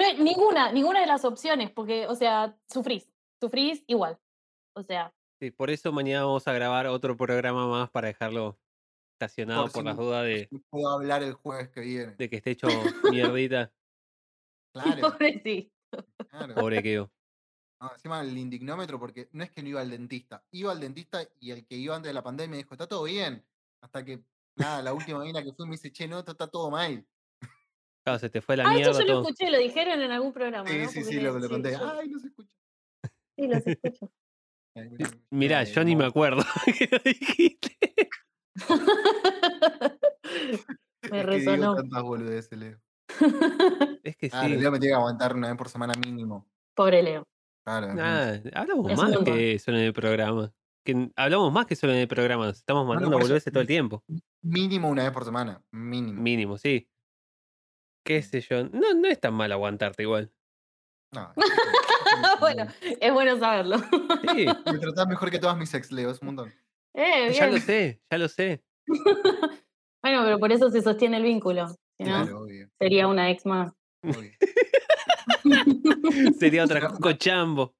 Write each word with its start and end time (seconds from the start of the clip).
No, 0.00 0.24
ninguna, 0.24 0.72
ninguna 0.72 1.00
de 1.00 1.06
las 1.06 1.24
opciones, 1.24 1.70
porque, 1.70 2.06
o 2.06 2.14
sea, 2.14 2.56
sufrís, 2.68 3.12
sufrís 3.40 3.84
igual. 3.86 4.18
O 4.74 4.82
sea, 4.82 5.12
Sí, 5.40 5.50
por 5.50 5.70
eso 5.70 5.90
mañana 5.90 6.26
vamos 6.26 6.46
a 6.46 6.52
grabar 6.52 6.86
otro 6.86 7.16
programa 7.16 7.66
más 7.66 7.88
para 7.88 8.08
dejarlo 8.08 8.60
estacionado 9.14 9.62
por, 9.68 9.80
si 9.80 9.82
las 9.82 9.96
dudas 9.96 10.24
de, 10.26 10.48
si 10.50 10.58
puedo 10.68 10.90
hablar 10.90 11.22
el 11.22 11.32
jueves 11.32 11.70
que 11.70 11.80
viene. 11.80 12.14
de 12.14 12.28
que 12.28 12.36
esté 12.36 12.50
hecho 12.50 12.66
mierdita. 13.10 13.72
Claro, 14.74 15.00
pobrecito. 15.18 15.72
claro. 16.28 16.54
Pobre 16.54 16.82
quedó. 16.82 17.10
No, 17.80 17.90
encima 17.90 18.20
el 18.20 18.36
indignómetro, 18.36 19.00
porque 19.00 19.30
no 19.32 19.42
es 19.42 19.50
que 19.50 19.62
no 19.62 19.70
iba 19.70 19.80
al 19.80 19.88
dentista. 19.88 20.44
Iba 20.50 20.72
al 20.72 20.80
dentista 20.80 21.26
y 21.40 21.52
el 21.52 21.64
que 21.64 21.76
iba 21.76 21.96
antes 21.96 22.10
de 22.10 22.14
la 22.14 22.22
pandemia 22.22 22.58
dijo, 22.58 22.74
está 22.74 22.86
todo 22.86 23.04
bien. 23.04 23.42
Hasta 23.80 24.04
que, 24.04 24.22
nada, 24.56 24.82
la 24.82 24.92
última 24.92 25.20
mina 25.20 25.42
que 25.42 25.54
fue 25.54 25.64
me 25.64 25.72
dice, 25.72 25.90
che, 25.90 26.06
no, 26.06 26.18
está 26.18 26.34
todo 26.34 26.70
mal. 26.70 27.02
Claro, 28.04 28.18
se 28.18 28.30
te 28.30 28.40
fue 28.40 28.56
la 28.56 28.64
Ah, 28.68 28.72
mierda 28.74 28.92
esto 28.92 29.02
yo 29.02 29.08
lo 29.08 29.12
todo. 29.20 29.22
escuché, 29.30 29.50
lo 29.50 29.58
dijeron 29.58 30.00
en 30.00 30.10
algún 30.10 30.32
programa. 30.32 30.68
Sí, 30.68 30.78
¿no? 30.78 30.88
sí, 30.88 31.04
sí, 31.04 31.20
lo, 31.20 31.38
lo 31.38 31.48
conté. 31.48 31.72
yo- 31.72 31.92
Ay, 31.98 32.08
no 32.08 32.18
se 32.18 32.28
escucha. 32.28 32.56
sí, 33.36 33.46
los 33.46 33.66
escucho. 33.66 34.10
Mirá, 35.30 35.64
yo 35.64 35.84
ni 35.84 35.96
me 35.96 36.04
no. 36.04 36.08
acuerdo 36.10 36.42
que 36.78 36.88
lo 36.90 36.98
dijiste. 37.00 37.78
Me 41.10 41.20
Es 41.20 41.26
que 41.26 41.38
digo 41.38 41.52
resonó. 41.52 41.74
tantas 41.76 42.02
boludeces, 42.02 42.58
Leo. 42.58 42.78
Es 44.04 44.16
que 44.16 44.30
Claro, 44.30 44.48
sí. 44.48 44.56
Leo 44.56 44.70
me 44.70 44.78
tiene 44.78 44.92
que 44.92 44.96
aguantar 44.98 45.34
una 45.34 45.48
vez 45.48 45.56
por 45.56 45.68
semana 45.68 45.94
mínimo. 45.94 46.46
Pobre 46.74 47.02
Leo. 47.02 47.24
Claro, 47.66 47.88
hablamos 48.54 48.90
Es 48.90 48.98
más 48.98 49.18
que 49.24 49.58
solo 49.58 49.78
en 49.78 49.84
el 49.84 49.92
programa. 49.92 50.52
Que 50.84 51.10
hablamos 51.16 51.52
más 51.52 51.66
que 51.66 51.76
solo 51.76 51.92
en 51.92 51.98
el 52.00 52.08
programa. 52.08 52.48
Estamos 52.50 52.84
no, 52.84 52.88
mandando 52.88 53.16
eso- 53.18 53.24
boludeces 53.26 53.52
todo 53.52 53.60
el 53.62 53.66
tiempo. 53.66 54.04
Mínimo 54.42 54.88
una 54.88 55.02
vez 55.04 55.12
por 55.12 55.24
semana. 55.24 55.62
Mínimo. 55.72 56.20
Mínimo, 56.22 56.58
sí. 56.58 56.88
¿Qué 58.10 58.22
sé 58.22 58.40
yo? 58.40 58.64
No, 58.64 58.92
no 58.94 59.06
es 59.06 59.20
tan 59.20 59.34
mal 59.34 59.52
aguantarte 59.52 60.02
igual. 60.02 60.32
No, 61.12 61.32
bueno, 62.40 62.66
es 62.82 63.12
bueno 63.12 63.38
saberlo. 63.38 63.78
Sí, 63.78 64.46
Me 64.66 64.78
tratás 64.80 65.06
mejor 65.06 65.30
que 65.30 65.38
todas 65.38 65.56
mis 65.56 65.72
ex, 65.74 65.92
Leo, 65.92 66.10
es 66.10 66.20
un 66.20 66.26
montón. 66.26 66.52
Eh, 66.94 67.32
ya 67.32 67.44
bien. 67.46 67.54
lo 67.54 67.60
sé, 67.60 68.00
ya 68.10 68.18
lo 68.18 68.26
sé. 68.28 68.64
Bueno, 70.02 70.24
pero 70.24 70.40
por 70.40 70.50
eso 70.50 70.70
se 70.70 70.82
sostiene 70.82 71.18
el 71.18 71.22
vínculo. 71.22 71.68
Si 71.68 72.02
no, 72.02 72.24
Claro, 72.24 72.40
obvio. 72.40 72.68
sería 72.80 73.06
una 73.06 73.30
ex 73.30 73.46
más. 73.46 73.72
obvio. 74.02 74.32
Sería 76.36 76.64
otra 76.64 76.80
Coco 76.88 77.12
Chambo. 77.12 77.76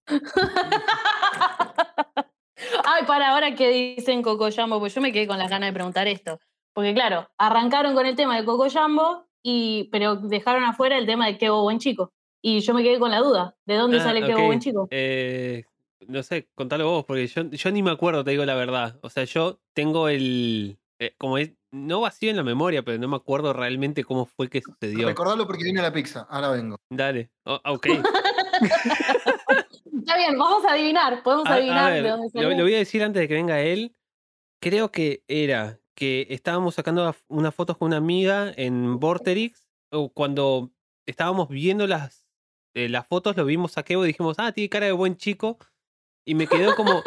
Ay, 2.85 3.05
para 3.07 3.31
ahora 3.31 3.55
que 3.57 3.69
dicen 3.97 4.23
Coco 4.23 4.49
Jambo, 4.55 4.79
pues 4.79 4.95
yo 4.95 5.01
me 5.01 5.13
quedé 5.13 5.27
con 5.27 5.39
las 5.39 5.51
ganas 5.51 5.71
de 5.71 5.73
preguntar 5.73 6.07
esto. 6.07 6.39
Porque 6.73 6.95
claro, 6.95 7.29
arrancaron 7.39 7.95
con 7.95 8.07
el 8.07 8.15
tema 8.15 8.37
de 8.39 8.45
Coco 8.45 8.69
Jambo, 8.71 9.27
y, 9.43 9.89
pero 9.93 10.17
dejaron 10.17 10.65
afuera 10.65 10.97
el 10.99 11.07
tema 11.07 11.27
de 11.27 11.39
Quebo 11.39 11.63
Buen 11.63 11.79
Chico. 11.79 12.13
Y 12.43 12.61
yo 12.61 12.73
me 12.75 12.83
quedé 12.83 12.99
con 12.99 13.11
la 13.11 13.19
duda, 13.19 13.55
¿de 13.67 13.75
dónde 13.77 13.99
Ah, 13.99 14.05
sale 14.05 14.21
Quebo 14.25 14.41
ok. 14.41 14.47
Buen 14.47 14.61
Chico? 14.61 14.89
Eh, 14.91 15.65
no 16.09 16.23
sé, 16.23 16.49
contalo 16.55 16.89
vos, 16.91 17.05
porque 17.05 17.27
yo, 17.27 17.43
yo 17.51 17.71
ni 17.71 17.83
me 17.83 17.91
acuerdo, 17.91 18.25
te 18.25 18.31
digo 18.31 18.45
la 18.47 18.55
verdad. 18.55 18.99
O 19.03 19.11
sea, 19.11 19.25
yo 19.25 19.61
tengo 19.75 20.09
el. 20.09 20.79
eh, 20.99 21.15
como 21.19 21.37
es, 21.39 21.53
no 21.71 22.01
vacío 22.01 22.31
en 22.31 22.37
la 22.37 22.43
memoria, 22.43 22.83
pero 22.83 22.99
no 22.99 23.09
me 23.09 23.17
acuerdo 23.17 23.53
realmente 23.53 24.03
cómo 24.05 24.25
fue 24.27 24.49
que 24.49 24.63
sucedió. 24.63 25.07
Recordalo 25.07 25.47
porque 25.47 25.65
viene 25.65 25.83
la 25.83 25.93
pizza. 25.93 26.27
Ahora 26.31 26.51
vengo. 26.51 26.77
Dale. 26.91 27.31
O- 27.45 27.61
ok. 27.65 27.87
Está 30.01 30.17
bien, 30.17 30.39
vamos 30.39 30.65
a 30.65 30.73
adivinar, 30.73 31.23
podemos 31.23 31.47
A, 31.47 31.51
a 31.51 31.55
adivinar 31.57 31.93
ver, 31.93 32.03
de 32.03 32.09
dónde 32.11 32.27
lo, 32.27 32.41
salió. 32.43 32.57
lo 32.57 32.63
voy 32.65 32.75
a 32.75 32.79
decir 32.79 33.03
antes 33.03 33.21
de 33.21 33.29
que 33.29 33.35
venga 33.35 33.61
él. 33.61 33.95
Creo 34.61 34.91
que 34.91 35.23
era 35.29 35.80
que 36.01 36.27
estábamos 36.31 36.77
sacando 36.77 37.15
unas 37.29 37.55
fotos 37.55 37.77
con 37.77 37.89
una 37.89 37.99
amiga 37.99 38.51
en 38.57 38.99
Vorterix. 38.99 39.69
Cuando 40.15 40.73
estábamos 41.07 41.51
viendo 41.51 41.87
las, 41.87 42.27
eh, 42.75 42.89
las 42.89 43.07
fotos, 43.07 43.37
lo 43.37 43.45
vimos 43.45 43.77
a 43.77 43.83
Kevo 43.83 44.05
y 44.05 44.09
dijimos, 44.09 44.37
ah, 44.39 44.51
tiene 44.53 44.71
cara 44.71 44.87
de 44.87 44.93
buen 44.93 45.19
chico. 45.19 45.59
Y 46.25 46.35
me 46.35 46.47
quedó 46.47 46.75
como 46.75 47.03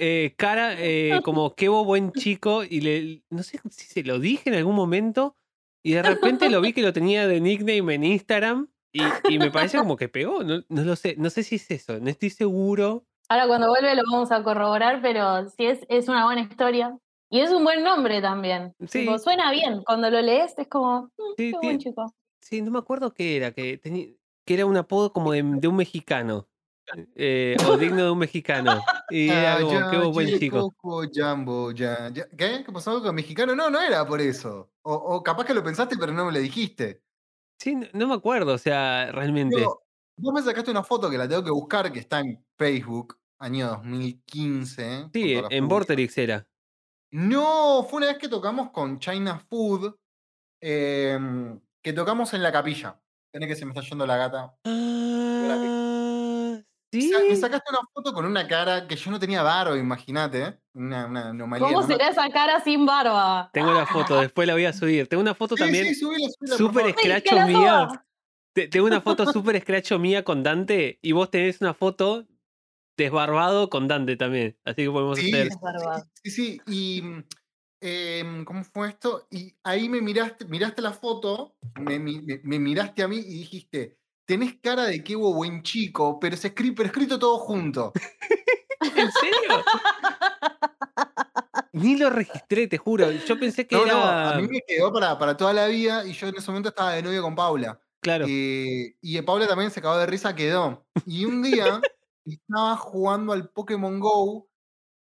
eh, 0.00 0.34
cara, 0.38 0.76
eh, 0.78 1.20
como 1.24 1.56
Kevo 1.56 1.84
buen 1.84 2.12
chico. 2.12 2.62
Y 2.62 2.82
le, 2.82 3.24
no 3.30 3.42
sé 3.42 3.60
si 3.68 3.86
se 3.86 4.04
lo 4.04 4.20
dije 4.20 4.48
en 4.50 4.54
algún 4.54 4.76
momento. 4.76 5.36
Y 5.84 5.94
de 5.94 6.04
repente 6.04 6.48
lo 6.48 6.60
vi 6.60 6.72
que 6.72 6.82
lo 6.82 6.92
tenía 6.92 7.26
de 7.26 7.40
nickname 7.40 7.94
en 7.94 8.04
Instagram. 8.04 8.68
Y, 8.92 9.02
y 9.28 9.40
me 9.40 9.50
parece 9.50 9.76
como 9.76 9.96
que 9.96 10.08
pegó. 10.08 10.44
No, 10.44 10.62
no 10.68 10.84
lo 10.84 10.94
sé. 10.94 11.16
No 11.18 11.30
sé 11.30 11.42
si 11.42 11.56
es 11.56 11.68
eso. 11.72 11.98
No 11.98 12.08
estoy 12.10 12.30
seguro. 12.30 13.04
Ahora 13.28 13.48
cuando 13.48 13.68
vuelve 13.70 13.92
lo 13.96 14.04
vamos 14.08 14.30
a 14.30 14.44
corroborar, 14.44 15.02
pero 15.02 15.48
sí 15.50 15.66
es, 15.66 15.80
es 15.88 16.08
una 16.08 16.26
buena 16.26 16.42
historia. 16.42 16.96
Y 17.30 17.40
es 17.40 17.50
un 17.50 17.64
buen 17.64 17.82
nombre 17.82 18.20
también. 18.22 18.74
Sí. 18.88 19.00
Tipo, 19.00 19.18
suena 19.18 19.50
bien. 19.50 19.82
Cuando 19.84 20.10
lo 20.10 20.20
lees 20.22 20.54
es 20.58 20.68
como, 20.68 21.02
"Mm, 21.18 21.22
Sí, 21.36 21.50
qué 21.52 21.58
buen 21.66 21.78
chico. 21.78 22.14
Sí, 22.40 22.62
no 22.62 22.70
me 22.70 22.78
acuerdo 22.78 23.12
qué 23.12 23.36
era, 23.36 23.50
que, 23.52 23.78
tenía, 23.78 24.06
que 24.44 24.54
era 24.54 24.66
un 24.66 24.76
apodo 24.76 25.12
como 25.12 25.32
de, 25.32 25.42
de 25.42 25.68
un 25.68 25.76
mexicano. 25.76 26.48
eh, 27.16 27.56
o 27.68 27.76
digno 27.76 28.04
de 28.04 28.10
un 28.12 28.18
mexicano. 28.18 28.80
Y 29.10 29.28
era 29.28 29.56
Ah, 29.56 29.60
como, 29.60 29.72
ya, 29.72 29.90
qué 29.90 29.96
buen 30.06 30.38
chico. 30.38 30.70
Coco 30.70 31.02
Jumbo, 31.12 31.72
ya, 31.72 32.10
ya. 32.14 32.28
¿Qué? 32.28 32.62
¿Qué 32.64 32.72
pasó 32.72 33.02
con 33.02 33.12
mexicano? 33.12 33.56
No, 33.56 33.68
no 33.70 33.80
era 33.80 34.06
por 34.06 34.20
eso. 34.20 34.70
O, 34.82 34.94
o 34.94 35.20
capaz 35.24 35.46
que 35.46 35.54
lo 35.54 35.64
pensaste, 35.64 35.96
pero 35.98 36.12
no 36.12 36.24
me 36.26 36.30
lo 36.32 36.38
dijiste. 36.38 37.02
Sí, 37.60 37.74
no, 37.74 37.88
no 37.92 38.06
me 38.06 38.14
acuerdo, 38.14 38.52
o 38.54 38.58
sea, 38.58 39.10
realmente. 39.10 39.56
Digo, 39.56 39.82
vos 40.16 40.32
me 40.32 40.42
sacaste 40.42 40.70
una 40.70 40.84
foto 40.84 41.10
que 41.10 41.18
la 41.18 41.26
tengo 41.28 41.42
que 41.42 41.50
buscar, 41.50 41.90
que 41.90 41.98
está 41.98 42.20
en 42.20 42.46
Facebook, 42.56 43.18
año 43.40 43.66
2015. 43.66 45.00
con 45.02 45.10
Sí, 45.12 45.40
en. 45.50 45.66
Vorterix 45.66 46.16
era. 46.18 46.46
No, 47.16 47.86
fue 47.88 47.96
una 47.98 48.08
vez 48.08 48.18
que 48.18 48.28
tocamos 48.28 48.70
con 48.72 48.98
China 48.98 49.38
Food, 49.48 49.94
em, 50.60 51.58
que 51.82 51.92
tocamos 51.94 52.34
en 52.34 52.42
la 52.42 52.52
capilla. 52.52 53.00
Tenés 53.32 53.48
que 53.48 53.56
se 53.56 53.64
me 53.64 53.70
está 53.72 53.80
yendo 53.80 54.06
la 54.06 54.18
gata. 54.18 54.54
Ah, 54.66 56.58
sí. 56.92 57.10
Sa- 57.10 57.20
Me 57.26 57.36
sacaste 57.36 57.70
una 57.70 57.80
foto 57.94 58.12
con 58.12 58.26
una 58.26 58.46
cara 58.46 58.86
que 58.86 58.96
yo 58.96 59.10
no 59.10 59.18
tenía 59.18 59.42
barba, 59.42 59.78
imagínate. 59.78 60.42
¿eh? 60.42 60.58
Una, 60.74 61.06
una 61.06 61.30
anomalía. 61.30 61.66
¿Cómo 61.66 61.82
será 61.86 62.08
esa 62.08 62.28
cara 62.30 62.60
sin 62.60 62.84
barba? 62.84 63.48
Tengo 63.52 63.72
la 63.72 63.86
foto, 63.86 64.20
después 64.20 64.46
la 64.46 64.52
voy 64.52 64.66
a 64.66 64.74
subir. 64.74 65.08
Tengo 65.08 65.22
una 65.22 65.34
foto 65.34 65.56
Sí, 65.56 65.62
también 65.62 65.86
sí, 65.86 65.94
subila, 65.94 66.28
subila, 66.54 66.82
que 66.84 66.90
escracho 66.90 67.34
la 67.34 67.46
mía. 67.46 67.88
Tengo 68.70 68.86
una 68.86 69.00
foto 69.00 69.32
súper 69.32 69.56
escracho 69.56 69.98
mía 69.98 70.22
con 70.22 70.42
Dante 70.42 70.98
y 71.00 71.12
vos 71.12 71.30
tenés 71.30 71.60
una 71.62 71.72
foto 71.72 72.26
desbarbado 72.96 73.68
con 73.70 73.88
Dante 73.88 74.16
también. 74.16 74.56
Así 74.64 74.84
que 74.84 74.90
podemos 74.90 75.18
Sí, 75.18 75.32
hacer. 75.32 75.48
Sí, 76.22 76.30
sí, 76.30 76.60
y 76.66 77.02
mm, 77.02 77.24
em, 77.80 78.44
¿cómo 78.44 78.64
fue 78.64 78.88
esto? 78.88 79.26
Y 79.30 79.54
ahí 79.64 79.88
me 79.88 80.00
miraste, 80.00 80.44
miraste 80.46 80.82
la 80.82 80.92
foto, 80.92 81.56
me, 81.80 81.98
mi- 81.98 82.22
me- 82.22 82.40
me 82.42 82.58
miraste 82.58 83.02
a 83.02 83.08
mí 83.08 83.16
y 83.18 83.38
dijiste, 83.40 83.98
tenés 84.24 84.56
cara 84.62 84.84
de 84.84 85.04
que 85.04 85.14
hubo 85.16 85.34
buen 85.34 85.62
chico, 85.62 86.18
pero 86.18 86.36
se 86.36 86.54
escri- 86.54 86.74
pero 86.76 86.88
escrito 86.88 87.18
todo 87.18 87.38
junto. 87.38 87.92
¿En 88.96 89.10
serio? 89.12 89.64
Ni 91.72 91.96
lo 91.96 92.08
registré, 92.10 92.66
te 92.68 92.78
juro. 92.78 93.10
Yo 93.10 93.38
pensé 93.38 93.66
que 93.66 93.76
No, 93.76 93.84
era. 93.84 93.92
no, 93.94 94.02
a 94.30 94.36
mí 94.40 94.48
me 94.48 94.62
quedó 94.66 94.92
para, 94.92 95.18
para 95.18 95.36
toda 95.36 95.52
la 95.52 95.66
vida 95.66 96.06
y 96.06 96.12
yo 96.14 96.28
en 96.28 96.36
ese 96.36 96.50
momento 96.50 96.70
estaba 96.70 96.92
de 96.94 97.02
novio 97.02 97.20
con 97.22 97.34
Paula. 97.34 97.78
Claro. 98.00 98.24
Eh, 98.28 98.96
y 99.02 99.20
Paula 99.22 99.46
también 99.46 99.70
se 99.70 99.80
acabó 99.80 99.98
de 99.98 100.06
risa, 100.06 100.34
quedó. 100.34 100.86
Y 101.06 101.24
un 101.26 101.42
día 101.42 101.80
estaba 102.34 102.76
jugando 102.76 103.32
al 103.32 103.48
Pokémon 103.50 103.98
Go, 104.00 104.48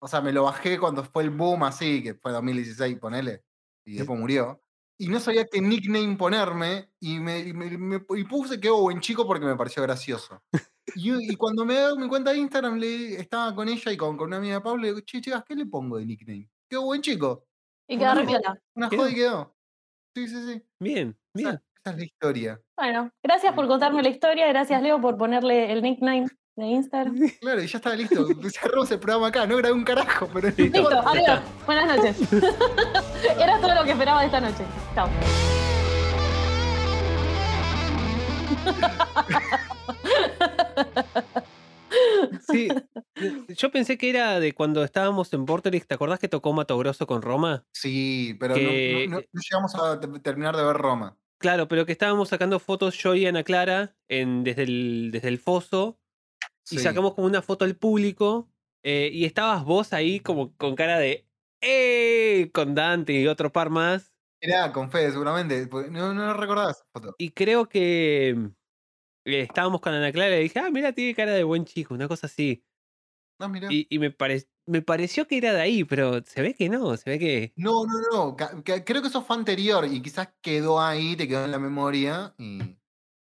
o 0.02 0.08
sea, 0.08 0.22
me 0.22 0.32
lo 0.32 0.44
bajé 0.44 0.80
cuando 0.80 1.04
fue 1.04 1.24
el 1.24 1.30
boom 1.30 1.64
así, 1.64 2.02
que 2.04 2.14
fue 2.16 2.32
2016, 2.32 2.98
ponele, 3.00 3.44
y 3.86 3.96
después 3.98 4.20
murió. 4.20 4.62
Y 5.02 5.08
no 5.08 5.20
sabía 5.20 5.46
qué 5.46 5.62
nickname 5.62 6.18
ponerme, 6.18 6.92
y, 7.00 7.20
me, 7.20 7.40
y 7.40 7.54
me- 7.54 7.78
me- 7.78 8.06
y 8.18 8.24
puse 8.26 8.60
que 8.60 8.70
buen 8.70 9.00
chico 9.00 9.26
porque 9.26 9.46
me 9.46 9.56
pareció 9.56 9.82
gracioso. 9.84 10.42
Y, 10.96 11.32
y 11.32 11.36
cuando 11.36 11.66
me 11.66 11.76
doy 11.80 11.98
mi 12.00 12.08
cuenta 12.10 12.32
de 12.32 12.38
Instagram, 12.38 12.78
le, 12.78 13.16
estaba 13.16 13.54
con 13.56 13.70
ella 13.70 13.92
y 13.92 13.98
con, 13.98 14.18
con 14.18 14.28
una 14.28 14.38
amiga 14.38 14.56
de 14.56 14.62
Paula, 14.62 14.82
le 14.82 14.88
digo, 14.90 15.00
che, 15.02 15.22
chicas, 15.22 15.44
¿qué 15.48 15.56
le 15.56 15.66
pongo 15.66 15.98
de 15.98 16.06
nickname? 16.06 16.50
Qué 16.70 16.78
buen 16.78 17.02
chico. 17.02 17.46
Y 17.88 17.98
queda 17.98 18.12
Una 18.14 18.22
re 18.22 18.28
joda- 18.28 18.40
piola. 18.40 18.62
Una 18.76 18.90
Quedó. 18.90 19.02
joda 19.02 19.12
y 19.12 19.16
quedó. 19.16 19.56
Sí, 20.16 20.28
sí, 20.28 20.36
sí. 20.54 20.64
Bien, 20.82 21.18
Esa, 21.36 21.50
bien. 21.52 21.62
esa 21.78 21.92
es 21.92 21.98
la 21.98 22.04
historia. 22.06 22.62
Bueno, 22.78 23.12
gracias 23.24 23.54
por 23.54 23.68
contarme 23.68 24.02
la 24.04 24.10
historia, 24.10 24.48
gracias 24.48 24.82
Leo 24.82 25.00
por 25.00 25.18
ponerle 25.18 25.72
el 25.72 25.82
nickname 25.82 26.26
de 26.66 26.72
Instagram. 26.72 27.16
Claro, 27.42 27.62
y 27.64 27.68
ya 27.68 27.78
estaba 27.78 27.96
listo. 27.96 28.28
Cerramos 28.62 28.92
el 28.92 29.00
programa 29.00 29.28
acá. 29.28 29.46
No 29.48 29.58
grabé 29.58 29.74
un 29.74 29.84
carajo, 29.84 30.30
pero 30.34 30.50
no 30.50 30.54
Listo. 30.58 30.78
Importa. 30.78 31.04
adiós. 31.10 31.20
está. 31.28 31.44
Buenas 31.66 31.98
noches. 31.98 32.18
Era 33.40 33.60
todo 33.60 33.76
lo 33.76 33.84
que 33.84 33.92
esperaba 33.92 34.20
de 34.22 34.26
esta 34.28 34.42
noche. 34.42 34.64
Chao. 34.96 35.10
Sí. 42.48 42.68
Yo 43.50 43.72
pensé 43.72 43.98
que 43.98 44.10
era 44.10 44.40
de 44.40 44.54
cuando 44.54 44.84
estábamos 44.84 45.34
en 45.34 45.46
Vorterix. 45.46 45.88
¿Te 45.88 45.96
acordás 45.96 46.20
que 46.20 46.28
tocó 46.28 46.54
Mato 46.54 46.78
Grosso 46.78 47.08
con 47.08 47.22
Roma? 47.22 47.66
Sí, 47.74 48.36
pero 48.40 48.54
no- 48.56 48.60
Que- 48.60 49.06
no, 49.10 49.16
no- 49.18 49.22
no 49.32 49.42
llegamos 49.50 49.76
a 49.76 50.00
te- 50.00 50.20
terminar 50.20 50.56
de 50.56 50.64
ver 50.64 50.76
Roma. 50.78 51.18
Claro, 51.40 51.68
pero 51.68 51.86
que 51.86 51.92
estábamos 51.94 52.30
sacando 52.30 52.60
fotos 52.60 52.96
yo 52.98 53.16
y 53.16 53.26
Ana 53.26 53.44
Clara 53.44 53.96
en, 54.10 54.44
desde, 54.44 54.64
el, 54.64 55.10
desde 55.12 55.30
el 55.30 55.40
foso 55.40 55.98
y 56.72 56.78
Sí. 56.78 56.80
sacamos 56.80 57.14
como 57.16 57.28
una 57.28 57.42
foto 57.42 57.66
al 57.66 57.76
público 57.76 58.50
eh, 58.84 59.10
y 59.14 59.26
estabas 59.26 59.64
vos 59.66 59.94
ahí 59.94 60.20
como 60.20 60.56
con 60.58 60.76
cara 60.76 61.00
de 61.00 61.26
¡Eh! 61.62 62.50
con 62.54 62.76
Dante 62.76 63.14
y 63.14 63.28
otro 63.28 63.52
par 63.52 63.70
más. 63.70 64.14
Era 64.42 64.72
con 64.72 64.90
Fede, 64.92 65.12
seguramente. 65.12 65.68
porque 65.68 65.92
No, 65.92 66.14
no 66.14 66.34
recordaba 66.34 66.72
esa 66.72 66.86
foto. 66.94 67.16
Y 67.18 67.32
creo 67.32 67.68
que 67.68 68.30
eh, 69.26 69.42
estábamos 69.42 69.82
con 69.82 69.94
Ana 69.94 70.12
Clara 70.12 70.38
y 70.40 70.44
dije, 70.44 70.60
ah, 70.60 70.70
mira, 70.72 70.94
tiene 70.94 71.16
cara 71.16 71.34
de 71.34 71.44
buen 71.44 71.66
chico, 71.66 71.94
una 71.94 72.08
cosa 72.08 72.28
así. 72.28 72.64
No, 73.40 73.50
mirá. 73.50 73.68
Y, 73.72 73.88
y 73.90 74.00
me, 74.00 74.12
pare- 74.12 74.50
me 74.66 74.82
pareció 74.82 75.28
que 75.28 75.38
era 75.38 75.54
de 75.54 75.62
ahí, 75.62 75.84
pero 75.86 76.24
se 76.26 76.42
ve 76.42 76.54
que 76.56 76.70
no, 76.70 76.96
se 76.98 77.10
ve 77.10 77.20
que... 77.20 77.54
No, 77.58 77.86
no, 77.86 77.94
no. 78.14 78.36
Creo 78.64 79.02
que 79.02 79.08
eso 79.08 79.22
fue 79.24 79.36
anterior 79.38 79.86
y 79.86 80.02
quizás 80.02 80.30
quedó 80.42 80.82
ahí, 80.82 81.16
te 81.16 81.28
quedó 81.28 81.46
en 81.46 81.52
la 81.52 81.60
memoria 81.60 82.36
y, 82.38 82.62
y 82.62 82.78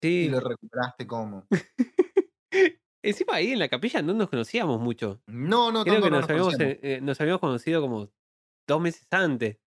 Sí. 0.02 0.30
lo 0.30 0.40
recuperaste 0.42 1.08
como. 1.08 1.48
Encima 3.04 3.36
ahí 3.36 3.52
en 3.52 3.60
la 3.60 3.68
capilla 3.68 4.02
no 4.02 4.14
nos 4.14 4.30
conocíamos 4.30 4.80
mucho. 4.80 5.22
No, 5.28 5.72
no, 5.72 5.84
Creo 5.84 6.02
que 6.02 6.10
no 6.10 6.18
nos, 6.18 6.22
nos 6.22 6.30
habíamos, 6.30 6.60
eh, 6.60 6.80
eh, 6.84 7.00
nos 7.02 7.20
habíamos 7.20 7.40
conocido 7.42 7.82
como 7.82 8.10
dos 8.68 8.82
meses 8.82 9.08
antes. 9.12 9.58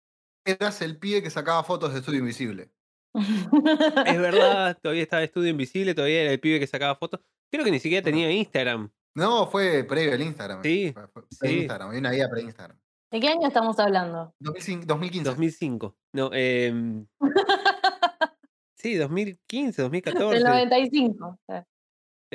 Eras 0.45 0.83
el 0.83 0.99
pibe 0.99 1.23
que 1.23 1.31
sacaba 1.31 1.65
fotos 1.65 1.93
de 1.93 2.01
Estudio 2.01 2.21
Invisible. 2.21 2.71
Es 4.07 4.19
verdad, 4.19 4.79
todavía 4.81 5.03
estaba 5.03 5.23
Estudio 5.23 5.51
Invisible, 5.51 5.95
todavía 5.95 6.23
era 6.23 6.33
el 6.33 6.41
pibe 6.41 6.61
que 6.61 6.67
sacaba 6.67 6.95
fotos. 6.95 7.21
Creo 7.51 7.65
que 7.65 7.71
ni 7.71 7.81
siquiera 7.81 8.05
tenía 8.05 8.31
Instagram. 8.31 8.91
No, 9.17 9.47
fue 9.47 9.85
previo 9.85 10.13
al 10.13 10.21
Instagram. 10.23 10.63
Sí, 10.63 10.93
Fue, 10.93 11.07
fue 11.09 11.23
sí. 11.31 11.39
pre-Instagram, 11.39 11.89
había 11.89 12.01
una 12.01 12.11
guía 12.11 12.29
pre-Instagram. 12.29 12.79
¿De 13.13 13.21
qué 13.21 13.29
año 13.29 13.47
estamos 13.47 13.79
hablando? 13.79 14.35
2005 14.41 14.87
2015. 14.87 15.31
2005. 15.31 15.97
No, 16.15 16.31
em, 16.33 17.07
sí, 18.77 18.97
2015, 18.97 19.83
Del 19.83 19.91
2014. 19.91 20.41
95. 20.43 21.39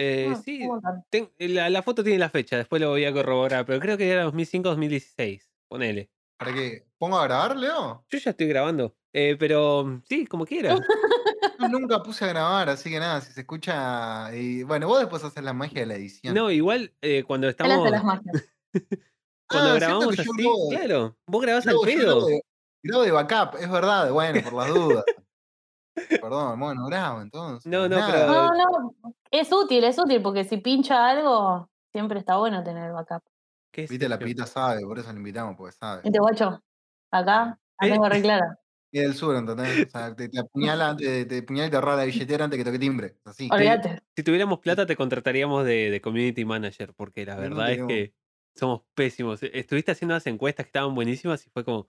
Eh, 0.02 0.30
Ah, 0.32 0.42
sí, 0.46 0.62
ten- 1.10 1.30
la, 1.40 1.70
la 1.70 1.84
foto 1.84 2.04
tiene 2.06 2.18
la 2.20 2.30
fecha, 2.30 2.56
después 2.56 2.82
lo 2.82 2.88
voy 2.90 3.04
a 3.04 3.12
corroborar, 3.12 3.66
pero 3.66 3.82
creo 3.82 3.98
que 3.98 4.10
era 4.10 4.24
2005-2016. 4.26 5.42
Ponele. 5.68 6.10
¿Para 6.38 6.54
qué? 6.54 6.86
¿Pongo 6.98 7.18
a 7.20 7.26
grabar, 7.26 7.58
Leo? 7.58 8.06
Yo 8.10 8.18
ya 8.18 8.32
estoy 8.32 8.48
grabando, 8.48 8.96
eh, 9.12 9.36
pero 9.38 10.02
sí, 10.08 10.26
como 10.26 10.46
quieras. 10.46 10.80
Yo 11.60 11.68
nunca 11.68 12.02
puse 12.02 12.24
a 12.24 12.30
grabar, 12.30 12.70
así 12.70 12.90
que 12.90 12.98
nada, 13.00 13.20
si 13.20 13.34
se 13.34 13.42
escucha. 13.42 14.34
Y, 14.34 14.64
bueno, 14.64 14.88
vos 14.88 15.00
después 15.00 15.22
haces 15.26 15.44
la 15.44 15.52
magia 15.52 15.82
de 15.82 15.86
la 15.88 15.96
edición. 15.96 16.34
No, 16.34 16.50
igual 16.50 16.94
eh, 17.02 17.24
cuando 17.24 17.48
Él 17.48 17.52
estamos. 17.52 17.80
hace 17.82 17.92
las 17.92 18.04
magias. 18.06 18.46
Cuando 19.50 19.72
Ah, 19.72 19.76
grabamos 19.76 20.20
así, 20.20 20.50
claro, 20.70 21.18
vos 21.26 21.42
grabás 21.42 21.66
al 21.68 21.76
pedo. 21.84 22.06
grabo 22.06 22.26
de, 22.28 22.42
grabo 22.84 23.04
de 23.04 23.12
backup, 23.12 23.56
es 23.60 23.70
verdad, 23.70 24.12
bueno, 24.12 24.42
por 24.44 24.54
las 24.54 24.70
dudas. 24.70 25.04
Perdón, 26.22 26.60
bueno, 26.60 26.86
grabo 26.88 27.22
entonces. 27.22 27.66
No, 27.72 27.88
no, 27.90 27.98
pero- 28.06 28.28
No, 28.28 28.52
no. 28.54 28.96
Es 29.32 29.52
útil, 29.52 29.84
es 29.84 29.98
útil, 30.00 30.22
porque 30.22 30.44
si 30.44 30.58
pincha 30.58 31.08
algo, 31.10 31.70
siempre 31.92 32.20
está 32.20 32.38
bueno 32.38 32.64
tener 32.64 32.92
backup. 32.92 33.24
¿Qué 33.72 33.86
sé 33.88 33.94
Viste, 33.94 34.10
la 34.10 34.18
yo? 34.20 34.26
pita 34.26 34.46
sabe, 34.46 34.82
por 34.82 34.98
eso 34.98 35.12
lo 35.12 35.18
invitamos, 35.18 35.56
porque 35.56 35.76
sabe. 35.76 36.02
Este 36.04 36.20
guacho, 36.20 36.64
acá, 37.12 37.60
la 37.80 37.88
¿Eh? 37.88 37.92
tengo 37.92 38.10
re 38.10 38.22
clara. 38.22 38.60
Y 38.92 39.00
del 39.02 39.14
sur, 39.14 39.36
¿entendés? 39.36 39.86
O 39.86 39.90
sea, 39.92 40.16
te, 40.16 40.30
te 40.30 40.40
apuñala, 40.40 40.96
te, 40.98 41.26
te 41.26 41.38
apuñala 41.40 41.68
y 41.68 41.70
te 41.72 41.80
roba 41.80 41.96
la 41.98 42.06
billetera 42.06 42.46
antes 42.46 42.58
que 42.58 42.66
toque 42.66 42.80
timbre. 42.80 43.18
Así. 43.24 43.48
Olvídate. 43.52 44.02
Si 44.16 44.24
tuviéramos 44.24 44.58
plata, 44.60 44.88
te 44.88 44.96
contrataríamos 44.96 45.64
de, 45.64 45.92
de 45.92 46.02
community 46.02 46.44
manager, 46.44 46.96
porque 46.96 47.24
la 47.24 47.36
No 47.36 47.42
verdad 47.42 47.72
es 47.72 47.84
que 47.86 48.16
somos 48.56 48.82
pésimos. 48.96 49.44
E- 49.44 49.52
Estuviste 49.54 49.92
haciendo 49.92 50.16
unas 50.16 50.26
encuestas 50.26 50.66
que 50.66 50.70
estaban 50.70 50.96
buenísimas 50.96 51.46
y 51.46 51.52
fue 51.52 51.64
como, 51.64 51.88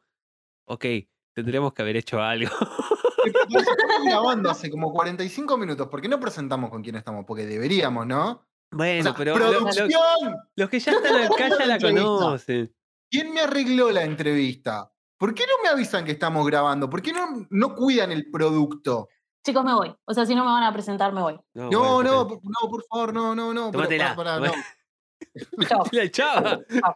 ok, 0.66 0.84
tendríamos 1.32 1.72
que 1.72 1.80
haber 1.80 1.96
hecho 1.96 2.20
algo. 2.20 2.50
Estamos 3.24 4.04
grabando 4.04 4.50
hace 4.50 4.70
como 4.70 4.92
45 4.92 5.56
minutos. 5.56 5.88
¿Por 5.88 6.00
qué 6.00 6.08
no 6.08 6.18
presentamos 6.20 6.70
con 6.70 6.82
quién 6.82 6.96
estamos? 6.96 7.24
Porque 7.26 7.46
deberíamos, 7.46 8.06
¿no? 8.06 8.30
O 8.72 8.76
bueno, 8.76 9.02
sea, 9.02 9.14
pero 9.14 9.34
¡Producción! 9.34 10.36
los 10.54 10.68
que 10.70 10.78
ya 10.78 10.92
están 10.92 11.16
acá 11.24 11.48
ya 11.48 11.66
la 11.66 11.78
conocen. 11.78 12.74
¿Quién 13.10 13.32
me 13.34 13.40
arregló 13.40 13.90
la 13.90 14.02
entrevista? 14.04 14.92
¿Por 15.18 15.34
qué 15.34 15.44
no 15.44 15.62
me 15.62 15.68
avisan 15.68 16.04
que 16.04 16.12
estamos 16.12 16.46
grabando? 16.46 16.88
¿Por 16.88 17.02
qué 17.02 17.12
no, 17.12 17.46
no 17.50 17.74
cuidan 17.74 18.12
el 18.12 18.30
producto? 18.30 19.08
Chicos, 19.44 19.64
me 19.64 19.74
voy. 19.74 19.94
O 20.04 20.14
sea, 20.14 20.24
si 20.24 20.34
no 20.34 20.44
me 20.44 20.50
van 20.50 20.62
a 20.62 20.72
presentar, 20.72 21.12
me 21.12 21.20
voy. 21.20 21.40
No, 21.54 21.70
No, 21.70 21.94
bueno, 21.94 22.10
no, 22.12 22.28
por- 22.28 22.40
no, 22.44 22.70
por 22.70 22.84
favor, 22.84 23.12
no, 23.14 23.34
no, 23.34 23.52
no. 23.52 23.70
Tómatela, 23.70 24.14
pará, 24.14 24.34
toma- 24.36 24.46
no. 24.48 25.66
Chao. 25.66 25.84
La 25.92 26.10
chava. 26.10 26.60
Chao. 26.68 26.94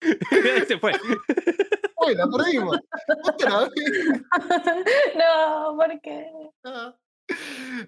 Se 0.68 0.78
fue. 0.78 0.92
Uy, 2.06 2.14
la 2.14 2.26
perdimos. 2.28 2.78
Otra 3.24 3.60
vez. 3.60 3.70
no, 5.16 5.76
¿por 5.76 6.00
qué? 6.00 6.30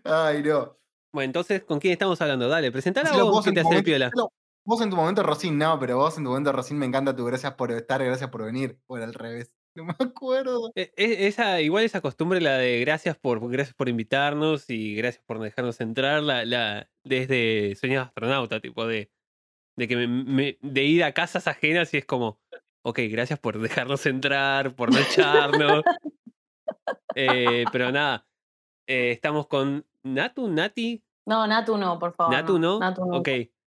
Ay, 0.05 0.43
no. 0.43 0.77
Bueno, 1.13 1.25
entonces, 1.27 1.65
¿con 1.65 1.79
quién 1.81 1.93
estamos 1.93 2.21
hablando? 2.21 2.49
Dale, 2.49 2.71
presentala 2.71 3.11
vos 3.13 3.31
vos 3.31 3.45
que 3.45 3.51
en 3.51 3.55
te 3.55 3.61
tu 3.63 3.67
hace 3.69 3.75
momento- 3.75 3.87
piola. 3.87 4.11
Vos 4.63 4.81
en 4.83 4.91
tu 4.91 4.97
momento, 4.97 5.23
Rosín, 5.23 5.57
no, 5.59 5.79
pero 5.81 5.97
vos 5.97 6.17
en 6.19 6.25
tu 6.25 6.31
momento, 6.31 6.53
Rosín, 6.53 6.79
me 6.79 6.85
encanta 6.87 7.17
tu 7.17 7.25
gracias 7.25 7.55
por 7.55 7.73
estar, 7.73 8.05
gracias 8.05 8.29
por 8.31 8.45
venir. 8.45 8.79
O 8.87 8.97
era 8.97 9.07
al 9.07 9.15
revés. 9.15 9.51
No 9.75 9.85
me 9.85 9.95
acuerdo. 9.99 10.71
E- 10.75 10.93
e- 10.97 11.27
Esa, 11.29 11.61
igual 11.61 11.85
esa 11.85 12.01
costumbre, 12.01 12.41
la 12.41 12.59
de 12.59 12.81
gracias 12.81 13.17
por, 13.17 13.41
gracias 13.51 13.75
por 13.75 13.89
invitarnos 13.89 14.69
y 14.69 14.95
gracias 14.97 15.25
por 15.25 15.39
dejarnos 15.41 15.81
entrar, 15.81 16.23
la, 16.23 16.45
la, 16.45 16.91
desde 17.05 17.75
Sueños 17.77 18.07
Astronauta, 18.07 18.61
tipo 18.61 18.87
de, 18.87 19.11
de 19.77 19.89
que 19.89 19.97
me, 19.97 20.07
me- 20.07 20.59
de 20.61 20.85
ir 20.85 21.05
a 21.05 21.13
casas 21.13 21.47
ajenas 21.47 21.93
y 21.95 21.99
es 21.99 22.05
como, 22.05 22.41
ok, 22.83 22.99
gracias 23.11 23.39
por 23.39 23.59
dejarnos 23.61 24.05
entrar, 24.07 24.75
por 24.75 24.93
no 24.93 24.99
echarnos. 24.99 25.83
Eh, 27.15 27.65
pero 27.73 27.91
nada, 27.93 28.27
eh, 28.87 29.11
estamos 29.13 29.47
con 29.47 29.85
Natu, 30.03 30.49
Nati, 30.49 31.03
No, 31.27 31.47
Natu 31.47 31.77
no, 31.77 31.99
por 31.99 32.15
favor. 32.15 32.33
Natu, 32.35 32.59
¿no? 32.59 32.79
Natu 32.79 33.05
no. 33.07 33.19
Ok. 33.19 33.29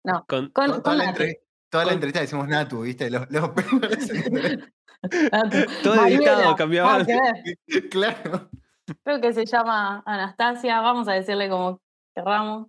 No. 0.04 0.24
Con, 0.28 0.50
Con, 0.50 0.66
Toda, 0.66 0.82
con 0.82 0.98
la, 0.98 1.04
entre- 1.10 1.42
toda 1.70 1.84
la 1.84 1.92
entrevista 1.92 2.20
decimos 2.20 2.48
Natu, 2.48 2.82
¿viste? 2.82 3.10
Los, 3.10 3.30
los 3.30 3.50
peores 3.50 4.10
entre- 4.10 4.56
Natu. 5.32 5.56
Todo 5.82 6.06
editado, 6.06 6.56
cambiaba. 6.56 7.04
claro. 7.90 8.50
Creo 9.04 9.20
que 9.20 9.32
se 9.32 9.44
llama 9.46 10.02
Anastasia. 10.06 10.80
Vamos 10.80 11.08
a 11.08 11.12
decirle 11.14 11.48
como 11.48 11.80
querramos. 12.14 12.68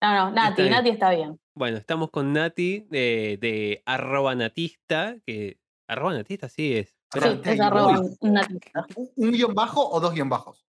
No, 0.00 0.14
no, 0.14 0.30
Nati, 0.30 0.62
bien. 0.62 0.72
Nati 0.74 0.88
está 0.90 1.10
bien. 1.10 1.40
Bueno, 1.54 1.76
estamos 1.76 2.10
con 2.10 2.32
Nati 2.32 2.86
de, 2.90 3.38
de 3.40 3.82
arroba 3.84 4.34
natista, 4.34 5.16
que 5.26 5.58
arroba 5.88 6.12
natista 6.14 6.48
sí 6.48 6.76
es. 6.76 6.94
Sí, 7.12 7.40
es 7.44 7.60
arroba 7.60 7.98
voy. 8.00 8.16
natista. 8.30 8.86
¿Un- 8.96 9.10
¿Un 9.16 9.32
guion 9.32 9.54
bajo 9.54 9.88
o 9.88 9.98
dos 10.00 10.14
guion 10.14 10.28
bajos? 10.28 10.64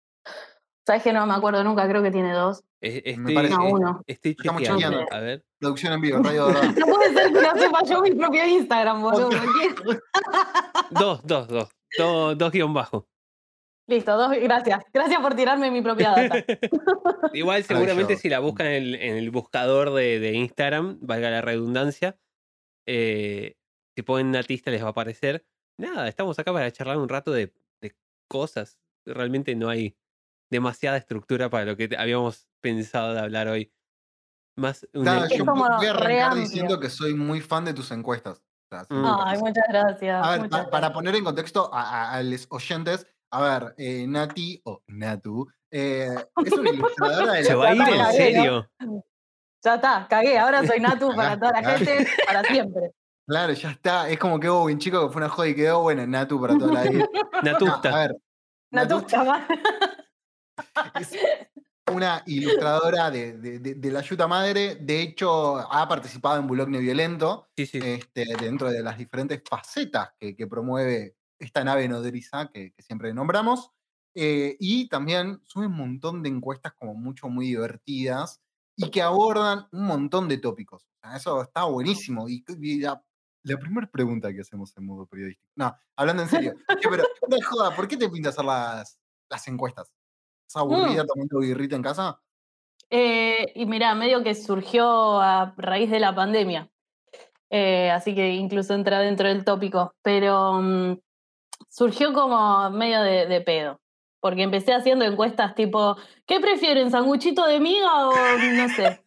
Sabes 0.85 1.01
que 1.01 1.11
no 1.13 1.25
me 1.25 1.33
acuerdo 1.33 1.63
nunca, 1.63 1.87
creo 1.89 2.03
que 2.03 2.11
tiene 2.11 2.31
dos. 2.33 2.63
Me 2.81 3.33
parece- 3.33 3.55
No, 3.55 3.69
uno. 3.69 4.03
estoy 4.05 4.35
Estamos 4.37 4.61
chequeando. 4.61 4.99
A 5.11 5.19
ver. 5.19 5.43
Producción 5.59 5.93
en 5.93 6.01
vivo, 6.01 6.19
radio. 6.21 6.47
No 6.79 6.85
puede 6.85 7.13
ser 7.13 7.33
que 7.33 7.41
no 7.41 7.55
sepa 7.57 7.83
yo 7.85 8.01
mi 8.01 8.11
propio 8.11 8.45
Instagram, 8.45 9.01
boludo. 9.01 9.29
Dos, 10.91 11.21
dos. 11.25 11.47
Dos, 11.97 12.37
dos 12.37 12.51
guion 12.51 12.73
bajo. 12.73 13.07
Listo, 13.87 14.17
dos, 14.17 14.31
gracias. 14.41 14.83
Gracias 14.93 15.21
por 15.21 15.35
tirarme 15.35 15.69
mi 15.69 15.81
propia 15.81 16.11
data. 16.11 16.35
Igual 17.33 17.63
seguramente 17.63 18.15
si 18.17 18.29
la 18.29 18.39
buscan 18.39 18.67
en 18.67 18.73
el, 18.83 18.95
en 18.95 19.15
el 19.17 19.29
buscador 19.31 19.93
de, 19.93 20.19
de 20.19 20.33
Instagram, 20.33 20.97
valga 21.01 21.29
la 21.29 21.41
redundancia, 21.41 22.17
eh, 22.87 23.55
si 23.95 24.01
ponen 24.01 24.31
natista 24.31 24.71
les 24.71 24.81
va 24.83 24.87
a 24.87 24.91
aparecer. 24.91 25.45
Nada, 25.79 26.07
estamos 26.07 26.39
acá 26.39 26.51
para 26.51 26.71
charlar 26.71 26.97
un 26.97 27.09
rato 27.09 27.31
de, 27.31 27.53
de 27.81 27.95
cosas. 28.29 28.79
Realmente 29.05 29.55
no 29.55 29.69
hay 29.69 29.95
demasiada 30.51 30.97
estructura 30.97 31.49
para 31.49 31.65
lo 31.65 31.77
que 31.77 31.87
te- 31.87 31.97
habíamos 31.97 32.47
pensado 32.61 33.13
de 33.13 33.19
hablar 33.19 33.47
hoy. 33.49 33.71
Más 34.57 34.83
Es 34.83 34.89
yo 35.37 35.45
como 35.45 35.65
voy 35.77 35.85
a 35.85 35.91
arrancar 35.91 36.35
diciendo 36.35 36.79
que 36.79 36.89
soy 36.89 37.13
muy 37.13 37.41
fan 37.41 37.65
de 37.65 37.73
tus 37.73 37.91
encuestas. 37.91 38.39
O 38.39 38.75
sea, 38.75 38.85
Mm. 38.89 39.05
Ay, 39.25 39.37
muchas 39.39 39.65
gracias. 39.69 40.25
A 40.25 40.31
ver, 40.31 40.41
muchas 40.41 40.67
para 40.69 40.91
poner 40.91 41.13
en 41.15 41.23
contexto 41.23 41.69
a, 41.73 41.81
a- 41.83 42.13
a 42.15 42.23
los 42.23 42.47
oyentes, 42.49 43.05
a 43.37 43.59
ver, 43.59 43.75
eh, 43.77 44.05
Nati, 44.07 44.61
o 44.65 44.81
Natu, 44.87 45.47
eh, 45.71 46.09
es 46.45 46.51
una 46.53 46.69
ilustradora 46.69 47.33
de 47.33 47.41
la 47.41 47.47
Se 47.47 47.55
va 47.55 47.67
a 47.69 47.75
ir 47.75 47.81
en 47.81 48.11
serio. 48.13 48.69
Ya 49.63 49.75
está, 49.75 50.07
cagué. 50.09 50.37
Ahora 50.37 50.65
soy 50.65 50.79
Natu 50.79 51.15
para 51.15 51.37
toda 51.39 51.59
la 51.61 51.77
gente, 51.77 52.07
para 52.27 52.43
siempre. 52.43 52.91
Claro, 53.27 53.53
ya 53.53 53.71
está. 53.71 54.07
Es 54.09 54.19
como 54.19 54.39
que 54.39 54.47
hubo 54.49 54.65
un 54.65 54.77
chico 54.77 55.07
que 55.07 55.11
fue 55.13 55.21
una 55.21 55.29
joda 55.29 55.47
y 55.47 55.55
quedó, 55.55 55.81
bueno, 55.81 56.05
Natu 56.05 56.39
para 56.39 56.57
toda 56.57 56.73
la 56.73 56.83
vida. 56.83 57.05
No, 57.33 57.39
a 57.39 57.41
Natusta. 57.41 57.95
ver, 57.95 58.15
Natu, 58.71 58.95
Natu 58.99 59.07
jamás. 59.09 59.47
es, 60.99 61.17
una 61.91 62.23
ilustradora 62.25 63.11
de, 63.11 63.33
de- 63.37 63.59
de- 63.59 63.75
de 63.75 63.91
la 63.91 64.01
Yuta 64.01 64.27
Madre. 64.27 64.75
De 64.75 65.01
hecho, 65.01 65.57
ha 65.57 65.87
participado 65.87 66.39
en 66.39 66.47
Bulogne 66.47 66.79
Violento, 66.79 67.49
Sí, 67.55 67.65
sí. 67.67 67.79
este, 67.81 68.25
dentro 68.39 68.69
de 68.71 68.81
las 68.81 68.97
diferentes 68.97 69.41
facetas 69.47 70.09
que, 70.19 70.35
que 70.35 70.47
promueve 70.47 71.15
esta 71.39 71.63
nave 71.63 71.87
nodriza 71.87 72.49
que, 72.51 72.71
que 72.73 72.81
siempre 72.81 73.13
nombramos. 73.13 73.71
Eh, 74.13 74.55
y 74.59 74.87
también 74.87 75.41
sube 75.43 75.67
un 75.67 75.75
montón 75.75 76.23
de 76.23 76.29
encuestas 76.29 76.73
como 76.73 76.93
mucho, 76.93 77.27
muy 77.27 77.47
divertidas 77.47 78.41
y 78.77 78.89
que 78.89 79.01
abordan 79.01 79.67
un 79.71 79.85
montón 79.85 80.29
de 80.29 80.37
tópicos. 80.37 80.83
O 80.83 81.07
sea, 81.07 81.17
eso 81.17 81.41
está 81.41 81.65
buenísimo. 81.65 82.29
Y, 82.29 82.43
y 82.61 82.79
la, 82.79 83.03
la 83.43 83.57
primera 83.57 83.87
pregunta 83.87 84.33
que 84.33 84.41
hacemos 84.41 84.75
en 84.77 84.85
modo 84.85 85.05
periodístico. 85.05 85.51
No, 85.55 85.75
hablando 85.95 86.23
en 86.23 86.29
serio. 86.29 86.55
Che, 86.79 86.89
pero, 86.89 87.03
no 87.27 87.35
es 87.35 87.45
joda, 87.45 87.75
¿por 87.75 87.87
qué 87.87 87.97
te 87.97 88.09
pinta 88.09 88.29
hacer 88.29 88.45
las, 88.45 88.97
las 89.29 89.47
encuestas? 89.47 89.91
¿Estás 90.47 90.61
aburrida 90.61 91.05
tomando 91.05 91.39
birrita 91.39 91.75
en 91.75 91.81
casa? 91.81 92.19
Eh, 92.89 93.51
y 93.55 93.65
mira, 93.65 93.93
medio 93.95 94.23
que 94.23 94.35
surgió 94.35 95.19
a 95.19 95.53
raíz 95.57 95.89
de 95.89 95.99
la 95.99 96.15
pandemia. 96.15 96.69
Eh, 97.49 97.91
así 97.91 98.15
que 98.15 98.33
incluso 98.33 98.73
entra 98.73 98.99
dentro 98.99 99.27
del 99.27 99.43
tópico. 99.43 99.95
Pero 100.01 100.61
mm, 100.61 100.97
surgió 101.69 102.13
como 102.13 102.69
medio 102.71 103.01
de, 103.01 103.25
de 103.27 103.41
pedo. 103.41 103.79
Porque 104.19 104.41
empecé 104.43 104.73
haciendo 104.73 105.05
encuestas 105.05 105.53
tipo, 105.55 105.95
¿qué 106.25 106.39
prefieren? 106.39 106.89
¿Sanguchito 106.89 107.45
de 107.45 107.59
miga 107.59 108.09
o 108.09 108.37
no 108.39 108.67
sé? 108.69 109.01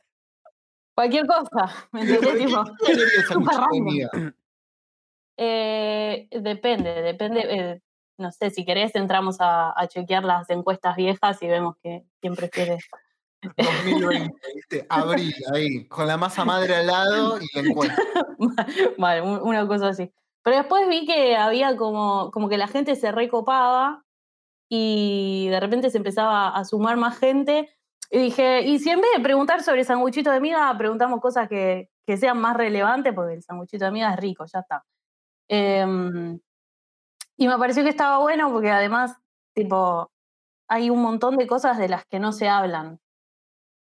Cualquier 0.94 1.26
cosa. 1.26 1.88
¿Me 1.92 2.02
entendés? 2.02 2.24
¿Por 2.24 2.36
qué 2.38 2.46
Tipo, 2.46 2.64
de 3.72 3.80
miga? 3.80 4.10
eh, 5.36 6.28
depende, 6.30 7.02
depende. 7.02 7.40
eh, 7.48 7.80
no 8.18 8.32
sé, 8.32 8.50
si 8.50 8.64
querés 8.64 8.94
entramos 8.96 9.36
a, 9.40 9.72
a 9.80 9.86
chequear 9.86 10.24
las 10.24 10.50
encuestas 10.50 10.96
viejas 10.96 11.40
y 11.42 11.46
vemos 11.46 11.76
que, 11.82 12.02
quién 12.20 12.34
prefiere 12.34 12.78
2020, 13.56 14.34
¿viste? 14.54 14.86
Abril, 14.88 15.32
ahí, 15.54 15.84
con 15.86 16.06
la 16.08 16.16
masa 16.16 16.44
madre 16.44 16.74
al 16.74 16.86
lado 16.88 17.38
y 17.40 17.46
la 17.54 17.60
encuesta. 17.62 18.02
vale, 18.98 19.22
un- 19.22 19.40
una 19.42 19.66
cosa 19.68 19.88
así. 19.88 20.10
Pero 20.48 20.60
después 20.60 20.88
vi 20.88 21.04
que 21.04 21.36
había 21.36 21.76
como, 21.76 22.30
como 22.30 22.48
que 22.48 22.56
la 22.56 22.68
gente 22.68 22.96
se 22.96 23.12
recopaba 23.12 24.02
y 24.66 25.46
de 25.50 25.60
repente 25.60 25.90
se 25.90 25.98
empezaba 25.98 26.48
a 26.48 26.64
sumar 26.64 26.96
más 26.96 27.18
gente. 27.18 27.68
Y 28.10 28.18
dije, 28.18 28.62
y 28.62 28.78
si 28.78 28.88
en 28.88 29.02
vez 29.02 29.10
de 29.14 29.22
preguntar 29.22 29.62
sobre 29.62 29.84
sanguchito 29.84 30.30
de 30.30 30.40
miga, 30.40 30.74
preguntamos 30.78 31.20
cosas 31.20 31.50
que, 31.50 31.90
que 32.06 32.16
sean 32.16 32.40
más 32.40 32.56
relevantes, 32.56 33.12
porque 33.12 33.34
el 33.34 33.42
sanguchito 33.42 33.84
de 33.84 33.90
miga 33.90 34.10
es 34.14 34.20
rico, 34.20 34.46
ya 34.50 34.60
está. 34.60 34.86
Em, 35.48 36.40
y 37.36 37.46
me 37.46 37.58
pareció 37.58 37.82
que 37.82 37.90
estaba 37.90 38.16
bueno 38.16 38.50
porque 38.50 38.70
además, 38.70 39.18
tipo, 39.54 40.10
hay 40.66 40.88
un 40.88 41.02
montón 41.02 41.36
de 41.36 41.46
cosas 41.46 41.76
de 41.76 41.90
las 41.90 42.06
que 42.06 42.20
no 42.20 42.32
se 42.32 42.48
hablan. 42.48 43.00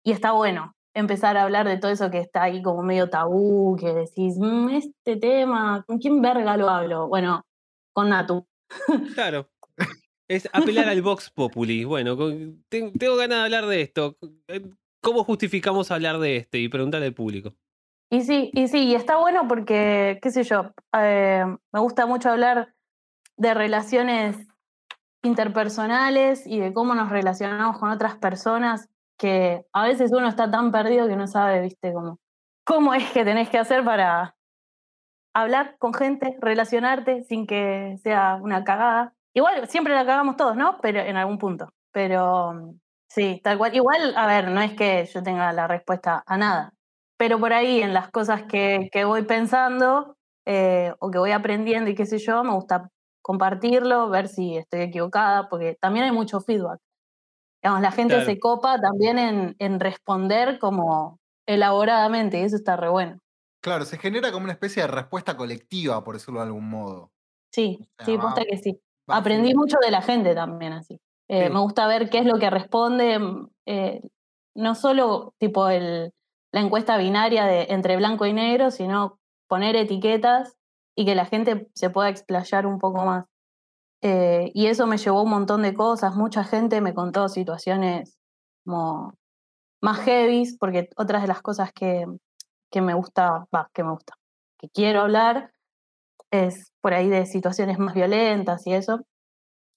Y 0.05 0.13
está 0.13 0.31
bueno 0.31 0.73
empezar 0.95 1.37
a 1.37 1.43
hablar 1.43 1.67
de 1.67 1.77
todo 1.77 1.91
eso 1.91 2.09
que 2.09 2.19
está 2.19 2.43
ahí 2.43 2.63
como 2.63 2.81
medio 2.81 3.09
tabú, 3.09 3.75
que 3.79 3.93
decís, 3.93 4.37
"Mm, 4.39 4.69
este 4.69 5.17
tema, 5.17 5.83
¿con 5.85 5.99
quién 5.99 6.21
verga 6.21 6.57
lo 6.57 6.69
hablo? 6.69 7.07
Bueno, 7.07 7.45
con 7.93 8.09
Natu. 8.09 8.47
Claro. 9.13 9.49
Es 10.27 10.49
apelar 10.53 10.89
al 10.89 11.03
Vox 11.03 11.29
Populi. 11.29 11.83
Bueno, 11.83 12.17
tengo 12.69 13.15
ganas 13.15 13.37
de 13.37 13.43
hablar 13.43 13.67
de 13.67 13.81
esto. 13.81 14.17
Eh, 14.47 14.65
¿Cómo 15.01 15.23
justificamos 15.23 15.91
hablar 15.91 16.17
de 16.17 16.37
este? 16.37 16.57
Y 16.57 16.67
preguntarle 16.67 17.05
al 17.05 17.13
público. 17.13 17.53
Y 18.09 18.21
sí, 18.21 18.49
y 18.53 18.67
sí, 18.67 18.85
y 18.85 18.95
está 18.95 19.17
bueno 19.17 19.47
porque, 19.47 20.17
qué 20.21 20.31
sé 20.31 20.43
yo, 20.43 20.73
eh, 20.97 21.45
me 21.71 21.79
gusta 21.79 22.07
mucho 22.07 22.31
hablar 22.31 22.73
de 23.37 23.53
relaciones 23.53 24.37
interpersonales 25.23 26.45
y 26.47 26.59
de 26.59 26.73
cómo 26.73 26.95
nos 26.95 27.09
relacionamos 27.09 27.77
con 27.77 27.89
otras 27.89 28.15
personas, 28.15 28.89
que 29.17 29.65
a 29.73 29.83
veces 29.83 30.11
uno 30.13 30.27
está 30.27 30.49
tan 30.51 30.71
perdido 30.71 31.07
que 31.07 31.15
no 31.15 31.27
sabe, 31.27 31.61
viste, 31.61 31.93
cómo, 31.93 32.19
cómo 32.65 32.93
es 32.93 33.09
que 33.11 33.23
tenés 33.25 33.49
que 33.49 33.57
hacer 33.57 33.83
para 33.83 34.35
hablar 35.33 35.77
con 35.79 35.93
gente, 35.93 36.37
relacionarte 36.39 37.23
sin 37.23 37.47
que 37.47 37.97
sea 38.03 38.39
una 38.41 38.63
cagada. 38.63 39.13
Igual 39.33 39.67
siempre 39.67 39.93
la 39.93 40.05
cagamos 40.05 40.37
todos, 40.37 40.55
¿no? 40.55 40.79
Pero 40.81 40.99
en 41.01 41.17
algún 41.17 41.37
punto. 41.37 41.69
Pero 41.91 42.53
mm, 42.53 42.79
sí, 43.09 43.41
tal 43.43 43.57
cual. 43.57 43.75
Igual, 43.75 44.13
a 44.17 44.27
ver, 44.27 44.49
no 44.49 44.61
es 44.61 44.73
que 44.75 45.05
yo 45.05 45.23
tenga 45.23 45.51
la 45.53 45.67
respuesta 45.67 46.23
a 46.25 46.37
nada 46.37 46.75
pero 47.17 47.39
por 47.39 47.53
ahí 47.53 47.81
en 47.81 47.93
las 47.93 48.09
cosas 48.11 48.43
que, 48.43 48.89
que 48.91 49.05
voy 49.05 49.23
pensando 49.23 50.17
eh, 50.45 50.93
o 50.99 51.11
que 51.11 51.17
voy 51.17 51.31
aprendiendo 51.31 51.89
y 51.89 51.95
qué 51.95 52.05
sé 52.05 52.17
yo, 52.19 52.43
me 52.43 52.53
gusta 52.53 52.89
compartirlo, 53.21 54.09
ver 54.09 54.27
si 54.27 54.57
estoy 54.57 54.81
equivocada, 54.81 55.49
porque 55.49 55.75
también 55.79 56.05
hay 56.05 56.11
mucho 56.11 56.41
feedback. 56.41 56.79
Digamos, 57.65 57.81
la 57.81 57.91
gente 57.91 58.13
Claro. 58.13 58.29
se 58.29 58.39
copa 58.39 58.79
también 58.79 59.17
en, 59.17 59.55
en 59.57 59.79
responder 59.79 60.59
como 60.59 61.17
elaboradamente 61.47 62.37
y 62.39 62.43
eso 62.43 62.57
está 62.57 62.75
re 62.75 62.89
bueno. 62.89 63.17
Claro, 63.59 63.85
se 63.85 63.97
genera 63.97 64.31
como 64.31 64.43
una 64.43 64.53
especie 64.53 64.83
de 64.83 64.87
respuesta 64.87 65.35
colectiva, 65.35 66.03
por 66.03 66.13
decirlo 66.13 66.41
de 66.41 66.45
algún 66.45 66.69
modo. 66.69 67.09
Sí, 67.51 67.79
O 67.99 68.03
sea, 68.03 68.05
sí, 68.05 68.17
posta 68.21 68.43
que 68.47 68.57
sí. 68.59 68.79
va 69.09 69.17
Aprendí 69.17 69.55
mucho 69.55 69.77
de 69.83 69.89
la 69.89 70.03
gente 70.03 70.35
también 70.35 70.73
así. 70.73 70.99
Eh, 71.27 71.47
Sí. 71.47 71.53
Me 71.53 71.59
gusta 71.59 71.87
ver 71.87 72.11
qué 72.11 72.19
es 72.19 72.25
lo 72.27 72.37
que 72.37 72.51
responde, 72.51 73.17
mm, 73.17 73.49
eh, 73.65 74.01
no 74.55 74.75
solo 74.75 75.33
tipo 75.39 75.67
el, 75.69 76.11
la 76.53 76.61
encuesta 76.61 76.97
binaria 76.99 77.45
de 77.45 77.65
entre 77.71 77.97
blanco 77.97 78.27
y 78.27 78.33
negro, 78.33 78.69
sino 78.69 79.17
poner 79.49 79.75
etiquetas 79.75 80.53
y 80.95 81.03
que 81.05 81.15
la 81.15 81.25
gente 81.25 81.67
se 81.73 81.89
pueda 81.89 82.09
explayar 82.09 82.67
un 82.67 82.77
poco 82.77 83.03
más. 83.05 83.25
Eh, 84.07 84.51
y 84.53 84.67
eso 84.67 84.85
me 84.85 84.99
llevó 84.99 85.17
a 85.17 85.23
un 85.23 85.31
montón 85.31 85.63
de 85.63 85.73
cosas. 85.73 86.15
Mucha 86.15 86.43
gente 86.43 86.79
me 86.79 86.93
contó 86.93 87.27
situaciones 87.27 88.19
como 88.63 89.17
más 89.81 89.99
heavies, 90.01 90.55
porque 90.59 90.89
otras 90.95 91.23
de 91.23 91.27
las 91.27 91.41
cosas 91.41 91.73
que, 91.73 92.05
que 92.69 92.81
me 92.81 92.93
gusta, 92.93 93.47
va, 93.53 93.71
que 93.73 93.83
me 93.83 93.89
gusta, 93.89 94.13
que 94.59 94.69
quiero 94.69 95.01
hablar, 95.01 95.51
es 96.29 96.71
por 96.81 96.93
ahí 96.93 97.09
de 97.09 97.25
situaciones 97.25 97.79
más 97.79 97.95
violentas 97.95 98.67
y 98.67 98.73
eso. 98.73 99.01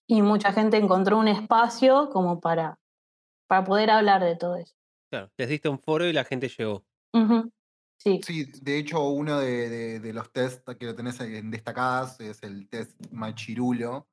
Y 0.07 0.21
mucha 0.21 0.53
gente 0.53 0.77
encontró 0.77 1.17
un 1.17 1.29
espacio 1.29 2.11
como 2.11 2.39
para, 2.39 2.79
para 3.47 3.65
poder 3.65 3.91
hablar 3.91 4.23
de 4.23 4.37
todo 4.37 4.57
eso. 4.57 4.75
Claro, 5.11 5.31
les 5.39 5.49
diste 5.49 5.71
un 5.71 5.79
foro 5.79 6.05
y 6.05 6.13
la 6.13 6.25
gente 6.25 6.51
llegó. 6.51 6.85
Ujú, 7.15 7.51
Sí, 7.99 8.21
Sí, 8.25 8.45
de 8.63 8.79
hecho, 8.79 9.09
uno 9.09 9.39
de, 9.41 9.69
de- 9.69 10.01
de 10.01 10.13
los 10.13 10.33
tests 10.33 10.63
que 10.79 10.87
lo 10.87 10.95
tenés 10.95 11.21
en 11.21 11.51
destacadas 11.51 12.21
es 12.21 12.43
el 12.45 12.69
test 12.69 12.93
Machirulo. 13.11 14.07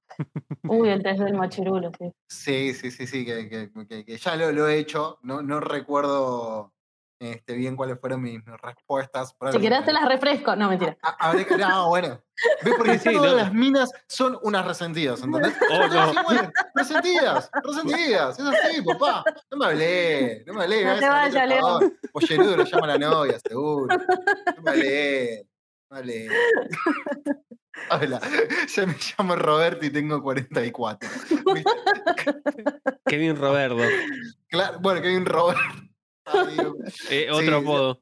uy, 0.68 0.90
el 0.90 1.04
test 1.04 1.20
del 1.22 1.36
machirulo, 1.36 1.92
sí. 2.00 2.12
Sí, 2.28 2.74
sí, 2.74 2.92
sí, 2.92 3.06
sí, 3.08 3.26
que, 3.26 3.48
que- 3.50 3.72
que- 3.88 4.06
que 4.06 4.18
ya 4.18 4.36
lo, 4.36 4.52
lo 4.52 4.68
he 4.68 4.80
hecho. 4.80 5.20
No, 5.22 5.42
no 5.42 5.60
recuerdo 5.60 6.74
este, 7.20 7.54
bien 7.54 7.76
cuáles 7.76 8.00
fueron 8.00 8.22
mis, 8.22 8.46
mis 8.46 8.62
respuestas. 8.62 9.34
Por 9.34 9.52
Si 9.52 9.60
querés 9.60 9.86
te 9.86 9.94
las 9.94 10.06
refresco. 10.08 10.56
No, 10.56 10.70
mentira. 10.70 10.98
a- 11.02 11.28
habré 11.30 11.46
que- 11.46 11.58
no, 11.58 11.88
bueno. 11.90 12.22
¿Ves? 12.64 12.74
Porque 12.78 13.00
Sí, 13.00 13.14
todas 13.14 13.32
no. 13.32 13.38
las 13.38 13.54
minas 13.54 13.90
son 14.10 14.38
unas 14.44 14.66
resentidas, 14.68 15.22
¿entendés? 15.22 15.54
Oh, 15.72 15.88
no. 15.88 16.12
Sí, 16.12 16.18
bueno, 16.26 16.52
resentidas, 16.74 17.50
resentidas. 17.64 18.38
Es 18.40 18.46
así, 18.46 18.82
papá. 18.82 19.24
No 19.52 19.58
me 19.58 19.66
hablé, 19.68 20.44
no 20.46 20.54
me 20.54 20.64
hablé. 20.64 20.84
No 20.86 21.00
te 21.00 21.08
vayas, 21.10 21.60
favor. 21.62 21.94
Pollerudo 22.12 22.58
lo 22.58 22.64
llama 22.66 22.88
la 22.88 22.98
novia, 22.98 23.38
seguro. 23.40 23.96
No 24.58 24.62
me 24.64 24.72
hablé, 24.72 25.48
no 25.90 25.96
me 25.96 26.00
hablé. 26.00 26.30
Hola, 27.92 28.22
yo 28.74 28.88
me 28.88 28.96
llamo 29.18 29.36
Roberto 29.36 29.86
y 29.86 29.90
tengo 29.90 30.22
44. 30.22 31.10
¿Viste? 31.54 31.72
Kevin 33.06 33.36
Roberto. 33.38 33.78
Claro, 34.48 34.80
bueno, 34.80 35.02
un 35.18 35.26
Roberto. 35.26 35.62
Eh, 37.10 37.28
otro 37.32 37.60
sí. 37.60 37.64
apodo. 37.64 38.02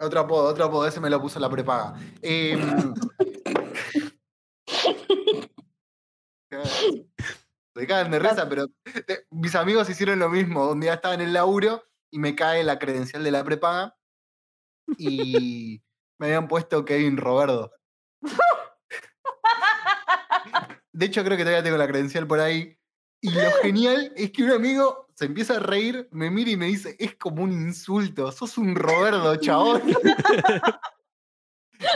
Otro 0.00 0.20
apodo, 0.20 0.44
otro 0.44 0.64
apodo, 0.64 0.86
ese 0.86 1.00
me 1.00 1.10
lo 1.10 1.20
puso 1.20 1.40
la 1.40 1.50
prepaga. 1.50 1.94
Em, 2.22 2.94
Se 7.74 7.86
cagan 7.86 8.10
de 8.10 8.18
risa, 8.18 8.48
pero 8.48 8.66
eh, 8.84 9.24
mis 9.30 9.54
amigos 9.54 9.88
hicieron 9.88 10.18
lo 10.18 10.28
mismo. 10.28 10.70
Un 10.70 10.80
día 10.80 10.94
estaba 10.94 11.14
en 11.14 11.20
el 11.20 11.32
laburo 11.32 11.84
y 12.10 12.18
me 12.18 12.34
cae 12.34 12.64
la 12.64 12.78
credencial 12.78 13.22
de 13.22 13.30
la 13.30 13.44
prepaga 13.44 13.96
y 14.96 15.82
me 16.18 16.26
habían 16.26 16.48
puesto 16.48 16.84
Kevin 16.84 17.16
Roberto. 17.16 17.72
De 20.92 21.06
hecho, 21.06 21.22
creo 21.22 21.36
que 21.36 21.44
todavía 21.44 21.62
tengo 21.62 21.76
la 21.76 21.86
credencial 21.86 22.26
por 22.26 22.40
ahí. 22.40 22.76
Y 23.20 23.30
lo 23.30 23.50
genial 23.62 24.12
es 24.16 24.32
que 24.32 24.42
un 24.44 24.50
amigo 24.50 25.07
se 25.18 25.24
empieza 25.24 25.56
a 25.56 25.58
reír, 25.58 26.06
me 26.12 26.30
mira 26.30 26.48
y 26.52 26.56
me 26.56 26.66
dice, 26.66 26.94
es 27.00 27.16
como 27.16 27.42
un 27.42 27.50
insulto, 27.50 28.30
sos 28.30 28.56
un 28.56 28.76
Roberto, 28.76 29.34
chabón. 29.36 29.82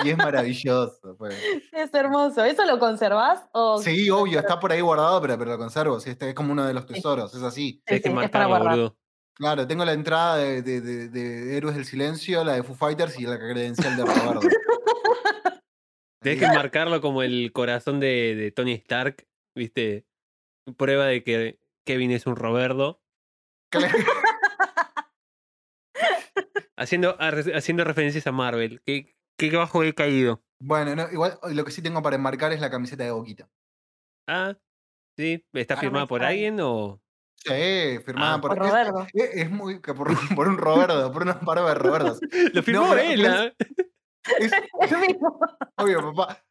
y 0.04 0.10
es 0.10 0.16
maravilloso. 0.16 1.16
pues. 1.16 1.36
Es 1.70 1.94
hermoso. 1.94 2.42
¿Eso 2.44 2.64
lo 2.64 2.80
conservás? 2.80 3.44
O... 3.52 3.78
Sí, 3.80 4.10
obvio, 4.10 4.40
está 4.40 4.58
por 4.58 4.72
ahí 4.72 4.80
guardado, 4.80 5.20
pero, 5.20 5.38
pero 5.38 5.52
lo 5.52 5.58
conservo. 5.58 6.00
sí, 6.00 6.10
este 6.10 6.30
es 6.30 6.34
como 6.34 6.50
uno 6.52 6.66
de 6.66 6.74
los 6.74 6.84
tesoros, 6.84 7.32
es 7.34 7.42
así. 7.42 7.74
Sí, 7.74 7.82
Tienes 7.86 8.02
que 8.02 8.08
sí, 8.10 8.14
es 8.24 8.30
para 8.30 8.48
marcarlo, 8.48 8.48
guardar. 8.48 8.70
boludo. 8.72 8.96
Claro, 9.34 9.66
tengo 9.68 9.84
la 9.84 9.92
entrada 9.92 10.36
de, 10.38 10.60
de- 10.62 10.80
de- 10.80 11.08
de 11.08 11.56
Héroes 11.56 11.76
del 11.76 11.84
Silencio, 11.84 12.42
la 12.44 12.54
de 12.54 12.62
Foo 12.64 12.74
Fighters 12.74 13.18
y 13.20 13.22
la 13.24 13.38
credencial 13.38 13.96
de 13.96 14.04
Roberto. 14.04 14.40
Tenés 16.20 16.38
que 16.40 16.46
marcarlo 16.48 17.00
como 17.00 17.22
el 17.22 17.52
corazón 17.52 17.98
de, 17.98 18.34
de 18.34 18.50
Tony 18.52 18.72
Stark, 18.72 19.26
¿viste? 19.56 20.06
Prueba 20.76 21.06
de 21.06 21.24
que 21.24 21.58
Kevin 21.84 22.10
es 22.12 22.26
un 22.26 22.36
Roberto. 22.36 23.01
Claro. 23.72 23.98
Haciendo, 26.76 27.16
ar- 27.20 27.44
haciendo 27.54 27.84
referencias 27.84 28.26
a 28.26 28.32
Marvel. 28.32 28.82
¿Qué, 28.84 29.14
qué 29.38 29.50
bajo 29.56 29.82
he 29.84 29.94
caído? 29.94 30.42
Bueno, 30.60 30.96
no, 30.96 31.10
igual 31.12 31.38
lo 31.52 31.64
que 31.64 31.70
sí 31.70 31.82
tengo 31.82 32.02
para 32.02 32.16
enmarcar 32.16 32.52
es 32.52 32.60
la 32.60 32.70
camiseta 32.70 33.04
de 33.04 33.10
Boquita. 33.12 33.48
Ah, 34.28 34.56
sí. 35.16 35.44
¿Está 35.52 35.74
Ah, 35.74 35.80
firmada 35.80 36.06
por 36.06 36.22
alguien 36.24 36.58
o.? 36.60 37.00
Sí, 37.36 37.98
firmada 38.04 38.34
Ah. 38.34 38.40
por, 38.40 38.50
Por 38.56 38.58
Roberto. 38.68 39.06
Es, 39.12 39.30
es 39.34 39.50
muy 39.50 39.80
que 39.80 39.94
por, 39.94 40.08
por 40.36 40.48
un 40.48 40.58
Roberto, 40.58 41.12
por 41.12 41.22
una 41.22 41.38
par 41.40 41.58
de 41.60 41.74
Robertos. 41.74 42.20
Lo 42.54 42.62
firmó 42.62 42.94
él, 42.94 43.20
es- 43.22 43.28
¿ah? 43.28 43.52
Es, 44.38 44.52
El 44.92 44.98
mismo. 44.98 45.38
obvio, 45.76 46.14
papá. 46.14 46.44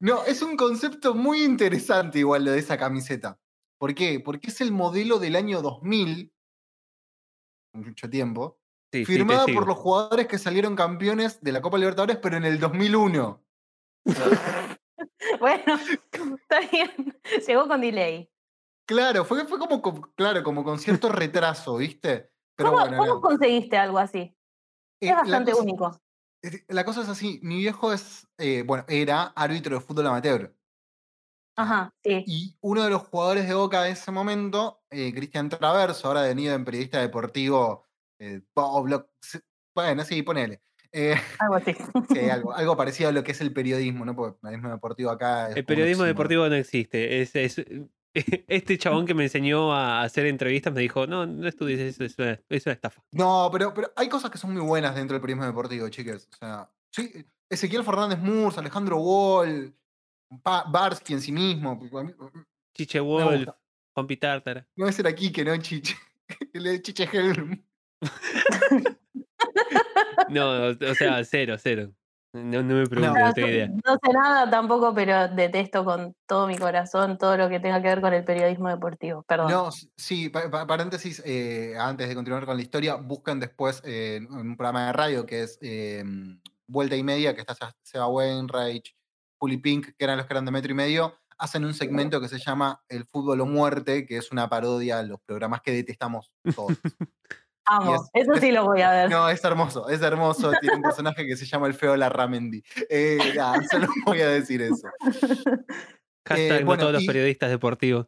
No, 0.00 0.24
es 0.24 0.42
un 0.42 0.56
concepto 0.56 1.14
muy 1.14 1.44
interesante 1.44 2.18
igual 2.18 2.44
lo 2.44 2.50
de 2.50 2.58
esa 2.58 2.76
camiseta. 2.76 3.38
¿Por 3.78 3.94
qué? 3.94 4.18
Porque 4.20 4.48
es 4.48 4.60
el 4.60 4.72
modelo 4.72 5.18
del 5.20 5.36
año 5.36 5.62
2000, 5.62 6.31
mucho 7.72 8.08
tiempo, 8.10 8.58
Sí, 8.92 9.04
firmada 9.06 9.46
por 9.46 9.66
los 9.66 9.78
jugadores 9.78 10.26
que 10.26 10.38
salieron 10.38 10.76
campeones 10.76 11.40
de 11.40 11.52
la 11.52 11.62
Copa 11.62 11.78
Libertadores, 11.78 12.18
pero 12.18 12.36
en 12.36 12.44
el 12.44 12.58
2001. 12.60 13.42
Bueno, 15.40 15.74
está 16.40 16.60
bien. 16.70 17.18
Llegó 17.46 17.66
con 17.66 17.80
delay. 17.80 18.30
Claro, 18.86 19.24
fue, 19.24 19.44
fue 19.46 19.58
como, 19.58 19.80
con- 19.80 20.02
claro, 20.14 20.42
como 20.42 20.62
con 20.64 20.78
cierto 20.78 21.08
retraso, 21.08 21.76
¿viste? 21.76 22.30
Pero 22.56 22.70
¿Cómo, 22.70 22.82
bueno, 22.82 22.96
cómo 22.98 23.08
nada. 23.08 23.20
conseguiste 23.20 23.76
algo 23.76 23.98
así? 23.98 24.18
Eh, 24.18 24.36
Es 25.00 25.10
la 25.10 25.16
bastante 25.16 25.52
cosa- 25.52 25.62
único. 25.62 26.00
La 26.68 26.84
cosa 26.84 27.02
es 27.02 27.08
así, 27.08 27.38
mi 27.42 27.58
viejo 27.58 27.92
es, 27.92 28.28
eh, 28.38 28.62
bueno, 28.66 28.84
era 28.88 29.32
árbitro 29.36 29.76
de 29.76 29.80
fútbol 29.80 30.08
amateur. 30.08 30.54
Ajá, 31.56 31.94
sí. 32.02 32.24
Y 32.26 32.56
uno 32.60 32.82
de 32.82 32.90
los 32.90 33.02
jugadores 33.02 33.46
de 33.48 33.54
Boca 33.54 33.82
de 33.82 33.90
ese 33.92 34.10
momento, 34.10 34.81
eh, 34.92 35.12
Cristian 35.14 35.48
Traverso, 35.48 36.08
ahora 36.08 36.22
venido 36.22 36.54
en 36.54 36.64
periodista 36.64 37.00
deportivo, 37.00 37.88
eh, 38.20 38.40
bueno, 39.74 40.04
sí, 40.04 40.22
ponele. 40.22 40.62
Eh, 40.92 41.14
Algo 41.38 41.54
así. 41.56 41.74
sí, 42.14 42.28
algo, 42.30 42.52
algo 42.54 42.76
parecido 42.76 43.08
a 43.08 43.12
lo 43.12 43.24
que 43.24 43.32
es 43.32 43.40
el 43.40 43.52
periodismo, 43.52 44.04
¿no? 44.04 44.14
Porque 44.14 44.34
el 44.34 44.40
periodismo 44.40 44.70
deportivo 44.70 45.10
acá 45.10 45.48
es 45.50 45.56
El 45.56 45.64
periodismo 45.64 46.04
deportivo 46.04 46.48
no 46.48 46.54
existe. 46.54 47.22
Es, 47.22 47.34
es- 47.34 47.64
este 48.14 48.76
chabón 48.76 49.06
que 49.06 49.14
me 49.14 49.22
enseñó 49.24 49.72
a 49.72 50.02
hacer 50.02 50.26
entrevistas 50.26 50.70
me 50.72 50.82
dijo: 50.82 51.06
No, 51.06 51.24
no 51.24 51.48
estudies 51.48 51.80
eso, 51.80 52.04
es 52.04 52.18
una, 52.18 52.38
es 52.50 52.66
una 52.66 52.74
estafa. 52.74 53.02
No, 53.12 53.48
pero, 53.50 53.72
pero 53.72 53.90
hay 53.96 54.10
cosas 54.10 54.30
que 54.30 54.36
son 54.36 54.52
muy 54.52 54.60
buenas 54.60 54.94
dentro 54.94 55.14
del 55.14 55.22
periodismo 55.22 55.46
deportivo, 55.46 55.88
chicas. 55.88 56.28
O 56.30 56.36
sea, 56.36 56.70
sí, 56.90 57.24
Ezequiel 57.48 57.84
Fernández 57.84 58.18
Murs, 58.18 58.58
Alejandro 58.58 58.98
Wall, 58.98 59.74
Pa- 60.42 60.64
Barsky 60.68 61.14
en 61.14 61.22
sí 61.22 61.32
mismo. 61.32 61.70
a 61.70 62.02
mí- 62.02 62.12
Chiche 62.74 63.00
Wolf. 63.00 63.48
Juan 63.94 64.06
Pitártara. 64.06 64.66
No 64.76 64.86
es 64.88 64.98
era 64.98 65.14
Quique, 65.14 65.44
no 65.44 65.56
Chiche. 65.58 65.96
El 66.54 66.62
de 66.64 66.82
Chiche 66.82 67.08
Helm. 67.12 67.62
No, 70.28 70.68
o 70.68 70.94
sea, 70.94 71.22
cero, 71.24 71.56
cero. 71.58 71.90
No, 72.34 72.62
no 72.62 72.74
me 72.76 72.86
preguntes, 72.86 73.20
No. 73.20 73.26
no 73.26 73.32
tengo 73.34 73.48
idea. 73.48 73.66
No 73.68 73.98
sé 74.02 74.12
nada 74.14 74.48
tampoco, 74.48 74.94
pero 74.94 75.28
detesto 75.28 75.84
con 75.84 76.14
todo 76.26 76.46
mi 76.46 76.56
corazón 76.56 77.18
todo 77.18 77.36
lo 77.36 77.50
que 77.50 77.60
tenga 77.60 77.82
que 77.82 77.88
ver 77.88 78.00
con 78.00 78.14
el 78.14 78.24
periodismo 78.24 78.70
deportivo. 78.70 79.22
Perdón. 79.24 79.50
No, 79.50 79.70
sí, 79.96 80.30
pa- 80.30 80.50
pa- 80.50 80.66
paréntesis, 80.66 81.22
eh, 81.26 81.74
antes 81.78 82.08
de 82.08 82.14
continuar 82.14 82.46
con 82.46 82.56
la 82.56 82.62
historia, 82.62 82.94
busquen 82.94 83.38
después 83.40 83.82
eh, 83.84 84.16
en 84.16 84.32
un 84.32 84.56
programa 84.56 84.86
de 84.86 84.92
radio 84.94 85.26
que 85.26 85.42
es 85.42 85.58
eh, 85.60 86.02
Vuelta 86.66 86.96
y 86.96 87.02
Media, 87.02 87.34
que 87.34 87.42
está 87.42 87.54
Se- 87.54 87.66
Seba 87.82 88.06
Wainwright, 88.08 88.84
Juli 89.38 89.58
Pink, 89.58 89.88
que 89.98 90.04
eran 90.04 90.16
los 90.16 90.26
que 90.26 90.32
eran 90.32 90.46
de 90.46 90.52
metro 90.52 90.72
y 90.72 90.74
medio, 90.74 91.14
hacen 91.38 91.64
un 91.64 91.74
segmento 91.74 92.20
que 92.20 92.28
se 92.28 92.38
llama 92.38 92.82
El 92.88 93.06
fútbol 93.06 93.40
o 93.40 93.46
muerte, 93.46 94.06
que 94.06 94.16
es 94.16 94.30
una 94.32 94.48
parodia 94.48 94.98
a 94.98 95.02
los 95.02 95.20
programas 95.20 95.60
que 95.62 95.72
detestamos 95.72 96.32
todos. 96.54 96.78
Amo. 97.64 97.94
es- 97.94 98.10
Eso 98.14 98.34
sí 98.40 98.48
es- 98.48 98.54
lo 98.54 98.64
voy 98.64 98.80
a 98.82 98.90
ver. 98.90 99.10
No, 99.10 99.28
es 99.28 99.42
hermoso, 99.44 99.88
es 99.88 100.02
hermoso. 100.02 100.50
Tiene 100.60 100.76
un 100.76 100.82
personaje 100.82 101.26
que 101.26 101.36
se 101.36 101.46
llama 101.46 101.68
el 101.68 101.74
feo 101.74 101.96
Larramendi. 101.96 102.62
Eh, 102.90 103.18
nada, 103.36 103.60
solo 103.70 103.88
voy 104.04 104.20
a 104.20 104.28
decir 104.28 104.62
eso. 104.62 104.88
Hashtag 106.26 106.64
bueno, 106.64 106.80
todos 106.82 106.92
los 106.94 107.04
periodistas 107.06 107.50
deportivos. 107.50 108.06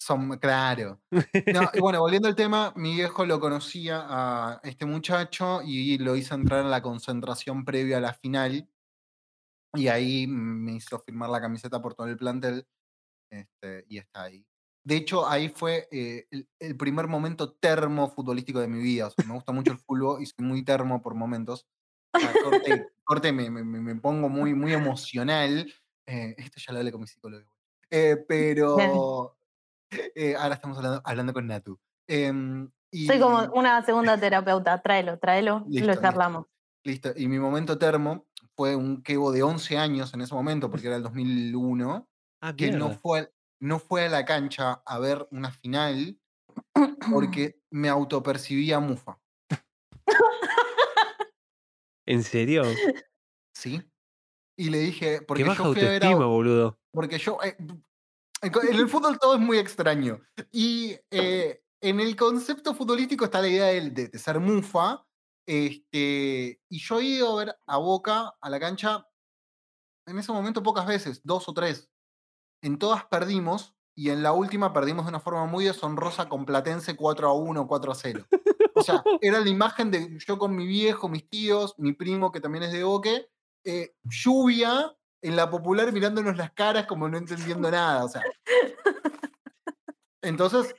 Son, 0.00 0.36
claro. 0.38 1.00
No, 1.10 1.70
y 1.72 1.78
bueno, 1.80 2.00
volviendo 2.00 2.26
al 2.26 2.34
tema, 2.34 2.72
mi 2.74 2.94
viejo 2.94 3.24
lo 3.24 3.38
conocía 3.38 4.04
a 4.08 4.60
este 4.64 4.84
muchacho 4.84 5.60
y 5.64 5.96
lo 5.98 6.16
hizo 6.16 6.34
entrar 6.34 6.60
en 6.64 6.70
la 6.72 6.82
concentración 6.82 7.64
previa 7.64 7.98
a 7.98 8.00
la 8.00 8.12
final. 8.12 8.68
Y 9.74 9.88
ahí 9.88 10.26
me 10.26 10.72
hizo 10.74 10.98
firmar 11.00 11.30
la 11.30 11.40
camiseta 11.40 11.80
por 11.80 11.94
todo 11.94 12.06
el 12.06 12.16
plantel. 12.16 12.66
este, 13.30 13.84
y 13.88 13.98
está 13.98 14.24
ahí. 14.24 14.44
De 14.84 14.96
hecho, 14.96 15.26
ahí 15.28 15.48
fue 15.48 15.88
eh, 15.92 16.26
el, 16.30 16.48
el 16.58 16.76
primer 16.76 17.06
momento 17.06 17.52
termo 17.52 18.10
futbolístico 18.10 18.60
de 18.60 18.68
mi 18.68 18.82
vida. 18.82 19.06
O 19.06 19.10
sea, 19.10 19.24
me 19.26 19.34
gusta 19.34 19.52
mucho 19.52 19.72
el 19.72 19.78
fútbol 19.78 20.20
y 20.22 20.26
soy 20.26 20.44
muy 20.44 20.64
termo 20.64 21.00
por 21.00 21.14
momentos. 21.14 21.66
O 22.14 22.18
sea, 22.18 22.32
corte, 22.42 22.86
corte 23.04 23.32
me, 23.32 23.48
me- 23.50 23.62
me- 23.64 23.94
pongo 23.96 24.28
muy, 24.28 24.54
muy 24.54 24.72
emocional. 24.74 25.72
Eh, 26.06 26.34
esto 26.36 26.60
ya 26.60 26.72
lo 26.72 26.80
hablé 26.80 26.90
con 26.92 27.00
mi 27.00 27.06
psicólogo. 27.06 27.48
Eh, 27.90 28.16
pero 28.28 29.36
eh, 29.90 30.34
ahora 30.36 30.56
estamos 30.56 30.76
hablando, 30.78 31.00
hablando 31.04 31.32
con 31.32 31.46
Natu. 31.46 31.78
Em, 32.08 32.68
y, 32.90 33.06
Soy 33.06 33.20
como 33.20 33.40
una 33.54 33.82
segunda 33.84 34.18
terapeuta. 34.18 34.82
Tráelo, 34.82 35.18
tráelo. 35.18 35.64
Listo, 35.68 35.86
lo 35.86 35.92
listo. 35.92 36.02
charlamos. 36.02 36.46
Listo. 36.84 37.12
Y 37.16 37.28
mi 37.28 37.38
momento 37.38 37.78
termo 37.78 38.26
fue 38.56 38.76
un 38.76 39.02
quebo 39.02 39.32
de 39.32 39.42
11 39.42 39.78
años 39.78 40.12
en 40.14 40.20
ese 40.20 40.34
momento, 40.34 40.70
porque 40.70 40.86
era 40.88 40.96
el 40.96 41.02
2001, 41.02 42.08
Ah, 42.44 42.54
que 42.56 42.72
no 42.72 42.90
fue, 42.90 43.32
no 43.60 43.78
fue 43.78 44.06
a 44.06 44.08
la 44.08 44.24
cancha 44.24 44.82
a 44.84 44.98
ver 44.98 45.26
una 45.30 45.50
final 45.52 46.18
porque 47.12 47.60
me 47.70 47.88
autopercibía 47.88 48.80
mufa. 48.80 49.18
¿En 52.06 52.22
serio? 52.24 52.64
¿Sí? 53.54 53.80
Y 54.58 54.70
le 54.70 54.78
dije, 54.80 55.22
porque 55.22 55.42
Qué 55.44 55.48
baja 55.48 55.64
yo 55.64 55.72
fui 55.72 55.82
a 55.82 55.88
ver 55.90 56.04
a- 56.04 56.14
boludo. 56.16 56.78
Porque 56.92 57.18
yo. 57.18 57.38
eh, 57.44 57.56
en 58.42 58.74
el 58.74 58.88
fútbol 58.88 59.18
todo 59.20 59.34
es 59.34 59.40
muy 59.40 59.58
extraño. 59.58 60.20
Y 60.50 60.96
eh, 61.10 61.62
en 61.80 62.00
el 62.00 62.16
concepto 62.16 62.74
futbolístico 62.74 63.24
está 63.24 63.40
la 63.40 63.48
idea 63.48 63.66
de, 63.66 63.90
de- 63.90 64.08
de 64.08 64.18
ser 64.18 64.40
mufa. 64.40 65.06
Este, 65.46 66.60
y 66.68 66.78
yo 66.78 67.00
he 67.00 67.04
ido 67.04 67.32
a 67.32 67.44
ver 67.44 67.56
a 67.66 67.76
Boca, 67.78 68.34
a 68.40 68.50
la 68.50 68.60
cancha, 68.60 69.06
en 70.06 70.18
ese 70.18 70.32
momento 70.32 70.62
pocas 70.62 70.86
veces, 70.86 71.20
dos 71.24 71.48
o 71.48 71.54
tres. 71.54 71.90
En 72.62 72.78
todas 72.78 73.04
perdimos. 73.06 73.74
Y 73.94 74.08
en 74.08 74.22
la 74.22 74.32
última 74.32 74.72
perdimos 74.72 75.04
de 75.04 75.10
una 75.10 75.20
forma 75.20 75.44
muy 75.44 75.66
deshonrosa 75.66 76.26
con 76.26 76.46
Platense 76.46 76.96
4 76.96 77.28
a 77.28 77.34
1, 77.34 77.66
4 77.66 77.92
a 77.92 77.94
0. 77.94 78.26
O 78.74 78.82
sea, 78.82 79.02
era 79.20 79.38
la 79.38 79.48
imagen 79.50 79.90
de 79.90 80.18
yo 80.26 80.38
con 80.38 80.56
mi 80.56 80.66
viejo, 80.66 81.10
mis 81.10 81.28
tíos, 81.28 81.74
mi 81.76 81.92
primo 81.92 82.32
que 82.32 82.40
también 82.40 82.64
es 82.64 82.72
de 82.72 82.84
Boque, 82.84 83.28
eh, 83.64 83.94
lluvia 84.04 84.96
en 85.20 85.36
la 85.36 85.50
popular 85.50 85.92
mirándonos 85.92 86.38
las 86.38 86.52
caras 86.52 86.86
como 86.86 87.06
no 87.06 87.18
entendiendo 87.18 87.70
nada. 87.70 88.04
O 88.04 88.08
sea. 88.08 88.22
Entonces, 90.22 90.74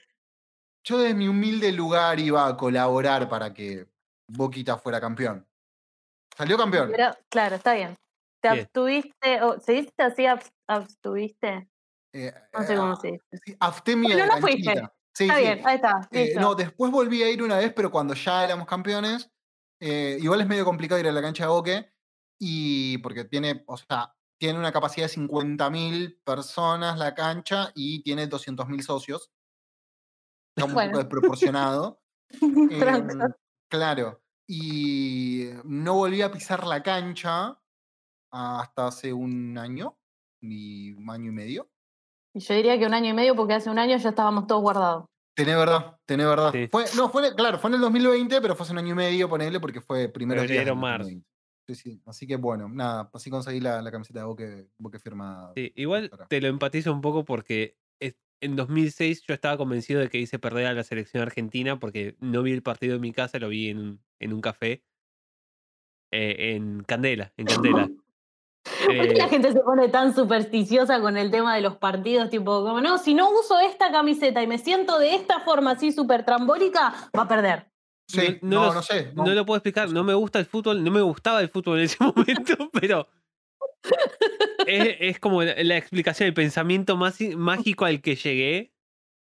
yo 0.84 0.97
desde 0.97 1.13
mi 1.13 1.28
humilde 1.28 1.71
lugar 1.71 2.19
iba 2.19 2.47
a 2.47 2.58
colaborar 2.58 3.30
para 3.30 3.54
que 3.54 3.88
Boquita 4.36 4.78
fuera 4.78 5.00
campeón. 5.02 5.48
Salió 6.38 6.58
campeón. 6.58 6.91
Pero, 6.96 7.12
claro, 7.30 7.56
está 7.56 7.74
bien. 7.74 7.96
¿Te 8.41 8.50
Bien. 8.52 8.62
abstuviste? 8.63 9.41
O, 9.43 9.60
¿Se 9.60 9.74
dice 9.74 9.91
así? 10.00 10.24
abs- 10.24 10.52
¿Abstuviste? 10.67 11.69
Eh, 12.13 12.34
No 12.54 12.63
sé 12.63 12.74
eh, 12.74 12.78
cómo 12.78 12.96
se 12.98 13.08
dice. 13.12 13.58
abstemia 13.60 14.15
Bueno, 14.15 14.24
de 14.34 14.39
no 14.41 14.41
fuiste. 14.48 14.74
Sí, 15.15 15.24
Está 15.26 15.36
sí. 15.36 15.41
bien, 15.43 15.62
ahí 15.67 15.76
está. 15.76 16.08
Eh, 16.12 16.34
no, 16.39 16.56
después 16.56 16.91
volví 16.91 17.22
a 17.24 17.30
ir 17.30 17.43
una 17.43 17.58
vez, 17.58 17.72
pero 17.74 17.91
cuando 17.91 18.13
ya 18.15 18.43
éramos 18.43 18.67
campeones. 18.67 19.30
eh, 19.80 20.17
igual 20.22 20.41
es 20.41 20.48
medio 20.48 20.65
complicado 20.65 21.00
ir 21.00 21.08
a 21.08 21.12
la 21.12 21.22
cancha 21.22 21.43
de 21.43 21.50
Boque. 21.50 21.93
Y 22.39 22.98
porque 23.00 23.26
tiene, 23.26 23.63
o 23.67 23.78
sea, 23.78 24.15
tiene 24.39 24.58
una 24.60 24.72
capacidad 24.72 25.06
de 25.08 25.13
50.000 25.13 26.19
personas 26.24 26.98
la 26.98 27.13
cancha 27.15 27.72
y 27.76 28.02
tiene 28.04 28.28
200.000 28.28 28.82
socios. 28.84 29.32
Está 30.56 30.65
un 30.67 30.74
Bueno. 30.74 30.91
poco 30.91 31.00
desproporcionado. 31.04 32.02
Em, 33.08 33.08
claro. 33.69 34.23
Y 34.47 35.49
no 35.63 35.95
volví 35.95 36.21
a 36.21 36.32
pisar 36.32 36.65
la 36.67 36.84
cancha 36.84 37.60
hasta 38.32 38.88
hace 38.88 39.13
un 39.13 39.58
año, 39.58 39.97
y 40.41 40.91
un 40.91 41.10
año 41.10 41.32
y 41.32 41.34
medio. 41.34 41.69
Y 42.34 42.39
Yo 42.39 42.56
diría 42.56 42.77
que 42.77 42.86
un 42.86 42.93
año 42.93 43.10
y 43.10 43.13
medio, 43.13 43.36
porque 43.36 43.53
hace 43.53 43.69
un 43.69 43.79
año 43.79 43.97
ya 43.97 44.10
estábamos 44.10 44.47
todos 44.47 44.62
guardados. 44.62 45.06
Tenés 45.36 45.56
verdad, 45.56 45.97
tenés 46.06 46.27
verdad. 46.27 46.51
Sí. 46.51 46.67
Fue, 46.71 46.86
no, 46.95 47.10
fue, 47.10 47.34
claro, 47.36 47.58
fue 47.58 47.69
en 47.69 47.75
el 47.75 47.82
2020, 47.82 48.41
pero 48.41 48.56
fue 48.56 48.65
hace 48.65 48.73
un 48.73 48.79
año 48.79 48.91
y 48.91 48.95
medio, 48.95 49.29
ponele, 49.29 49.60
porque 49.60 49.82
fue 49.82 50.10
primero 50.10 50.41
Febrero, 50.41 50.75
marzo. 50.75 51.10
Sí, 51.67 51.75
sí. 51.75 52.01
Así 52.06 52.27
que 52.27 52.36
bueno, 52.36 52.67
nada, 52.67 53.10
así 53.13 53.29
conseguí 53.29 53.60
la, 53.60 53.82
la 53.82 53.91
camiseta 53.91 54.19
de 54.19 54.25
Boque, 54.25 54.67
Boque 54.77 54.99
firmada. 54.99 55.53
Sí, 55.56 55.71
igual 55.75 56.12
te 56.27 56.41
lo 56.41 56.49
empatizo 56.49 56.91
un 56.91 57.01
poco 57.01 57.23
porque 57.23 57.77
en 58.43 58.56
2006 58.56 59.23
yo 59.27 59.34
estaba 59.34 59.58
convencido 59.58 59.99
de 60.01 60.10
que 60.10 60.17
hice 60.19 60.39
perder 60.39 60.67
a 60.67 60.73
la 60.73 60.84
selección 60.84 61.23
argentina 61.23 61.79
porque 61.79 62.15
no 62.19 62.43
vi 62.43 62.51
el 62.51 62.62
partido 62.63 62.95
en 62.95 63.01
mi 63.01 63.12
casa, 63.12 63.39
lo 63.39 63.49
vi 63.49 63.69
en, 63.69 63.77
un- 63.79 63.99
en 64.19 64.34
un 64.34 64.41
café. 64.41 64.84
eh, 66.12 66.53
en 66.56 66.84
Candela, 66.84 67.34
en 67.38 67.47
Candela. 67.47 67.89
¿Por 68.97 69.08
qué 69.08 69.13
la 69.15 69.25
Eh, 69.25 69.29
gente 69.29 69.51
se 69.51 69.60
pone 69.62 69.89
tan 69.89 70.13
supersticiosa 70.15 71.01
con 71.01 71.17
el 71.17 71.32
tema 71.32 71.56
de 71.56 71.62
los 71.62 71.77
partidos? 71.77 72.29
Tipo, 72.29 72.63
como, 72.63 72.79
no, 72.82 72.97
si 72.97 73.13
no 73.13 73.29
uso 73.32 73.60
esta 73.60 73.91
camiseta 73.91 74.41
y 74.43 74.47
me 74.47 74.58
siento 74.58 74.99
de 74.99 75.15
esta 75.15 75.39
forma 75.41 75.71
así 75.71 75.91
súper 75.91 76.23
trambólica, 76.23 76.93
va 77.17 77.23
a 77.23 77.27
perder. 77.27 77.67
Sí, 78.08 78.38
no, 78.41 78.60
no, 78.60 78.65
lo- 78.67 78.73
no 78.75 78.82
sé. 78.84 79.12
no 79.15 79.25
lo 79.34 79.45
puedo 79.45 79.58
explicar. 79.58 79.89
No 79.91 80.03
me 80.03 80.13
gusta 80.13 80.38
el 80.39 80.45
fútbol, 80.45 80.84
no 80.84 80.91
me 80.91 81.01
gustaba 81.01 81.41
el 81.41 81.49
fútbol 81.49 81.79
en 81.79 81.86
ese 81.86 81.97
momento, 82.03 82.69
pero 82.71 83.08
es, 84.67 84.96
es 85.00 85.19
como 85.19 85.43
la, 85.43 85.78
explicación, 85.78 86.28
el 86.28 86.34
pensamiento 86.34 86.98
más 86.98 87.19
mágico 87.36 87.86
al 87.86 88.02
que 88.02 88.15
llegué 88.15 88.74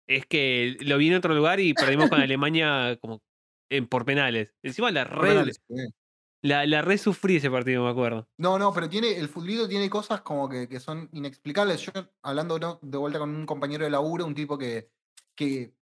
es 0.07 0.27
que 0.27 0.77
lo 0.81 0.98
vi 0.98 1.09
en 1.09 1.14
otro 1.14 1.35
lugar 1.35 1.61
y 1.61 1.75
perdimos 1.75 2.09
con 2.09 2.20
Alemania 2.20 2.98
como 3.01 3.22
en, 3.70 3.87
por 3.87 4.05
penales. 4.05 4.55
Encima 4.62 4.90
la 4.90 5.05
red, 5.05 5.29
penales, 5.29 5.61
sí. 5.68 5.75
la, 6.42 6.66
la 6.66 6.83
red 6.83 6.98
sufrí 6.98 7.37
ese 7.37 7.51
partido, 7.51 7.85
me 7.85 7.90
acuerdo. 7.90 8.29
No, 8.38 8.59
no, 8.59 8.72
pero 8.72 8.88
tiene, 8.88 9.16
el 9.16 9.29
futbolito 9.29 9.68
tiene 9.68 9.88
cosas 9.88 10.20
como 10.22 10.48
que, 10.48 10.68
que 10.68 10.81
son 10.81 11.09
inexplicables. 11.12 11.81
Yo, 11.81 11.92
hablando 12.22 12.59
¿no? 12.59 12.79
de 12.83 12.98
vuelta 12.98 13.18
con 13.18 13.35
un 13.35 13.46
compañero 13.46 13.85
de 13.85 13.90
laburo, 13.90 14.27
un 14.27 14.35
tipo 14.35 14.59
que, 14.59 14.90
que 15.35 15.75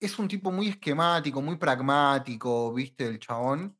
es 0.00 0.18
un 0.18 0.28
tipo 0.28 0.50
muy 0.50 0.68
esquemático, 0.68 1.42
muy 1.42 1.56
pragmático, 1.56 2.72
viste, 2.72 3.06
el 3.06 3.18
chabón. 3.18 3.76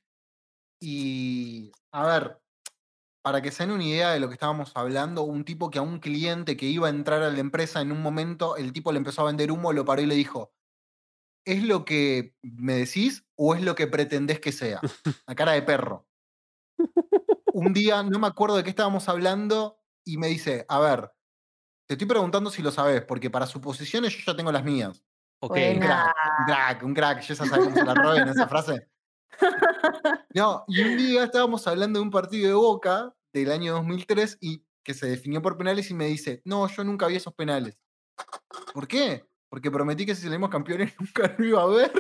Y, 0.81 1.73
a 1.93 2.07
ver, 2.07 2.41
para 3.23 3.43
que 3.43 3.51
se 3.51 3.65
den 3.65 3.73
una 3.73 3.85
idea 3.85 4.11
de 4.11 4.21
lo 4.21 4.29
que 4.29 4.35
estábamos 4.35 4.73
hablando, 4.75 5.23
un 5.23 5.45
tipo 5.45 5.71
que 5.71 5.79
a 5.79 5.83
un 5.83 5.99
cliente 5.99 6.57
que 6.57 6.67
iba 6.67 6.87
a 6.87 6.91
entrar 6.91 7.23
a 7.23 7.31
la 7.31 7.41
empresa 7.41 7.81
en 7.81 7.93
un 7.93 8.03
momento, 8.03 8.57
el 8.57 8.73
tipo 8.73 8.93
le 8.93 8.99
empezó 8.99 9.23
a 9.23 9.27
vender 9.27 9.51
humo, 9.53 9.73
lo 9.73 9.85
paró 9.85 10.03
y 10.03 10.07
le 10.07 10.15
dijo, 10.15 10.53
¿es 11.45 11.63
lo 11.65 11.85
que 11.85 12.37
me 12.43 12.75
decís 12.75 13.27
o 13.37 13.55
es 13.55 13.63
lo 13.63 13.75
que 13.75 13.87
pretendés 13.87 14.41
que 14.41 14.53
sea? 14.53 14.81
La 15.27 15.35
cara 15.35 15.53
de 15.53 15.63
perro. 15.63 16.07
Un 17.53 17.73
día, 17.73 18.03
no 18.03 18.19
me 18.19 18.29
acuerdo 18.29 18.57
de 18.57 18.65
qué 18.65 18.71
estábamos 18.71 19.09
hablando, 19.09 19.79
y 20.09 20.17
me 20.17 20.29
dice, 20.29 20.65
a 20.69 20.79
ver, 20.81 21.13
te 21.87 21.95
estoy 21.95 22.07
preguntando 22.07 22.51
si 22.51 22.63
lo 22.63 22.71
sabes, 22.71 23.03
porque 23.03 23.31
para 23.31 23.47
suposiciones 23.47 24.17
yo 24.17 24.25
ya 24.25 24.37
tengo 24.37 24.51
las 24.51 24.65
mías. 24.65 25.03
Ok. 25.41 25.57
Un 25.75 25.81
crack, 25.81 26.17
un 26.39 26.47
crack, 26.47 26.83
un 26.83 26.95
crack, 26.95 27.21
yo 27.21 27.35
ya 27.35 27.45
se 27.45 27.85
la 27.85 27.95
roben 27.95 28.29
esa 28.29 28.49
frase. 28.49 28.89
No, 30.35 30.65
y 30.69 30.83
un 30.83 30.97
día 30.97 31.25
estábamos 31.25 31.67
hablando 31.67 31.99
de 31.99 32.05
un 32.05 32.11
partido 32.11 32.49
de 32.49 32.55
Boca 32.55 33.15
del 33.33 33.51
año 33.51 33.75
2003 33.75 34.39
y 34.41 34.63
que 34.85 34.95
se 34.95 35.07
definió 35.07 35.41
por 35.41 35.57
penales 35.57 35.91
y 35.91 35.95
me 35.95 36.07
dice, 36.07 36.43
no, 36.45 36.67
yo 36.69 36.85
nunca 36.85 37.07
vi 37.07 37.17
esos 37.17 37.35
penales. 37.35 37.79
¿Por 38.75 38.87
qué? 38.87 39.27
Porque 39.49 39.71
prometí 39.71 40.05
que 40.05 40.15
si 40.15 40.23
salimos 40.23 40.51
campeones 40.51 40.95
nunca 41.01 41.35
lo 41.39 41.45
iba 41.45 41.63
a 41.63 41.67
ver. 41.67 41.93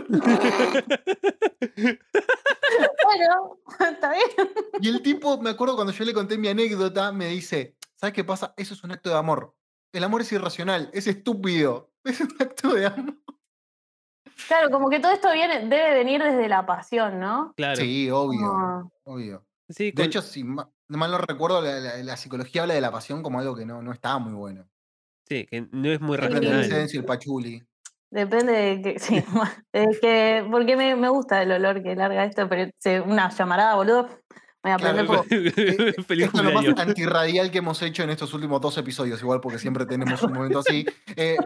Bueno, 3.04 3.58
está 3.92 4.12
bien. 4.12 4.50
Y 4.80 4.88
el 4.88 5.02
tipo, 5.02 5.40
me 5.40 5.50
acuerdo 5.50 5.74
cuando 5.74 5.92
yo 5.92 6.04
le 6.04 6.12
conté 6.12 6.36
mi 6.36 6.48
anécdota, 6.48 7.12
me 7.12 7.28
dice, 7.28 7.76
¿sabes 7.96 8.14
qué 8.14 8.24
pasa? 8.24 8.52
Eso 8.56 8.74
es 8.74 8.84
un 8.84 8.92
acto 8.92 9.08
de 9.08 9.16
amor. 9.16 9.54
El 9.92 10.04
amor 10.04 10.20
es 10.20 10.32
irracional, 10.32 10.90
es 10.92 11.06
estúpido. 11.06 11.92
Es 12.04 12.20
un 12.20 12.34
acto 12.38 12.72
de 12.72 12.86
amor. 12.86 13.18
Claro, 14.46 14.70
como 14.70 14.88
que 14.88 15.00
todo 15.00 15.12
esto 15.12 15.32
viene, 15.32 15.60
debe 15.68 15.94
venir 15.94 16.22
desde 16.22 16.48
la 16.48 16.64
pasión, 16.64 17.18
¿no? 17.18 17.52
Claro. 17.56 17.76
Sí, 17.76 18.10
obvio, 18.10 18.40
Como- 18.40 18.92
obvio. 19.04 19.38
con- 19.66 19.94
De 19.94 20.04
hecho, 20.04 20.22
si 20.22 20.44
ma- 20.44 20.70
mal 20.88 21.10
no 21.10 21.18
recuerdo, 21.18 21.60
la, 21.60 21.80
la- 21.80 21.96
la 21.98 22.16
psicología 22.16 22.62
habla 22.62 22.74
de 22.74 22.80
la 22.80 22.90
pasión 22.92 23.22
como 23.22 23.40
algo 23.40 23.54
que 23.56 23.66
no, 23.66 23.82
no 23.82 23.92
está 23.92 24.18
muy 24.18 24.32
bueno. 24.34 24.66
sí, 25.28 25.46
que 25.46 25.68
no 25.72 25.90
es 25.90 26.00
muy 26.00 26.16
Depende 26.16 26.40
del 26.40 26.48
racional. 26.50 26.60
licencio, 26.70 27.00
el 27.00 27.06
pachuli. 27.06 27.62
Depende 28.10 28.52
de 28.52 28.80
que, 28.82 28.98
sí, 28.98 29.16
es 29.72 30.00
que, 30.00 30.46
porque 30.50 30.76
me, 30.76 30.96
me 30.96 31.08
gusta 31.10 31.42
el 31.42 31.52
olor 31.52 31.82
que 31.82 31.94
larga 31.94 32.24
esto, 32.24 32.48
pero 32.48 32.70
se- 32.78 33.00
una 33.02 33.28
llamarada, 33.28 33.74
boludo, 33.74 34.08
voy 34.62 34.72
a 34.72 34.76
Claro. 34.76 35.22
Feliz 35.28 36.26
Esto 36.26 36.38
es 36.38 36.44
lo 36.44 36.52
más 36.52 36.66
antirradial 36.78 37.50
que 37.50 37.58
hemos 37.58 37.80
hecho 37.82 38.02
en 38.02 38.10
estos 38.10 38.32
últimos 38.34 38.60
dos 38.60 38.76
episodios, 38.78 39.20
igual 39.20 39.40
porque 39.40 39.58
siempre 39.58 39.86
tenemos 39.86 40.22
un 40.22 40.32
momento 40.32 40.58
así. 40.60 40.86
Eh, 41.16 41.36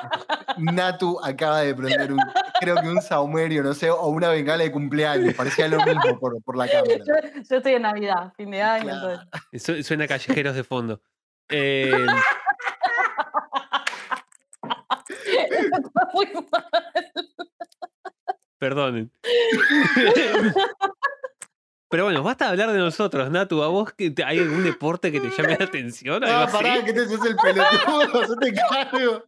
Natu 0.58 1.18
acaba 1.22 1.60
de 1.60 1.74
prender 1.74 2.12
un, 2.12 2.20
creo 2.60 2.76
que 2.76 2.88
un 2.88 3.00
saumerio, 3.00 3.62
no 3.62 3.72
sé, 3.74 3.90
o 3.90 4.06
una 4.08 4.28
bengala 4.28 4.62
de 4.64 4.70
cumpleaños. 4.72 5.34
Parecía 5.34 5.68
lo 5.68 5.78
mismo 5.84 6.18
por, 6.18 6.42
por 6.42 6.56
la 6.56 6.68
cámara. 6.68 6.96
Yo, 7.06 7.14
yo 7.48 7.56
estoy 7.56 7.74
en 7.74 7.82
Navidad, 7.82 8.32
fin 8.36 8.50
de 8.50 8.62
año, 8.62 8.84
Claro. 8.84 9.20
entonces. 9.52 9.62
Su- 9.62 9.82
Suena 9.82 10.06
callejeros 10.06 10.54
de 10.54 10.64
fondo. 10.64 11.00
Eh, 11.48 11.90
Está 15.08 16.08
muy 16.14 16.26
mal. 16.52 16.64
perdonen. 18.58 19.10
Pero 21.90 22.04
bueno, 22.04 22.22
basta 22.22 22.44
de 22.46 22.50
hablar 22.52 22.72
de 22.72 22.78
nosotros, 22.78 23.30
Natu. 23.30 23.62
¿A 23.62 23.68
vos 23.68 23.92
que 23.92 24.10
te- 24.10 24.22
hay 24.24 24.38
algún 24.38 24.62
deporte 24.62 25.10
que 25.10 25.20
te 25.20 25.28
llame 25.30 25.56
la 25.58 25.64
atención? 25.64 26.22
¿Algo 26.22 26.36
Ah, 26.38 26.44
así? 26.44 26.56
pará, 26.56 26.84
que 26.84 26.92
te 26.92 27.00
haces 27.00 27.20
el 27.24 27.36
pelotudo, 27.36 28.28
yo 28.28 28.36
te 28.36 28.52
cargo. 28.54 29.24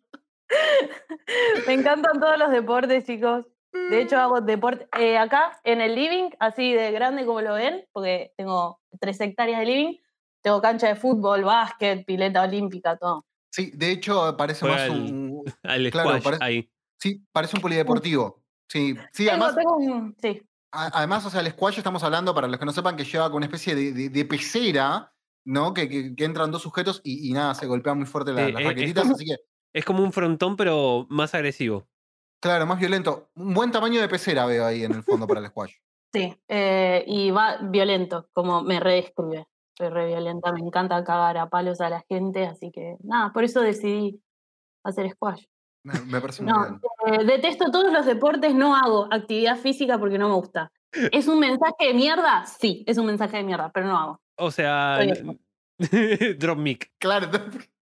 Me 1.67 1.75
encantan 1.75 2.21
todos 2.21 2.39
los 2.39 2.51
deportes, 2.51 3.05
chicos. 3.05 3.47
De 3.73 4.03
hecho, 4.03 4.19
hago 4.19 4.41
deporte 4.43 4.87
eh, 5.01 5.17
acá 5.17 5.59
en 5.65 5.81
el 5.81 5.95
living, 5.95 6.29
así 6.39 6.73
de 6.75 6.93
grande 6.93 7.25
como 7.25 7.41
lo 7.41 7.55
ven, 7.55 7.87
porque 7.93 8.33
tengo 8.37 8.81
tres 9.01 9.19
hectáreas 9.21 9.61
de 9.61 9.67
living. 9.67 9.97
Tengo 10.43 10.61
cancha 10.61 10.89
de 10.89 10.95
fútbol, 10.97 11.43
básquet, 11.45 12.05
pileta 12.05 12.43
olímpica, 12.43 12.97
todo. 12.97 13.25
Sí, 13.51 13.71
de 13.75 13.93
hecho, 13.93 14.37
parece 14.37 14.61
Juega 14.61 14.77
más 14.77 14.85
al- 14.85 14.91
un. 14.91 15.45
Al 15.63 15.91
Claro, 15.91 16.09
squash, 16.11 16.23
parece- 16.23 16.45
ahí. 16.45 16.71
Sí, 16.99 17.23
parece 17.33 17.57
un 17.57 17.63
polideportivo. 17.63 18.43
Sí, 18.69 18.95
sí, 19.13 19.25
Tengo, 19.27 19.31
además, 19.47 19.57
tengo 19.57 19.77
un. 19.77 20.17
Sí. 20.21 20.43
Además, 20.73 21.25
o 21.27 21.31
sea, 21.31 21.41
el 21.41 21.51
squash 21.51 21.79
estamos 21.79 22.03
hablando, 22.03 22.35
para 22.35 22.49
los 22.49 22.59
que 22.59 22.65
no 22.67 22.73
sepan, 22.73 22.97
que 22.97 23.05
lleva 23.05 23.27
con 23.29 23.37
una 23.37 23.47
especie 23.47 23.75
de, 23.75 23.93
de- 23.93 24.09
de 24.09 24.25
pecera, 24.25 25.13
¿no? 25.45 25.75
Que, 25.75 25.89
que- 25.89 26.15
que 26.17 26.25
entran 26.25 26.51
dos 26.51 26.63
sujetos 26.63 27.01
y, 27.05 27.29
y 27.29 27.33
nada, 27.33 27.55
se 27.55 27.67
golpean 27.67 27.99
muy 27.99 28.07
fuerte 28.07 28.33
la- 28.33 28.49
Eh, 28.49 28.53
las 28.53 28.63
es 28.63 28.69
raquetitas, 28.69 29.03
como- 29.05 29.15
así 29.15 29.25
que, 29.27 29.37
Es 29.75 29.85
como 29.85 30.03
un 30.03 30.13
frontón, 30.13 30.57
pero 30.57 31.07
más 31.11 31.35
agresivo. 31.35 31.87
claro, 32.43 32.67
más 32.67 32.79
violento. 32.81 33.31
Un 33.37 33.55
buen 33.55 33.71
tamaño 33.71 34.01
de 34.01 34.09
pecera 34.09 34.47
veo 34.47 34.67
ahí 34.67 34.83
en 34.85 34.93
el 34.95 35.03
fondo 35.05 35.27
para 35.27 35.41
el 35.41 35.47
squash. 35.47 35.75
Sí, 36.13 36.35
eh, 36.49 37.05
y 37.07 37.31
va 37.31 37.57
violento, 37.63 38.29
como 38.35 38.63
me 38.63 38.81
redescribe. 38.81 39.47
Soy 39.79 39.89
re 39.89 40.07
violenta, 40.09 40.53
me 40.53 40.61
encanta 40.61 41.03
cagar 41.05 41.39
a 41.39 41.49
palos 41.49 41.81
a 41.81 41.89
la 41.89 42.05
gente, 42.09 42.45
así 42.47 42.71
que 42.71 42.97
nada, 43.03 43.33
por 43.33 43.45
eso 43.45 43.61
decidí 43.63 44.23
hacer 44.85 45.11
squash. 45.13 45.45
Me, 45.85 46.01
me 46.03 46.21
parece 46.21 46.43
muy 46.43 46.53
No, 46.53 46.61
bien. 46.61 46.81
eh, 47.21 47.25
detesto 47.25 47.71
todos 47.71 47.93
los 47.93 48.07
deportes, 48.07 48.55
no 48.55 48.77
hago 48.77 49.09
actividad 49.11 49.57
física 49.59 49.99
porque 49.99 50.19
no 50.19 50.29
me 50.29 50.35
gusta. 50.37 50.71
¿Es 51.11 51.27
un 51.27 51.41
mensaje 51.41 51.87
de 51.89 51.95
mierda? 51.95 52.45
Sí, 52.47 52.85
es 52.87 52.99
un 52.99 53.07
mensaje 53.07 53.39
de 53.39 53.43
mierda, 53.43 53.71
pero 53.73 53.87
no 53.87 53.99
hago. 53.99 54.21
O 54.37 54.51
sea, 54.51 54.99
drop 56.39 56.59
mic. 56.59 56.91
Claro, 56.99 57.29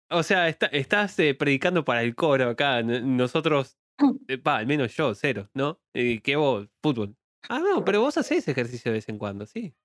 O 0.10 0.23
sea, 0.23 0.47
está- 0.49 0.67
estás 0.67 1.17
eh, 1.19 1.34
predicando 1.36 1.86
para 1.86 2.01
el 2.01 2.15
coro 2.15 2.49
acá. 2.49 2.81
Nosotros, 2.84 3.77
eh, 4.27 4.38
pa, 4.38 4.58
al 4.58 4.67
menos 4.67 4.95
yo, 4.95 5.13
cero, 5.15 5.49
¿no? 5.53 5.79
Eh, 5.93 6.21
que 6.21 6.36
vos, 6.36 6.67
fútbol. 6.81 7.15
Ah, 7.47 7.60
no, 7.60 7.86
pero 7.86 8.01
vos 8.01 8.17
hacés 8.17 8.47
ejercicio 8.47 8.91
de 8.91 8.97
vez 8.97 9.08
en 9.10 9.17
cuando, 9.19 9.45
sí. 9.45 9.75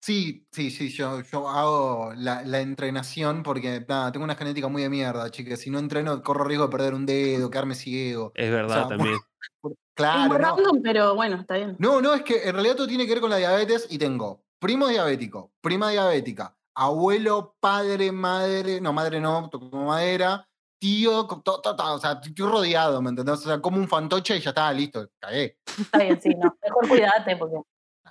Sí, 0.00 0.46
sí, 0.52 0.70
sí, 0.70 0.88
yo, 0.90 1.20
yo 1.22 1.48
hago 1.48 2.12
la, 2.14 2.42
la 2.42 2.60
entrenación 2.60 3.42
porque 3.42 3.84
nada, 3.88 4.12
tengo 4.12 4.24
una 4.24 4.36
genética 4.36 4.68
muy 4.68 4.82
de 4.82 4.88
mierda, 4.88 5.30
chicas. 5.30 5.58
Si 5.60 5.70
no 5.70 5.78
entreno, 5.78 6.22
corro 6.22 6.44
riesgo 6.44 6.66
de 6.66 6.70
perder 6.70 6.94
un 6.94 7.06
dedo, 7.06 7.50
quedarme 7.50 7.74
ciego. 7.74 8.30
Es 8.34 8.50
verdad 8.50 8.88
sea, 8.88 8.88
también. 8.88 9.16
es 9.64 9.72
Claro, 9.94 10.28
muy 10.28 10.38
no. 10.38 10.56
random, 10.56 10.82
pero 10.82 11.14
bueno, 11.14 11.36
está 11.40 11.56
bien. 11.56 11.74
No, 11.78 12.00
no, 12.00 12.14
es 12.14 12.22
que 12.22 12.42
en 12.48 12.52
realidad 12.54 12.76
todo 12.76 12.86
tiene 12.86 13.04
que 13.06 13.12
ver 13.14 13.20
con 13.20 13.30
la 13.30 13.38
diabetes 13.38 13.86
y 13.90 13.98
tengo 13.98 14.44
primo 14.60 14.86
diabético, 14.88 15.52
prima 15.60 15.90
diabética, 15.90 16.56
abuelo, 16.74 17.56
padre, 17.58 18.12
madre, 18.12 18.80
no, 18.80 18.92
madre 18.92 19.20
no, 19.20 19.48
toco 19.50 19.66
madera, 19.76 20.46
tío, 20.78 21.26
to- 21.26 21.60
to- 21.60 21.76
o 21.76 21.98
sea, 21.98 22.20
estoy 22.22 22.46
rodeado, 22.46 23.00
¿me 23.02 23.10
entendés? 23.10 23.34
O 23.38 23.42
sea, 23.42 23.60
como 23.60 23.78
un 23.78 23.88
fantoche 23.88 24.36
y 24.36 24.40
ya 24.40 24.50
está, 24.50 24.72
listo, 24.72 25.08
cagué. 25.18 25.58
Está 25.78 25.98
bien, 25.98 26.20
sí, 26.20 26.28
no. 26.34 26.56
Mejor 26.62 26.88
cuídate 26.88 27.36
porque 27.36 27.56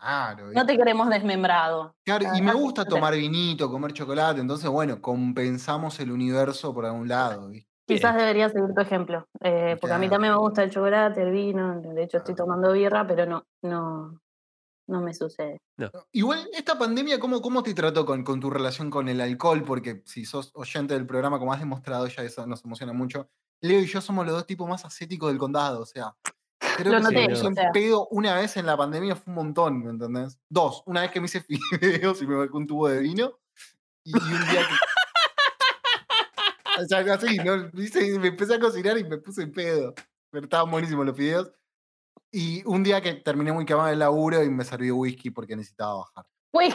Claro, 0.05 0.51
no 0.51 0.65
te 0.65 0.77
queremos 0.77 1.09
desmembrado. 1.09 1.95
Claro, 2.05 2.27
y 2.35 2.41
me 2.41 2.53
gusta 2.53 2.85
tomar 2.85 3.15
vinito, 3.15 3.71
comer 3.71 3.91
chocolate, 3.91 4.39
entonces, 4.39 4.69
bueno, 4.69 5.01
compensamos 5.01 5.99
el 5.99 6.11
universo 6.11 6.73
por 6.73 6.85
algún 6.85 7.07
lado, 7.07 7.49
¿viste? 7.49 7.67
Quizás 7.87 8.15
deberías 8.15 8.51
seguir 8.51 8.73
tu 8.73 8.81
ejemplo, 8.81 9.27
eh, 9.41 9.77
porque 9.81 9.93
a 9.93 9.97
mí 9.97 10.07
también 10.07 10.33
me 10.33 10.39
gusta 10.39 10.63
el 10.63 10.69
chocolate, 10.69 11.21
el 11.21 11.31
vino, 11.31 11.81
de 11.81 12.03
hecho 12.03 12.17
estoy 12.17 12.35
tomando 12.35 12.71
birra, 12.71 13.07
pero 13.07 13.25
no, 13.25 13.45
no, 13.63 14.19
no 14.87 15.01
me 15.01 15.13
sucede. 15.13 15.59
Igual, 16.11 16.47
esta 16.53 16.77
pandemia, 16.77 17.19
¿cómo, 17.19 17.41
cómo 17.41 17.63
te 17.63 17.73
trató 17.73 18.05
con, 18.05 18.23
con 18.23 18.39
tu 18.39 18.49
relación 18.49 18.91
con 18.91 19.07
el 19.09 19.21
alcohol? 19.21 19.63
Porque 19.63 20.03
si 20.05 20.25
sos 20.25 20.51
oyente 20.53 20.93
del 20.93 21.07
programa, 21.07 21.39
como 21.39 21.51
has 21.51 21.59
demostrado, 21.59 22.07
ya 22.07 22.23
eso 22.23 22.45
nos 22.45 22.63
emociona 22.63 22.93
mucho. 22.93 23.27
Leo 23.61 23.79
y 23.79 23.87
yo 23.87 24.01
somos 24.01 24.25
los 24.25 24.35
dos 24.35 24.45
tipos 24.45 24.69
más 24.69 24.85
ascéticos 24.85 25.29
del 25.29 25.39
condado, 25.39 25.81
o 25.81 25.85
sea. 25.85 26.15
Creo 26.75 26.91
Lo 26.93 26.97
que 26.99 27.03
noté, 27.03 27.15
me 27.27 27.39
en 27.39 27.55
sea. 27.55 27.71
pedo 27.71 28.07
una 28.11 28.35
vez 28.35 28.57
en 28.57 28.65
la 28.65 28.75
pandemia 28.75 29.15
fue 29.15 29.31
un 29.31 29.35
montón, 29.35 29.83
¿me 29.83 29.91
entendés? 29.91 30.39
Dos, 30.49 30.83
una 30.85 31.01
vez 31.01 31.11
que 31.11 31.19
me 31.21 31.25
hice 31.25 31.41
fideos 31.79 32.21
y 32.21 32.27
me 32.27 32.35
bajé 32.35 32.51
un 32.51 32.67
tubo 32.67 32.88
de 32.88 32.99
vino. 32.99 33.39
Y, 34.03 34.11
y 34.11 34.21
un 34.21 34.41
día 34.49 34.61
que. 34.67 34.75
O 36.77 36.85
sea, 36.85 36.99
así, 37.13 37.38
¿no? 37.38 37.69
Hice- 37.81 38.19
me 38.19 38.27
empecé 38.27 38.55
a 38.55 38.59
cocinar 38.59 38.97
y 38.97 39.05
me 39.05 39.17
puse 39.17 39.43
en 39.43 39.51
pedo. 39.53 39.93
Pero 40.29 40.43
estaban 40.43 40.69
buenísimos 40.69 41.05
los 41.05 41.15
fideos. 41.15 41.49
Y 42.31 42.63
un 42.67 42.83
día 42.83 42.99
que 43.01 43.13
terminé 43.13 43.53
muy 43.53 43.65
quemado 43.65 43.88
el 43.88 43.99
laburo 43.99 44.43
y 44.43 44.49
me 44.49 44.65
serví 44.65 44.91
whisky 44.91 45.29
porque 45.29 45.55
necesitaba 45.55 45.95
bajar. 45.99 46.25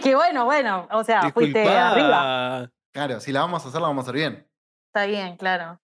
Que 0.02 0.14
bueno, 0.14 0.46
bueno, 0.46 0.88
o 0.92 1.04
sea, 1.04 1.30
fuiste 1.32 1.68
arriba. 1.68 2.70
Claro, 2.92 3.20
si 3.20 3.30
la 3.32 3.40
vamos 3.40 3.64
a 3.64 3.68
hacer, 3.68 3.80
la 3.80 3.88
vamos 3.88 4.02
a 4.02 4.04
hacer 4.10 4.14
bien. 4.14 4.50
Está 4.86 5.04
bien, 5.06 5.36
claro. 5.36 5.78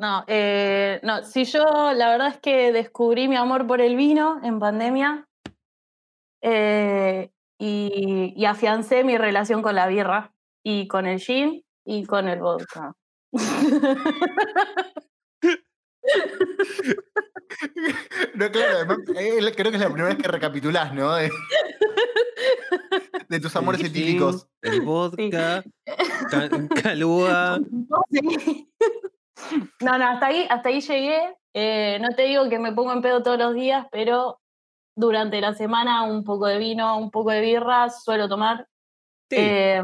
No, 0.00 0.24
eh, 0.28 0.98
no, 1.02 1.22
si 1.24 1.44
yo 1.44 1.92
la 1.94 2.08
verdad 2.08 2.28
es 2.28 2.38
que 2.38 2.72
descubrí 2.72 3.28
mi 3.28 3.36
amor 3.36 3.66
por 3.66 3.82
el 3.82 3.96
vino 3.96 4.40
en 4.42 4.58
pandemia, 4.58 5.28
eh, 6.42 7.30
y, 7.58 8.32
y 8.34 8.44
afiancé 8.46 9.04
mi 9.04 9.18
relación 9.18 9.60
con 9.60 9.74
la 9.74 9.86
birra 9.88 10.32
y 10.64 10.88
con 10.88 11.04
el 11.06 11.20
gin 11.20 11.62
y 11.84 12.06
con 12.06 12.28
el 12.28 12.40
vodka. 12.40 12.94
No, 18.34 18.50
claro, 18.50 18.76
además, 18.76 18.98
eh, 19.16 19.52
creo 19.54 19.70
que 19.70 19.76
es 19.76 19.82
la 19.82 19.88
primera 19.90 20.08
vez 20.14 20.16
que 20.22 20.28
recapitulás, 20.28 20.94
¿no? 20.94 21.14
De, 21.14 21.30
de 23.28 23.40
tus 23.40 23.54
amores 23.56 23.80
El 23.80 23.86
etílicos. 23.88 24.48
gin, 24.62 24.72
El 24.72 24.80
vodka, 24.80 25.62
ca- 26.30 26.50
calúa. 26.82 27.60
Sí. 28.10 28.68
No, 29.80 29.98
no, 29.98 30.06
hasta 30.06 30.26
ahí, 30.26 30.46
hasta 30.48 30.68
ahí 30.68 30.80
llegué. 30.80 31.36
Eh, 31.54 31.98
no 32.00 32.08
te 32.14 32.22
digo 32.22 32.48
que 32.48 32.58
me 32.58 32.72
pongo 32.72 32.92
en 32.92 33.02
pedo 33.02 33.22
todos 33.22 33.38
los 33.38 33.54
días, 33.54 33.86
pero 33.90 34.40
durante 34.96 35.40
la 35.40 35.54
semana 35.54 36.02
un 36.04 36.24
poco 36.24 36.46
de 36.46 36.58
vino, 36.58 36.98
un 36.98 37.10
poco 37.10 37.30
de 37.30 37.40
birra, 37.40 37.88
suelo 37.90 38.28
tomar. 38.28 38.66
Sí. 39.30 39.36
Que 39.36 39.82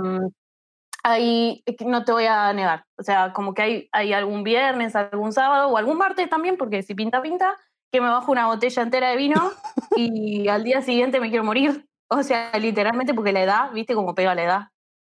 no 1.85 2.05
te 2.05 2.13
voy 2.13 2.27
a 2.27 2.53
negar. 2.53 2.85
O 2.99 3.03
sea, 3.03 3.33
como 3.33 3.55
que 3.55 3.63
hay, 3.63 3.89
hay 3.93 4.13
algún 4.13 4.43
viernes, 4.43 4.97
algún 4.97 5.33
sábado 5.33 5.69
o 5.69 5.77
algún 5.77 5.99
martes 5.99 6.29
también, 6.29 6.57
porque 6.57 6.83
si 6.83 6.95
pinta, 6.95 7.23
pinta, 7.23 7.57
que 7.93 8.01
me 8.01 8.09
bajo 8.09 8.33
una 8.33 8.47
botella 8.47 8.83
entera 8.83 9.11
de 9.11 9.17
vino 9.17 9.53
y 9.97 10.49
al 10.49 10.65
día 10.65 10.83
siguiente 10.83 11.21
me 11.21 11.29
quiero 11.31 11.45
morir. 11.45 11.87
O 12.09 12.23
sea, 12.23 12.51
literalmente 12.59 13.15
porque 13.15 13.33
la 13.33 13.43
edad, 13.43 13.73
viste 13.73 13.95
cómo 13.95 14.15
pega 14.15 14.35
la 14.35 14.45
edad. 14.45 14.61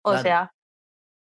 O 0.03 0.11
Claro. 0.11 0.23
sea, 0.23 0.53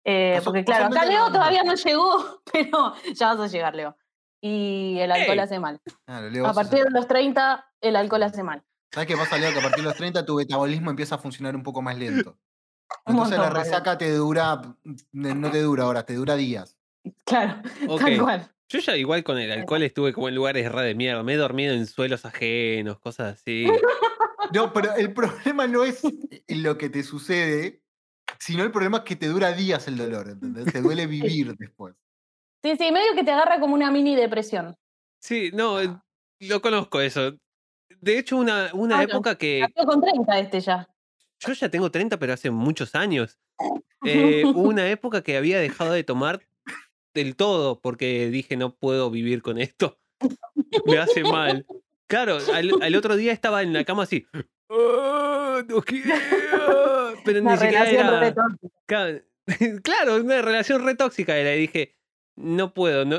eh, 0.08 0.40
porque 0.44 0.64
claro, 0.64 0.86
acá 0.86 1.04
Leo 1.04 1.32
todavía 1.32 1.64
no 1.64 1.74
llegó, 1.74 2.42
pero 2.52 2.94
ya 3.12 3.34
vas 3.34 3.40
a 3.40 3.52
llegar, 3.52 3.74
Leo. 3.74 3.96
Y 4.40 4.98
el 5.00 5.10
alcohol 5.10 5.38
Ey. 5.38 5.44
hace 5.44 5.58
mal. 5.58 5.80
Claro, 6.04 6.30
Leo, 6.30 6.46
A 6.46 6.54
partir 6.54 6.84
de 6.84 6.90
los 6.90 7.08
30, 7.08 7.66
el 7.80 7.96
alcohol 7.96 8.22
hace 8.22 8.44
mal. 8.44 8.62
¿Sabes 8.92 9.08
qué 9.08 9.16
pasa, 9.16 9.36
Leo? 9.36 9.52
Que 9.52 9.58
a 9.58 9.62
partir 9.62 9.82
de 9.82 9.88
los 9.88 9.96
30 9.96 10.24
tu 10.24 10.36
metabolismo 10.36 10.90
empieza 10.90 11.16
a 11.16 11.18
funcionar 11.18 11.56
un 11.56 11.64
poco 11.64 11.82
más 11.82 11.98
lento. 11.98 12.38
Entonces 13.06 13.36
la 13.36 13.44
montón, 13.46 13.58
más 13.58 13.64
resaca 13.64 13.98
te 13.98 14.12
dura, 14.12 14.62
no 15.12 15.50
te 15.50 15.60
dura 15.60 15.86
horas, 15.86 16.06
te 16.06 16.14
dura 16.14 16.36
días. 16.36 16.78
Claro, 17.24 17.60
Ok. 17.88 18.00
tal 18.00 18.20
cual. 18.20 18.50
Yo 18.68 18.78
ya 18.78 18.96
igual 18.96 19.24
con 19.24 19.38
el 19.38 19.50
alcohol 19.50 19.82
estuve 19.82 20.12
como 20.12 20.28
en 20.28 20.36
lugares 20.36 20.70
re 20.70 20.82
de 20.82 20.94
mierda. 20.94 21.24
Me 21.24 21.34
he 21.34 21.36
dormido 21.36 21.74
en 21.74 21.86
suelos 21.86 22.24
ajenos, 22.24 23.00
cosas 23.00 23.34
así. 23.34 23.66
No, 24.52 24.72
pero 24.72 24.94
el 24.94 25.12
problema 25.12 25.66
no 25.66 25.84
es 25.84 26.02
lo 26.48 26.78
que 26.78 26.90
te 26.90 27.02
sucede, 27.02 27.82
sino 28.38 28.62
el 28.64 28.70
problema 28.72 28.98
es 28.98 29.04
que 29.04 29.16
te 29.16 29.26
dura 29.28 29.52
días 29.52 29.86
el 29.88 29.96
dolor, 29.96 30.28
¿entendés? 30.30 30.72
Te 30.72 30.80
duele 30.82 31.06
vivir 31.46 31.56
después. 31.56 31.94
Sí, 32.62 32.76
sí, 32.76 32.90
medio 32.92 33.14
que 33.14 33.22
te 33.24 33.30
agarra 33.30 33.60
como 33.60 33.74
una 33.74 33.90
mini 33.90 34.16
depresión. 34.16 34.76
Sí, 35.20 35.50
no, 35.52 35.78
Ah. 35.78 36.02
lo 36.40 36.60
conozco 36.60 37.00
eso. 37.00 37.32
De 38.00 38.18
hecho, 38.18 38.36
una, 38.36 38.70
una 38.74 38.96
Claro. 38.96 39.10
época 39.12 39.38
que 39.38 39.60
Nació 39.60 39.84
con 39.84 40.00
30 40.00 40.38
este 40.38 40.60
ya. 40.60 40.88
yo 41.40 41.52
ya 41.52 41.68
tengo 41.70 41.90
30, 41.90 42.18
pero 42.18 42.32
hace 42.32 42.50
muchos 42.50 42.94
años. 42.94 43.38
Eh, 44.04 44.42
hubo 44.44 44.60
una 44.68 44.88
época 44.90 45.22
que 45.22 45.36
había 45.36 45.58
dejado 45.60 45.92
de 45.92 46.04
tomar 46.04 46.42
del 47.14 47.34
todo 47.36 47.80
porque 47.80 48.28
dije 48.28 48.56
no 48.56 48.74
puedo 48.74 49.10
vivir 49.10 49.40
con 49.42 49.58
esto. 49.58 49.98
Me 50.86 50.98
hace 50.98 51.22
mal. 51.22 51.64
Claro, 52.08 52.38
al, 52.52 52.70
al 52.82 52.94
otro 52.96 53.16
día 53.16 53.32
estaba 53.32 53.62
en 53.62 53.72
la 53.72 53.84
cama 53.84 54.02
así. 54.04 54.26
Pero 57.24 57.40
ni 57.40 57.56
siquiera 57.56 57.90
era. 57.90 58.34
Claro, 58.86 59.20
claro, 59.82 60.16
una 60.16 60.42
relación 60.42 60.84
re 60.84 60.94
tóxica 60.94 61.36
era. 61.36 61.54
Y 61.54 61.60
dije, 61.60 61.96
no 62.36 62.74
puedo, 62.74 63.04
no, 63.04 63.18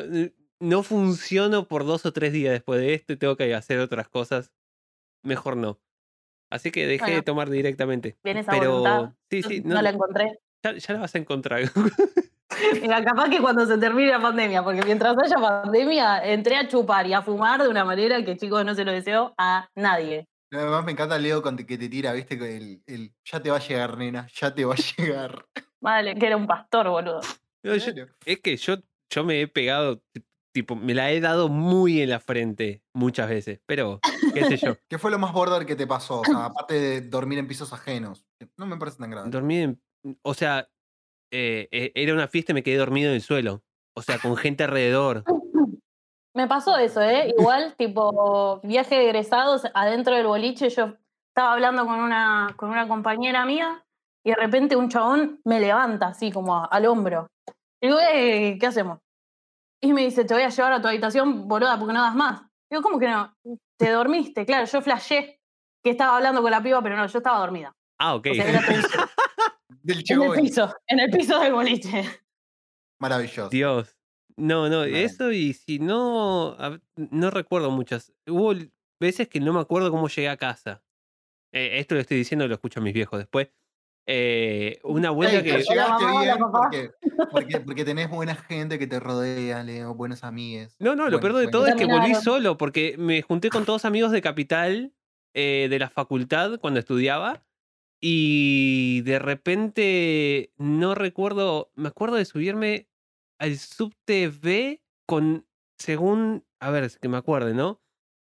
no 0.59 0.83
funciono 0.83 1.67
por 1.67 1.85
dos 1.85 2.05
o 2.05 2.13
tres 2.13 2.33
días 2.33 2.53
después 2.53 2.79
de 2.79 2.93
esto 2.93 3.13
y 3.13 3.17
tengo 3.17 3.35
que 3.35 3.53
hacer 3.53 3.79
otras 3.79 4.09
cosas. 4.09 4.51
Mejor 5.23 5.57
no. 5.57 5.79
Así 6.49 6.71
que 6.71 6.87
dejé 6.87 7.11
de 7.11 7.21
tomar 7.21 7.49
directamente. 7.49 8.17
Bien 8.23 8.37
esa 8.37 8.51
Pero 8.51 8.79
voluntad. 8.79 9.13
sí, 9.29 9.43
sí, 9.43 9.61
no, 9.65 9.75
no, 9.75 9.81
la 9.81 9.89
encontré. 9.89 10.39
ya, 10.63 10.73
ya 10.73 10.93
la 10.93 11.01
vas 11.01 11.13
a 11.13 11.17
encontrar. 11.17 11.61
Mira, 12.81 13.03
capaz 13.03 13.29
que 13.29 13.39
cuando 13.41 13.65
se 13.65 13.77
termine 13.77 14.11
la 14.11 14.21
pandemia, 14.21 14.63
porque 14.63 14.81
mientras 14.83 15.15
haya 15.17 15.35
pandemia, 15.35 16.25
entré 16.25 16.55
a 16.55 16.67
chupar 16.67 17.05
y 17.05 17.13
a 17.13 17.21
fumar 17.21 17.61
de 17.61 17.67
una 17.67 17.83
manera 17.83 18.23
que, 18.23 18.37
chicos, 18.37 18.63
no 18.65 18.73
se 18.73 18.85
lo 18.85 18.91
deseo 18.91 19.33
a 19.37 19.69
nadie. 19.75 20.27
Además 20.51 20.85
me 20.85 20.91
encanta 20.93 21.17
Leo 21.17 21.41
con 21.41 21.57
que 21.57 21.77
te 21.77 21.89
tira, 21.89 22.13
viste, 22.13 22.37
que 22.39 22.55
el, 22.57 22.81
el, 22.87 23.13
ya 23.25 23.41
te 23.41 23.49
va 23.49 23.57
a 23.57 23.67
llegar, 23.67 23.97
nena, 23.97 24.27
ya 24.33 24.53
te 24.53 24.63
va 24.65 24.75
a 24.75 24.77
llegar. 24.97 25.45
Vale, 25.81 26.15
que 26.15 26.25
era 26.25 26.37
un 26.37 26.47
pastor, 26.47 26.87
boludo. 26.89 27.19
No, 27.63 27.75
yo- 27.75 27.93
Claro. 27.93 28.13
es 28.25 28.39
que 28.39 28.55
yo, 28.57 28.75
yo 29.09 29.23
me 29.23 29.41
he 29.41 29.47
pegado, 29.47 29.99
ti- 30.13 30.23
tipo, 30.53 30.75
me 30.75 30.93
la 30.93 31.11
he 31.11 31.19
dado 31.19 31.49
muy 31.49 32.01
en 32.01 32.09
la 32.09 32.19
frente 32.19 32.81
muchas 32.93 33.29
veces. 33.29 33.59
Pero, 33.65 33.99
qué 34.33 34.45
sé 34.45 34.57
yo. 34.57 34.75
¿Qué 34.89 34.97
fue 34.97 35.11
lo 35.11 35.19
más 35.19 35.33
border 35.33 35.65
que 35.65 35.75
te 35.75 35.85
pasó? 35.85 36.21
O 36.21 36.25
sea, 36.25 36.45
aparte 36.45 36.73
de 36.75 37.01
dormir 37.01 37.39
en 37.39 37.47
pisos 37.47 37.73
ajenos. 37.73 38.25
No 38.55 38.65
me 38.65 38.77
parece 38.77 38.97
tan 38.99 39.11
grave. 39.11 39.29
Dormí 39.29 39.57
en. 39.59 39.81
O 40.21 40.33
sea, 40.33 40.69
eh, 41.31 41.67
eh, 41.71 41.91
era 41.93 42.13
una 42.13 42.27
fiesta 42.29 42.53
y 42.53 42.55
me 42.55 42.63
quedé 42.63 42.77
dormido 42.77 43.09
en 43.09 43.15
el 43.15 43.21
suelo. 43.21 43.63
O 43.95 44.01
sea, 44.01 44.17
con 44.19 44.35
gente 44.37 44.63
alrededor. 44.63 45.23
Me 46.37 46.47
pasó 46.47 46.77
eso, 46.77 47.01
¿eh? 47.01 47.33
Igual, 47.35 47.73
tipo, 47.79 48.59
viaje 48.61 48.93
de 48.93 49.05
egresados 49.05 49.63
adentro 49.73 50.13
del 50.13 50.27
boliche, 50.27 50.69
yo 50.69 50.93
estaba 51.33 51.53
hablando 51.53 51.83
con 51.87 51.99
una, 51.99 52.53
con 52.55 52.69
una 52.69 52.87
compañera 52.87 53.43
mía 53.43 53.83
y 54.23 54.29
de 54.29 54.35
repente 54.35 54.75
un 54.75 54.87
chabón 54.87 55.41
me 55.45 55.59
levanta 55.59 56.09
así 56.09 56.31
como 56.31 56.63
al 56.69 56.85
hombro. 56.85 57.25
Y 57.81 57.87
digo, 57.87 57.97
"Eh, 57.99 58.57
¿qué 58.59 58.67
hacemos? 58.67 58.99
Y 59.81 59.93
me 59.93 60.03
dice, 60.03 60.25
te 60.25 60.35
voy 60.35 60.43
a 60.43 60.49
llevar 60.49 60.73
a 60.73 60.81
tu 60.81 60.87
habitación, 60.87 61.47
boluda, 61.47 61.79
porque 61.79 61.93
no 61.93 62.03
das 62.03 62.13
más. 62.13 62.43
Digo, 62.69 62.83
¿cómo 62.83 62.99
que 62.99 63.07
no? 63.07 63.33
Te 63.79 63.89
dormiste. 63.89 64.45
Claro, 64.45 64.65
yo 64.65 64.81
flashé 64.81 65.39
que 65.83 65.89
estaba 65.91 66.17
hablando 66.17 66.43
con 66.43 66.51
la 66.51 66.61
piba, 66.61 66.83
pero 66.83 66.97
no, 66.97 67.07
yo 67.07 67.17
estaba 67.17 67.39
dormida. 67.39 67.71
Ah, 67.99 68.13
ok. 68.13 68.27
O 68.31 68.35
sea, 68.35 68.47
era 68.47 68.63
tenso. 68.63 68.89
Del 69.81 70.03
en 70.07 70.21
el 70.21 70.31
piso, 70.33 70.75
en 70.85 70.99
el 70.99 71.09
piso 71.09 71.39
del 71.39 71.53
boliche. 71.53 72.03
Maravilloso. 72.99 73.49
Dios. 73.49 73.96
No, 74.37 74.69
no, 74.69 74.83
eso 74.83 75.31
y 75.31 75.53
si 75.53 75.79
no. 75.79 76.55
No 76.95 77.31
recuerdo 77.31 77.71
muchas. 77.71 78.13
Hubo 78.27 78.53
veces 78.99 79.27
que 79.27 79.39
no 79.39 79.53
me 79.53 79.59
acuerdo 79.59 79.91
cómo 79.91 80.07
llegué 80.07 80.29
a 80.29 80.37
casa. 80.37 80.83
Eh, 81.51 81.79
esto 81.79 81.95
lo 81.95 82.01
estoy 82.01 82.17
diciendo, 82.17 82.47
lo 82.47 82.53
escucho 82.53 82.79
a 82.79 82.83
mis 82.83 82.93
viejos 82.93 83.19
después. 83.19 83.49
Eh, 84.09 84.79
una 84.83 85.09
vuelta 85.09 85.37
Ey, 85.39 85.43
que. 85.43 85.51
llegaste 85.63 86.05
Hola, 86.05 86.13
hola, 86.13 86.37
papá. 86.37 86.59
porque, 86.61 86.91
porque, 87.31 87.59
porque 87.59 87.83
tenés 87.85 88.09
buena 88.09 88.35
gente 88.35 88.79
que 88.79 88.87
te 88.87 88.99
rodea, 88.99 89.63
Leo, 89.63 89.95
buenos 89.95 90.23
amigos. 90.23 90.75
No, 90.79 90.95
no, 90.95 91.09
lo 91.09 91.19
Bueno, 91.19 91.21
peor 91.21 91.33
de 91.33 91.37
bueno. 91.45 91.51
todo 91.51 91.67
es 91.67 91.75
que 91.75 91.85
volví 91.85 92.15
solo 92.15 92.57
porque 92.57 92.95
me 92.97 93.21
junté 93.21 93.49
con 93.49 93.65
todos 93.65 93.85
amigos 93.85 94.11
de 94.11 94.21
Capital, 94.21 94.93
eh, 95.33 95.67
de 95.69 95.79
la 95.79 95.89
facultad, 95.89 96.59
cuando 96.59 96.79
estudiaba. 96.79 97.43
Y 97.99 99.01
de 99.01 99.17
repente 99.19 100.53
no 100.57 100.93
recuerdo, 100.93 101.71
me 101.75 101.87
acuerdo 101.89 102.15
de 102.17 102.25
subirme 102.25 102.87
al 103.39 103.57
subte 103.57 104.27
B 104.29 104.81
con, 105.07 105.45
según, 105.77 106.45
a 106.59 106.69
ver, 106.71 106.91
que 106.99 107.07
me 107.09 107.17
acuerde, 107.17 107.53
¿no? 107.53 107.81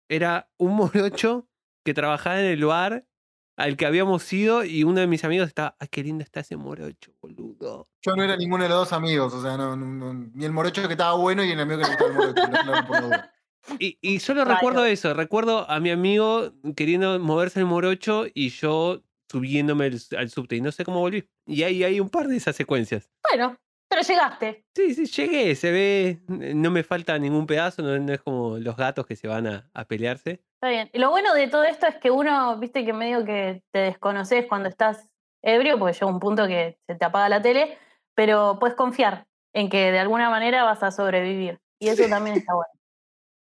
Era 0.08 0.50
un 0.58 0.74
morocho 0.76 1.48
que 1.84 1.94
trabajaba 1.94 2.40
en 2.40 2.46
el 2.46 2.64
bar 2.64 3.06
al 3.56 3.76
que 3.76 3.86
habíamos 3.86 4.32
ido 4.32 4.64
y 4.64 4.82
uno 4.82 5.00
de 5.00 5.06
mis 5.06 5.22
amigos 5.24 5.46
estaba, 5.48 5.76
ay, 5.78 5.86
qué 5.88 6.02
lindo 6.02 6.24
está 6.24 6.40
ese 6.40 6.56
morocho, 6.56 7.12
boludo. 7.20 7.88
Yo 8.02 8.16
no 8.16 8.24
era 8.24 8.36
ninguno 8.36 8.64
de 8.64 8.68
los 8.68 8.78
dos 8.78 8.92
amigos, 8.92 9.32
o 9.32 9.40
sea, 9.42 9.56
no, 9.56 9.76
no- 9.76 9.86
no- 9.86 10.30
ni 10.34 10.44
el 10.44 10.52
morocho 10.52 10.82
que 10.88 10.94
estaba 10.94 11.14
bueno 11.14 11.44
y 11.44 11.52
el 11.52 11.60
amigo 11.60 11.78
que 11.78 11.84
le 11.84 11.90
gustaba 11.90 12.10
el 12.10 12.16
morocho. 12.16 12.86
por 12.86 13.00
la. 13.10 13.30
Y, 13.78 13.98
y 14.02 14.18
solo 14.20 14.44
recuerdo 14.44 14.84
eso, 14.84 15.14
recuerdo 15.14 15.70
a 15.70 15.80
mi 15.80 15.90
amigo 15.90 16.52
queriendo 16.76 17.18
moverse 17.20 17.60
el 17.60 17.66
morocho 17.66 18.24
y 18.34 18.48
yo 18.50 19.02
subiéndome 19.30 19.86
el- 19.86 20.00
al 20.18 20.28
subte 20.30 20.56
y 20.56 20.60
no 20.60 20.70
sé 20.72 20.84
cómo 20.84 21.00
volví. 21.00 21.28
Y 21.46 21.62
ahí 21.62 21.82
hay 21.84 22.00
un 22.00 22.10
par 22.10 22.26
de 22.28 22.36
esas 22.36 22.56
secuencias. 22.56 23.08
Bueno, 23.30 23.56
pero 23.88 24.02
llegaste. 24.02 24.64
Sí, 24.74 24.94
sí, 24.94 25.06
llegué, 25.06 25.54
se 25.54 25.70
ve, 25.70 26.20
no 26.28 26.70
me 26.70 26.82
falta 26.82 27.18
ningún 27.18 27.46
pedazo, 27.46 27.82
no, 27.82 27.98
no 27.98 28.12
es 28.12 28.20
como 28.20 28.58
los 28.58 28.76
gatos 28.76 29.06
que 29.06 29.16
se 29.16 29.28
van 29.28 29.46
a, 29.46 29.70
a 29.72 29.84
pelearse. 29.84 30.42
Está 30.54 30.68
bien. 30.68 30.90
Y 30.92 30.98
lo 30.98 31.10
bueno 31.10 31.34
de 31.34 31.48
todo 31.48 31.64
esto 31.64 31.86
es 31.86 31.96
que 31.96 32.10
uno, 32.10 32.58
viste 32.58 32.84
que 32.84 32.92
medio 32.92 33.24
que 33.24 33.62
te 33.70 33.80
desconoces 33.80 34.46
cuando 34.46 34.68
estás 34.68 35.08
ebrio, 35.42 35.78
porque 35.78 35.92
llega 35.92 36.06
un 36.06 36.20
punto 36.20 36.46
que 36.46 36.78
se 36.86 36.94
te 36.94 37.04
apaga 37.04 37.28
la 37.28 37.42
tele, 37.42 37.78
pero 38.14 38.58
puedes 38.58 38.76
confiar 38.76 39.26
en 39.52 39.68
que 39.68 39.92
de 39.92 39.98
alguna 39.98 40.30
manera 40.30 40.64
vas 40.64 40.82
a 40.82 40.90
sobrevivir. 40.90 41.60
Y 41.78 41.88
eso 41.88 42.08
también 42.08 42.36
está 42.36 42.54
bueno. 42.54 42.68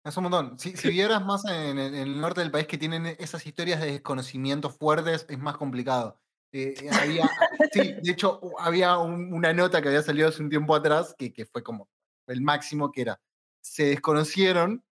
Es 0.03 0.16
un 0.16 0.22
montón. 0.22 0.59
Si, 0.59 0.74
si 0.79 0.88
vieras 0.88 1.22
más 1.26 1.44
en 1.44 1.79
el 1.79 2.22
norte 2.22 2.40
del 2.40 2.50
país 2.50 2.66
que 2.66 2.79
tienen 2.79 3.05
esas 3.18 3.46
historias 3.46 3.83
de 3.83 3.92
desconocimiento 3.92 4.70
fuertes, 4.70 5.26
es 5.29 5.38
más 5.38 5.59
complicado. 5.59 6.18
Eh, 6.52 6.74
eh, 6.82 6.90
había, 6.90 7.30
sí, 7.72 7.92
de 8.02 8.10
hecho, 8.10 8.40
había 8.58 8.98
un- 8.98 9.32
una 9.32 9.52
nota 9.52 9.80
que 9.80 9.88
había 9.88 10.02
salido 10.02 10.28
hace 10.28 10.42
un 10.42 10.50
tiempo 10.50 10.74
atrás 10.74 11.14
que, 11.16 11.32
que 11.32 11.46
fue 11.46 11.62
como 11.62 11.88
el 12.26 12.40
máximo, 12.42 12.90
que 12.90 13.02
era, 13.02 13.20
se 13.62 13.84
desconocieron, 13.86 14.84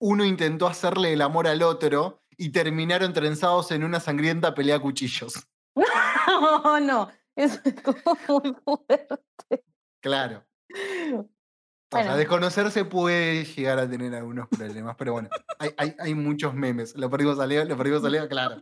uno 0.00 0.24
intentó 0.24 0.66
hacerle 0.66 1.12
el 1.12 1.22
amor 1.22 1.46
al 1.48 1.62
otro 1.62 2.22
y 2.36 2.50
terminaron 2.50 3.12
trenzados 3.12 3.70
en 3.72 3.84
una 3.84 4.00
sangrienta 4.00 4.54
pelea 4.54 4.76
a 4.76 4.80
cuchillos. 4.80 5.46
No, 5.76 5.84
no, 6.80 7.10
eso 7.36 7.60
es 7.64 7.74
como 7.82 7.98
muy 8.40 8.54
fuerte. 8.64 9.64
Claro. 10.00 10.44
O 10.70 11.96
sea, 11.96 12.02
Bueno. 12.02 12.16
desconocerse 12.16 12.84
puede 12.84 13.44
llegar 13.44 13.78
a 13.78 13.88
tener 13.88 14.14
algunos 14.14 14.46
problemas, 14.48 14.94
pero 14.96 15.12
bueno, 15.14 15.28
hay, 15.58 15.70
hay, 15.78 15.94
hay 15.98 16.14
muchos 16.14 16.54
memes. 16.54 16.94
Lo 16.96 17.08
perdimos 17.10 17.38
a 17.40 17.46
Leo, 17.46 17.64
lo 17.64 17.76
perdimos 17.76 18.04
a 18.04 18.10
Leo, 18.10 18.28
claro. 18.28 18.58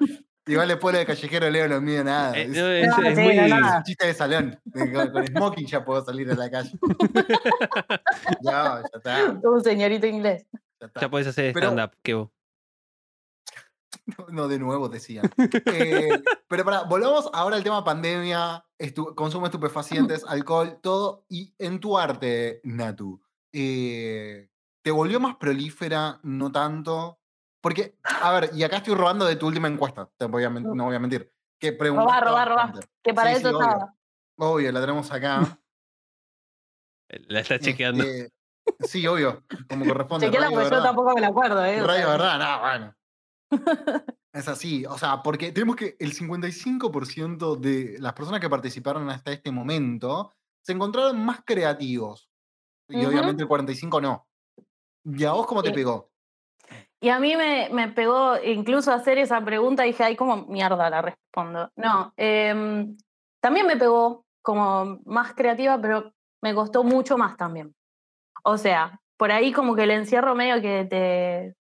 Igual 0.48 0.68
después 0.68 0.92
lo 0.92 0.98
de 1.00 1.06
callejero 1.06 1.50
Leo 1.50 1.68
no 1.68 1.80
mide 1.80 2.04
nada. 2.04 2.36
Eh, 2.38 2.42
Es, 2.42 2.48
no, 2.50 2.66
es, 2.68 2.86
No, 2.88 3.02
es 3.02 3.16
sí, 3.16 3.20
muy. 3.22 3.36
no, 3.50 3.82
chiste 3.84 4.06
de 4.06 4.14
salón. 4.14 4.60
Con, 4.72 5.10
con 5.10 5.26
smoking 5.26 5.66
ya 5.66 5.84
puedo 5.84 6.04
salir 6.04 6.30
a 6.30 6.34
la 6.34 6.48
calle. 6.50 6.70
ya, 8.42 8.82
ya 8.82 8.82
está. 8.94 9.40
Como 9.42 9.56
un 9.56 9.64
señorito 9.64 10.06
inglés. 10.06 10.46
Ya. 10.80 10.90
Ya 11.00 11.08
puedes 11.10 11.26
hacer 11.26 11.50
stand-up, 11.56 11.96
Kevo. 12.02 12.32
No, 14.18 14.26
no, 14.28 14.48
de 14.48 14.58
nuevo 14.60 14.88
decía. 14.88 15.22
Eh, 15.66 16.22
pero 16.46 16.64
para, 16.64 16.82
volvamos 16.84 17.28
ahora 17.32 17.56
al 17.56 17.64
tema 17.64 17.82
pandemia, 17.82 18.64
estu- 18.78 19.14
consumo 19.16 19.46
de 19.46 19.48
estupefacientes, 19.48 20.24
alcohol, 20.28 20.78
todo. 20.80 21.24
Y 21.28 21.54
en 21.58 21.80
tu 21.80 21.98
arte, 21.98 22.60
Natu, 22.62 23.20
eh, 23.52 24.48
¿te 24.82 24.90
volvió 24.92 25.18
más 25.18 25.36
prolífera? 25.36 26.20
No 26.22 26.52
tanto. 26.52 27.18
Porque, 27.66 27.96
a 28.04 28.30
ver, 28.30 28.50
y 28.54 28.62
acá 28.62 28.76
estoy 28.76 28.94
robando 28.94 29.24
de 29.24 29.34
tu 29.34 29.48
última 29.48 29.66
encuesta, 29.66 30.08
te 30.16 30.26
voy 30.26 30.44
a 30.44 30.50
no 30.50 30.84
voy 30.84 30.94
a 30.94 31.00
mentir. 31.00 31.34
Que 31.58 31.72
robá, 31.72 32.20
robá. 32.20 32.44
bastante. 32.44 32.86
Que 33.02 33.12
para 33.12 33.30
Sí, 33.30 33.38
eso 33.38 33.48
sí, 33.48 33.54
estaba. 33.58 33.92
Obvio, 34.38 34.70
la 34.70 34.80
tenemos 34.80 35.10
acá. 35.10 35.58
La 37.26 37.40
está 37.40 37.58
chequeando. 37.58 38.04
Este, 38.04 38.32
sí, 38.86 39.04
obvio, 39.08 39.42
como 39.68 39.84
corresponde. 39.92 40.26
Chequeala 40.26 40.50
porque 40.50 40.70
yo 40.70 40.80
tampoco 40.80 41.12
me 41.12 41.20
la 41.20 41.26
acuerdo, 41.26 41.64
¿eh? 41.64 41.82
O 41.82 41.86
Radio 41.88 42.02
sea, 42.04 42.10
verdad, 42.12 42.38
no, 42.38 42.60
bueno. 42.60 42.94
Es 44.32 44.46
así, 44.46 44.86
o 44.86 44.96
sea, 44.96 45.24
porque 45.24 45.50
tenemos 45.50 45.74
que 45.74 45.96
el 45.98 46.14
55% 46.14 47.56
de 47.58 47.96
las 47.98 48.12
personas 48.12 48.40
que 48.40 48.48
participaron 48.48 49.10
hasta 49.10 49.32
este 49.32 49.50
momento 49.50 50.36
se 50.62 50.70
encontraron 50.70 51.18
más 51.24 51.40
creativos. 51.44 52.30
Y 52.88 53.04
obviamente 53.04 53.42
el 53.42 53.48
45% 53.48 54.00
no. 54.00 54.28
¿Y 55.04 55.24
a 55.24 55.32
vos 55.32 55.48
cómo 55.48 55.64
te 55.64 55.70
Sí. 55.70 55.74
pegó? 55.74 56.12
Y 57.00 57.10
a 57.10 57.18
mí 57.20 57.36
me, 57.36 57.68
me 57.70 57.88
pegó 57.88 58.36
incluso 58.42 58.92
hacer 58.92 59.18
esa 59.18 59.44
pregunta, 59.44 59.82
dije, 59.82 60.02
ay, 60.02 60.16
¿cómo 60.16 60.46
mierda 60.46 60.88
la 60.88 61.02
respondo? 61.02 61.70
No, 61.76 62.12
em, 62.16 62.96
también 63.40 63.66
me 63.66 63.76
pegó 63.76 64.24
como 64.42 64.98
más 65.04 65.34
creativa, 65.34 65.80
pero 65.80 66.12
me 66.42 66.54
costó 66.54 66.84
mucho 66.84 67.18
más 67.18 67.36
también. 67.36 67.74
O 68.44 68.56
sea, 68.58 69.00
por 69.18 69.32
ahí 69.32 69.52
como 69.52 69.74
que 69.74 69.82
el 69.84 69.90
encierro 69.90 70.34
medio 70.34 70.60
que 70.62 70.84
te, 70.84 71.54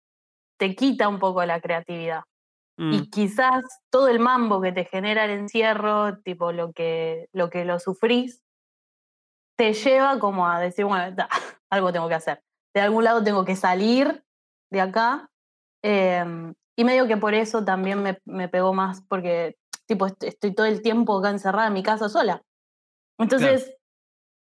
te 0.59 0.75
quita 0.75 1.09
un 1.09 1.19
poco 1.19 1.45
la 1.45 1.61
creatividad. 1.61 2.23
Mm, 2.79 2.93
Y 2.93 3.11
quizás 3.11 3.62
todo 3.91 4.09
el 4.09 4.19
mambo 4.19 4.61
que 4.61 4.73
te 4.73 4.85
genera 4.85 5.25
el 5.25 5.31
encierro, 5.33 6.19
tipo 6.23 6.53
lo 6.53 6.73
que 6.73 7.29
lo, 7.33 7.51
que 7.51 7.65
lo 7.65 7.79
sufrís, 7.79 8.43
te 9.57 9.73
lleva 9.75 10.19
como 10.19 10.49
a 10.49 10.61
decir, 10.61 10.85
bueno, 10.85 11.15
da, 11.15 11.29
algo 11.71 11.93
tengo 11.93 12.09
que 12.09 12.15
hacer. 12.15 12.43
De 12.75 12.81
algún 12.81 13.05
lado 13.05 13.23
tengo 13.23 13.45
que 13.45 13.57
salir 13.57 14.25
de 14.73 14.81
acá. 14.81 15.29
em, 15.85 16.55
y 16.77 16.85
medio 16.85 17.07
que 17.07 17.17
por 17.17 17.35
eso 17.35 17.65
también 17.65 18.03
me, 18.03 18.19
me 18.25 18.49
pegó 18.49 18.73
más, 18.73 19.03
porque 19.09 19.57
tipo 19.87 20.07
est- 20.07 20.23
estoy 20.25 20.55
todo 20.55 20.67
el 20.67 20.81
tiempo 20.81 21.19
acá 21.19 21.31
encerrada 21.31 21.67
en 21.69 21.75
mi 21.75 21.83
casa 21.83 22.09
sola. 22.09 22.43
Entonces, 23.19 23.75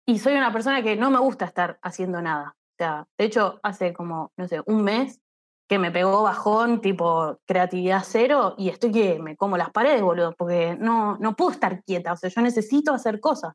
y 0.07 0.19
soy 0.19 0.33
una 0.35 0.51
persona 0.51 0.81
que 0.83 0.95
no 0.95 1.11
me 1.11 1.19
gusta 1.19 1.45
estar 1.45 1.79
haciendo 1.81 2.21
nada. 2.21 2.55
O 2.57 2.75
sea, 2.77 3.07
de 3.17 3.25
hecho, 3.25 3.59
hace 3.63 3.93
como, 3.93 4.31
no 4.37 4.47
sé, 4.47 4.61
un 4.65 4.83
mes 4.83 5.19
que 5.69 5.77
me 5.79 5.91
pegó 5.91 6.23
bajón, 6.23 6.81
tipo 6.81 7.37
creatividad 7.45 8.01
cero, 8.03 8.55
y 8.57 8.69
estoy 8.69 8.91
que 8.91 9.19
me 9.19 9.37
como 9.37 9.55
las 9.55 9.69
paredes, 9.69 10.01
boludo, 10.01 10.33
porque 10.35 10.75
no, 10.79 11.15
no 11.19 11.35
puedo 11.35 11.51
estar 11.51 11.83
quieta, 11.83 12.13
o 12.13 12.17
sea, 12.17 12.29
yo 12.31 12.41
necesito 12.41 12.91
hacer 12.93 13.19
cosas. 13.19 13.53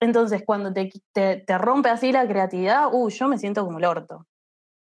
Entonces, 0.00 0.42
cuando 0.46 0.72
te, 0.72 0.90
te, 1.12 1.36
te 1.38 1.58
rompe 1.58 1.90
así 1.90 2.12
la 2.12 2.26
creatividad, 2.26 2.88
uh, 2.92 3.08
yo 3.10 3.28
me 3.28 3.38
siento 3.38 3.64
como 3.66 3.78
el 3.78 3.84
orto. 3.84 4.26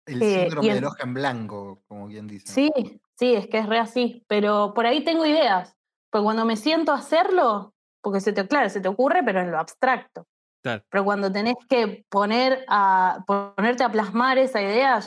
El 0.08 0.22
Eh, 0.22 0.42
síndrome 0.42 0.74
del 0.74 0.86
hoja 0.86 1.04
en 1.04 1.14
blanco, 1.14 1.84
como 1.88 2.08
quien 2.08 2.28
dice. 2.28 2.48
Sí, 2.48 2.72
sí, 3.20 3.36
es 3.36 3.48
que 3.48 3.60
es 3.60 3.68
re 3.68 3.78
así, 3.80 4.24
pero 4.28 4.74
por 4.74 4.86
ahí 4.86 5.04
tengo 5.04 5.26
ideas, 5.26 5.76
porque 6.12 6.24
cuando 6.24 6.46
me 6.46 6.56
siento 6.56 6.92
a 6.94 6.96
hacerlo, 6.96 7.74
porque 8.02 8.20
se 8.22 8.34
te, 8.34 8.48
claro, 8.48 8.70
se 8.70 8.80
te 8.82 8.88
ocurre, 8.88 9.22
pero 9.24 9.42
en 9.42 9.52
lo 9.52 9.60
abstracto. 9.60 10.26
Claro. 10.64 10.84
Pero 10.90 11.04
cuando 11.06 11.32
tenés 11.32 11.56
que 11.70 12.06
poner 12.10 12.66
a, 12.68 13.24
ponerte 13.28 13.84
a 13.84 13.92
plasmar 13.92 14.38
esa 14.38 14.62
idea 14.62 15.00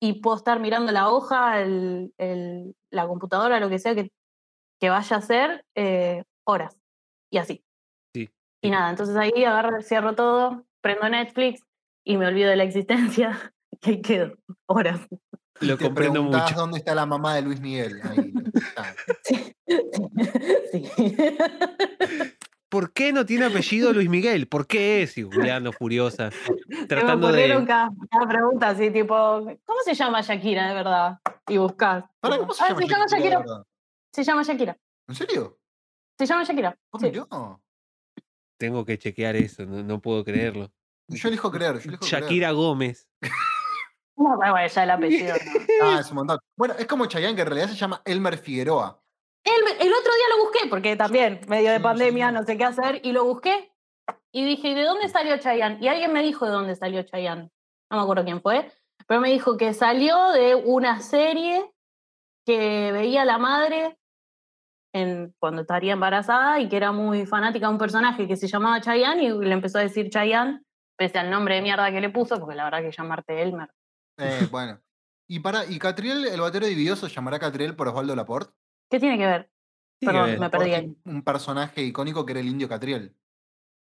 y 0.00 0.20
puedo 0.20 0.36
estar 0.36 0.60
mirando 0.60 0.92
la 0.92 1.08
hoja, 1.10 1.60
el- 1.60 2.12
el- 2.18 2.74
la 2.90 3.06
computadora, 3.06 3.60
lo 3.60 3.68
que 3.68 3.78
sea 3.78 3.94
que, 3.94 4.10
que 4.80 4.90
vaya 4.90 5.16
a 5.16 5.18
hacer, 5.20 5.64
eh, 5.76 6.24
horas. 6.44 6.76
Y 7.30 7.38
así. 7.38 7.64
Sí. 8.14 8.28
Y 8.62 8.70
nada, 8.70 8.90
entonces 8.90 9.16
ahí 9.16 9.44
agarro, 9.44 9.80
cierro 9.82 10.14
todo, 10.14 10.64
prendo 10.80 11.08
Netflix 11.08 11.62
y 12.04 12.16
me 12.16 12.26
olvido 12.26 12.48
de 12.50 12.56
la 12.56 12.64
existencia 12.64 13.52
y 13.82 13.90
ahí 13.90 14.02
quedo 14.02 14.34
horas. 14.66 15.00
Y 15.60 15.66
Lo 15.66 15.76
te 15.76 15.84
comprendo 15.86 16.22
mucho. 16.22 16.54
dónde 16.54 16.78
está 16.78 16.94
la 16.94 17.04
mamá 17.06 17.34
de 17.34 17.42
Luis 17.42 17.60
Miguel. 17.60 18.00
Ahí 18.02 18.32
está. 18.54 18.94
Sí. 19.24 19.54
sí. 20.72 21.16
¿Por 22.70 22.92
qué 22.92 23.12
no 23.12 23.24
tiene 23.26 23.46
apellido 23.46 23.92
Luis 23.92 24.08
Miguel? 24.08 24.46
¿Por 24.46 24.66
qué 24.66 25.02
es? 25.02 25.16
Y 25.18 25.22
googleando 25.22 25.72
furiosa. 25.72 26.30
Tratando 26.88 27.28
me 27.28 27.36
de. 27.36 27.48
cada, 27.66 27.90
cada 28.10 28.28
pregunta 28.28 28.68
así, 28.70 28.90
tipo, 28.90 29.14
¿cómo 29.64 29.78
se 29.84 29.94
llama 29.94 30.20
Shakira 30.20 30.68
de 30.68 30.74
verdad? 30.74 31.18
Y 31.48 31.56
buscas. 31.56 32.04
Tipo, 32.22 32.38
¿cómo 32.38 32.52
se 32.54 32.64
"Ah, 32.64 32.68
llama 32.68 32.80
se 32.82 32.88
llama 32.88 33.06
Shakira? 33.06 33.44
Se 34.12 34.24
llama 34.24 34.42
Shakira. 34.42 34.78
¿En 35.08 35.14
serio? 35.14 35.58
Se 36.18 36.26
llama 36.26 36.44
Shakira. 36.44 36.78
¿Cómo 36.90 37.04
sí. 37.06 37.12
yo? 37.12 37.60
Tengo 38.58 38.84
que 38.84 38.98
chequear 38.98 39.36
eso, 39.36 39.64
no, 39.64 39.82
no 39.82 40.00
puedo 40.00 40.24
creerlo. 40.24 40.70
Yo 41.08 41.28
elijo 41.28 41.50
creer, 41.50 41.74
yo 41.78 41.88
elijo 41.88 42.04
creer. 42.06 42.22
Shakira 42.22 42.50
Gómez. 42.52 43.08
No, 44.18 44.36
bueno, 44.36 44.52
bueno, 44.52 44.66
ya 44.68 44.82
el 44.82 44.90
apellido. 44.90 45.36
no. 45.80 45.90
Ah, 45.90 46.00
es 46.00 46.10
un 46.10 46.16
montón. 46.16 46.38
Bueno, 46.56 46.74
es 46.78 46.86
como 46.86 47.06
Chayanne, 47.06 47.34
que 47.36 47.42
en 47.42 47.46
realidad 47.46 47.68
se 47.68 47.76
llama 47.76 48.02
Elmer 48.04 48.36
Figueroa. 48.36 49.00
El, 49.44 49.52
el 49.86 49.92
otro 49.94 50.12
día 50.12 50.36
lo 50.36 50.44
busqué, 50.44 50.68
porque 50.68 50.96
también, 50.96 51.40
medio 51.48 51.70
de 51.70 51.76
Sí, 51.78 51.82
pandemia, 51.82 52.28
sí. 52.28 52.34
no 52.34 52.42
sé 52.44 52.58
qué 52.58 52.64
hacer, 52.64 53.00
y 53.04 53.12
lo 53.12 53.24
busqué. 53.24 53.72
Y 54.32 54.44
dije, 54.44 54.68
¿y 54.68 54.74
de 54.74 54.82
dónde 54.82 55.08
salió 55.08 55.38
Chayanne? 55.38 55.78
Y 55.80 55.88
alguien 55.88 56.12
me 56.12 56.22
dijo 56.22 56.44
de 56.46 56.52
dónde 56.52 56.74
salió 56.74 57.02
Chayanne. 57.04 57.50
No 57.90 57.96
me 57.96 58.02
acuerdo 58.02 58.24
quién 58.24 58.42
fue, 58.42 58.70
pero 59.06 59.20
me 59.20 59.30
dijo 59.30 59.56
que 59.56 59.72
salió 59.72 60.30
de 60.32 60.54
una 60.56 61.00
serie 61.00 61.72
que 62.44 62.92
veía 62.92 63.24
la 63.24 63.38
madre 63.38 63.98
en, 64.92 65.34
cuando 65.38 65.62
estaría 65.62 65.92
embarazada 65.92 66.60
y 66.60 66.68
que 66.68 66.76
era 66.76 66.92
muy 66.92 67.24
fanática 67.24 67.66
de 67.68 67.72
un 67.72 67.78
personaje 67.78 68.26
que 68.26 68.36
se 68.36 68.48
llamaba 68.48 68.80
Chayanne 68.80 69.22
y 69.22 69.28
le 69.30 69.52
empezó 69.52 69.78
a 69.78 69.82
decir 69.82 70.10
Chayanne, 70.10 70.62
pese 70.98 71.18
al 71.18 71.30
nombre 71.30 71.54
de 71.54 71.62
mierda 71.62 71.90
que 71.90 72.00
le 72.00 72.10
puso, 72.10 72.38
porque 72.40 72.56
la 72.56 72.64
verdad 72.64 72.80
que 72.82 72.90
llamarte 72.90 73.40
Elmer. 73.42 73.70
Eh, 74.18 74.48
bueno. 74.50 74.80
Y 75.26 75.40
para, 75.40 75.64
¿y 75.66 75.78
Catriel, 75.78 76.26
el 76.26 76.40
batero 76.40 76.66
dividido, 76.66 76.96
se 76.96 77.08
llamará 77.08 77.38
Catriel 77.38 77.76
por 77.76 77.88
Osvaldo 77.88 78.14
Laporte? 78.16 78.52
¿Qué 78.90 78.98
tiene 78.98 79.18
que 79.18 79.26
ver? 79.26 79.50
Que 80.00 80.06
Perdón, 80.06 80.24
ver. 80.26 80.40
me 80.40 80.50
perdí 80.50 80.74
ahí. 80.74 80.96
un 81.04 81.22
personaje 81.22 81.82
icónico 81.82 82.24
que 82.24 82.32
era 82.32 82.40
el 82.40 82.48
indio 82.48 82.68
Catriel. 82.68 83.14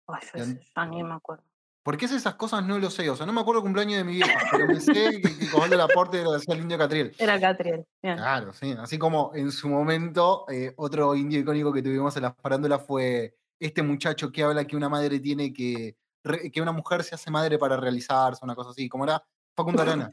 Ay, 0.07 0.21
yo 0.35 0.85
ni 0.85 1.03
me 1.03 1.13
acuerdo. 1.13 1.43
¿Por 1.83 1.95
qué 1.97 2.05
es 2.05 2.11
esas 2.11 2.35
cosas? 2.35 2.65
No 2.65 2.77
lo 2.79 2.89
sé. 2.89 3.09
O 3.09 3.15
sea, 3.15 3.25
no 3.25 3.31
me 3.31 3.39
acuerdo 3.39 3.59
el 3.59 3.63
cumpleaños 3.63 3.97
de 3.97 4.03
mi 4.03 4.13
vieja, 4.15 4.37
pero 4.51 4.67
me 4.67 4.79
sé 4.81 5.21
que, 5.21 5.37
que 5.37 5.45
Osvaldo 5.55 5.77
Laporte 5.77 6.19
era 6.19 6.29
el 6.35 6.59
indio 6.59 6.77
Catriel. 6.77 7.15
Era 7.17 7.39
Catriel. 7.39 7.85
Bien. 8.03 8.17
Claro, 8.17 8.51
sí. 8.51 8.75
Así 8.77 8.97
como 8.97 9.31
en 9.35 9.51
su 9.53 9.69
momento, 9.69 10.45
eh, 10.49 10.73
otro 10.75 11.15
indio 11.15 11.39
icónico 11.39 11.71
que 11.71 11.81
tuvimos 11.81 12.15
en 12.17 12.23
la 12.23 12.33
farándula 12.33 12.79
fue 12.79 13.37
este 13.59 13.83
muchacho 13.83 14.31
que 14.33 14.43
habla 14.43 14.65
que 14.65 14.75
una 14.75 14.89
madre 14.89 15.19
tiene 15.21 15.53
que. 15.53 15.95
re- 16.25 16.51
que 16.51 16.61
una 16.61 16.73
mujer 16.73 17.03
se 17.05 17.15
hace 17.15 17.31
madre 17.31 17.57
para 17.57 17.77
realizarse, 17.77 18.43
una 18.43 18.55
cosa 18.55 18.71
así. 18.71 18.89
como 18.89 19.05
era? 19.05 19.23
Facundo 19.55 19.81
Arana. 19.81 20.11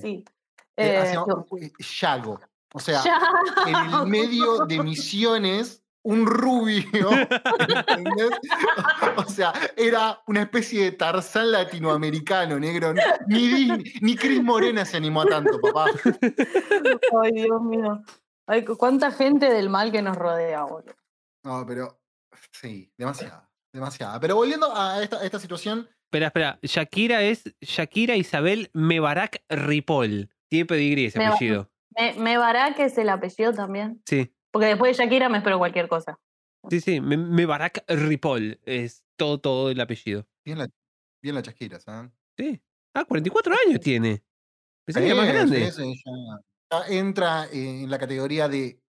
Sí. 0.00 0.24
Eh, 0.76 1.14
eh, 1.58 1.72
Yago. 2.00 2.40
O 2.72 2.78
sea, 2.80 3.02
en 3.66 3.74
el 3.74 4.06
medio 4.06 4.64
de 4.66 4.82
Misiones, 4.82 5.82
un 6.02 6.24
rubio. 6.24 7.10
¿entendés? 7.88 8.30
O 9.16 9.24
sea, 9.24 9.52
era 9.76 10.22
una 10.26 10.42
especie 10.42 10.84
de 10.84 10.92
Tarzán 10.92 11.52
latinoamericano, 11.52 12.58
negro. 12.58 12.94
Ni, 13.26 13.48
Disney- 13.48 13.92
ni 14.00 14.16
Cris 14.16 14.42
Morena 14.42 14.84
se 14.84 14.96
animó 14.96 15.22
a 15.22 15.26
tanto, 15.26 15.60
papá. 15.60 15.86
Ay, 17.22 17.32
Dios 17.32 17.62
mío. 17.62 18.00
Ay, 18.46 18.64
cu- 18.64 18.76
cuánta 18.76 19.10
gente 19.10 19.50
del 19.50 19.68
mal 19.68 19.92
que 19.92 20.00
nos 20.02 20.16
rodea, 20.16 20.62
boludo. 20.64 20.94
No, 21.44 21.64
pero 21.66 22.00
sí, 22.52 22.90
demasiada. 22.96 23.49
Demasiada. 23.72 24.18
Pero 24.20 24.36
volviendo 24.36 24.74
a 24.74 25.02
esta, 25.02 25.18
a 25.18 25.24
esta 25.24 25.38
situación, 25.38 25.88
Espera, 26.06 26.26
espera. 26.26 26.58
Shakira 26.62 27.22
es 27.22 27.44
Shakira 27.60 28.16
Isabel 28.16 28.70
Mebarak 28.72 29.44
Ripoll. 29.48 30.28
Tiene 30.48 30.66
pedigrí 30.66 31.04
ese 31.04 31.18
Mebarak. 31.18 31.36
apellido. 31.36 31.70
Me, 31.96 32.14
Mebarak 32.14 32.78
es 32.80 32.98
el 32.98 33.08
apellido 33.08 33.52
también. 33.52 34.02
Sí, 34.06 34.34
Porque 34.50 34.66
después 34.66 34.96
de 34.96 35.04
Shakira 35.04 35.28
me 35.28 35.38
espero 35.38 35.58
cualquier 35.58 35.86
cosa. 35.88 36.18
sí, 36.68 36.80
sí. 36.80 37.00
Me- 37.00 37.16
Mebarak 37.16 37.84
Ripoll 37.88 38.58
es 38.64 39.04
todo, 39.16 39.38
todo 39.40 39.70
el 39.70 39.80
apellido. 39.80 40.26
bien 40.44 40.58
la, 40.58 40.68
bien 41.22 41.36
la 41.36 41.42
chasquira, 41.42 41.78
¿sabes? 41.78 42.10
Sí. 42.36 42.60
Ah, 42.94 43.04
44 43.04 43.54
años 43.66 43.78
tiene. 43.80 44.24
Pensé 44.84 45.00
que 45.02 45.06
era 45.06 45.14
más 45.14 45.28
grande. 45.28 45.70
ya 46.72 46.86
entra 46.88 47.46
en 47.52 47.88
la 47.88 47.98
categoría 48.00 48.48
de 48.48 48.80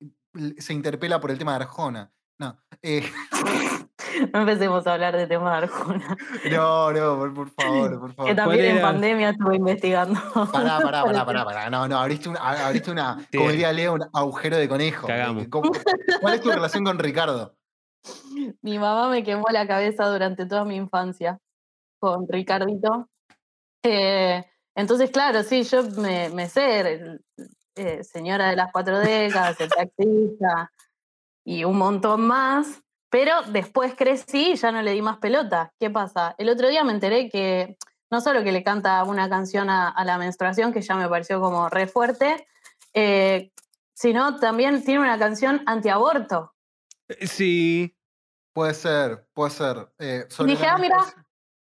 se 0.58 0.74
interpela 0.74 1.20
por 1.20 1.30
el 1.30 1.38
tema 1.38 1.52
de 1.52 1.64
Arjona. 1.66 2.12
No. 2.42 2.58
eh, 2.82 3.04
No 4.34 4.40
empecemos 4.42 4.86
a 4.88 4.94
hablar 4.94 5.16
de 5.16 5.28
temas 5.28 5.52
de 5.52 5.58
Arjona. 5.68 6.18
No, 6.52 6.92
no, 6.92 7.18
por, 7.20 7.34
por 7.36 7.50
favor, 7.52 8.00
por 8.00 8.10
Que 8.10 8.16
favor. 8.16 8.36
también 8.36 8.78
en 8.78 8.82
pandemia 8.82 9.30
estuve 9.30 9.56
investigando. 9.58 10.20
Pará, 10.52 10.80
pará, 10.82 11.04
pará, 11.06 11.24
pará, 11.26 11.46
pará. 11.46 11.70
No, 11.70 11.88
no, 11.88 12.00
abriste 12.00 12.28
una, 12.30 12.40
abriste 12.40 12.90
una, 12.90 13.20
Sí. 13.32 13.38
como 13.38 13.52
diría 13.52 13.72
Leo, 13.72 13.94
un 13.94 14.04
agujero 14.12 14.58
de 14.58 14.68
conejo. 14.68 15.06
Cagamos. 15.06 15.48
¿Cómo- 15.50 15.72
¿Cuál 16.20 16.34
es 16.34 16.42
tu 16.42 16.50
relación 16.52 16.84
con 16.84 16.98
Ricardo? 16.98 17.56
Mi 18.64 18.80
mamá 18.80 19.08
me 19.10 19.24
quemó 19.24 19.46
la 19.52 19.68
cabeza 19.68 20.08
durante 20.08 20.48
toda 20.48 20.66
mi 20.66 20.76
infancia 20.78 21.38
con 22.00 22.28
Ricardito. 22.28 23.08
Eh, 23.84 24.44
entonces, 24.76 25.12
claro, 25.12 25.44
sí, 25.44 25.62
yo 25.62 25.84
me, 25.84 26.30
me 26.30 26.50
sé, 26.50 26.80
el- 26.80 27.22
eh, 27.76 28.04
señora 28.04 28.50
de 28.50 28.56
las 28.56 28.72
cuatro 28.72 28.98
décadas, 29.00 29.62
el 29.62 29.70
taxista 29.70 30.72
y 31.44 31.64
un 31.64 31.78
montón 31.78 32.22
más, 32.22 32.82
pero 33.10 33.42
después 33.48 33.96
crecí 33.96 34.52
y 34.52 34.56
ya 34.56 34.72
no 34.72 34.82
le 34.82 34.92
di 34.92 35.02
más 35.02 35.18
pelota. 35.18 35.74
¿Qué 35.80 35.90
pasa? 35.90 36.36
El 36.38 36.50
otro 36.50 36.70
día 36.70 36.84
me 36.84 36.94
enteré 36.94 37.30
que 37.30 37.78
no 38.10 38.22
solo 38.22 38.44
que 38.44 38.52
le 38.52 38.64
canta 38.64 39.04
una 39.04 39.30
canción 39.30 39.70
a, 39.70 39.90
a 39.90 40.06
la 40.06 40.18
menstruación, 40.18 40.74
que 40.74 40.82
ya 40.82 40.96
me 40.96 41.08
pareció 41.08 41.40
como 41.40 41.70
re 41.70 41.88
fuerte, 41.88 42.48
eh, 42.94 43.52
sino 43.94 44.38
también 44.40 44.84
tiene 44.84 45.00
una 45.02 45.18
canción 45.18 45.62
antiaborto. 45.66 46.54
Sí. 47.22 47.96
Puede 48.54 48.74
ser, 48.74 49.28
puede 49.34 49.52
ser. 49.52 49.94
Eh, 50.00 50.28
Y 50.40 50.44
dije, 50.46 50.66
ah, 50.66 50.78
mira, 50.78 50.98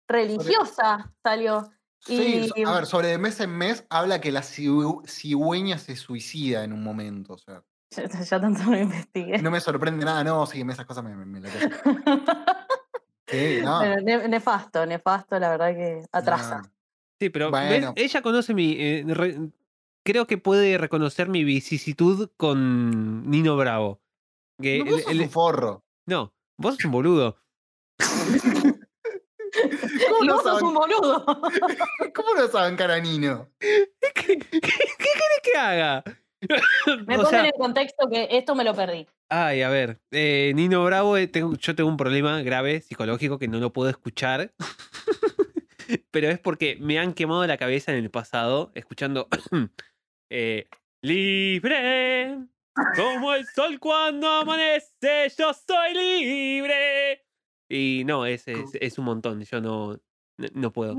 religiosa 0.06 1.14
salió. 1.22 1.70
Sí, 2.00 2.50
Y 2.54 2.62
a 2.64 2.72
ver, 2.72 2.86
sobre 2.86 3.08
de 3.08 3.16
mes 3.16 3.40
en 3.40 3.56
mes 3.56 3.86
habla 3.88 4.20
que 4.20 4.30
la 4.30 4.42
cigüeña 4.42 5.78
se 5.78 5.96
suicida 5.96 6.62
en 6.64 6.74
un 6.74 6.82
momento. 6.82 7.32
O 7.32 7.38
sea, 7.38 7.64
ya, 7.96 8.06
ya 8.24 8.40
tanto 8.40 8.70
lo 8.70 8.76
investigué. 8.78 9.38
no 9.38 9.50
me 9.50 9.60
sorprende 9.60 10.04
nada, 10.04 10.22
no, 10.24 10.44
sí, 10.46 10.60
esas 10.68 10.86
cosas 10.86 11.04
me, 11.04 11.14
me, 11.14 11.24
me. 11.26 11.48
Sí, 13.26 13.60
no. 13.64 13.80
Pero 13.80 14.28
nefasto, 14.28 14.84
nefasto, 14.86 15.38
la 15.38 15.48
verdad 15.50 15.74
que 15.74 16.02
atrasa. 16.12 16.58
no. 16.58 16.70
Sí, 17.18 17.30
pero 17.30 17.50
ella 17.96 18.22
conoce 18.22 18.52
mi. 18.54 18.76
eh, 18.78 19.04
re- 19.08 19.38
creo 20.04 20.26
que 20.26 20.36
puede 20.36 20.76
reconocer 20.76 21.28
mi 21.28 21.42
vicisitud 21.42 22.30
con 22.36 23.28
Nino 23.30 23.56
Bravo. 23.56 24.00
Que 24.60 24.78
No, 24.78 24.84
el- 24.84 24.90
vos 24.90 25.02
sos 25.02 25.10
el- 25.12 25.20
un 25.22 25.30
forro. 25.30 25.84
no, 26.06 26.34
vos 26.58 26.74
sos 26.74 26.84
un 26.84 26.90
boludo. 26.92 27.38
¿Cómo 30.08 30.24
no, 30.24 30.34
vos 30.34 30.42
sos 30.42 30.52
saben, 30.60 30.66
un 30.66 30.74
boludo. 30.74 31.24
¿Cómo 32.14 32.34
no 32.36 32.48
saben 32.48 32.76
cara 32.76 32.98
Nino? 33.00 33.48
¿Qué, 33.58 33.88
qué, 34.14 34.36
qué 34.38 34.60
querés 34.60 35.40
que 35.42 35.58
haga? 35.58 36.04
Me 37.06 37.16
ponen 37.16 37.26
sea, 37.26 37.44
en 37.46 37.52
contexto 37.58 38.08
que 38.10 38.28
esto 38.30 38.54
me 38.54 38.64
lo 38.64 38.74
perdí. 38.74 39.06
Ay, 39.28 39.62
a 39.62 39.68
ver. 39.68 40.00
eh, 40.10 40.52
Nino 40.54 40.84
Bravo, 40.84 41.16
eh, 41.16 41.26
tengo- 41.26 41.56
yo 41.56 41.74
tengo 41.74 41.88
un 41.90 41.96
problema 41.96 42.42
grave 42.42 42.80
psicológico 42.80 43.38
que 43.38 43.48
no 43.48 43.58
lo 43.58 43.72
puedo 43.72 43.88
escuchar. 43.90 44.52
Pero 46.10 46.28
es 46.30 46.38
porque 46.38 46.76
me 46.80 46.98
han 46.98 47.12
quemado 47.12 47.46
la 47.46 47.56
cabeza 47.58 47.92
en 47.92 47.98
el 48.04 48.10
pasado 48.10 48.72
escuchando 48.74 49.28
eh, 50.30 50.68
Libre, 51.02 52.38
como 52.96 53.34
el 53.34 53.46
sol 53.46 53.78
cuando 53.78 54.26
amanece, 54.28 55.30
yo 55.36 55.52
soy 55.52 55.92
libre. 55.94 57.24
Y 57.68 58.04
no, 58.06 58.24
es, 58.24 58.48
es, 58.48 58.70
es 58.80 58.98
un 58.98 59.04
montón, 59.04 59.42
yo 59.42 59.60
no, 59.60 60.00
no, 60.38 60.48
no 60.54 60.72
puedo. 60.72 60.96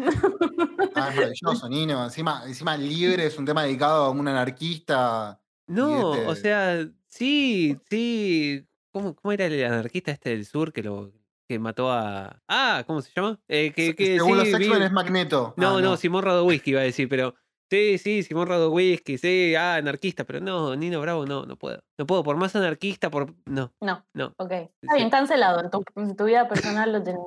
Ah, 0.95 1.09
es 1.09 1.15
maravilloso, 1.15 1.69
Nino. 1.69 2.03
Encima, 2.03 2.43
encima 2.45 2.77
libre 2.77 3.25
es 3.25 3.37
un 3.37 3.45
tema 3.45 3.63
dedicado 3.63 4.05
a 4.05 4.09
un 4.09 4.27
anarquista. 4.27 5.41
No, 5.67 6.11
o 6.11 6.31
este- 6.31 6.35
sea, 6.41 6.87
sí, 7.07 7.77
sí. 7.89 8.65
¿Cómo, 8.93 9.13
¿Cómo 9.15 9.31
era 9.33 9.45
el 9.45 9.63
anarquista 9.65 10.11
este 10.11 10.29
del 10.29 10.45
sur 10.45 10.71
que 10.71 10.83
lo 10.83 11.11
que 11.49 11.59
mató 11.59 11.91
a. 11.91 12.41
Ah, 12.47 12.83
¿cómo 12.87 13.01
se 13.01 13.11
llama? 13.15 13.39
Eh, 13.47 13.71
que, 13.75 13.93
que 13.95 14.15
Según 14.17 14.31
sí, 14.45 14.51
los 14.51 14.59
vi- 14.59 14.65
X-Men 14.65 14.83
es 14.83 14.91
Magneto. 14.91 15.53
No, 15.57 15.77
Ah, 15.77 15.81
no, 15.81 15.97
Simón 15.97 16.23
Radowisky 16.23 16.71
iba 16.71 16.81
a 16.81 16.83
decir, 16.85 17.09
pero. 17.09 17.35
Sí, 17.69 17.97
sí, 17.97 18.21
Simón 18.21 18.47
Radowisky, 18.47 19.17
sí, 19.17 19.55
ah, 19.55 19.75
anarquista, 19.75 20.23
pero 20.23 20.39
no, 20.39 20.75
Nino 20.75 21.01
Bravo 21.01 21.25
no, 21.25 21.45
no 21.47 21.57
puedo. 21.57 21.83
No 21.97 22.05
puedo, 22.05 22.23
por 22.23 22.37
más 22.37 22.55
anarquista, 22.55 23.09
por. 23.09 23.33
No, 23.45 23.73
No, 23.81 24.05
no. 24.13 24.33
ok. 24.37 24.51
Está 24.81 24.95
bien, 24.95 25.09
cancelado. 25.09 25.61
En 25.61 25.71
tu, 25.71 25.83
en 25.95 26.15
tu 26.15 26.25
vida 26.25 26.47
personal 26.47 26.93
lo 26.93 27.03
tenés 27.03 27.21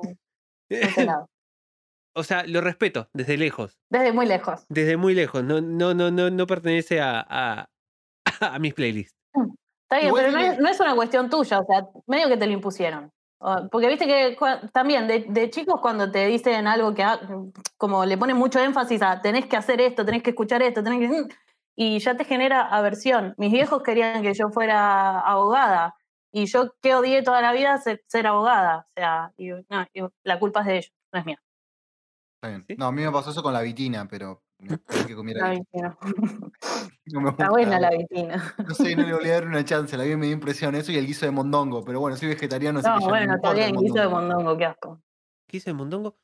cancelado. 1.17 1.29
O 2.19 2.23
sea, 2.23 2.43
lo 2.45 2.61
respeto 2.61 3.09
desde 3.13 3.37
lejos. 3.37 3.79
Desde 3.89 4.11
muy 4.11 4.25
lejos. 4.25 4.65
Desde 4.69 4.97
muy 4.97 5.13
lejos. 5.15 5.43
No, 5.43 5.59
no, 5.61 5.93
no, 5.93 6.11
no, 6.11 6.29
no 6.29 6.47
pertenece 6.47 7.01
a, 7.01 7.25
a, 7.27 7.69
a 8.55 8.59
mis 8.59 8.73
playlists. 8.73 9.15
Está 9.83 9.99
bien, 10.01 10.13
pero 10.13 10.31
no 10.31 10.39
es, 10.39 10.59
no 10.59 10.69
es 10.69 10.79
una 10.79 10.93
cuestión 10.95 11.29
tuya, 11.29 11.59
o 11.59 11.65
sea, 11.65 11.87
medio 12.05 12.27
que 12.27 12.37
te 12.37 12.45
lo 12.45 12.53
impusieron. 12.53 13.11
O- 13.41 13.67
Porque 13.71 13.87
viste 13.87 14.05
que 14.05 14.37
también 14.71 15.07
de, 15.07 15.25
de 15.27 15.49
chicos 15.49 15.79
cuando 15.81 16.11
te 16.11 16.27
dicen 16.27 16.67
algo 16.67 16.93
que 16.93 17.03
ha- 17.03 17.19
como 17.77 18.05
le 18.05 18.17
ponen 18.17 18.37
mucho 18.37 18.59
énfasis 18.59 19.01
a 19.01 19.21
tenés 19.21 19.47
que 19.47 19.57
hacer 19.57 19.81
esto, 19.81 20.05
tenés 20.05 20.21
que 20.21 20.29
escuchar 20.31 20.61
esto, 20.61 20.83
tenés 20.83 21.09
que... 21.09 21.35
Y 21.75 21.99
ya 21.99 22.15
te 22.17 22.25
genera 22.25 22.61
aversión. 22.67 23.33
Mis 23.37 23.51
viejos 23.53 23.81
querían 23.83 24.21
que 24.21 24.33
yo 24.33 24.49
fuera 24.49 25.21
abogada 25.21 25.95
y 26.31 26.45
yo 26.47 26.73
que 26.81 26.93
odié 26.93 27.23
toda 27.23 27.41
la 27.41 27.53
vida 27.53 27.77
ser, 27.77 28.03
ser 28.07 28.27
abogada. 28.27 28.85
O 28.89 28.91
sea, 28.99 29.31
y, 29.37 29.49
no, 29.51 29.85
y 29.93 30.01
la 30.23 30.37
culpa 30.39 30.59
es 30.59 30.65
de 30.67 30.77
ellos, 30.77 30.93
no 31.13 31.19
es 31.21 31.25
mía. 31.25 31.41
Está 32.41 32.47
bien. 32.47 32.63
¿Sí? 32.67 32.75
No, 32.77 32.85
a 32.87 32.91
mí 32.93 33.01
me 33.03 33.11
pasó 33.11 33.31
eso 33.31 33.43
con 33.43 33.51
la 33.51 33.61
vitina, 33.61 34.07
pero 34.07 34.41
que 34.59 34.67
La 34.69 34.77
ahí. 35.49 35.59
vitina. 35.59 35.97
No 37.11 37.21
me 37.21 37.31
Está 37.31 37.49
buena 37.49 37.79
la 37.79 37.89
vitina. 37.89 38.53
No 38.65 38.73
sé, 38.75 38.95
no 38.95 39.03
le 39.05 39.13
voy 39.13 39.27
a 39.29 39.33
dar 39.33 39.47
una 39.47 39.65
chance. 39.65 39.97
La 39.97 40.03
vi 40.03 40.15
me 40.15 40.27
dio 40.27 40.35
impresión 40.35 40.75
eso 40.75 40.91
y 40.91 40.97
el 40.97 41.07
guiso 41.07 41.25
de 41.25 41.31
mondongo. 41.31 41.83
Pero 41.83 41.99
bueno, 41.99 42.15
soy 42.15 42.27
vegetariano, 42.29 42.79
así 42.79 42.87
No, 42.87 42.93
que 42.95 42.99
ya 43.01 43.05
no 43.07 43.09
bueno, 43.09 43.35
está 43.35 43.53
bien, 43.53 43.75
el 43.75 43.81
guiso 43.81 43.95
de 43.99 44.07
mondongo. 44.07 44.57
qué 44.57 44.65
asco. 44.65 45.01
¿Qué 45.47 45.57
hizo 45.57 45.69
el 45.71 45.75
mondongo? 45.75 46.15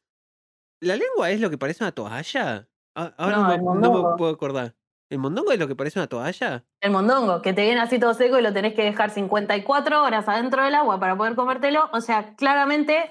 ¿La 0.82 0.96
lengua 0.96 1.32
es 1.32 1.40
lo 1.42 1.50
que 1.50 1.58
parece 1.58 1.84
una 1.84 1.92
toalla? 1.92 2.70
A- 2.96 3.14
Ahora 3.18 3.36
No, 3.38 3.42
no, 3.44 3.50
me- 3.50 3.58
no 3.58 3.64
me 3.74 3.80
mondongo. 3.82 4.16
puedo 4.16 4.32
acordar. 4.32 4.76
¿El 5.10 5.18
mondongo 5.20 5.52
es 5.52 5.60
lo 5.60 5.68
que 5.68 5.76
parece 5.76 5.98
una 6.00 6.08
toalla? 6.08 6.64
El 6.82 6.92
mondongo, 6.92 7.42
que 7.42 7.54
te 7.54 7.64
viene 7.64 7.82
así 7.82 7.98
todo 8.00 8.14
seco 8.14 8.38
y 8.38 8.42
lo 8.44 8.54
tenés 8.54 8.74
que 8.76 8.84
dejar 8.84 9.10
54 9.10 10.04
horas 10.04 10.28
adentro 10.30 10.64
del 10.64 10.76
agua 10.76 11.00
para 11.00 11.18
poder 11.18 11.36
comértelo. 11.36 11.90
O 11.94 12.02
sea, 12.02 12.36
claramente 12.36 13.10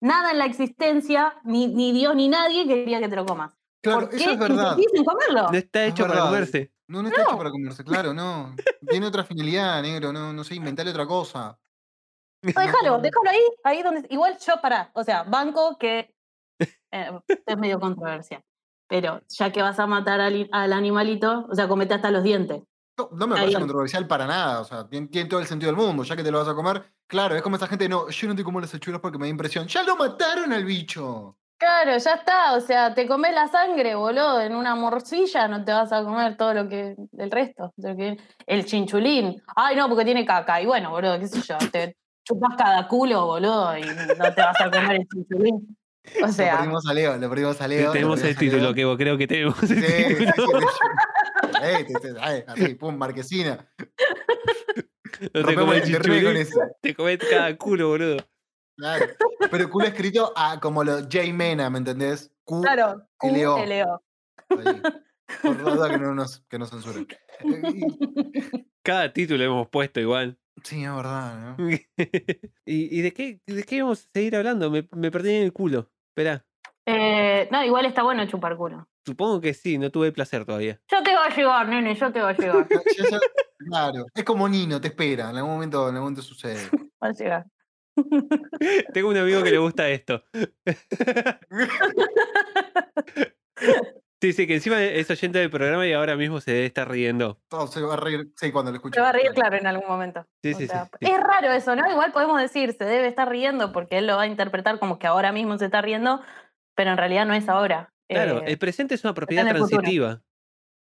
nada 0.00 0.32
en 0.32 0.38
la 0.38 0.46
existencia, 0.46 1.38
ni, 1.44 1.68
ni 1.68 1.92
Dios 1.92 2.14
ni 2.14 2.28
nadie 2.28 2.66
quería 2.66 3.00
que 3.00 3.08
te 3.08 3.16
lo 3.16 3.26
comas. 3.26 3.56
Claro, 3.82 4.00
¿Por 4.00 4.10
qué 4.10 4.16
eso 4.16 4.30
es 4.30 4.38
verdad. 4.38 4.76
comerlo? 5.04 5.50
No 5.50 5.58
está 5.58 5.84
Es 5.84 5.92
hecho 5.92 6.06
para 6.06 6.20
comerse. 6.20 6.72
No, 6.88 7.02
no 7.02 7.08
está 7.08 7.22
hecho 7.22 7.36
para 7.38 7.50
comerse, 7.50 7.84
claro, 7.84 8.14
no. 8.14 8.54
Tiene 8.88 9.06
otra 9.06 9.24
finalidad, 9.24 9.82
negro. 9.82 10.12
No, 10.12 10.32
no 10.32 10.44
sé, 10.44 10.54
inventale 10.54 10.90
otra 10.90 11.06
cosa. 11.06 11.58
No, 12.42 12.60
déjalo, 12.60 12.98
déjalo 12.98 13.30
ahí, 13.30 13.40
ahí 13.64 13.82
donde. 13.82 14.06
Igual 14.08 14.36
yo 14.38 14.60
para, 14.60 14.90
o 14.94 15.02
sea, 15.02 15.24
banco 15.24 15.76
que 15.78 16.14
eh, 16.92 17.10
es 17.44 17.58
medio 17.58 17.80
controversial. 17.80 18.44
Pero 18.88 19.20
ya 19.28 19.50
que 19.50 19.62
vas 19.62 19.80
a 19.80 19.86
matar 19.88 20.20
al, 20.20 20.48
al 20.52 20.72
animalito, 20.72 21.46
o 21.50 21.54
sea, 21.56 21.66
comete 21.66 21.94
hasta 21.94 22.10
los 22.12 22.22
dientes. 22.22 22.62
No, 22.98 23.08
no 23.12 23.26
me 23.26 23.34
Ahí 23.34 23.40
parece 23.42 23.58
controversial 23.58 24.06
para 24.06 24.26
nada. 24.26 24.60
O 24.60 24.64
sea, 24.64 24.88
tiene, 24.88 25.08
tiene 25.08 25.28
todo 25.28 25.40
el 25.40 25.46
sentido 25.46 25.70
del 25.72 25.80
mundo. 25.80 26.02
Ya 26.02 26.16
que 26.16 26.22
te 26.22 26.30
lo 26.30 26.38
vas 26.38 26.48
a 26.48 26.54
comer, 26.54 26.82
claro, 27.06 27.36
es 27.36 27.42
como 27.42 27.56
esa 27.56 27.66
gente, 27.66 27.88
no, 27.88 28.08
yo 28.08 28.28
no 28.28 28.34
te 28.34 28.42
como 28.44 28.60
las 28.60 28.72
hechuras 28.72 29.00
porque 29.00 29.18
me 29.18 29.26
da 29.26 29.30
impresión. 29.30 29.66
¡Ya 29.66 29.82
lo 29.82 29.96
mataron 29.96 30.52
al 30.52 30.64
bicho! 30.64 31.36
Claro, 31.58 31.96
ya 31.96 32.12
está. 32.14 32.54
O 32.54 32.60
sea, 32.60 32.94
te 32.94 33.06
comes 33.06 33.34
la 33.34 33.48
sangre, 33.48 33.94
boludo, 33.94 34.40
en 34.42 34.54
una 34.54 34.74
morcilla, 34.74 35.48
no 35.48 35.64
te 35.64 35.72
vas 35.72 35.90
a 35.92 36.04
comer 36.04 36.36
todo 36.36 36.52
lo 36.54 36.68
que. 36.68 36.96
el 37.18 37.30
resto. 37.30 37.72
de 37.76 37.90
lo 37.90 37.96
que- 37.96 38.16
el 38.46 38.64
chinchulín. 38.66 39.42
Ay, 39.54 39.74
no, 39.76 39.88
porque 39.88 40.04
tiene 40.04 40.24
caca. 40.26 40.60
Y 40.60 40.66
bueno, 40.66 40.90
boludo, 40.90 41.18
qué 41.18 41.26
sé 41.28 41.40
yo, 41.40 41.56
te 41.70 41.96
chupas 42.24 42.56
cada 42.58 42.86
culo, 42.88 43.24
boludo, 43.26 43.76
y 43.78 43.82
no 43.82 44.34
te 44.34 44.42
vas 44.42 44.60
a 44.60 44.70
comer 44.70 44.96
el 45.00 45.08
chinchulín. 45.08 45.76
O 46.22 46.26
Lo 46.26 46.32
perdimos 46.36 46.86
a 46.86 46.94
Leo, 46.94 47.16
lo 47.16 47.28
perdimos 47.28 47.60
a 47.60 47.68
Leo. 47.68 47.86
lo 47.86 47.92
tenemos 47.92 48.20
el 48.22 48.30
Leo. 48.30 48.38
título, 48.38 48.74
que 48.74 48.96
creo 48.96 49.18
que 49.18 49.26
tenemos 49.26 49.56
Sí, 49.60 49.66
sí, 49.74 49.76
sí, 52.02 52.08
así, 52.46 52.74
pum, 52.74 52.96
marquesina. 52.96 53.68
No 55.34 55.44
te 55.44 55.54
comes 55.54 55.90
con 56.24 56.36
eso. 56.36 56.60
te 56.82 56.94
comes 56.94 57.18
cada 57.30 57.56
culo, 57.56 57.88
boludo. 57.88 58.16
Claro. 58.76 59.06
Pero 59.50 59.70
culo 59.70 59.86
escrito 59.86 60.32
a, 60.36 60.60
como 60.60 60.84
lo 60.84 60.98
J 61.04 61.32
Mena, 61.32 61.70
¿me 61.70 61.78
entendés? 61.78 62.30
Q 62.44 62.60
claro, 62.62 63.08
L.O. 63.22 63.56
Q-L-O. 63.56 64.02
ahí. 64.50 64.82
Por 65.42 65.60
la 65.60 65.74
duda 65.74 65.90
que 65.90 65.98
no 65.98 66.14
nos, 66.14 66.40
que 66.48 66.58
nos 66.58 66.70
censuren. 66.70 67.06
Cada 68.82 69.12
título 69.12 69.42
hemos 69.42 69.68
puesto 69.68 69.98
igual. 70.00 70.38
Sí, 70.62 70.84
es 70.84 70.94
verdad, 70.94 71.56
¿no? 71.58 71.68
¿Y, 72.66 72.98
y 72.98 73.02
de, 73.02 73.12
qué, 73.12 73.40
de 73.46 73.62
qué 73.64 73.82
vamos 73.82 74.06
a 74.06 74.10
seguir 74.14 74.36
hablando? 74.36 74.70
Me, 74.70 74.88
me 74.92 75.10
perdí 75.10 75.34
en 75.34 75.42
el 75.42 75.52
culo. 75.52 75.90
Esperá. 76.16 76.42
Eh, 76.86 77.46
no, 77.52 77.62
igual 77.62 77.84
está 77.84 78.02
bueno 78.02 78.26
chupar 78.26 78.56
culo. 78.56 78.88
Supongo 79.04 79.38
que 79.38 79.52
sí, 79.52 79.76
no 79.76 79.90
tuve 79.90 80.12
placer 80.12 80.46
todavía. 80.46 80.80
Yo 80.90 81.02
te 81.02 81.14
va 81.14 81.26
a 81.26 81.28
llegar, 81.28 81.68
nene, 81.68 81.94
yo 81.94 82.10
te 82.10 82.20
va 82.22 82.30
a 82.30 82.32
ya- 83.10 83.20
claro, 83.58 84.06
es 84.14 84.24
como 84.24 84.48
Nino, 84.48 84.80
te 84.80 84.88
espera, 84.88 85.28
en 85.28 85.36
algún 85.36 85.52
momento, 85.52 85.82
en 85.82 85.96
algún 85.96 86.00
momento 86.12 86.22
sucede. 86.22 86.56
Va 87.04 87.08
a 87.08 87.12
llegar. 87.12 87.44
Tengo 88.94 89.10
un 89.10 89.16
amigo 89.18 89.42
que 89.42 89.50
le 89.50 89.58
gusta 89.58 89.90
esto. 89.90 90.22
Sí, 94.26 94.32
sí, 94.32 94.46
que 94.48 94.54
encima 94.54 94.82
es 94.82 95.08
oyente 95.08 95.38
del 95.38 95.50
programa 95.50 95.86
y 95.86 95.92
ahora 95.92 96.16
mismo 96.16 96.40
se 96.40 96.50
debe 96.50 96.66
estar 96.66 96.90
riendo. 96.90 97.38
Todo 97.48 97.68
se 97.68 97.80
va 97.80 97.94
a 97.94 97.96
reír, 97.96 98.32
sí, 98.34 98.50
cuando 98.50 98.72
lo 98.72 98.78
escuche. 98.78 98.96
Se 98.96 99.00
va 99.00 99.10
a 99.10 99.12
reír, 99.12 99.30
claro, 99.32 99.56
en 99.56 99.68
algún 99.68 99.86
momento. 99.86 100.26
Sí, 100.42 100.52
sí, 100.54 100.66
sea, 100.66 100.86
sí. 100.98 101.06
Es 101.06 101.20
raro 101.20 101.52
eso, 101.52 101.76
¿no? 101.76 101.88
Igual 101.88 102.10
podemos 102.10 102.40
decir, 102.40 102.72
se 102.72 102.84
debe 102.84 103.06
estar 103.06 103.28
riendo 103.28 103.70
porque 103.70 103.98
él 103.98 104.08
lo 104.08 104.16
va 104.16 104.22
a 104.22 104.26
interpretar 104.26 104.80
como 104.80 104.98
que 104.98 105.06
ahora 105.06 105.30
mismo 105.30 105.56
se 105.58 105.66
está 105.66 105.80
riendo, 105.80 106.22
pero 106.74 106.90
en 106.90 106.96
realidad 106.96 107.24
no 107.24 107.34
es 107.34 107.48
ahora. 107.48 107.94
Claro, 108.08 108.40
Eh, 108.40 108.46
el 108.48 108.58
presente 108.58 108.96
es 108.96 109.04
una 109.04 109.14
propiedad 109.14 109.46
transitiva. 109.46 110.22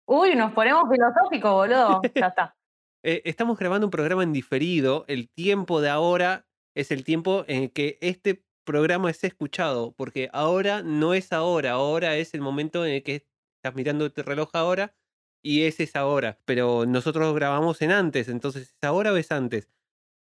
Uy, 0.09 0.34
nos 0.34 0.51
ponemos 0.53 0.82
filosóficos, 0.91 1.53
boludo. 1.53 2.01
Ya 2.16 2.26
está. 2.26 2.57
Eh, 3.05 3.22
estamos 3.24 3.57
grabando 3.57 3.86
un 3.86 3.93
programa 3.93 4.24
en 4.24 4.32
diferido. 4.32 5.05
El 5.07 5.30
tiempo 5.30 5.80
de 5.80 5.91
ahora 5.91 6.45
es 6.74 6.91
el 6.91 7.05
tiempo 7.05 7.45
en 7.47 7.62
el 7.62 7.72
que 7.72 7.99
este 8.01 8.43
programa 8.69 9.11
es 9.11 9.25
escuchado, 9.25 9.93
porque 9.93 10.29
ahora 10.35 10.83
no 10.83 11.14
es 11.14 11.33
ahora, 11.33 11.73
ahora 11.73 12.16
es 12.16 12.35
el 12.35 12.43
momento 12.43 12.85
en 12.85 12.93
el 12.93 13.03
que 13.03 13.27
estás 13.57 13.75
mirando 13.75 14.12
tu 14.12 14.23
reloj 14.23 14.51
ahora 14.53 14.95
y 15.43 15.62
ese 15.62 15.85
es 15.85 15.97
ahora. 15.97 16.39
Pero 16.45 16.85
nosotros 16.85 17.35
grabamos 17.35 17.81
en 17.81 17.93
antes, 17.93 18.29
entonces 18.29 18.75
¿es 18.75 18.85
ahora 18.85 19.11
o 19.14 19.16
es 19.16 19.33
antes? 19.33 19.71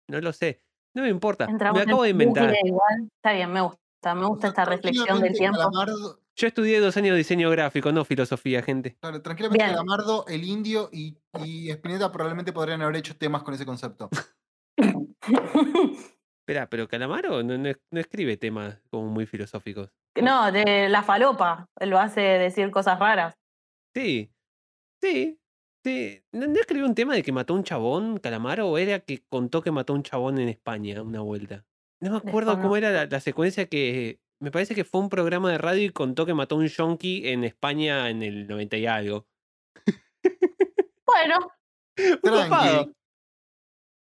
No 0.08 0.22
lo 0.22 0.32
sé. 0.32 0.62
No 0.94 1.02
me 1.02 1.10
importa. 1.10 1.46
Entramos 1.46 1.80
me 1.80 1.84
acabo 1.84 2.04
de 2.04 2.10
inventar. 2.12 2.56
igual. 2.64 3.10
Está 3.16 3.34
bien, 3.34 3.52
me 3.52 3.62
gusta. 3.62 4.14
Me 4.14 4.28
gusta 4.28 4.50
esta 4.50 4.66
reflexión 4.66 5.20
del 5.20 5.34
tiempo. 5.34 5.58
Calamardo, 5.58 6.22
Yo 6.36 6.48
estudié 6.48 6.80
dos 6.80 6.96
años 6.98 7.14
de 7.14 7.18
diseño 7.18 7.50
gráfico, 7.50 7.92
no 7.92 8.06
filosofía, 8.06 8.62
gente. 8.62 8.96
claro, 9.02 9.24
tranquilamente 9.24 9.64
Bien. 9.64 9.76
Calamardo, 9.76 10.26
el 10.28 10.44
indio 10.44 10.90
y, 10.94 11.18
y 11.44 11.72
Spinetta 11.72 12.12
probablemente 12.12 12.54
podrían 12.54 12.84
haber 12.84 12.98
hecho 12.98 13.18
temas 13.18 13.42
con 13.42 13.56
ese 13.56 13.66
concepto. 13.66 14.10
Espera, 16.48 16.70
pero 16.70 16.88
Calamaro 16.88 17.42
no, 17.42 17.58
no- 17.58 17.74
no 17.90 18.00
escribe 18.00 18.38
temas 18.38 18.80
como 18.92 19.08
muy 19.10 19.26
filosóficos. 19.26 19.90
no, 20.22 20.52
de 20.52 20.88
la 20.90 21.02
falopa. 21.02 21.66
Lo 21.82 21.98
hace 21.98 22.22
decir 22.22 22.70
cosas 22.70 23.00
raras. 23.00 23.34
Sí, 23.96 24.30
sí, 25.02 25.40
sí. 25.84 26.24
¿No, 26.32 26.46
no 26.46 26.60
escribió 26.60 26.86
un 26.86 26.94
tema 26.94 27.16
de 27.16 27.24
que 27.24 27.32
mató 27.32 27.54
a 27.54 27.58
un 27.58 27.64
chabón, 27.64 28.20
Calamaro? 28.20 28.70
¿O 28.70 28.78
era 28.78 29.00
que 29.00 29.24
contó 29.28 29.64
que 29.64 29.72
mató 29.72 29.94
a 29.94 29.96
un 29.96 30.04
chabón 30.04 30.38
en 30.38 30.50
España 30.50 31.02
una 31.02 31.22
vuelta? 31.22 31.66
No 32.00 32.12
me 32.12 32.18
acuerdo 32.18 32.52
cómo 32.62 32.78
era 32.78 32.92
la, 32.92 33.06
la 33.08 33.20
secuencia 33.20 33.66
que... 33.68 34.20
Me 34.40 34.52
parece 34.52 34.76
que 34.76 34.84
fue 34.84 35.02
un 35.02 35.10
programa 35.10 35.50
de 35.52 35.58
radio 35.58 35.84
y 35.84 35.90
contó 35.90 36.28
que 36.28 36.34
mató 36.36 36.56
a 36.56 36.58
un 36.60 36.68
yonki 36.68 37.28
en 37.30 37.44
España 37.44 38.10
en 38.12 38.22
el 38.22 38.48
90 38.48 38.78
y 38.78 38.86
algo. 38.86 39.26
Bueno, 41.08 41.52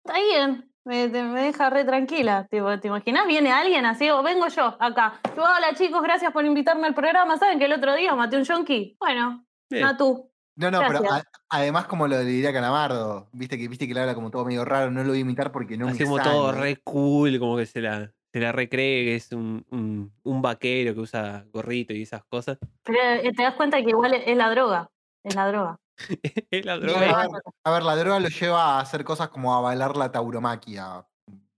está 0.06 0.20
bien. 0.20 0.73
Me, 0.86 1.08
te- 1.08 1.24
me 1.24 1.42
deja 1.44 1.70
re 1.70 1.86
tranquila. 1.86 2.48
Tipo, 2.50 2.78
¿Te 2.80 2.88
imaginas? 2.90 3.26
Viene 3.28 3.52
alguien 3.52 3.86
así, 3.86 4.10
o 4.10 4.22
vengo 4.22 4.48
yo 4.50 4.76
acá. 4.80 5.20
Yo, 5.36 5.44
hola 5.44 5.74
chicos, 5.76 6.02
gracias 6.02 6.32
por 6.34 6.44
invitarme 6.46 6.88
al 6.88 6.94
programa. 6.94 7.38
¿Saben 7.38 7.58
que 7.60 7.66
el 7.66 7.74
otro 7.74 7.96
día 7.96 8.14
maté 8.16 8.38
un 8.38 8.44
yonki? 8.44 8.98
Bueno, 9.00 9.46
Bien. 9.70 9.84
no 9.86 9.98
tú. 9.98 10.30
No, 10.56 10.70
no, 10.70 10.82
pero 10.88 11.00
a- 11.12 11.24
además 11.50 11.86
como 11.86 12.08
lo 12.08 12.20
diría 12.20 12.54
Calamardo, 12.54 13.28
viste 13.32 13.58
que 13.58 13.68
viste 13.68 13.88
que 13.88 13.94
le 13.94 14.02
habla 14.02 14.14
como 14.14 14.30
todo 14.30 14.46
medio 14.46 14.64
raro, 14.66 14.92
no 14.92 15.02
lo 15.04 15.10
voy 15.10 15.18
a 15.20 15.22
imitar 15.22 15.52
porque 15.52 15.78
no 15.78 15.88
Así 15.88 16.00
me 16.00 16.06
como 16.06 16.18
sale. 16.18 16.30
todo 16.30 16.52
re 16.52 16.76
cool, 16.84 17.40
como 17.40 17.58
que 17.58 17.66
se 17.66 17.82
la, 17.82 18.12
se 18.32 18.40
la 18.40 18.52
recree 18.52 19.06
que 19.06 19.16
es 19.16 19.32
un, 19.32 19.66
un, 19.72 20.14
un 20.22 20.42
vaquero 20.44 20.94
que 20.94 21.00
usa 21.00 21.46
gorrito 21.52 21.94
y 21.94 22.04
esas 22.04 22.24
cosas. 22.26 22.60
Pero 22.84 23.00
eh, 23.02 23.32
te 23.36 23.42
das 23.42 23.56
cuenta 23.56 23.82
que 23.82 23.90
igual 23.90 24.14
es, 24.14 24.24
es 24.28 24.38
la 24.38 24.50
droga. 24.52 24.92
Es 25.24 25.34
la 25.34 25.48
droga. 25.48 25.80
la 26.64 26.78
droga. 26.78 27.28
a, 27.64 27.72
ver, 27.72 27.84
la 27.84 27.96
droga 27.96 28.20
lo 28.20 28.28
lleva 28.30 28.64
a 28.64 28.80
hacer 28.80 29.04
cosas 29.04 29.30
como 29.30 29.54
avalar 29.54 29.96
la 29.96 30.12
tauromaquia. 30.12 31.06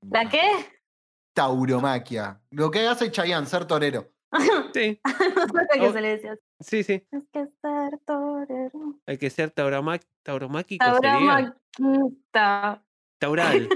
¿La 0.10 0.30
qué? 0.30 0.42
Tauromaquia. 1.34 2.42
Lo 2.52 2.72
que 2.72 2.88
hace 2.88 3.12
Chayanne, 3.12 3.48
ser 3.48 3.66
torero. 3.66 4.12
Sí, 4.74 5.00
Oh. 5.82 5.92
se 5.94 6.02
le 6.02 6.10
decía. 6.10 6.38
sí, 6.60 6.84
sí. 6.84 7.06
Es 7.12 7.24
que 7.32 7.46
ser 7.62 8.00
torero. 8.06 9.00
Hay 9.06 9.18
que 9.18 9.30
ser 9.30 9.52
tauroma- 9.52 10.00
tauromáquico, 10.24 10.86
sería. 10.86 11.54
Tauramaquista. 11.78 12.84
Taural. 13.20 13.70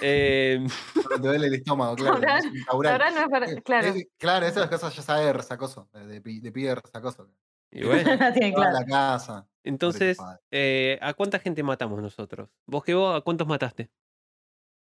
Eh, 0.00 0.66
te 1.08 1.18
duele 1.18 1.46
el 1.46 1.54
estómago, 1.54 1.94
claro. 1.94 2.18
Taural- 2.20 2.64
taural. 2.66 2.98
Taural 2.98 3.14
no 3.14 3.20
es 3.20 3.28
para. 3.28 3.50
Eh, 3.50 3.62
Claro. 3.62 3.86
eh, 3.88 4.08
claro, 4.18 4.46
esas 4.46 4.68
cosas 4.68 4.94
ya 4.96 5.02
sabe 5.02 5.32
resacoso. 5.32 5.88
De, 5.92 6.06
de, 6.06 6.20
de 6.40 6.52
pibe 6.52 6.74
resacoso. 6.74 7.28
Y 7.72 7.84
bueno, 7.84 8.10
La 8.20 8.32
tiene 8.32 8.52
Toda 8.52 8.70
claro. 8.70 8.78
la 8.80 8.86
casa. 8.86 9.48
entonces, 9.64 10.18
eh, 10.50 10.98
¿a 11.02 11.14
cuánta 11.14 11.38
gente 11.38 11.62
matamos 11.62 12.00
nosotros? 12.00 12.48
¿Vos 12.66 12.84
que 12.84 12.94
vos, 12.94 13.16
a 13.16 13.20
cuántos 13.22 13.46
mataste? 13.48 13.90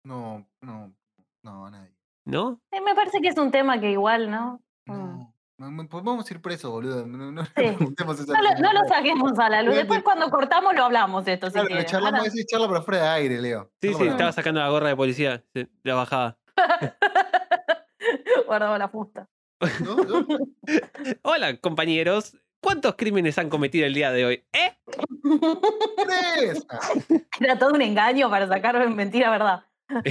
No, 0.06 0.46
no, 0.62 0.94
no, 1.44 1.70
nadie. 1.72 1.94
¿No? 2.26 2.60
Eh, 2.72 2.82
me 2.82 2.94
parece 2.96 3.20
que 3.22 3.30
es 3.30 3.38
un 3.38 3.52
tema 3.52 3.80
que 3.80 3.92
igual, 3.92 4.30
¿no? 4.30 4.62
Mm. 4.86 4.94
No. 5.60 5.88
Podemos 5.88 6.30
ir 6.30 6.42
presos, 6.42 6.72
boludo. 6.72 7.06
No, 7.06 7.32
no, 7.32 7.46
Sí. 7.46 7.52
No 7.80 8.42
lo, 8.42 8.60
no 8.60 8.74
lo 8.74 8.88
saquemos 8.88 9.38
a 9.40 9.50
la 9.50 9.62
luz. 9.62 9.76
Después 9.76 10.04
cuando 10.04 10.30
cortamos 10.30 10.74
lo 10.76 10.84
hablamos 10.84 11.24
de 11.24 11.34
esto, 11.34 11.48
si 11.48 11.54
Claro, 11.54 11.66
lo 11.66 11.76
quieren. 11.76 11.86
charlamos, 11.86 12.20
Ahora- 12.20 12.28
esa 12.34 12.46
charla, 12.46 12.68
pero 12.68 12.82
fuera 12.84 13.02
de 13.04 13.08
aire, 13.10 13.42
Leo. 13.42 13.72
Sí, 13.82 13.92
Charla 13.92 13.98
sí, 13.98 14.04
estaba 14.10 14.24
aire. 14.30 14.34
sacando 14.34 14.60
la 14.60 14.70
gorra 14.70 14.88
de 14.90 14.96
policía, 14.98 15.44
la 15.84 15.94
bajaba. 15.96 16.38
Guardaba 18.46 18.78
la 18.78 18.90
fusta. 18.90 19.30
¿No? 19.86 19.96
¿No? 19.96 20.26
Hola, 21.24 21.58
compañeros. 21.58 22.36
¿Cuántos 22.64 22.96
crímenes 22.96 23.38
han 23.38 23.50
cometido 23.50 23.86
el 23.86 23.94
día 23.94 24.10
de 24.12 24.26
hoy? 24.26 24.44
¿Eh? 24.54 24.78
¡Tres! 26.06 26.66
Ah, 26.70 26.80
Era 27.40 27.60
todo 27.60 27.74
un 27.74 27.82
engaño 27.82 28.30
para 28.30 28.48
sacar 28.48 28.90
mentira, 28.90 29.30
verdad. 29.30 29.66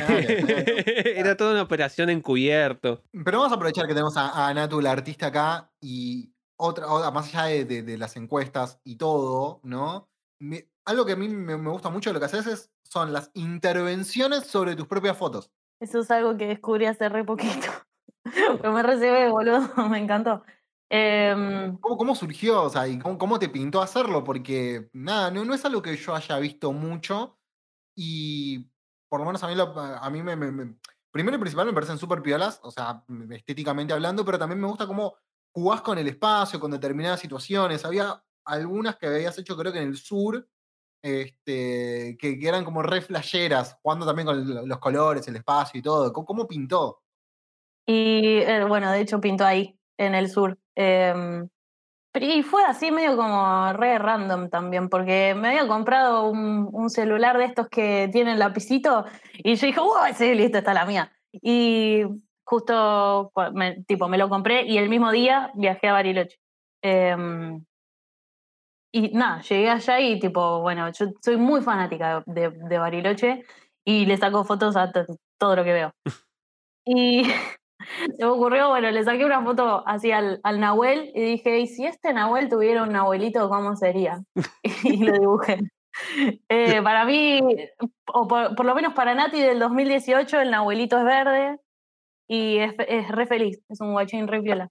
Era 1.17 1.37
toda 1.37 1.53
una 1.53 1.63
operación 1.63 2.11
encubierto. 2.11 3.03
Pero 3.25 3.39
vamos 3.39 3.53
a 3.53 3.57
aprovechar 3.57 3.87
que 3.87 3.95
tenemos 3.95 4.17
a, 4.17 4.49
a 4.49 4.55
Natu, 4.55 4.81
la 4.81 4.93
artista 4.93 5.29
acá, 5.29 5.71
y 5.81 6.31
otra, 6.57 6.87
otra- 6.89 7.11
más 7.11 7.29
allá 7.35 7.45
de, 7.47 7.65
de- 7.65 7.83
de 7.83 7.99
las 7.99 8.17
encuestas 8.17 8.81
y 8.85 8.97
todo, 8.97 9.61
¿no? 9.63 10.09
Me- 10.39 10.69
algo 10.85 11.07
que 11.07 11.13
a 11.13 11.17
mí 11.17 11.29
me, 11.29 11.57
me 11.57 11.71
gusta 11.71 11.89
mucho 11.91 12.11
de 12.11 12.15
lo 12.15 12.21
que 12.21 12.27
haces 12.27 12.47
es, 12.47 12.71
son 12.85 13.13
las 13.13 13.31
intervenciones 13.35 14.47
sobre 14.47 14.77
tus 14.77 14.87
propias 14.87 15.17
fotos. 15.17 15.51
Eso 15.81 16.01
es 16.01 16.11
algo 16.11 16.37
que 16.37 16.47
descubrí 16.47 16.85
hace 16.87 17.09
re 17.09 17.25
poquito. 17.25 17.69
Pero 18.61 18.73
me 18.73 18.83
recibí, 18.83 19.29
boludo. 19.31 19.69
Me 19.89 19.99
encantó. 19.99 20.45
Em, 20.95 21.79
¿Cómo, 21.79 21.97
cómo 21.97 22.15
surgió? 22.15 22.65
O 22.65 22.69
sea, 22.71 22.87
¿y 22.87 22.99
cómo, 22.99 23.17
cómo 23.17 23.39
te 23.39 23.49
pintó 23.49 23.81
hacerlo? 23.81 24.23
Porque, 24.23 24.91
nada, 24.93 25.31
no, 25.31 25.43
no 25.45 25.55
es 25.55 25.65
algo 25.65 25.81
que 25.81 25.97
yo 25.97 26.15
haya 26.15 26.39
visto 26.39 26.71
mucho 26.73 27.39
y 27.97 28.71
por 29.09 29.21
lo 29.21 29.27
menos 29.27 29.43
a 29.43 29.49
mí, 29.49 29.55
lo- 29.55 29.79
a 29.79 30.11
mí 30.11 30.23
me, 30.23 30.37
me- 30.37 30.53
me- 30.53 30.77
Primero 31.11 31.37
y 31.37 31.41
principal 31.41 31.67
me 31.67 31.73
parecen 31.75 31.99
súper 31.99 32.23
piolas, 32.23 32.59
o 32.63 32.71
sea, 32.71 33.05
estéticamente 33.31 33.93
hablando, 33.93 34.25
pero 34.25 34.39
también 34.39 34.59
me 34.61 34.67
gusta 34.67 34.87
cómo 34.87 35.15
jugás 35.55 35.83
con 35.83 35.99
el 35.99 36.09
espacio, 36.09 36.59
con 36.59 36.71
determinadas 36.71 37.21
situaciones. 37.21 37.85
Había 37.85 38.23
algunas 38.47 38.97
que 38.97 39.07
habías 39.09 39.39
hecho 39.39 39.57
creo 39.57 39.73
que 39.73 39.81
en 39.83 39.89
el 39.89 39.97
sur, 39.99 40.49
este, 41.03 42.17
que, 42.19 42.39
que 42.39 42.49
eran 42.49 42.65
como 42.65 42.83
re 42.83 43.03
flasheras, 43.03 43.79
jugando 43.83 44.07
también 44.07 44.27
con 44.27 44.55
lo- 44.55 44.67
los 44.67 44.79
colores, 44.79 45.27
el 45.29 45.37
espacio 45.37 45.79
y 45.81 45.83
todo. 45.83 46.13
¿Cómo, 46.13 46.27
cómo 46.27 46.47
pintó? 46.49 47.03
y 47.87 48.39
eh, 48.39 48.65
bueno, 48.65 48.91
de 48.93 49.01
hecho 49.01 49.21
pintó 49.21 49.45
ahí, 49.45 49.79
en 49.99 50.15
el 50.15 50.29
sur. 50.31 50.59
Pero- 52.13 52.27
y 52.27 52.43
fue 52.43 52.63
así 52.65 52.91
medio 52.91 53.17
como 53.17 53.73
re 53.73 53.99
random 53.99 54.51
también, 54.51 54.89
porque 54.89 55.35
me 55.35 55.49
había 55.49 55.67
comprado 55.67 56.29
un, 56.29 56.69
un 56.73 56.91
celular 56.91 57.39
de 57.39 57.47
estos 57.47 57.69
que 57.69 58.09
tienen 58.13 58.39
lapicito 58.39 59.07
y 59.33 59.55
yo 59.55 59.67
dije, 59.67 59.81
¡Uy, 59.81 60.13
sí, 60.15 60.35
listo, 60.35 60.59
está 60.59 60.75
la 60.75 60.85
mía! 60.85 61.11
Y 61.33 62.03
justo, 62.45 63.33
me- 63.55 63.83
tipo, 63.85 64.09
me 64.09 64.19
lo 64.19 64.29
compré 64.29 64.65
y 64.67 64.77
el 64.79 64.91
mismo 64.91 65.11
día 65.11 65.51
viajé 65.55 65.89
a 65.89 65.93
Bariloche. 65.95 66.37
Em, 66.83 67.65
y 68.95 69.09
nada, 69.15 69.41
llegué 69.43 69.71
allá 69.71 70.01
y 70.01 70.19
tipo, 70.21 70.61
bueno, 70.61 70.91
yo 70.93 71.07
soy 71.25 71.37
muy 71.39 71.63
fanática 71.63 72.23
de, 72.27 72.51
de 72.51 72.79
Bariloche 72.79 73.43
y 73.87 74.05
le 74.07 74.19
saco 74.19 74.45
fotos 74.45 74.77
a 74.77 74.93
to- 74.93 75.07
todo 75.39 75.57
lo 75.57 75.65
que 75.65 75.73
veo. 75.73 75.93
Y 76.85 77.23
se 78.17 78.25
me 78.25 78.31
ocurrió, 78.31 78.69
bueno, 78.71 78.91
le 78.91 79.05
saqué 79.05 79.25
una 79.25 79.43
foto 79.43 79.83
así 79.87 80.13
al, 80.13 80.41
al 80.45 80.61
Nahuel 80.61 81.11
y 81.15 81.21
dije, 81.23 81.59
¿y 81.61 81.67
si 81.67 81.87
este 81.87 82.13
Nahuel 82.13 82.49
tuviera 82.49 82.83
un 82.83 82.95
abuelito, 82.97 83.49
cómo 83.49 83.77
sería? 83.77 84.23
Y 84.85 85.05
lo 85.05 85.13
dibujé. 85.19 85.59
Eh, 86.49 86.81
para 86.83 87.05
mí, 87.05 87.41
o 88.15 88.27
por, 88.29 88.55
por 88.55 88.65
lo 88.67 88.75
menos 88.75 88.95
para 88.95 89.15
Nati 89.15 89.41
del 89.41 89.59
2018, 89.59 90.41
el 90.41 90.51
Nahuelito 90.51 90.99
es 90.99 91.05
verde 91.05 91.59
y 92.29 92.59
es, 92.59 92.75
re 93.09 93.27
feliz, 93.27 93.61
es 93.69 93.81
un 93.81 93.93
guachín 93.93 94.27
re 94.29 94.41
piola. 94.43 94.69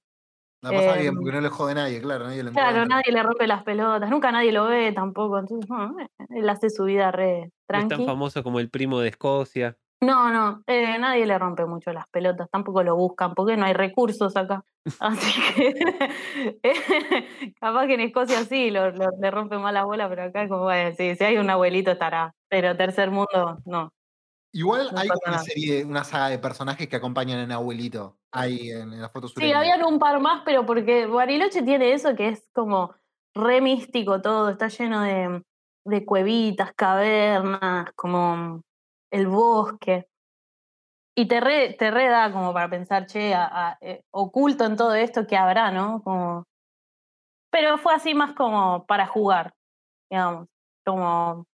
La 0.64 0.74
pasa 0.74 0.95
bien, 0.95 1.07
Em, 1.09 1.16
porque 1.16 1.32
no 1.32 1.41
le 1.41 1.49
jode 1.49 1.76
nadie, 1.76 2.01
claro, 2.01 2.26
nadie 2.26 2.43
lo 2.43 2.51
Claro, 2.51 2.84
encuentra. 2.84 2.95
nadie 2.97 3.12
le 3.12 3.24
rompe 3.24 3.47
las 3.47 3.64
pelotas, 3.64 4.09
nunca 4.09 4.32
nadie 4.32 4.51
lo 4.51 4.66
ve 4.66 4.91
tampoco, 4.93 5.39
entonces 5.39 5.70
no, 5.70 5.99
eh, 5.99 6.07
él 6.30 6.49
hace 6.49 6.70
su 6.70 6.86
vida 6.86 7.12
re 7.12 7.51
No 7.74 7.80
es 7.80 7.88
tan 7.88 8.03
tranqui. 8.03 8.05
famoso 8.05 8.43
como 8.43 8.59
el 8.59 8.70
primo 8.70 8.99
de 8.99 9.09
Escocia. 9.09 9.78
No, 10.04 10.32
no, 10.32 10.64
eh, 10.66 10.97
nadie 10.97 11.28
le 11.28 11.38
rompe 11.38 11.64
mucho 11.66 11.93
las 11.93 12.08
pelotas, 12.10 12.49
tampoco 12.49 12.82
lo 12.82 12.95
buscan, 12.95 13.36
porque 13.36 13.56
no 13.56 13.66
hay 13.66 13.74
recursos 13.74 14.36
acá. 14.36 14.64
Así 14.99 15.41
que 15.54 15.76
eh, 16.64 17.54
capaz 17.62 17.86
que 17.86 17.93
en 17.93 17.99
Escocia 18.02 18.43
sí 18.45 18.72
lo, 18.72 18.89
lo- 18.91 19.12
le 19.20 19.30
rompe 19.32 19.58
más 19.60 19.72
la 19.74 19.86
bola, 19.86 20.10
pero 20.10 20.24
acá 20.24 20.47
como 20.49 20.64
bueno, 20.64 20.95
sí, 20.97 21.16
si 21.16 21.24
hay 21.24 21.38
un 21.38 21.49
abuelito 21.52 21.91
estará, 21.91 22.34
pero 22.49 22.76
tercer 22.76 23.12
mundo 23.12 23.60
no. 23.66 23.93
Igual 24.54 24.89
No 24.91 24.99
hay 24.99 25.10
una 25.28 25.39
serie, 25.39 25.86
una 25.86 26.04
saga 26.04 26.30
de 26.30 26.39
personajes 26.39 26.88
que 26.89 26.95
acompañan 26.97 27.39
a 27.39 27.45
un 27.45 27.52
abuelito 27.52 28.18
ahí 28.32 28.72
en, 28.72 28.91
en 28.93 29.02
las 29.02 29.12
fotos 29.12 29.34
Sí, 29.34 29.52
habían 29.54 29.84
un 29.86 29.99
par 29.99 30.20
más, 30.20 30.41
pero 30.43 30.66
porque 30.66 31.06
Bariloche 31.06 31.62
tiene 31.62 31.93
eso 31.93 32.16
que 32.16 32.30
es 32.30 32.49
como 32.54 32.95
re 33.36 33.62
místico 33.62 34.20
todo, 34.22 34.49
está 34.49 34.68
lleno 34.68 35.04
de, 35.04 35.43
de 35.86 36.06
cuevitas, 36.06 36.74
cavernas, 36.74 37.91
como 37.95 38.62
el 39.12 39.28
bosque. 39.28 40.07
Y 41.16 41.28
te 41.28 41.39
re, 41.41 41.74
te 41.74 41.91
re 41.91 42.07
da 42.07 42.32
como 42.32 42.53
para 42.53 42.70
pensar, 42.70 43.05
che, 43.05 43.34
a- 43.34 43.70
a- 43.70 43.78
eh, 43.82 44.03
oculto 44.12 44.66
en 44.66 44.76
todo 44.78 44.95
esto 44.95 45.28
que 45.28 45.38
habrá, 45.38 45.72
¿no? 45.72 46.01
Como... 46.03 46.45
Pero 47.51 47.78
fue 47.78 47.93
así 47.93 48.14
más 48.14 48.34
como 48.34 48.86
para 48.86 49.05
jugar, 49.07 49.53
digamos, 50.09 50.47
como 50.86 51.45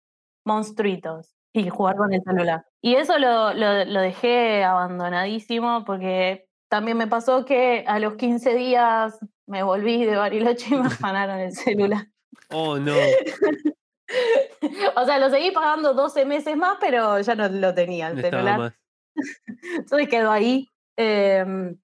monstruitos 0.46 1.34
y 1.54 1.70
jugar 1.70 1.96
con 1.98 2.14
el 2.14 2.22
celular. 2.22 2.66
Y 2.82 2.96
eso 2.96 3.18
lo, 3.18 3.54
lo, 3.54 3.84
lo 3.86 4.02
dejé 4.02 4.64
abandonadísimo 4.64 5.84
porque 5.86 6.48
también 6.70 6.98
me 6.98 7.08
pasó 7.08 7.46
que 7.46 7.84
a 7.88 7.98
los 7.98 8.14
15 8.16 8.54
días 8.54 9.18
me 9.48 9.64
volví 9.64 10.06
de 10.06 10.18
Bariloche 10.18 10.76
y 10.76 10.78
me 10.78 10.86
afanaron 10.88 11.40
el 11.40 11.52
celular. 11.56 12.06
Oh, 12.52 12.78
no. 12.78 12.94
o 14.96 15.06
sea, 15.06 15.20
lo 15.20 15.30
seguí 15.30 15.52
pagando 15.52 15.94
12 15.94 16.26
meses 16.26 16.56
más, 16.58 16.78
pero 16.80 17.20
ya 17.20 17.36
no 17.36 17.48
lo 17.50 17.74
tenía 17.74 18.08
el 18.08 18.22
celular. 18.22 18.76
Entonces 19.76 20.10
quedó 20.10 20.32
ahí. 20.32 20.68
eh, 20.98 21.76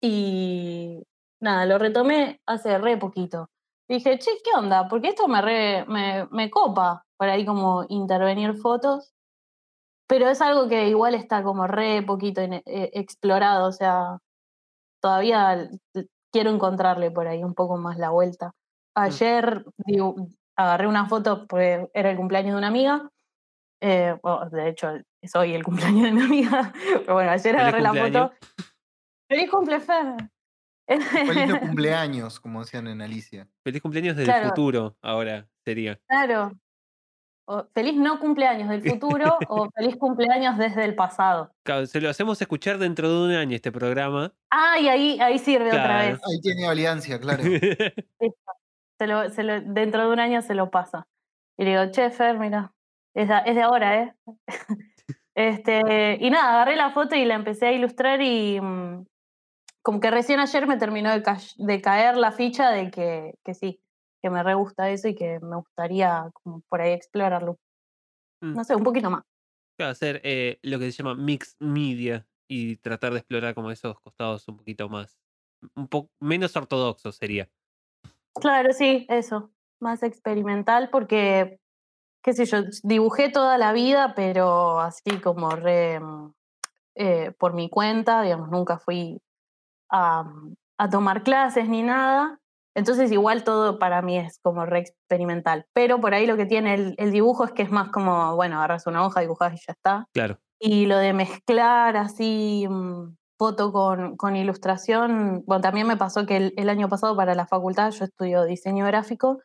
y 0.00 1.02
nada, 1.40 1.64
lo 1.66 1.78
retomé 1.78 2.40
hace 2.46 2.76
re 2.78 2.96
poquito. 2.98 3.48
Dije, 3.88 4.18
che, 4.18 4.30
¿qué 4.44 4.50
onda? 4.56 4.88
Porque 4.88 5.08
esto 5.08 5.28
me, 5.28 5.40
re- 5.40 5.84
me, 5.86 6.26
me 6.30 6.50
copa 6.50 7.04
por 7.16 7.28
ahí 7.28 7.44
como 7.46 7.84
intervenir 7.88 8.54
fotos. 8.56 9.14
Pero 10.06 10.28
es 10.28 10.42
algo 10.42 10.68
que 10.68 10.88
igual 10.88 11.14
está 11.14 11.42
como 11.42 11.66
re 11.66 12.02
poquito 12.02 12.42
eh, 12.42 12.62
explorado. 12.66 13.66
O 13.68 13.72
sea, 13.72 14.18
todavía 15.00 15.70
quiero 16.30 16.50
encontrarle 16.50 17.10
por 17.10 17.26
ahí 17.26 17.42
un 17.42 17.54
poco 17.54 17.78
más 17.78 17.96
la 17.98 18.10
vuelta. 18.10 18.52
Ayer 18.94 19.64
digo, 19.86 20.14
agarré 20.56 20.86
una 20.86 21.06
foto 21.06 21.46
porque 21.46 21.88
era 21.94 22.10
el 22.10 22.16
cumpleaños 22.16 22.52
de 22.52 22.58
una 22.58 22.68
amiga. 22.68 23.08
eh, 23.82 24.16
bueno, 24.22 24.48
de 24.50 24.68
hecho, 24.68 24.90
es 25.22 25.34
hoy 25.36 25.54
el 25.54 25.62
cumpleaños 25.64 26.04
de 26.04 26.12
mi 26.12 26.22
amiga. 26.22 26.72
Pero 27.00 27.14
bueno, 27.14 27.30
ayer 27.30 27.56
agarré 27.56 27.80
la 27.80 27.90
cumpleaños. 27.90 28.30
foto. 28.32 28.66
¡Feliz 29.28 29.50
cumple, 29.50 29.80
Fer! 29.80 30.14
Feliz 30.86 31.48
no 31.48 31.60
cumpleaños, 31.60 32.40
como 32.40 32.60
decían 32.60 32.86
en 32.88 33.00
Alicia. 33.02 33.48
Feliz 33.64 33.80
cumpleaños 33.82 34.16
del 34.16 34.26
Claro. 34.26 34.48
futuro, 34.50 34.96
ahora 35.02 35.48
sería. 35.64 35.98
Claro. 36.08 36.52
O 37.46 37.66
feliz 37.74 37.94
no 37.96 38.20
cumpleaños 38.20 38.70
del 38.70 38.82
futuro 38.88 39.36
o 39.48 39.68
feliz 39.76 39.96
cumpleaños 39.96 40.56
desde 40.56 40.84
el 40.84 40.94
pasado. 40.94 41.50
Claro, 41.62 41.84
se 41.86 42.00
lo 42.00 42.08
hacemos 42.08 42.40
escuchar 42.40 42.78
dentro 42.78 43.10
de 43.10 43.26
un 43.28 43.32
año 43.34 43.54
este 43.56 43.70
programa. 43.72 44.32
Ah, 44.50 44.78
y 44.78 44.88
ahí, 44.88 45.18
ahí 45.20 45.38
sirve 45.38 45.68
otra 45.68 45.98
vez. 45.98 46.20
Ahí 46.26 46.40
tiene 46.42 46.66
alianza, 46.66 47.18
claro. 47.20 47.42
Se 49.04 49.08
lo, 49.08 49.28
se 49.28 49.42
lo- 49.42 49.60
dentro 49.60 50.00
de 50.06 50.12
un 50.14 50.18
año 50.18 50.40
se 50.40 50.54
lo 50.54 50.70
pasa. 50.70 51.06
Y 51.58 51.64
le 51.64 51.70
digo, 51.72 51.92
che, 51.92 52.08
Fer, 52.10 52.38
mira, 52.38 52.72
es 53.14 53.28
de, 53.28 53.34
es 53.44 53.54
de 53.54 53.60
ahora, 53.60 54.02
¿eh? 54.02 54.14
este, 55.34 56.16
y 56.20 56.30
nada, 56.30 56.54
agarré 56.54 56.74
la 56.74 56.90
foto 56.90 57.14
y 57.16 57.26
la 57.26 57.34
empecé 57.34 57.66
a 57.66 57.72
ilustrar 57.72 58.22
y 58.22 58.58
mm, 58.60 59.04
como 59.82 60.00
que 60.00 60.10
recién 60.10 60.40
ayer 60.40 60.66
me 60.66 60.78
terminó 60.78 61.10
de, 61.12 61.22
ca- 61.22 61.36
de 61.58 61.80
caer 61.82 62.16
la 62.16 62.32
ficha 62.32 62.70
de 62.70 62.90
que, 62.90 63.34
que 63.44 63.52
sí, 63.52 63.78
que 64.22 64.30
me 64.30 64.42
re 64.42 64.54
gusta 64.54 64.88
eso 64.88 65.08
y 65.08 65.14
que 65.14 65.38
me 65.40 65.56
gustaría 65.56 66.30
como 66.32 66.62
por 66.70 66.80
ahí 66.80 66.92
explorarlo. 66.92 67.58
Mm. 68.40 68.54
No 68.54 68.64
sé, 68.64 68.74
un 68.74 68.84
poquito 68.84 69.10
más. 69.10 69.22
Claro, 69.76 69.92
hacer 69.92 70.22
eh, 70.24 70.58
lo 70.62 70.78
que 70.78 70.90
se 70.90 71.02
llama 71.02 71.14
mixed 71.14 71.56
media 71.58 72.26
y 72.48 72.76
tratar 72.76 73.12
de 73.12 73.18
explorar 73.18 73.54
como 73.54 73.70
esos 73.70 74.00
costados 74.00 74.48
un 74.48 74.56
poquito 74.56 74.88
más, 74.88 75.18
un 75.74 75.88
poco 75.88 76.10
menos 76.20 76.56
ortodoxos 76.56 77.16
sería. 77.16 77.50
Claro, 78.40 78.72
sí, 78.72 79.06
eso, 79.08 79.50
más 79.80 80.02
experimental 80.02 80.90
porque, 80.90 81.60
qué 82.22 82.32
sé 82.32 82.46
yo, 82.46 82.58
dibujé 82.82 83.28
toda 83.30 83.58
la 83.58 83.72
vida, 83.72 84.14
pero 84.14 84.80
así 84.80 85.20
como 85.22 85.50
re 85.50 86.00
mm, 86.00 86.32
eh, 86.96 87.32
por 87.38 87.54
mi 87.54 87.68
cuenta, 87.68 88.22
digamos, 88.22 88.50
nunca 88.50 88.78
fui 88.78 89.20
a, 89.90 90.24
mm, 90.24 90.54
a 90.78 90.90
tomar 90.90 91.22
clases 91.22 91.68
ni 91.68 91.82
nada. 91.82 92.38
Entonces 92.76 93.12
igual 93.12 93.44
todo 93.44 93.78
para 93.78 94.02
mí 94.02 94.18
es 94.18 94.40
como 94.42 94.66
re 94.66 94.80
experimental. 94.80 95.66
Pero 95.72 96.00
por 96.00 96.12
ahí 96.12 96.26
lo 96.26 96.36
que 96.36 96.46
tiene 96.46 96.74
el, 96.74 96.94
el 96.98 97.12
dibujo 97.12 97.44
es 97.44 97.52
que 97.52 97.62
es 97.62 97.70
más 97.70 97.90
como, 97.90 98.34
bueno, 98.34 98.56
agarras 98.56 98.86
una 98.88 99.06
hoja, 99.06 99.20
dibujas 99.20 99.52
y 99.54 99.64
ya 99.64 99.72
está. 99.72 100.08
Claro. 100.12 100.38
Y 100.58 100.86
lo 100.86 100.98
de 100.98 101.12
mezclar 101.12 101.96
así 101.96 102.66
mm, 102.68 103.14
foto 103.44 103.72
con, 103.72 104.16
con 104.16 104.36
ilustración, 104.36 105.42
bueno, 105.44 105.60
también 105.60 105.86
me 105.86 105.98
pasó 105.98 106.24
que 106.24 106.38
el, 106.38 106.54
el 106.56 106.70
año 106.70 106.88
pasado 106.88 107.14
para 107.14 107.34
la 107.34 107.46
facultad 107.46 107.90
yo 107.90 108.06
estudio 108.06 108.44
diseño 108.44 108.86
gráfico 108.86 109.42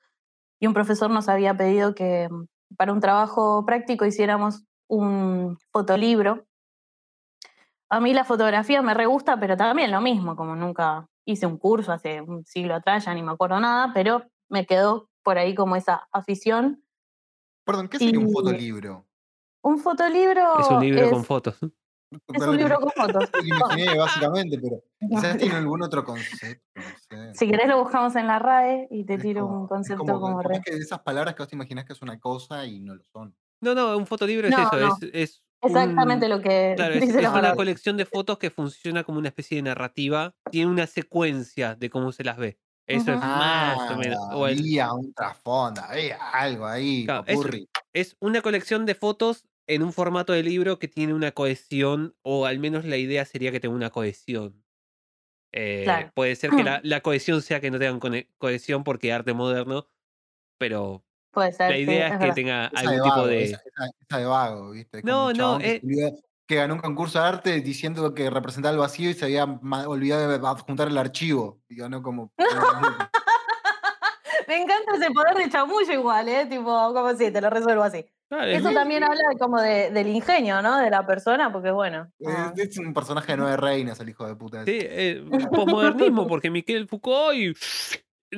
y 0.57 0.67
un 0.67 0.73
profesor 0.73 1.09
nos 1.11 1.27
había 1.27 1.53
pedido 1.57 1.93
que 1.93 2.29
mm, 2.29 2.45
para 2.77 2.93
un 2.93 3.01
trabajo 3.01 3.65
práctico 3.65 4.05
hiciéramos 4.05 4.63
un 4.87 5.57
fotolibro. 5.73 6.45
A 7.89 7.99
mí 7.99 8.13
la 8.13 8.23
fotografía 8.23 8.81
me 8.81 8.93
re 8.93 9.05
gusta, 9.05 9.37
pero 9.37 9.57
también 9.57 9.91
lo 9.91 9.99
mismo, 9.99 10.37
como 10.37 10.55
nunca 10.55 11.05
hice 11.25 11.45
un 11.45 11.57
curso 11.57 11.91
hace 11.91 12.21
un 12.21 12.45
siglo 12.45 12.75
atrás, 12.75 13.03
ya 13.03 13.13
ni 13.13 13.21
me 13.21 13.33
acuerdo 13.33 13.59
nada, 13.59 13.91
pero 13.93 14.23
me 14.47 14.65
quedó 14.65 15.09
por 15.23 15.37
ahí 15.37 15.55
como 15.55 15.75
esa 15.75 16.07
afición. 16.13 16.85
Perdón, 17.65 17.89
¿qué 17.89 17.97
sería 17.97 18.17
un 18.17 18.31
fotolibro? 18.31 19.05
Un 19.61 19.77
fotolibro 19.79 20.57
Es 20.57 20.69
un 20.69 20.79
libro 20.79 21.09
con 21.09 21.25
fotos. 21.25 21.59
Es 22.11 22.41
un 22.47 22.57
libro 22.57 22.79
con 22.79 22.91
fotos. 22.91 23.29
Lo 23.33 23.55
imaginé 23.55 23.97
básicamente, 23.97 24.59
pero 24.59 24.83
quizás 25.09 25.37
tiene 25.37 25.55
algún 25.57 25.81
otro 25.83 26.03
concepto, 26.03 26.63
no 26.75 26.81
sé. 27.09 27.33
Si 27.35 27.47
querés 27.49 27.67
lo 27.67 27.79
buscamos 27.83 28.15
en 28.15 28.27
la 28.27 28.39
RAE 28.39 28.87
y 28.91 29.03
te 29.05 29.15
Es 29.15 29.21
tiro 29.21 29.43
como- 29.47 29.57
un 29.59 29.63
es 29.65 29.69
concepto 29.69 29.99
como, 30.05 30.13
como, 30.19 30.27
como 30.37 30.41
re. 30.43 30.55
es 30.57 30.61
que 30.63 30.71
de 30.75 30.79
esas 30.79 30.99
palabras 30.99 31.35
que 31.35 31.41
vos 31.43 31.47
te 31.49 31.55
imaginás 31.55 31.85
que 31.85 31.93
es 31.93 32.01
una 32.01 32.19
cosa 32.19 32.65
y 32.65 32.79
no 32.79 32.95
lo 32.95 33.03
son. 33.03 33.35
No, 33.61 33.75
no, 33.75 33.97
un 33.97 34.07
fotolibro 34.07 34.47
es 34.47 34.57
No, 34.57 34.63
eso, 34.63 34.77
no. 34.79 34.87
es, 35.01 35.09
es 35.13 35.43
Exactamente 35.61 36.25
un- 36.27 36.31
lo 36.31 36.41
que 36.41 36.73
Claro, 36.77 36.93
es, 36.93 37.01
dice 37.01 37.17
es 37.17 37.23
la 37.23 37.29
una 37.29 37.37
palabra. 37.39 37.55
colección 37.57 37.97
de 37.97 38.05
fotos 38.05 38.37
que 38.37 38.49
funciona 38.49 39.03
como 39.03 39.19
una 39.19 39.27
especie 39.27 39.57
de 39.57 39.63
narrativa. 39.63 40.33
Tiene 40.49 40.71
una 40.71 40.87
secuencia 40.87 41.75
de 41.75 41.89
cómo 41.89 42.11
se 42.13 42.23
las 42.23 42.37
ve. 42.37 42.57
Eso 42.87 43.11
es 43.11 43.17
Ujú. 43.17 43.27
más 43.27 43.91
o 43.91 43.97
menos. 43.97 44.17
o 44.31 44.47
el- 44.47 44.57
había 44.59 44.93
un 44.93 45.13
trasfondo, 45.13 45.81
había 45.81 46.17
algo 46.31 46.65
ahí, 46.65 47.05
Claro, 47.05 47.23
es- 47.27 47.67
es 47.93 48.15
una 48.21 48.41
colección 48.41 48.85
de 48.85 48.95
fotos 48.95 49.43
en 49.69 49.83
un 49.83 49.93
formato 49.93 50.33
de 50.33 50.41
libro 50.43 50.79
que 50.79 50.87
tiene 50.87 51.13
una 51.13 51.31
cohesión, 51.31 52.15
o 52.23 52.45
al 52.47 52.57
menos 52.59 52.85
la 52.85 52.97
idea 52.97 53.23
sería 53.23 53.51
que 53.51 53.59
tenga 53.59 53.75
una 53.75 53.91
cohesión. 53.91 54.63
Eh, 55.51 55.83
Claro. 55.83 56.11
Puede 56.15 56.35
ser 56.35 56.49
que 56.51 56.63
la, 56.63 56.79
la 56.83 57.01
cohesión 57.01 57.41
sea 57.41 57.59
que 57.61 57.69
no 57.71 57.77
tengan 57.79 57.99
cone- 57.99 58.27
cohesión 58.39 58.83
porque 58.83 59.13
arte 59.13 59.33
moderno, 59.33 59.87
pero 60.57 61.03
Puede 61.31 61.51
ser. 61.53 61.69
la 61.69 61.75
sí, 61.77 61.83
idea 61.83 62.07
es 62.07 62.13
es 62.13 62.17
que 62.17 62.25
verdad. 62.25 62.35
tenga 62.35 62.65
Esa 62.67 62.79
algún 62.79 62.95
de 62.95 63.01
tipo 63.03 63.15
vago, 63.15 63.27
de... 63.27 63.43
esa, 63.43 63.61
esa- 64.07 64.17
de 64.17 64.25
vago, 64.25 64.71
¿viste? 64.71 65.01
Como 65.01 65.13
No, 65.13 65.33
no, 65.33 65.59
eh. 65.61 65.81
que 66.47 66.55
ganó 66.55 66.73
un 66.73 66.79
concurso 66.81 67.19
de 67.21 67.25
arte 67.27 67.61
diciendo 67.61 68.15
que 68.15 68.27
representaba 68.31 68.73
el 68.73 68.79
vacío 68.79 69.09
y 69.11 69.13
se 69.13 69.25
había 69.25 69.43
olvidado 69.45 70.27
de 70.35 70.47
adjuntar 70.47 70.87
el 70.87 70.97
archivo. 70.97 71.61
Y 71.69 71.75
ganó 71.75 72.01
como. 72.01 72.33
Me 74.47 74.63
encanta 74.63 74.95
ese 74.95 75.11
poder 75.11 75.35
de 75.37 75.47
chamullo 75.49 75.93
igual, 75.93 76.27
¿eh? 76.27 76.47
Tipo, 76.47 76.91
como 76.91 77.15
si 77.15 77.29
te 77.29 77.39
lo 77.39 77.51
resuelvo 77.51 77.83
así. 77.83 78.03
Claro, 78.29 78.51
es- 78.51 78.59
Eso 78.59 78.71
también 78.73 79.03
habla 79.03 79.23
como 79.39 79.59
de, 79.59 79.89
del 79.89 80.07
ingenio, 80.07 80.61
¿no? 80.61 80.77
De 80.77 80.91
la 80.91 81.05
persona, 81.05 81.51
porque 81.51 81.71
bueno. 81.71 82.11
ah, 82.27 82.53
es, 82.55 82.69
es 82.69 82.77
un 82.77 82.93
personaje 82.93 83.31
de 83.31 83.37
nueve 83.37 83.57
reinas, 83.57 83.99
el 83.99 84.09
hijo 84.09 84.27
de 84.27 84.35
puta. 84.35 84.63
Sí, 84.65 84.77
eh, 84.79 85.25
posmodernismo, 85.51 86.27
porque 86.27 86.51
Miquel 86.51 86.87
Foucault 86.87 87.35
y 87.35 87.53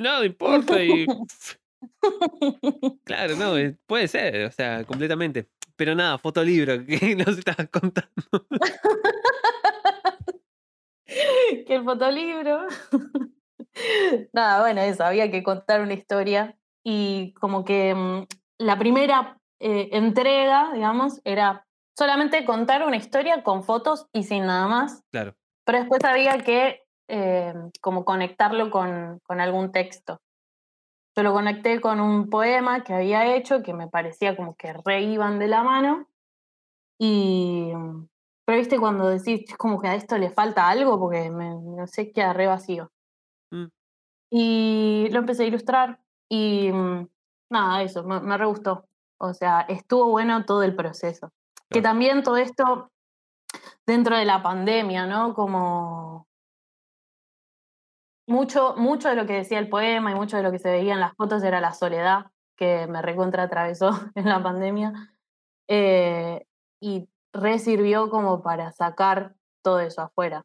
nada 0.00 0.24
importa 0.24 0.82
y 0.82 1.06
claro, 3.04 3.36
no, 3.36 3.52
puede 3.86 4.08
ser, 4.08 4.46
o 4.46 4.50
sea, 4.50 4.84
completamente. 4.84 5.48
Pero 5.76 5.94
nada, 5.94 6.16
fotolibro, 6.18 6.84
que 6.86 7.14
nos 7.26 7.36
estabas 7.38 7.68
contando. 7.68 8.10
que 11.06 11.74
el 11.74 11.84
fotolibro. 11.84 12.66
Nada, 14.32 14.60
bueno, 14.60 14.80
eso, 14.82 15.04
había 15.04 15.30
que 15.30 15.42
contar 15.42 15.80
una 15.80 15.94
historia 15.94 16.56
y 16.84 17.32
como 17.34 17.64
que 17.64 17.94
mm, 17.94 18.26
la 18.58 18.78
primera 18.78 19.38
eh, 19.62 19.88
entrega, 19.92 20.72
digamos, 20.72 21.20
era 21.24 21.66
solamente 21.96 22.44
contar 22.44 22.84
una 22.86 22.96
historia 22.96 23.42
con 23.42 23.62
fotos 23.64 24.06
y 24.12 24.24
sin 24.24 24.46
nada 24.46 24.66
más, 24.68 25.02
Claro, 25.10 25.34
pero 25.64 25.78
después 25.78 26.04
había 26.04 26.38
que 26.38 26.82
eh, 27.08 27.54
como 27.80 28.04
conectarlo 28.04 28.70
con, 28.70 29.20
con 29.22 29.40
algún 29.40 29.72
texto. 29.72 30.20
Yo 31.16 31.22
lo 31.22 31.32
conecté 31.34 31.80
con 31.80 32.00
un 32.00 32.30
poema 32.30 32.82
que 32.84 32.94
había 32.94 33.34
hecho 33.36 33.62
que 33.62 33.74
me 33.74 33.88
parecía 33.88 34.34
como 34.34 34.54
que 34.56 34.72
re 34.72 35.02
iban 35.02 35.38
de 35.38 35.46
la 35.48 35.62
mano 35.62 36.08
y 36.98 37.70
mm, 37.74 38.08
pero 38.46 38.58
viste 38.58 38.78
cuando 38.78 39.08
decís 39.08 39.44
"Es 39.48 39.56
como 39.56 39.80
que 39.80 39.88
a 39.88 39.94
esto 39.94 40.18
le 40.18 40.30
falta 40.30 40.68
algo 40.68 40.98
porque 40.98 41.30
me- 41.30 41.54
no 41.54 41.86
sé 41.86 42.12
queda 42.12 42.32
re 42.32 42.46
vacío. 42.46 42.90
Mm. 43.52 43.66
Y 44.30 45.08
lo 45.10 45.18
empecé 45.20 45.44
a 45.44 45.46
ilustrar 45.46 46.00
y 46.30 46.70
mm, 46.72 47.08
nada, 47.50 47.82
eso, 47.82 48.04
me, 48.04 48.20
me 48.20 48.38
re 48.38 48.46
gustó. 48.46 48.86
O 49.22 49.34
sea, 49.34 49.60
estuvo 49.68 50.08
bueno 50.08 50.44
todo 50.44 50.64
el 50.64 50.74
proceso. 50.74 51.30
Que 51.70 51.80
también 51.80 52.24
todo 52.24 52.36
esto 52.36 52.90
dentro 53.86 54.16
de 54.16 54.24
la 54.24 54.42
pandemia, 54.42 55.06
¿no? 55.06 55.32
Como 55.32 56.26
mucho, 58.26 58.74
mucho 58.76 59.08
de 59.08 59.14
lo 59.14 59.24
que 59.24 59.34
decía 59.34 59.60
el 59.60 59.68
poema 59.68 60.10
y 60.10 60.16
mucho 60.16 60.36
de 60.36 60.42
lo 60.42 60.50
que 60.50 60.58
se 60.58 60.72
veía 60.72 60.94
en 60.94 61.00
las 61.00 61.14
fotos 61.14 61.44
era 61.44 61.60
la 61.60 61.72
soledad 61.72 62.32
que 62.56 62.88
me 62.88 63.00
recontra 63.00 63.44
atravesó 63.44 63.90
en 64.16 64.28
la 64.28 64.42
pandemia. 64.42 64.92
Eh, 65.68 66.44
y 66.80 67.08
re 67.32 67.60
sirvió 67.60 68.10
como 68.10 68.42
para 68.42 68.72
sacar 68.72 69.36
todo 69.62 69.78
eso 69.78 70.02
afuera. 70.02 70.42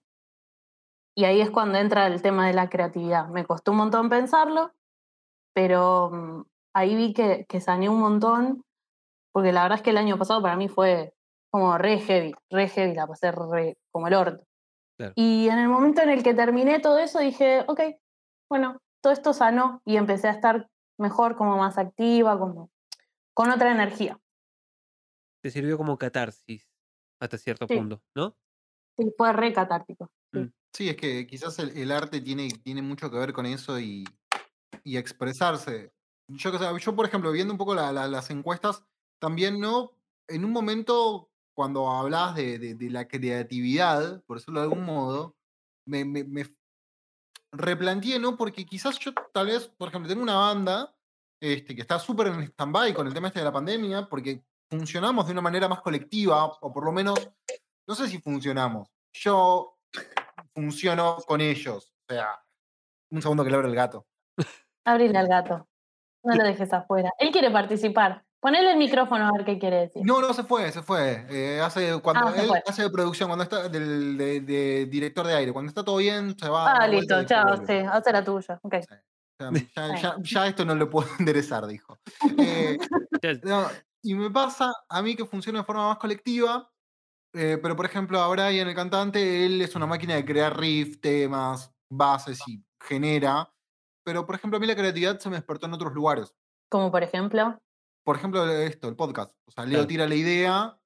Y 1.15 1.25
ahí 1.25 1.41
es 1.41 1.49
cuando 1.49 1.79
entra 1.79 2.05
el 2.05 2.21
tema 2.21 2.45
de 2.45 2.53
la 2.53 2.69
creatividad. 2.69 3.27
Me 3.29 3.43
costó 3.43 3.71
un 3.71 3.77
montón 3.77 4.07
pensarlo, 4.07 4.71
pero 5.55 6.11
mm, 6.11 6.43
ahí 6.75 6.95
vi 6.95 7.13
que, 7.13 7.47
que 7.49 7.59
sané 7.59 7.89
un 7.89 7.99
montón, 7.99 8.63
porque 9.37 9.51
la 9.53 9.61
verdad 9.61 9.77
es 9.77 9.83
que 9.83 9.91
el 9.91 9.97
año 9.97 10.17
pasado 10.17 10.41
para 10.41 10.55
mí 10.55 10.67
fue 10.67 11.13
como 11.51 11.77
re 11.77 11.99
heavy, 11.99 12.33
re 12.49 12.67
heavy, 12.69 12.95
la 12.95 13.05
pasé 13.05 13.31
re 13.31 13.77
como 13.91 14.07
el 14.07 14.15
orto. 14.15 14.43
Claro. 14.97 15.13
Y 15.15 15.47
en 15.47 15.59
el 15.59 15.67
momento 15.69 16.01
en 16.01 16.09
el 16.09 16.23
que 16.23 16.33
terminé 16.33 16.79
todo 16.79 16.97
eso 16.97 17.19
dije, 17.19 17.63
ok, 17.67 17.79
bueno, 18.49 18.81
todo 18.99 19.13
esto 19.13 19.33
sanó 19.33 19.83
y 19.85 19.97
empecé 19.97 20.27
a 20.27 20.31
estar 20.31 20.71
mejor, 20.97 21.35
como 21.35 21.55
más 21.55 21.77
activa, 21.77 22.39
como 22.39 22.71
con 23.35 23.51
otra 23.51 23.71
energía. 23.71 24.19
Te 25.43 25.51
sirvió 25.51 25.77
como 25.77 25.99
catarsis 25.99 26.67
hasta 27.21 27.37
cierto 27.37 27.67
Sí. 27.67 27.75
punto, 27.77 28.01
¿no? 28.15 28.35
Sí, 28.97 29.13
fue 29.15 29.33
re 29.33 29.53
catártico. 29.53 30.09
sí. 30.33 30.39
Mm. 30.39 30.51
Sí, 30.73 30.89
es 30.89 30.95
que 30.97 31.27
quizás 31.27 31.59
el, 31.59 31.77
el 31.77 31.91
arte 31.91 32.21
tiene, 32.21 32.49
tiene 32.63 32.81
mucho 32.81 33.11
que 33.11 33.17
ver 33.19 33.33
con 33.33 33.45
eso 33.45 33.79
y, 33.79 34.03
y 34.83 34.97
expresarse. 34.97 35.93
Yo, 36.27 36.95
por 36.95 37.05
ejemplo, 37.05 37.31
viendo 37.31 37.53
un 37.53 37.59
poco 37.59 37.75
la- 37.75 37.91
la- 37.91 38.07
las 38.07 38.31
encuestas, 38.31 38.83
también 39.19 39.59
no, 39.59 39.91
en 40.27 40.45
un 40.45 40.51
momento 40.51 41.29
cuando 41.55 41.89
hablabas 41.89 42.35
de, 42.35 42.59
de- 42.59 42.75
de 42.75 42.89
la 42.89 43.07
creatividad, 43.07 44.21
por 44.25 44.37
decirlo 44.37 44.59
de 44.59 44.65
algún 44.65 44.85
modo, 44.85 45.35
me, 45.87 46.05
me, 46.05 46.23
me 46.23 46.45
replanteé, 47.51 48.19
¿no? 48.19 48.37
Porque 48.37 48.65
quizás 48.65 48.99
yo 48.99 49.11
tal 49.33 49.47
vez, 49.47 49.67
por 49.67 49.89
ejemplo, 49.89 50.09
tengo 50.09 50.21
una 50.23 50.37
banda 50.37 50.93
este, 51.41 51.75
que 51.75 51.81
está 51.81 51.97
súper 51.99 52.27
en 52.27 52.41
stand-by 52.43 52.93
con 52.93 53.07
el 53.07 53.13
tema 53.13 53.27
este 53.27 53.39
de 53.39 53.45
la 53.45 53.51
pandemia, 53.51 54.07
porque 54.07 54.43
funcionamos 54.69 55.25
de 55.25 55.31
una 55.31 55.41
manera 55.41 55.67
más 55.67 55.81
colectiva, 55.81 56.45
o 56.45 56.71
por 56.73 56.83
lo 56.85 56.91
menos, 56.91 57.17
no 57.87 57.95
sé 57.95 58.07
si 58.07 58.19
funcionamos. 58.19 58.89
Yo 59.13 59.79
funciono 60.53 61.17
con 61.25 61.41
ellos. 61.41 61.93
O 62.09 62.13
sea, 62.13 62.39
un 63.11 63.21
segundo 63.21 63.43
que 63.43 63.49
le 63.49 63.55
abro 63.55 63.69
el 63.69 63.75
gato. 63.75 64.05
Abrile 64.85 65.17
al 65.17 65.27
gato. 65.27 65.67
No 66.23 66.35
lo 66.35 66.43
dejes 66.43 66.71
afuera. 66.73 67.11
Él 67.17 67.31
quiere 67.31 67.49
participar. 67.49 68.25
Ponele 68.39 68.71
el 68.71 68.77
micrófono 68.77 69.27
a 69.27 69.31
ver 69.31 69.45
qué 69.45 69.57
quiere 69.57 69.77
decir. 69.77 70.03
No, 70.05 70.21
no 70.21 70.33
se 70.33 70.43
fue, 70.43 70.71
se 70.71 70.81
fue. 70.83 71.25
Eh, 71.29 71.59
hace, 71.59 71.99
cuando 72.01 72.27
Ah, 72.27 72.33
él 72.37 72.47
fue. 72.47 72.63
hace 72.67 72.83
de 72.83 72.89
producción, 72.89 73.29
cuando 73.29 73.43
está 73.43 73.67
del 73.67 74.15
de, 74.17 74.41
de 74.41 74.85
director 74.85 75.25
de 75.25 75.33
aire, 75.35 75.51
cuando 75.51 75.69
está 75.69 75.83
todo 75.83 75.97
bien, 75.97 76.37
se 76.37 76.47
va. 76.47 76.71
Ah, 76.79 76.87
y 76.87 76.91
listo, 76.91 77.23
chao, 77.25 77.57
sí, 77.65 77.73
hace 77.73 78.11
la 78.11 78.23
tuya. 78.23 78.59
Ok. 78.61 78.75
Sí. 78.87 78.95
Ya, 79.39 79.51
ya- 79.75 79.95
ya- 80.01 80.15
ya 80.21 80.47
esto 80.47 80.65
no 80.65 80.75
lo 80.75 80.89
puedo 80.89 81.07
enderezar, 81.19 81.65
dijo. 81.67 81.97
Eh, 82.37 82.77
no, 83.43 83.67
y 84.03 84.13
me 84.15 84.29
pasa 84.31 84.71
a 84.89 85.01
mí 85.01 85.15
que 85.15 85.25
funciona 85.25 85.59
de 85.59 85.65
forma 85.65 85.87
más 85.89 85.97
colectiva, 85.97 86.69
eh, 87.35 87.57
pero 87.61 87.75
por 87.75 87.85
ejemplo, 87.85 88.19
a 88.21 88.27
Brian, 88.29 88.67
el 88.67 88.75
cantante, 88.75 89.45
él 89.45 89.61
es 89.61 89.75
una 89.75 89.85
máquina 89.87 90.15
de 90.15 90.25
crear 90.25 90.57
riff, 90.57 90.99
temas, 91.01 91.71
bases 91.91 92.39
y 92.47 92.63
genera. 92.81 93.51
Pero 94.05 94.25
por 94.25 94.35
ejemplo, 94.35 94.57
a 94.57 94.59
mí 94.59 94.67
la 94.67 94.75
creatividad 94.75 95.19
se 95.19 95.29
me 95.29 95.35
despertó 95.35 95.65
en 95.65 95.73
otros 95.73 95.93
lugares. 95.93 96.33
Como 96.71 96.91
por 96.91 97.03
ejemplo. 97.03 97.57
Por 98.07 98.15
ejemplo, 98.15 98.49
esto, 98.49 98.87
el 98.87 98.95
podcast. 98.95 99.35
O 99.45 99.51
sea, 99.51 99.65
Leo 99.65 99.79
Claro. 99.79 99.87
tira 99.87 100.07
la 100.07 100.15
idea, 100.15 100.79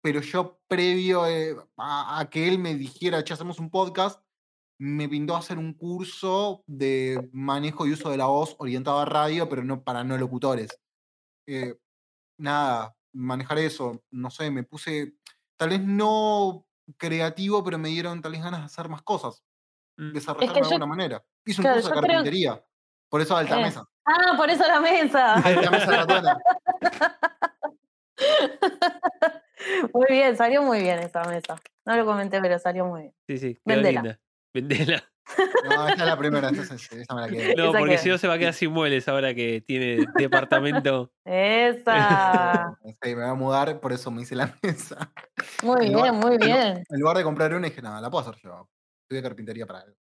pero 0.00 0.20
yo 0.20 0.60
previo 0.68 1.26
eh, 1.26 1.56
a, 1.76 2.20
a 2.20 2.30
que 2.30 2.46
él 2.46 2.60
me 2.60 2.76
dijera, 2.76 3.24
che, 3.24 3.32
hacemos 3.34 3.58
un 3.58 3.70
podcast, 3.70 4.22
me 4.80 5.08
pintó 5.08 5.34
a 5.34 5.40
hacer 5.40 5.58
un 5.58 5.74
curso 5.74 6.62
de 6.68 7.28
manejo 7.32 7.88
y 7.88 7.92
uso 7.92 8.08
de 8.08 8.18
la 8.18 8.26
voz 8.26 8.54
orientado 8.60 9.00
a 9.00 9.04
radio, 9.04 9.48
pero 9.48 9.64
no 9.64 9.82
para 9.82 10.04
no 10.04 10.16
locutores. 10.16 10.68
Eh, 11.48 11.76
nada, 12.38 12.94
manejar 13.12 13.58
eso, 13.58 14.04
no 14.12 14.30
sé, 14.30 14.48
me 14.52 14.62
puse, 14.62 15.16
tal 15.58 15.70
vez 15.70 15.80
no 15.82 16.68
creativo, 16.96 17.64
pero 17.64 17.78
me 17.78 17.88
dieron 17.88 18.22
tal 18.22 18.30
vez 18.30 18.42
ganas 18.44 18.60
de 18.60 18.66
hacer 18.66 18.88
más 18.88 19.02
cosas, 19.02 19.42
Mm. 19.98 20.12
desarrollarme 20.12 20.60
de 20.60 20.66
alguna 20.66 20.86
manera. 20.86 21.24
Hice 21.44 21.62
un 21.62 21.66
curso 21.72 21.88
de 21.88 21.94
creo- 21.94 22.00
carpintería, 22.02 22.64
por 23.10 23.20
eso 23.20 23.36
alta 23.36 23.58
Eh. 23.58 23.62
mesa. 23.64 23.88
Ah, 24.06 24.34
por 24.36 24.50
eso 24.50 24.66
la 24.66 24.80
mesa. 24.80 25.34
Alta 25.44 25.70
mesa 25.70 25.86
ratona. 25.90 26.38
Muy 29.94 30.06
bien, 30.10 30.36
salió 30.36 30.62
muy 30.62 30.80
bien 30.82 30.98
esa 30.98 31.22
mesa. 31.24 31.56
No 31.86 31.96
lo 31.96 32.04
comenté, 32.04 32.40
pero 32.40 32.58
salió 32.58 32.84
muy 32.84 33.00
bien. 33.02 33.14
Sí, 33.26 33.38
sí, 33.38 33.58
Vendela. 33.64 34.02
linda. 34.02 34.20
Vendela. 34.52 35.02
No, 35.64 35.88
esta 35.88 36.02
es 36.02 36.06
la 36.08 36.18
primera, 36.18 36.50
esta, 36.50 36.74
es- 36.74 36.92
esta 36.92 37.14
me 37.14 37.22
la 37.22 37.28
quedé. 37.28 37.54
No, 37.56 37.70
Esa 37.70 37.78
porque 37.78 37.96
si 37.98 38.08
no 38.10 38.18
se 38.18 38.28
va 38.28 38.34
a 38.34 38.38
quedar 38.38 38.52
sin 38.52 38.70
muebles 38.72 39.08
ahora 39.08 39.34
que 39.34 39.62
tiene 39.66 40.04
departamento. 40.16 41.12
Esa. 41.24 42.76
Sí, 42.84 43.14
me 43.14 43.22
voy 43.22 43.30
a 43.30 43.34
mudar, 43.34 43.80
por 43.80 43.92
eso 43.92 44.10
me 44.10 44.22
hice 44.22 44.36
la 44.36 44.54
mesa. 44.62 45.10
Muy 45.62 45.86
En 45.86 45.92
lugar- 45.94 46.10
bien, 46.10 46.20
muy 46.20 46.36
bien. 46.38 46.84
En 46.88 47.00
lugar 47.00 47.16
de 47.16 47.22
comprar 47.24 47.54
una, 47.54 47.66
dije, 47.68 47.80
nada, 47.80 48.00
la 48.02 48.10
puedo 48.10 48.28
hacer 48.28 48.40
yo. 48.42 48.68
Estudié 49.04 49.22
carpintería 49.22 49.66
para 49.66 49.80
algo. 49.80 49.96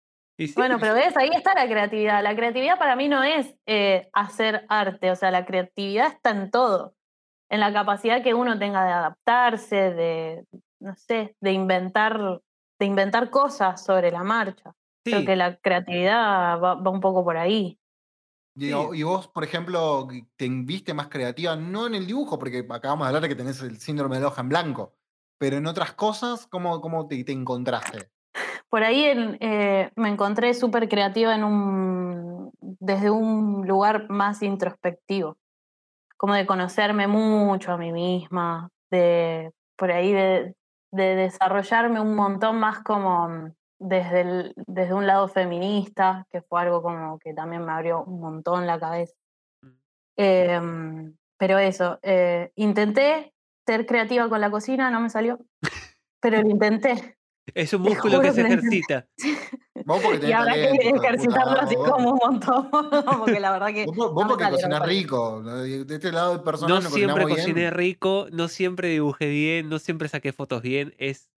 Sí, 0.46 0.54
Bueno, 0.56 0.78
pero 0.78 0.94
ves, 0.94 1.14
ahí 1.16 1.28
está 1.34 1.54
la 1.54 1.66
creatividad. 1.66 2.22
La 2.22 2.34
creatividad 2.34 2.78
para 2.78 2.96
mí 2.96 3.08
no 3.08 3.22
es 3.22 3.54
eh, 3.66 4.08
hacer 4.12 4.64
arte, 4.68 5.10
o 5.10 5.16
sea, 5.16 5.30
la 5.30 5.44
creatividad 5.44 6.08
está 6.08 6.30
en 6.30 6.50
todo. 6.50 6.94
En 7.50 7.60
la 7.60 7.72
capacidad 7.72 8.22
que 8.22 8.32
uno 8.32 8.58
tenga 8.58 8.84
de 8.84 8.92
adaptarse, 8.92 9.76
de, 9.76 10.46
no 10.80 10.94
sé, 10.94 11.36
de 11.40 11.52
inventar, 11.52 12.40
de 12.78 12.86
inventar 12.86 13.28
cosas 13.28 13.84
sobre 13.84 14.10
la 14.10 14.22
marcha. 14.22 14.72
Creo 15.04 15.20
sí, 15.20 15.26
que 15.26 15.36
la 15.36 15.56
creatividad 15.56 16.58
va, 16.60 16.74
va 16.74 16.90
un 16.90 17.00
poco 17.00 17.22
por 17.22 17.36
ahí. 17.36 17.78
Y 18.56 19.02
vos, 19.02 19.28
por 19.28 19.44
ejemplo, 19.44 20.08
te 20.36 20.48
viste 20.48 20.92
más 20.92 21.08
creativa, 21.08 21.56
no 21.56 21.86
en 21.86 21.94
el 21.94 22.06
dibujo, 22.06 22.38
porque 22.38 22.66
acabamos 22.68 23.04
de 23.04 23.08
hablar 23.08 23.22
de 23.22 23.28
que 23.28 23.36
tenés 23.36 23.60
el 23.62 23.78
síndrome 23.78 24.18
de 24.18 24.24
hoja 24.24 24.42
en 24.42 24.48
blanco, 24.48 24.94
pero 25.38 25.56
en 25.56 25.66
otras 25.66 25.94
cosas, 25.94 26.46
¿cómo, 26.46 26.80
cómo 26.80 27.06
te, 27.06 27.22
te 27.24 27.32
encontraste? 27.32 28.10
Por 28.70 28.84
ahí 28.84 29.04
en- 29.04 29.36
eh, 29.40 29.90
me 29.96 30.08
encontré 30.08 30.54
súper 30.54 30.88
creativa 30.88 31.34
en 31.34 31.44
un, 31.44 32.52
desde 32.60 33.10
un 33.10 33.66
lugar 33.66 34.08
más 34.08 34.42
introspectivo, 34.42 35.36
como 36.16 36.34
de 36.34 36.46
conocerme 36.46 37.06
mucho 37.08 37.72
a 37.72 37.76
mí 37.76 37.92
misma, 37.92 38.70
de 38.90 39.50
por 39.76 39.90
ahí 39.90 40.12
de, 40.12 40.54
de 40.92 41.16
desarrollarme 41.16 42.00
un 42.00 42.14
montón 42.14 42.58
más 42.60 42.80
como 42.84 43.50
desde, 43.78 44.20
el- 44.20 44.54
desde 44.66 44.94
un 44.94 45.06
lado 45.06 45.26
feminista, 45.26 46.26
que 46.30 46.42
fue 46.42 46.60
algo 46.62 46.80
como 46.82 47.18
que 47.18 47.34
también 47.34 47.64
me 47.64 47.72
abrió 47.72 48.04
un 48.04 48.20
montón 48.20 48.66
la 48.66 48.78
cabeza. 48.78 49.14
Mm. 49.62 49.68
Em, 50.16 51.16
pero 51.38 51.58
eso, 51.58 51.98
eh, 52.02 52.52
intenté 52.54 53.32
ser 53.66 53.86
creativa 53.86 54.28
con 54.28 54.40
la 54.40 54.50
cocina, 54.50 54.90
no 54.90 55.00
me 55.00 55.08
salió, 55.10 55.38
pero 56.20 56.40
lo 56.42 56.48
intenté. 56.50 57.16
Es 57.54 57.72
un 57.72 57.82
músculo 57.82 58.20
que 58.20 58.32
se 58.32 58.42
que 58.42 58.48
ejercita. 58.48 59.08
Vos 59.86 60.00
porque 60.02 60.18
Y 60.18 60.20
tenés 60.20 60.36
que 60.44 60.44
talento, 60.44 60.90
puta, 60.90 61.06
ejercitarlo 61.08 61.60
así 61.60 61.74
vos- 61.74 61.90
como 61.90 62.10
un 62.12 62.18
montón, 62.22 62.70
porque 63.18 63.40
la 63.40 63.50
verdad 63.52 63.68
que... 63.68 63.86
Vos, 63.86 63.96
vos 63.96 64.24
no 64.24 64.28
porque 64.28 64.50
cocinás 64.50 64.82
rico. 64.86 65.42
De 65.42 65.94
este 65.94 66.12
lado 66.12 66.32
del 66.34 66.42
personal 66.42 66.74
No 66.76 66.80
no, 66.82 66.90
siempre 66.94 67.22
cociné 67.24 67.52
bien. 67.60 67.72
rico, 67.74 68.26
no 68.30 68.48
siempre 68.48 68.88
dibujé 68.88 69.28
bien, 69.30 69.68
no 69.70 69.78
siempre 69.78 70.08
saqué 70.08 70.32
fotos 70.34 70.60
bien, 70.60 70.94
es 70.98 71.30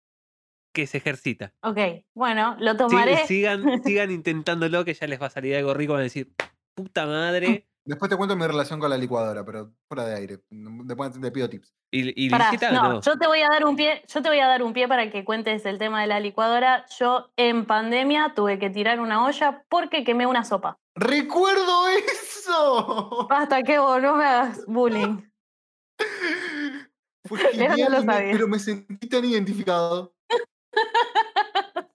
que 0.74 0.86
se 0.86 0.98
ejercita. 0.98 1.52
Ok, 1.62 1.78
bueno, 2.14 2.56
lo 2.60 2.72
Sí, 2.72 2.78
tomaré. 2.78 3.26
sigan, 3.26 3.62
sigan 3.84 4.10
intentándolo 4.10 4.84
que 4.86 4.94
ya 4.94 5.06
les 5.06 5.20
va 5.20 5.26
a 5.26 5.30
salir 5.30 5.54
algo 5.56 5.74
rico, 5.74 5.92
van 5.92 6.00
a 6.00 6.04
decir, 6.04 6.32
puta 6.74 7.06
madre. 7.06 7.66
Después 7.84 8.10
te 8.10 8.16
cuento 8.16 8.36
mi 8.36 8.46
relación 8.46 8.78
con 8.78 8.90
la 8.90 8.96
licuadora, 8.96 9.44
pero 9.44 9.72
fuera 9.88 10.04
de 10.04 10.14
aire. 10.14 10.40
Después 10.50 11.18
te 11.18 11.30
pido 11.30 11.48
tips. 11.48 11.74
Y, 11.90 12.26
y 12.26 12.30
Pará, 12.30 12.52
no, 12.72 12.92
no. 12.92 13.00
yo 13.00 13.18
te 13.18 13.26
voy 13.26 13.40
a 13.40 13.48
dar 13.48 13.64
un 13.64 13.74
pie, 13.74 14.02
yo 14.06 14.22
te 14.22 14.28
voy 14.28 14.38
a 14.38 14.46
dar 14.46 14.62
un 14.62 14.72
pie 14.72 14.86
para 14.86 15.10
que 15.10 15.24
cuentes 15.24 15.64
el 15.66 15.78
tema 15.78 16.02
de 16.02 16.06
la 16.06 16.20
licuadora. 16.20 16.84
Yo 16.98 17.32
en 17.36 17.66
pandemia 17.66 18.32
tuve 18.36 18.58
que 18.58 18.70
tirar 18.70 19.00
una 19.00 19.24
olla 19.24 19.64
porque 19.68 20.04
quemé 20.04 20.26
una 20.26 20.44
sopa. 20.44 20.78
¡Recuerdo 20.94 21.88
eso! 21.88 23.26
Basta 23.30 23.62
que 23.62 23.78
vos 23.78 24.00
no 24.00 24.16
me 24.16 24.24
hagas 24.24 24.64
bullying. 24.66 25.22
Fue 27.24 27.38
no 27.78 27.88
lo 27.88 28.02
sabía. 28.02 28.32
pero 28.32 28.46
me 28.46 28.58
sentí 28.58 29.08
tan 29.08 29.24
identificado. 29.24 30.14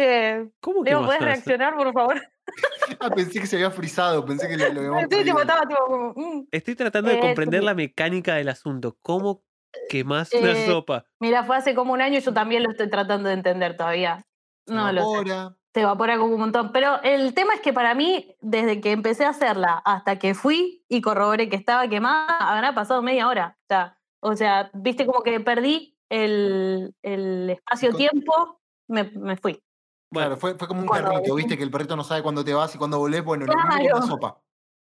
Eh, 0.00 0.48
¿Cómo 0.60 0.84
que 0.84 0.90
Leo, 0.90 1.04
¿puedes 1.04 1.20
reaccionar, 1.20 1.74
por 1.74 1.92
favor? 1.92 2.22
Ah, 3.00 3.10
pensé 3.10 3.40
que 3.40 3.46
se 3.46 3.56
había 3.56 3.70
frizado, 3.70 4.24
pensé 4.24 4.48
que 4.48 4.56
lo, 4.56 4.68
lo 4.72 4.80
habíamos 4.80 5.02
Sí, 5.02 5.08
tipo, 5.08 5.16
perdido. 5.36 5.40
estaba 5.40 5.60
tipo 5.68 5.84
como, 5.86 6.12
mm. 6.16 6.48
Estoy 6.50 6.74
tratando 6.74 7.10
de 7.10 7.16
Eh, 7.16 7.20
comprender 7.20 7.62
la 7.62 7.74
mecánica 7.74 8.34
del 8.34 8.48
asunto. 8.48 8.96
¿Cómo 9.02 9.44
quemás 9.88 10.32
una 10.32 10.52
Eh, 10.52 10.66
sopa? 10.66 11.04
Mira, 11.20 11.44
fue 11.44 11.56
hace 11.56 11.74
como 11.74 11.92
un 11.92 12.00
año 12.00 12.18
y 12.18 12.20
yo 12.22 12.32
también 12.32 12.62
lo 12.64 12.70
estoy 12.70 12.88
tratando 12.90 13.28
de 13.28 13.34
entender 13.34 13.76
todavía. 13.76 14.24
Se 14.66 14.74
No 14.74 14.90
lo 14.92 15.02
sé. 15.02 15.08
evapora. 15.08 15.54
se 15.74 15.80
evapora 15.82 16.16
como 16.18 16.34
un 16.34 16.40
montón. 16.40 16.72
Pero 16.72 17.00
el 17.02 17.34
tema 17.34 17.54
es 17.54 17.60
que 17.60 17.72
para 17.72 17.94
mí, 17.94 18.34
desde 18.40 18.80
que 18.80 18.90
empecé 18.92 19.24
a 19.26 19.30
hacerla 19.30 19.80
hasta 19.84 20.18
que 20.18 20.34
fui 20.34 20.84
y 20.88 21.00
corroboré 21.02 21.48
que 21.48 21.56
estaba 21.56 21.86
quemada, 21.88 22.36
habrá 22.40 22.74
pasado 22.74 23.02
media 23.02 23.28
hora. 23.28 23.56
O 23.62 23.66
sea, 23.68 23.98
o 24.20 24.34
sea 24.36 24.70
viste 24.74 25.06
como 25.06 25.22
que 25.22 25.38
perdí 25.40 25.96
el, 26.08 26.94
el 27.02 27.50
espacio-tiempo, 27.50 28.60
me, 28.88 29.04
me 29.04 29.36
fui. 29.36 29.62
Bueno, 30.10 30.28
Claro, 30.28 30.36
fue, 30.40 30.54
fue 30.54 30.68
como 30.68 30.82
un 30.82 30.88
perrito. 30.88 31.34
¿viste? 31.34 31.56
Que 31.56 31.62
el 31.64 31.70
perrito 31.70 31.96
no 31.96 32.04
sabe 32.04 32.22
cuándo 32.22 32.44
te 32.44 32.54
vas 32.54 32.74
y 32.74 32.78
cuándo 32.78 32.98
volvés. 32.98 33.22
Bueno, 33.24 33.46
lo 33.46 33.54
mismo 33.54 33.70
con 33.70 33.82
la 33.84 33.90
Claro. 33.90 34.06
sopa. 34.06 34.40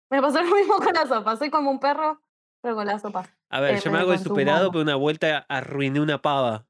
Me 0.10 0.22
pasó 0.22 0.42
lo 0.44 0.56
mismo 0.56 0.76
con 0.76 0.94
la 0.94 1.08
sopa. 1.08 1.36
Soy 1.38 1.50
como 1.50 1.72
un 1.72 1.80
perro, 1.80 2.22
pero 2.62 2.76
con 2.76 2.86
la 2.86 3.00
sopa. 3.00 3.26
a 3.50 3.60
ver, 3.62 3.76
eh, 3.76 3.80
yo 3.82 3.92
me 3.92 4.00
hago 4.00 4.18
superado, 4.18 4.72
pero 4.72 4.82
una 4.84 4.96
vuelta 4.96 5.46
arruiné 5.48 6.00
una 6.02 6.22
pava. 6.22 6.66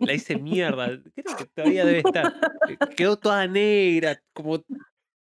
La 0.00 0.12
hice 0.12 0.36
mierda. 0.36 0.88
Creo 1.14 1.36
que 1.36 1.44
todavía 1.46 1.84
debe 1.84 1.98
estar. 2.00 2.34
Quedó 2.96 3.16
toda 3.16 3.46
negra, 3.46 4.20
como 4.32 4.58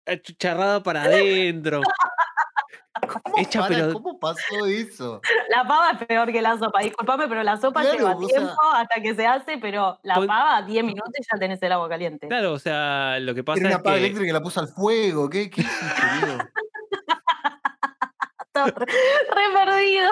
achucharrada 0.05 0.83
para 0.83 1.03
adentro. 1.03 1.81
¿Cómo, 3.07 3.37
Hecha, 3.37 3.59
para, 3.61 3.75
pero- 3.75 3.93
¿Cómo 3.93 4.19
pasó 4.19 4.65
eso? 4.65 5.21
La 5.49 5.67
pava 5.67 5.91
es 5.91 6.05
peor 6.07 6.31
que 6.31 6.41
la 6.41 6.57
sopa. 6.57 6.81
Disculpame, 6.81 7.27
pero 7.27 7.43
la 7.43 7.57
sopa 7.57 7.81
Claro, 7.81 7.97
lleva 7.97 8.17
sea- 8.17 8.27
tiempo 8.27 8.61
hasta 8.73 9.01
que 9.01 9.15
se 9.15 9.25
hace, 9.25 9.57
pero 9.57 9.99
la 10.03 10.15
pava, 10.25 10.61
10 10.63 10.83
minutos 10.83 11.11
y 11.17 11.23
ya 11.23 11.39
tenés 11.39 11.61
el 11.61 11.71
agua 11.71 11.89
caliente. 11.89 12.27
Claro, 12.27 12.53
o 12.53 12.59
sea, 12.59 13.19
lo 13.19 13.33
que 13.35 13.43
pasa 13.43 13.59
Era 13.59 13.67
una 13.69 13.77
es 13.77 13.83
pava 13.83 13.95
que. 13.95 13.99
eléctrica 14.01 14.27
que 14.27 14.33
la 14.33 14.41
puso 14.41 14.59
al 14.59 14.67
fuego. 14.67 15.29
¿Qué, 15.29 15.49
qué 15.49 15.61
hiciste, 15.61 16.37
re, 18.55 19.65
perdido. 19.65 20.09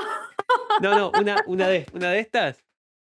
No, 0.82 0.96
no, 0.96 1.12
una, 1.20 1.36
una, 1.46 1.68
de, 1.68 1.86
una 1.94 2.10
de 2.10 2.20
estas 2.20 2.58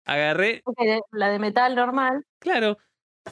agarré. 0.05 0.63
La 1.11 1.29
de 1.29 1.39
metal 1.39 1.75
normal. 1.75 2.25
Claro, 2.39 2.77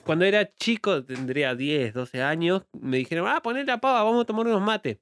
cuando 0.06 0.26
era 0.26 0.52
chico, 0.56 1.04
tendría 1.06 1.56
10, 1.56 1.94
12 1.94 2.22
años, 2.24 2.64
me 2.74 2.98
dijeron, 2.98 3.28
ah, 3.28 3.42
poné 3.42 3.64
la 3.64 3.80
pava, 3.80 4.04
vamos 4.04 4.24
a 4.24 4.26
tomar 4.26 4.48
unos 4.48 4.62
mates. 4.62 4.98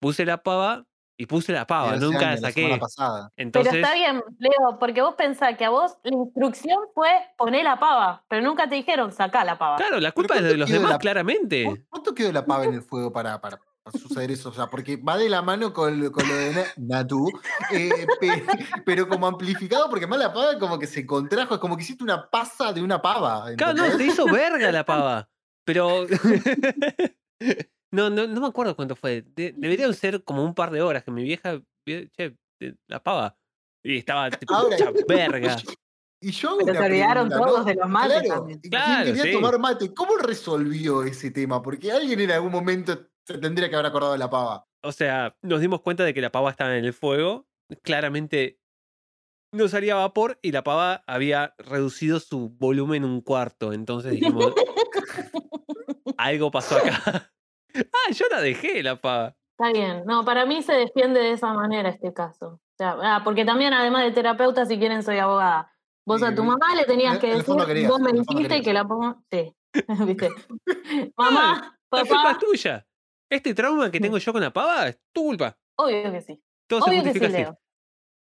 Puse 0.00 0.24
la 0.24 0.42
pava 0.42 0.84
y 1.16 1.26
puse 1.26 1.52
la 1.52 1.66
pava, 1.66 1.96
nunca 1.96 2.30
la 2.32 2.36
saqué. 2.38 2.78
Entonces, 3.36 3.72
pero 3.72 3.84
está 3.86 3.94
bien, 3.94 4.22
Leo, 4.38 4.78
porque 4.80 5.00
vos 5.02 5.14
pensás 5.14 5.56
que 5.56 5.64
a 5.64 5.70
vos 5.70 5.96
la 6.02 6.16
instrucción 6.16 6.78
fue 6.94 7.08
poner 7.38 7.64
la 7.64 7.78
pava, 7.78 8.24
pero 8.28 8.42
nunca 8.42 8.68
te 8.68 8.74
dijeron 8.74 9.12
sacá 9.12 9.44
la 9.44 9.56
pava. 9.56 9.76
claro, 9.76 10.00
la 10.00 10.12
culpa 10.12 10.34
es 10.36 10.42
de 10.42 10.48
¿cuánto 10.48 10.60
los 10.60 10.70
demás, 10.70 10.90
la- 10.90 10.98
claramente. 10.98 11.64
¿Cu- 11.64 11.78
¿Cuánto 11.88 12.14
quedó 12.14 12.32
la 12.32 12.44
pava 12.44 12.64
en 12.64 12.74
el 12.74 12.82
fuego 12.82 13.12
para, 13.12 13.40
para, 13.40 13.58
para 13.82 13.98
suceder 13.98 14.32
eso? 14.32 14.48
O 14.48 14.52
sea, 14.52 14.66
porque 14.66 14.96
va 14.96 15.16
de 15.16 15.28
la 15.28 15.40
mano 15.42 15.72
con, 15.72 16.00
lo- 16.02 16.10
con 16.10 16.26
lo 16.28 16.34
de 16.34 16.52
Na- 16.52 16.64
Natu, 16.98 17.28
eh, 17.70 17.90
pe- 18.20 18.44
pero 18.84 19.08
como 19.08 19.26
amplificado, 19.28 19.88
porque 19.88 20.06
más 20.08 20.18
la 20.18 20.32
pava 20.32 20.58
como 20.58 20.78
que 20.80 20.86
se 20.88 21.06
contrajo, 21.06 21.54
es 21.54 21.60
como 21.60 21.76
que 21.76 21.82
hiciste 21.84 22.02
una 22.02 22.28
pasa 22.28 22.72
de 22.72 22.82
una 22.82 23.00
pava. 23.00 23.54
Claro, 23.56 23.74
no, 23.74 23.90
se 23.96 24.04
hizo 24.04 24.26
verga 24.26 24.72
la 24.72 24.84
pava. 24.86 25.28
Pero. 25.64 26.06
no, 27.94 28.10
no, 28.10 28.26
no 28.26 28.40
me 28.40 28.46
acuerdo 28.46 28.76
cuánto 28.76 28.96
fue. 28.96 29.22
De- 29.22 29.54
deberían 29.56 29.94
ser 29.94 30.22
como 30.24 30.44
un 30.44 30.54
par 30.54 30.70
de 30.70 30.82
horas 30.82 31.04
que 31.04 31.10
mi 31.10 31.22
vieja. 31.22 31.60
vi- 31.86 32.08
Che, 32.10 32.36
la 32.88 33.02
pava. 33.02 33.36
Y 33.82 33.98
estaba 33.98 34.30
tipo 34.48 34.54
Ahora- 34.54 34.76
verga. 35.08 35.56
Y 36.20 36.30
yo 36.30 36.56
Pero 36.58 36.72
se 36.72 36.80
olvidaron 36.86 37.28
pregunta, 37.28 37.36
¿no? 37.36 37.52
todos 37.52 37.66
de 37.66 37.74
los 37.74 37.88
mates 37.88 38.22
Claro, 38.22 38.34
también. 38.40 38.60
¿quién 38.60 38.70
Claro, 38.70 39.04
quería 39.04 39.22
sí. 39.24 39.32
tomar 39.32 39.58
mate? 39.58 39.92
¿Cómo 39.92 40.16
resolvió 40.16 41.02
ese 41.02 41.30
tema? 41.30 41.60
Porque 41.62 41.92
alguien 41.92 42.18
en 42.20 42.30
algún 42.30 42.50
momento 42.52 43.08
se 43.26 43.36
tendría 43.38 43.68
que 43.68 43.74
haber 43.76 43.86
acordado 43.86 44.12
de 44.12 44.18
la 44.18 44.30
pava. 44.30 44.66
O 44.82 44.92
sea, 44.92 45.36
nos 45.42 45.60
dimos 45.60 45.82
cuenta 45.82 46.02
de 46.04 46.14
que 46.14 46.22
la 46.22 46.32
pava 46.32 46.50
estaba 46.50 46.76
en 46.78 46.84
el 46.86 46.94
fuego. 46.94 47.46
Claramente 47.82 48.58
no 49.52 49.68
salía 49.68 49.96
vapor 49.96 50.38
y 50.42 50.52
la 50.52 50.64
pava 50.64 51.04
había 51.06 51.54
reducido 51.58 52.18
su 52.20 52.48
volumen 52.48 53.04
un 53.04 53.20
cuarto. 53.20 53.72
Entonces 53.74 54.12
dijimos, 54.12 54.54
algo 56.16 56.50
pasó 56.50 56.76
acá. 56.78 57.33
Ah, 57.76 58.12
yo 58.12 58.26
la 58.30 58.40
dejé 58.40 58.82
la 58.82 58.96
pava. 59.00 59.34
Está 59.58 59.72
bien. 59.72 60.02
No, 60.06 60.24
para 60.24 60.46
mí 60.46 60.62
se 60.62 60.72
defiende 60.74 61.20
de 61.20 61.32
esa 61.32 61.52
manera 61.52 61.88
este 61.88 62.12
caso. 62.12 62.46
O 62.54 62.76
sea, 62.76 62.96
ah, 63.02 63.20
porque 63.24 63.44
también, 63.44 63.72
además 63.72 64.04
de 64.04 64.12
terapeuta, 64.12 64.66
si 64.66 64.78
quieren, 64.78 65.02
soy 65.02 65.18
abogada. 65.18 65.70
Vos 66.06 66.22
a 66.22 66.34
tu 66.34 66.42
mamá 66.44 66.74
le 66.74 66.84
tenías 66.84 67.14
en- 67.14 67.20
que 67.20 67.26
decir, 67.36 67.54
querías, 67.66 67.88
vos 67.90 68.00
me 68.00 68.10
en 68.10 68.16
el 68.18 68.24
fondo 68.24 68.40
dijiste 68.40 68.56
querías. 68.60 68.64
que 68.64 68.72
la 68.74 68.84
pongo. 68.84 69.22
Sí. 69.30 69.54
¿Viste? 70.06 70.28
mamá, 71.16 71.78
La 71.90 72.00
culpa 72.00 72.02
es 72.02 72.08
papá. 72.08 72.38
tuya. 72.38 72.86
Este 73.30 73.54
trauma 73.54 73.90
que 73.90 74.00
tengo 74.00 74.18
yo 74.18 74.32
con 74.32 74.42
la 74.42 74.52
pava 74.52 74.88
es 74.88 74.98
tu 75.12 75.22
culpa. 75.22 75.56
Obvio 75.78 76.12
que 76.12 76.20
sí. 76.20 76.42
Todo 76.68 76.82
se 76.82 76.90
Obvio 76.90 77.02
que 77.04 77.12
sí. 77.14 77.28
Leo. 77.28 77.58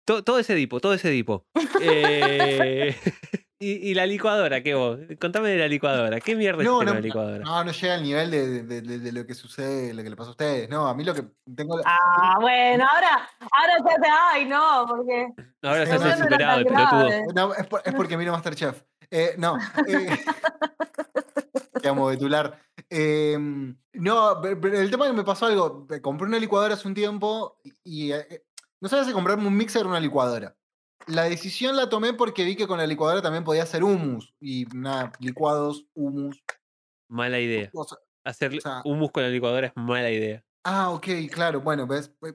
To- 0.06 0.24
todo 0.24 0.38
ese 0.38 0.54
dipo, 0.54 0.80
todo 0.80 0.94
ese 0.94 1.10
dipo. 1.10 1.46
Eh, 1.80 2.96
y, 3.60 3.90
y 3.90 3.94
la 3.94 4.06
licuadora, 4.06 4.62
¿qué 4.62 4.74
vos? 4.74 4.98
Contame 5.20 5.48
de 5.50 5.58
la 5.58 5.68
licuadora. 5.68 6.20
¿Qué 6.20 6.36
mierda 6.36 6.62
No, 6.62 6.80
es 6.82 6.86
no, 6.86 6.94
la 6.94 7.00
licuadora? 7.00 7.44
no, 7.44 7.64
no 7.64 7.72
llega 7.72 7.94
al 7.94 8.02
nivel 8.02 8.30
de, 8.30 8.62
de- 8.62 8.80
de- 8.82 8.98
de 9.00 9.12
lo 9.12 9.26
que 9.26 9.34
sucede, 9.34 9.92
lo 9.94 10.02
que 10.02 10.10
le 10.10 10.16
pasa 10.16 10.28
a 10.28 10.32
ustedes. 10.32 10.68
No, 10.68 10.86
a 10.86 10.94
mí 10.94 11.02
lo 11.04 11.14
que 11.14 11.24
tengo. 11.56 11.80
Ah, 11.84 12.36
bueno, 12.40 12.86
ahora, 12.88 13.28
ahora 13.40 13.72
se 13.82 13.94
hace, 13.96 14.12
ay, 14.32 14.44
no, 14.46 14.86
porque. 14.88 15.28
Ahora 15.62 15.86
se 15.86 15.98
no, 15.98 16.04
no 16.04 16.16
superado, 16.16 16.58
el 16.60 16.66
pelotudo. 16.66 17.08
No, 17.34 17.54
es, 17.54 17.66
por- 17.66 17.82
es 17.84 17.94
porque 17.94 18.16
miro 18.16 18.32
Masterchef. 18.32 18.82
Eh, 19.10 19.34
no. 19.38 19.58
Eh, 19.86 20.18
te 21.80 21.88
amo, 21.88 22.06
Betular. 22.06 22.60
Eh, 22.90 23.36
no, 23.94 24.40
pe- 24.40 24.56
pero 24.56 24.78
el 24.78 24.90
tema 24.90 25.06
es 25.06 25.10
que 25.12 25.16
me 25.16 25.24
pasó 25.24 25.46
algo. 25.46 25.86
Compré 26.02 26.26
una 26.26 26.38
licuadora 26.38 26.74
hace 26.74 26.86
un 26.86 26.94
tiempo 26.94 27.58
y 27.84 28.12
eh, 28.12 28.44
no 28.80 28.88
sabía 28.88 29.04
si 29.04 29.12
comprarme 29.12 29.46
un 29.46 29.56
mixer 29.56 29.84
o 29.84 29.88
una 29.88 29.98
licuadora. 30.00 30.54
La 31.06 31.24
decisión 31.24 31.76
la 31.76 31.88
tomé 31.88 32.12
porque 32.12 32.44
vi 32.44 32.56
que 32.56 32.66
con 32.66 32.78
la 32.78 32.86
licuadora 32.86 33.22
también 33.22 33.44
podía 33.44 33.62
hacer 33.62 33.82
hummus. 33.84 34.34
Y 34.40 34.66
nada, 34.74 35.12
licuados, 35.20 35.86
hummus. 35.94 36.42
Mala 37.10 37.40
idea. 37.40 37.70
o 37.72 37.84
sea- 37.84 37.98
Hacer 38.24 38.54
o 38.58 38.60
sea- 38.60 38.82
hummus 38.84 39.10
con 39.10 39.22
la 39.22 39.30
licuadora 39.30 39.68
es 39.68 39.72
mala 39.76 40.10
idea. 40.10 40.44
ah, 40.64 40.90
ok, 40.90 41.06
claro. 41.32 41.60
Bueno, 41.62 41.86
ves. 41.86 42.12
Lo 42.20 42.34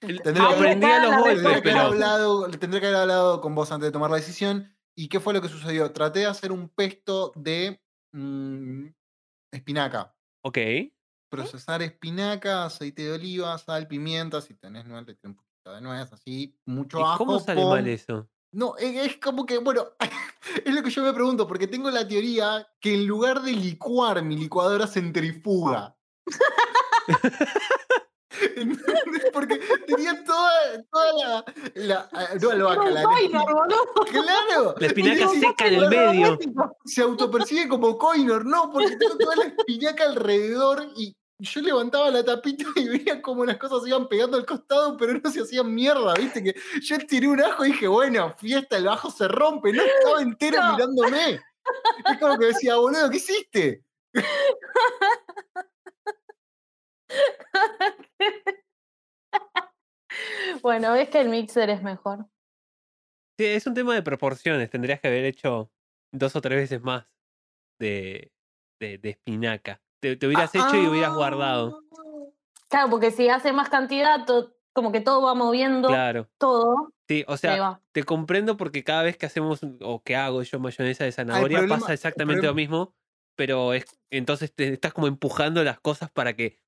que- 0.00 0.40
aprendí 0.40 0.86
a 0.86 1.02
los 1.02 1.16
golpes, 1.16 1.34
Tendría 1.34 1.42
que, 1.42 1.46
haber 1.48 1.62
pero. 1.62 1.80
hablado, 1.80 2.50
tendría 2.50 2.80
que 2.80 2.86
haber 2.86 3.00
hablado 3.00 3.40
con 3.40 3.54
vos 3.54 3.72
antes 3.72 3.88
de 3.88 3.92
tomar 3.92 4.10
la 4.10 4.16
decisión. 4.16 4.72
¿Y 4.96 5.08
qué 5.08 5.18
fue 5.20 5.34
lo 5.34 5.42
que 5.42 5.48
sucedió? 5.48 5.90
Traté 5.92 6.20
de 6.20 6.26
hacer 6.26 6.52
un 6.52 6.68
pesto 6.68 7.32
de 7.34 7.82
mm, 8.12 8.86
espinaca. 9.52 10.14
Ok. 10.44 10.58
Procesar 11.28 11.82
espinaca, 11.82 12.64
aceite 12.64 13.02
de 13.02 13.12
oliva, 13.12 13.58
sal, 13.58 13.88
pimienta. 13.88 14.40
Si 14.40 14.54
tenés 14.54 14.86
nuez, 14.86 15.04
le 15.06 15.18
un 15.24 15.36
de 15.74 15.80
nuez, 15.80 16.12
así. 16.12 16.56
Mucho 16.66 16.98
¿Y 16.98 17.02
ajo. 17.02 17.18
cómo 17.18 17.38
sale 17.40 17.64
mal 17.64 17.86
eso? 17.88 18.28
No, 18.52 18.74
e- 18.78 19.04
es 19.04 19.18
como 19.18 19.44
que, 19.44 19.58
bueno, 19.58 19.88
es 20.64 20.74
lo 20.74 20.82
que 20.82 20.90
yo 20.90 21.02
me 21.02 21.12
pregunto, 21.12 21.46
porque 21.46 21.66
tengo 21.66 21.90
la 21.90 22.06
teoría 22.06 22.66
que 22.80 22.94
en 22.94 23.06
lugar 23.06 23.42
de 23.42 23.52
licuar, 23.52 24.22
mi 24.22 24.36
licuadora 24.36 24.86
centrifuga. 24.86 25.96
Porque 29.32 29.58
tenía 29.86 30.22
toda, 30.24 30.50
toda 30.90 31.12
la, 31.14 31.44
la- 31.74 32.08
ah, 32.12 32.28
no 32.40 32.50
albahaca, 32.50 32.90
la, 32.90 33.02
boludo. 33.04 33.76
Claro. 34.10 34.74
La 34.78 34.86
espinaca 34.88 35.28
seca 35.28 35.66
en 35.68 35.74
el 35.74 35.86
"Bueno, 35.88 36.12
medio. 36.12 36.38
Se 36.84 37.02
autopercibe 37.02 37.68
como 37.68 37.96
coinor, 37.96 38.44
no, 38.44 38.70
porque 38.70 38.96
tengo 38.96 39.16
toda 39.16 39.36
la 39.36 39.44
espinaca 39.44 40.04
alrededor 40.04 40.86
y 40.96 41.16
yo 41.38 41.60
levantaba 41.60 42.10
la 42.10 42.24
tapita 42.24 42.64
y 42.76 42.88
veía 42.88 43.20
como 43.20 43.44
las 43.44 43.58
cosas 43.58 43.82
se 43.82 43.88
iban 43.90 44.08
pegando 44.08 44.36
al 44.36 44.46
costado, 44.46 44.96
pero 44.96 45.14
no 45.14 45.30
se 45.30 45.42
hacían 45.42 45.74
mierda, 45.74 46.14
viste 46.14 46.42
que 46.42 46.54
yo 46.82 46.98
tiré 47.06 47.28
un 47.28 47.42
ajo 47.42 47.64
y 47.64 47.72
dije, 47.72 47.88
bueno, 47.88 48.34
fiesta, 48.38 48.78
el 48.78 48.88
ajo 48.88 49.10
se 49.10 49.28
rompe, 49.28 49.72
no 49.72 49.82
estaba 49.82 50.22
entero 50.22 50.58
No. 50.62 50.72
mirándome. 50.72 51.40
Es 52.06 52.18
como 52.18 52.38
que 52.38 52.46
decía, 52.46 52.76
boludo, 52.76 53.10
¿qué 53.10 53.16
hiciste? 53.16 53.84
Bueno, 60.62 60.92
ves 60.92 61.08
que 61.10 61.20
el 61.20 61.28
mixer 61.28 61.70
es 61.70 61.82
mejor. 61.82 62.26
Sí, 63.38 63.46
es 63.46 63.66
un 63.66 63.74
tema 63.74 63.94
de 63.94 64.02
proporciones. 64.02 64.70
Tendrías 64.70 65.00
que 65.00 65.08
haber 65.08 65.24
hecho 65.24 65.70
dos 66.12 66.34
o 66.36 66.40
tres 66.40 66.58
veces 66.58 66.82
más 66.82 67.06
de, 67.78 68.32
de, 68.80 68.98
de 68.98 69.10
espinaca. 69.10 69.82
Te, 70.00 70.16
te 70.16 70.26
hubieras 70.26 70.54
hecho 70.54 70.76
y 70.76 70.86
hubieras 70.86 71.14
guardado. 71.14 71.82
Claro, 72.68 72.90
porque 72.90 73.10
si 73.10 73.28
hace 73.28 73.52
más 73.52 73.68
cantidad, 73.68 74.24
to- 74.26 74.52
como 74.72 74.92
que 74.92 75.00
todo 75.00 75.22
va 75.22 75.34
moviendo 75.34 75.88
Claro. 75.88 76.28
todo. 76.38 76.90
Sí, 77.08 77.24
o 77.28 77.36
sea, 77.36 77.80
te 77.92 78.02
comprendo 78.02 78.56
porque 78.56 78.84
cada 78.84 79.02
vez 79.04 79.16
que 79.16 79.26
hacemos 79.26 79.62
un- 79.62 79.78
o 79.82 80.02
que 80.02 80.16
hago 80.16 80.42
yo 80.42 80.58
mayonesa 80.58 81.04
de 81.04 81.12
zanahoria 81.12 81.58
problema- 81.58 81.78
pasa 81.80 81.94
exactamente 81.94 82.46
lo 82.46 82.54
mismo, 82.54 82.94
pero 83.36 83.72
es 83.72 83.86
entonces 84.10 84.52
te 84.54 84.72
estás 84.72 84.92
como 84.92 85.06
empujando 85.06 85.62
las 85.64 85.78
cosas 85.80 86.10
para 86.10 86.34
que 86.34 86.58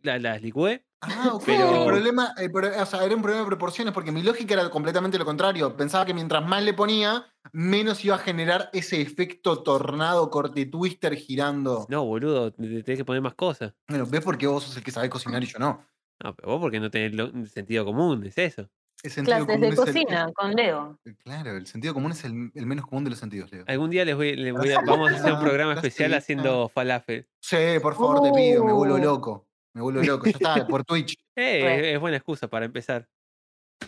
¡fum! 0.00 0.06
la- 0.10 0.18
las 0.18 0.42
licúe. 0.42 0.80
Ah, 1.02 1.30
ok. 1.32 1.44
Pero- 1.46 1.76
El 1.82 1.86
problema, 1.86 2.34
el 2.36 2.50
pro- 2.52 2.68
o 2.82 2.86
sea, 2.86 3.04
era 3.04 3.16
un 3.16 3.22
problema 3.22 3.42
de 3.42 3.46
proporciones 3.46 3.94
porque 3.94 4.12
mi 4.12 4.22
lógica 4.22 4.52
era 4.54 4.68
completamente 4.68 5.16
lo 5.18 5.24
contrario. 5.24 5.74
Pensaba 5.74 6.04
que 6.04 6.12
mientras 6.12 6.44
más 6.46 6.62
le 6.62 6.74
ponía, 6.74 7.24
menos 7.52 8.04
iba 8.04 8.16
a 8.16 8.18
generar 8.18 8.68
ese 8.74 9.00
efecto 9.00 9.62
tornado, 9.62 10.28
corte 10.28 10.66
twister 10.66 11.14
girando. 11.16 11.86
No, 11.88 12.04
boludo, 12.04 12.52
te 12.52 12.62
te 12.68 12.82
tenés 12.82 12.98
que 12.98 13.04
poner 13.06 13.22
más 13.22 13.34
cosas. 13.34 13.72
Bueno, 13.88 14.04
¿ves 14.06 14.20
por 14.20 14.36
qué 14.36 14.46
vos 14.46 14.64
sos 14.64 14.76
el 14.76 14.82
que 14.84 14.90
sabe 14.90 15.08
cocinar 15.08 15.42
y 15.42 15.46
yo 15.46 15.58
no? 15.58 15.86
No, 16.22 16.34
pero 16.36 16.48
vos 16.52 16.60
porque 16.60 16.78
no 16.80 16.90
tenés 16.90 17.14
lo- 17.14 17.32
sentido 17.46 17.86
común, 17.86 18.26
es 18.26 18.36
eso. 18.36 18.68
Clases 19.02 19.46
de 19.58 19.68
el- 19.68 19.74
cocina 19.76 20.30
con 20.34 20.50
Leo. 20.52 20.98
el- 21.06 21.16
claro, 21.16 21.52
el 21.56 21.66
sentido 21.66 21.94
común 21.94 22.12
es 22.12 22.22
el, 22.24 22.52
el 22.54 22.66
menos 22.66 22.84
común 22.84 23.04
de 23.04 23.08
los 23.10 23.18
sentidos, 23.18 23.50
Leo. 23.50 23.64
Algún 23.66 23.88
día 23.88 24.04
les 24.04 24.14
voy, 24.14 24.36
les 24.36 24.52
voy 24.52 24.70
a- 24.72 24.82
vamos 24.82 25.10
a 25.10 25.16
hacer 25.16 25.32
un 25.32 25.40
programa 25.56 25.72
especial 25.72 26.12
haciendo 26.12 26.68
falafel. 26.68 27.26
Sí, 27.40 27.56
por 27.80 27.94
favor, 27.94 28.20
te 28.22 28.30
pido, 28.32 28.62
me 28.66 28.74
vuelvo 28.74 28.96
Oh. 28.96 28.98
loco. 28.98 29.46
Me 29.74 29.82
vuelvo 29.82 30.02
loco. 30.02 30.26
Ya 30.26 30.30
está, 30.32 30.66
por 30.66 30.84
Twitch. 30.84 31.16
Eh, 31.36 31.62
Re. 31.62 31.92
es 31.94 32.00
buena 32.00 32.18
excusa 32.18 32.48
para 32.48 32.66
empezar. 32.66 33.08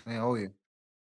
Eh, 0.07 0.19
obvio. 0.19 0.55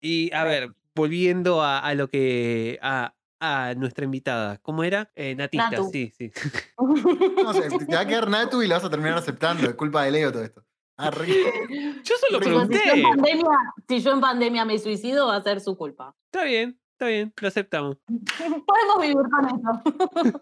Y 0.00 0.32
a 0.32 0.42
ver, 0.42 0.74
volviendo 0.94 1.62
a, 1.62 1.78
a 1.78 1.94
lo 1.94 2.08
que. 2.08 2.78
A, 2.82 3.14
a 3.38 3.74
nuestra 3.74 4.04
invitada. 4.04 4.58
¿Cómo 4.58 4.82
era? 4.84 5.10
Eh, 5.14 5.34
Natita, 5.34 5.70
Natu. 5.70 5.90
sí, 5.92 6.12
sí. 6.16 6.32
No 7.44 7.52
sé, 7.52 7.68
te 7.68 7.94
va 7.94 8.00
a 8.00 8.06
quedar 8.06 8.30
Natu 8.30 8.62
y 8.62 8.68
la 8.68 8.76
vas 8.76 8.84
a 8.84 8.90
terminar 8.90 9.18
aceptando. 9.18 9.68
Es 9.68 9.74
culpa 9.74 10.04
de 10.04 10.12
Leo 10.12 10.32
todo 10.32 10.44
esto. 10.44 10.64
Arre. 10.96 11.26
Yo 11.26 12.14
solo 12.16 12.28
si, 12.28 12.32
yo 12.32 12.40
pregunté. 12.40 12.80
en 12.92 13.02
pandemia, 13.02 13.58
si 13.88 14.00
yo 14.00 14.12
en 14.12 14.20
pandemia 14.20 14.64
me 14.64 14.78
suicido, 14.78 15.26
va 15.26 15.36
a 15.36 15.42
ser 15.42 15.60
su 15.60 15.76
culpa. 15.76 16.14
Está 16.26 16.44
bien, 16.44 16.78
está 16.92 17.06
bien, 17.06 17.32
lo 17.40 17.48
aceptamos. 17.48 17.96
Podemos 18.38 19.00
vivir 19.00 19.16
con 19.16 19.46
eso. 19.46 20.40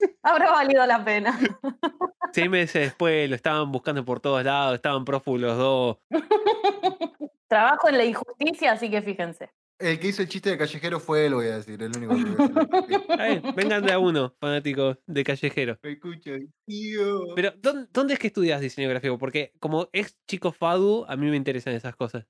Habrá 0.22 0.50
valido 0.50 0.86
la 0.86 1.04
pena. 1.04 1.38
Seis 2.32 2.48
meses 2.48 2.82
después 2.82 3.28
lo 3.28 3.36
estaban 3.36 3.70
buscando 3.72 4.04
por 4.04 4.20
todos 4.20 4.44
lados, 4.44 4.76
estaban 4.76 5.04
prófugos 5.04 5.40
los 5.40 5.56
dos. 5.56 5.98
Trabajo 7.48 7.88
en 7.88 7.98
la 7.98 8.04
injusticia, 8.04 8.72
así 8.72 8.90
que 8.90 9.02
fíjense. 9.02 9.50
El 9.80 9.98
que 9.98 10.08
hizo 10.08 10.20
el 10.20 10.28
chiste 10.28 10.50
de 10.50 10.58
callejero 10.58 11.00
fue 11.00 11.24
él, 11.24 11.34
voy 11.34 11.46
a 11.46 11.56
decir. 11.56 11.82
El 11.82 11.90
único 11.96 12.14
que 12.14 12.24
voy 12.24 13.18
a 13.18 13.24
decir. 13.24 13.54
Vengan 13.56 13.82
de 13.82 13.92
a 13.92 13.98
uno, 13.98 14.34
fanáticos 14.38 14.98
de 15.06 15.24
callejero. 15.24 15.78
Me 15.82 15.92
escucho, 15.92 16.32
tío. 16.66 17.34
Pero, 17.34 17.52
¿dónde, 17.56 17.88
dónde 17.90 18.12
es 18.12 18.20
que 18.20 18.26
estudias 18.26 18.60
diseño 18.60 18.90
gráfico? 18.90 19.16
Porque 19.16 19.52
como 19.58 19.88
ex 19.92 20.16
chico 20.28 20.52
Fadu, 20.52 21.06
a 21.08 21.16
mí 21.16 21.30
me 21.30 21.36
interesan 21.36 21.72
esas 21.72 21.96
cosas. 21.96 22.26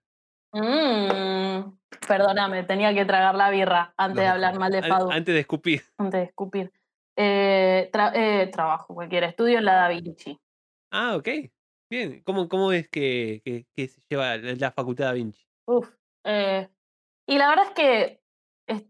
Mm, 0.52 1.72
perdóname, 2.06 2.62
tenía 2.64 2.94
que 2.94 3.04
tragar 3.04 3.34
la 3.34 3.50
birra 3.50 3.94
antes 3.96 4.22
de 4.22 4.26
hablar 4.26 4.58
mal 4.58 4.72
de 4.72 4.82
Fadu, 4.82 5.10
antes 5.10 5.34
de 5.34 5.40
escupir. 5.40 5.82
antes 5.98 6.20
de 6.20 6.26
escupir. 6.26 6.72
Eh, 7.22 7.90
tra- 7.92 8.12
eh, 8.14 8.46
trabajo, 8.46 8.94
cualquiera. 8.94 9.26
Estudio 9.26 9.58
en 9.58 9.66
la 9.66 9.74
Da 9.74 9.88
Vinci. 9.88 10.40
Ah, 10.90 11.16
ok. 11.16 11.28
Bien. 11.90 12.22
¿Cómo, 12.24 12.48
cómo 12.48 12.72
es 12.72 12.88
que, 12.88 13.42
que- 13.44 13.66
que 13.76 13.88
se 13.88 14.00
lleva 14.08 14.38
la 14.38 14.70
facultad 14.72 15.04
da 15.06 15.12
Vinci? 15.12 15.44
Uf. 15.66 15.86
eh, 16.24 16.66
y 17.28 17.36
la 17.36 17.50
verdad 17.50 17.66
es 17.66 17.72
que 17.72 18.22
es, 18.66 18.84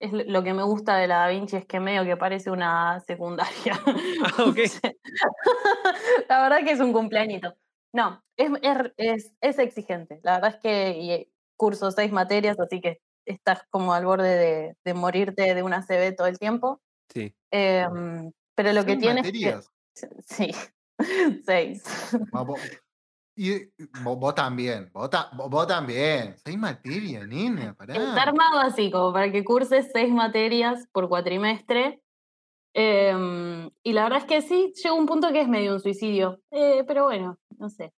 es 0.00 0.12
lo- 0.26 0.42
que 0.42 0.52
me 0.52 0.64
gusta 0.64 0.96
de 0.98 1.06
la 1.06 1.20
Da 1.20 1.28
Vinci 1.28 1.56
es 1.56 1.64
que 1.64 1.80
medio 1.80 2.04
que 2.04 2.18
parece 2.18 2.50
una 2.50 3.00
secundaria. 3.00 3.72
Ah, 4.38 4.44
ok. 4.44 4.58
la 6.28 6.42
verdad 6.42 6.64
que 6.64 6.72
es 6.72 6.80
un 6.80 6.92
cumpleañito. 6.92 7.54
No, 7.94 8.22
es, 8.36 8.50
es, 8.62 8.92
es, 8.98 9.34
es 9.40 9.58
exigente. 9.58 10.20
La 10.22 10.34
verdad 10.34 10.54
es 10.56 10.60
que 10.60 10.90
y, 10.98 11.32
curso 11.56 11.90
seis 11.90 12.12
materias, 12.12 12.58
así 12.60 12.80
que 12.82 13.00
estás 13.26 13.62
como 13.70 13.94
al 13.94 14.04
borde 14.04 14.36
de, 14.36 14.76
de 14.84 14.94
morirte 14.94 15.54
de 15.54 15.62
una 15.62 15.82
CB 15.82 16.16
todo 16.16 16.26
el 16.26 16.38
tiempo. 16.38 16.82
Em, 17.52 18.32
pero 18.56 18.72
lo 18.72 18.80
que 18.84 18.92
Seis 18.92 18.98
tiene 19.00 19.20
materias. 19.22 19.70
es 19.94 20.08
que. 20.08 20.22
Sí, 20.22 20.50
seis. 21.46 21.82
Vos- 22.32 22.60
Y 23.36 23.66
vos, 24.02 24.18
vos 24.18 24.34
también, 24.34 24.90
vos, 24.92 25.08
ta- 25.08 25.30
vos- 25.34 25.48
vos 25.48 25.66
también. 25.66 26.34
Seis 26.44 26.58
materias, 26.58 27.26
nena, 27.28 27.74
pará. 27.78 27.94
Está 27.94 28.22
armado 28.22 28.60
así, 28.60 28.90
como 28.90 29.12
para 29.12 29.30
que 29.30 29.44
curses 29.44 29.90
seis 29.92 30.10
materias 30.12 30.86
por 30.92 31.08
cuatrimestre. 31.08 32.02
Em, 32.74 33.70
y 33.82 33.92
la 33.92 34.04
verdad 34.04 34.20
es 34.20 34.24
que 34.24 34.40
sí, 34.42 34.72
llega 34.82 34.94
un 34.94 35.06
punto 35.06 35.30
que 35.30 35.42
es 35.42 35.48
medio 35.48 35.74
un 35.74 35.80
suicidio. 35.80 36.40
Eh, 36.50 36.84
pero 36.86 37.04
bueno, 37.04 37.38
no 37.58 37.68
sé. 37.68 37.92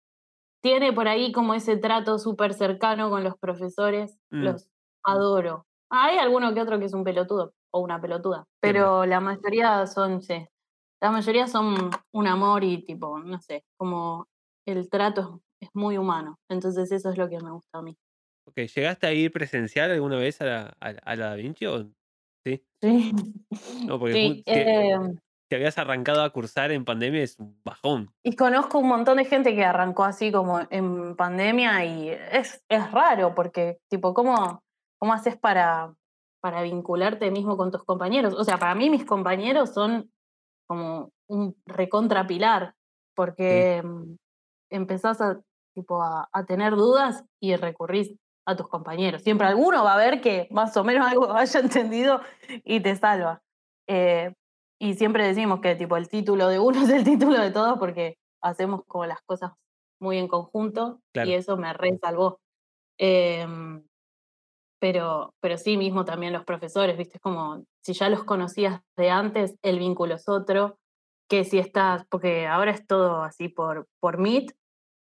Tiene 0.63 0.93
por 0.93 1.07
ahí 1.09 1.31
como 1.31 1.55
ese 1.55 1.77
trato 1.77 2.19
súper 2.19 2.55
cercano 2.55 3.11
con 3.11 3.23
los 3.23 3.37
profesores. 3.39 4.17
Mm. 4.31 4.43
Los 4.45 4.69
adoro. 5.05 5.67
Hay 6.03 6.19
alguno 6.19 6.53
que 6.53 6.61
otro 6.61 6.79
que 6.79 6.87
es 6.87 6.95
un 6.95 7.05
pelotudo 7.05 7.55
o 7.73 7.81
una 7.81 8.01
pelotuda, 8.01 8.45
pero 8.61 9.07
la 9.07 9.21
mayoría 9.21 9.87
son, 9.87 10.23
sí, 10.23 10.47
la 11.01 11.11
mayoría 11.11 11.47
son 11.47 11.91
un 12.13 12.27
amor 12.27 12.65
y 12.65 12.85
tipo, 12.85 13.19
no 13.19 13.39
sé, 13.41 13.65
como 13.77 14.27
el 14.67 14.89
trato 14.89 15.43
es, 15.61 15.69
muy 15.75 15.99
humano. 15.99 16.39
Entonces 16.49 16.91
eso 16.93 17.11
es 17.11 17.19
lo 17.19 17.29
que 17.29 17.39
me 17.41 17.51
gusta 17.51 17.79
a 17.79 17.83
mí. 17.83 17.97
Ok, 18.47 18.57
¿llegaste 18.75 19.07
a 19.07 19.13
ir 19.13 19.33
presencial 19.33 19.91
alguna 19.91 20.17
vez 20.17 20.41
a 20.41 20.45
la, 20.45 20.77
a, 20.81 20.89
a 20.89 21.17
la 21.17 21.29
Da 21.31 21.35
Vinci? 21.35 21.67
O... 21.67 21.85
Sí. 22.45 22.65
Sí. 22.83 23.13
No, 23.87 23.99
porque 23.99 24.15
Sí, 24.15 24.43
em, 24.47 25.17
si 25.49 25.55
habías 25.55 25.79
arrancado 25.79 26.23
a 26.23 26.31
cursar 26.31 26.73
en 26.73 26.85
pandemia 26.85 27.23
es 27.23 27.39
un 27.39 27.61
bajón. 27.65 28.11
Y 28.23 28.35
conozco 28.35 28.79
un 28.79 28.89
montón 28.89 29.19
de 29.19 29.25
gente 29.25 29.55
que 29.55 29.65
arrancó 29.65 30.05
así 30.05 30.33
como 30.33 30.61
en 30.71 31.17
pandemia 31.17 31.85
y 31.85 32.09
es, 32.09 32.63
es 32.69 32.93
raro 32.93 33.35
porque, 33.35 33.79
tipo, 33.89 34.15
¿cómo, 34.15 34.63
cómo 34.99 35.13
haces 35.13 35.37
para, 35.37 35.95
para 36.41 36.63
vincularte 36.63 37.31
mismo 37.31 37.57
con 37.57 37.71
tus 37.71 37.85
compañeros? 37.85 38.35
O 38.35 38.45
sea, 38.45 38.59
para 38.59 38.75
mí 38.75 38.91
mis 38.91 39.05
compañeros 39.05 39.73
son 39.75 40.11
como 40.67 41.11
un 41.29 41.57
recontrapilar 41.67 42.75
porque 43.15 43.83
mm, 43.85 44.17
empezás 44.71 45.21
a, 45.21 45.41
tipo, 45.75 46.03
a, 46.03 46.29
a 46.33 46.45
tener 46.45 46.75
dudas 46.75 47.25
y 47.41 47.55
recurrís 47.57 48.17
a 48.47 48.57
tus 48.57 48.69
compañeros. 48.69 49.23
Siempre 49.23 49.47
alguno 49.47 49.85
va 49.85 49.95
a 49.95 49.99
ver 49.99 50.21
que 50.21 50.49
más 50.51 50.77
o 50.77 50.85
menos 50.85 51.07
algo 51.07 51.33
haya 51.37 51.61
entendido 51.61 52.21
y 52.65 52.81
te 52.81 52.97
salva. 52.97 53.43
Eh, 53.89 54.35
y 54.81 54.95
siempre 54.95 55.27
decimos 55.27 55.61
que 55.61 55.77
tipo 55.77 55.97
el 55.97 56.09
título 56.09 56.49
de 56.49 56.59
uno 56.59 56.81
es 56.85 56.91
el 56.91 57.05
título 57.05 57.41
de 57.41 57.51
todos 57.51 57.79
porque 57.79 58.17
hacemos 58.43 58.83
como 58.87 59.07
las 59.07 59.21
cosas 59.23 59.53
muy 60.01 60.19
en 60.19 60.29
conjunto 60.29 61.01
Claro. 61.13 61.31
y 61.31 61.35
eso 61.35 61.57
me 61.57 61.73
resalvó. 61.73 62.41
Em, 62.99 63.83
pero, 64.85 65.33
pero 65.41 65.57
sí 65.57 65.79
mismo 65.79 66.05
también 66.05 66.35
los 66.35 66.45
profesores, 66.45 66.99
viste, 66.99 67.19
como 67.19 67.65
si 67.83 67.95
ya 67.95 68.11
los 68.11 68.23
conocías 68.25 68.83
de 68.99 69.09
antes, 69.09 69.57
el 69.63 69.79
vínculo 69.79 70.17
es 70.17 70.29
otro, 70.29 70.77
que 71.27 71.45
si 71.45 71.59
estás, 71.59 72.05
porque 72.11 72.47
ahora 72.47 72.73
es 72.73 72.87
todo 72.87 73.23
así 73.23 73.49
por, 73.49 73.89
por 73.99 74.19
Meet 74.19 74.53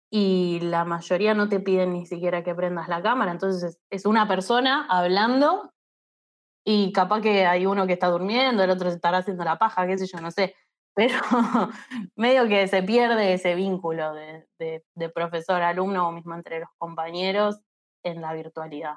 y 0.10 0.62
la 0.62 0.86
mayoría 0.86 1.34
no 1.34 1.50
te 1.50 1.60
piden 1.60 1.92
ni 1.92 2.06
siquiera 2.06 2.42
que 2.42 2.56
prendas 2.56 2.88
la 2.88 3.02
cámara, 3.04 3.34
entonces 3.34 3.64
es, 3.64 3.80
es 3.90 4.06
una 4.06 4.30
persona 4.30 4.88
hablando 4.90 5.74
y 6.66 6.94
capaz 6.94 7.20
que 7.20 7.46
hay 7.46 7.66
uno 7.66 7.86
que 7.86 7.92
está 7.94 8.08
durmiendo, 8.08 8.64
el 8.64 8.70
otro 8.70 8.90
se 8.90 8.96
estará 8.96 9.18
haciendo 9.18 9.44
la 9.44 9.58
paja, 9.58 9.86
qué 9.88 9.98
sé 9.98 10.08
yo, 10.08 10.22
no 10.22 10.32
sé. 10.32 10.56
Pero 10.96 11.18
medio 12.16 12.48
que 12.48 12.70
se 12.70 12.82
pierde 12.82 13.34
ese 13.34 13.56
vínculo 13.56 14.14
de, 14.14 14.48
de- 14.58 14.86
de 14.96 15.10
profesor-alumno 15.10 16.08
o 16.08 16.14
mismo 16.14 16.34
entre 16.34 16.62
los 16.62 16.70
compañeros 16.78 17.60
en 18.06 18.22
la 18.22 18.32
virtualidad. 18.34 18.96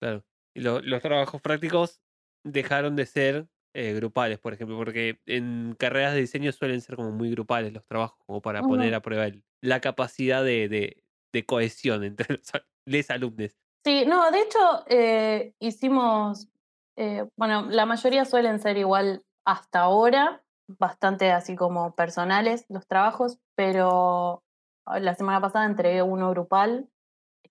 Claro. 0.00 0.24
Y 0.54 0.60
lo- 0.60 0.80
los 0.80 1.02
trabajos 1.02 1.40
prácticos 1.40 2.00
dejaron 2.44 2.96
de 2.96 3.06
ser 3.06 3.48
eh, 3.74 3.92
grupales, 3.94 4.38
por 4.38 4.54
ejemplo, 4.54 4.76
porque 4.76 5.20
en 5.26 5.76
carreras 5.78 6.14
de 6.14 6.20
diseño 6.20 6.50
suelen 6.52 6.80
ser 6.80 6.96
como 6.96 7.12
muy 7.12 7.30
grupales 7.30 7.72
los 7.72 7.84
trabajos, 7.84 8.18
como 8.26 8.40
para 8.40 8.62
poner 8.62 8.94
a 8.94 9.02
prueba 9.02 9.26
el- 9.26 9.44
la 9.62 9.80
capacidad 9.80 10.42
de, 10.42 10.68
de- 10.68 11.04
de 11.32 11.44
cohesión 11.46 12.02
entre 12.02 12.26
los, 12.38 12.50
les 12.86 13.10
alumnos. 13.10 13.52
Sí, 13.84 14.04
no, 14.06 14.30
de 14.30 14.40
hecho 14.40 14.58
eh, 14.88 15.54
hicimos, 15.60 16.48
eh, 16.96 17.28
bueno, 17.36 17.66
la 17.70 17.86
mayoría 17.86 18.24
suelen 18.24 18.58
ser 18.58 18.78
igual 18.78 19.22
hasta 19.46 19.80
ahora, 19.80 20.42
bastante 20.66 21.30
así 21.30 21.54
como 21.54 21.94
personales 21.94 22.64
los 22.68 22.86
trabajos, 22.86 23.38
pero 23.54 24.42
la 24.86 25.14
semana 25.14 25.40
pasada 25.40 25.66
entregué 25.66 26.02
uno 26.02 26.30
grupal 26.30 26.88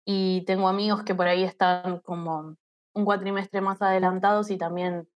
y 0.10 0.44
tengo 0.46 0.70
amigos 0.70 1.04
que 1.04 1.14
por 1.14 1.28
ahí 1.28 1.44
están 1.44 2.00
como 2.00 2.56
un 2.96 3.06
cuatrimestre 3.06 3.60
más 3.60 3.82
adelantados 3.82 4.50
y 4.50 4.58
también 4.58 5.10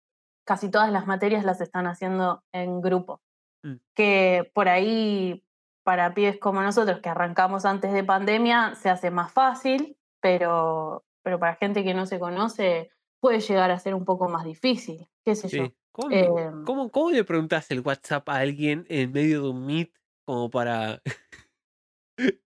casi 0.45 0.69
todas 0.69 0.91
las 0.91 1.07
materias 1.07 1.45
las 1.45 1.61
están 1.61 1.87
haciendo 1.87 2.43
en 2.53 2.81
grupo. 2.81 3.23
Mm. 3.63 3.75
Que 3.95 4.51
por 4.53 4.69
ahí, 4.69 5.45
para 5.85 6.13
pibes 6.13 6.39
como 6.41 6.61
nosotros, 6.61 6.99
que 6.99 7.09
arrancamos 7.09 7.65
antes 7.65 7.93
de 7.93 8.03
pandemia, 8.03 8.75
se 8.75 8.91
hace 8.91 9.13
más 9.13 9.33
fácil, 9.33 9.97
pero, 10.21 11.05
pero 11.23 11.39
para 11.39 11.55
gente 11.55 11.85
que 11.85 11.95
no 11.95 12.05
se 12.07 12.19
conoce 12.19 12.91
puede 13.21 13.39
llegar 13.39 13.71
a 13.71 13.79
ser 13.79 13.95
un 13.95 14.05
poco 14.05 14.29
más 14.29 14.45
difícil, 14.45 15.09
qué 15.25 15.37
sé 15.37 15.49
yo. 15.49 15.69
¿Cómo, 15.93 16.11
Em, 16.11 16.65
cómo- 16.65 16.91
cómo 16.91 17.11
le 17.13 17.23
preguntas 17.25 17.71
el 17.71 17.81
WhatsApp 17.81 18.29
a 18.29 18.39
alguien 18.39 18.87
en 18.89 19.13
medio 19.13 19.43
de 19.43 19.49
un 19.51 19.67
meet 19.67 19.93
como 20.27 20.51
para... 20.51 21.01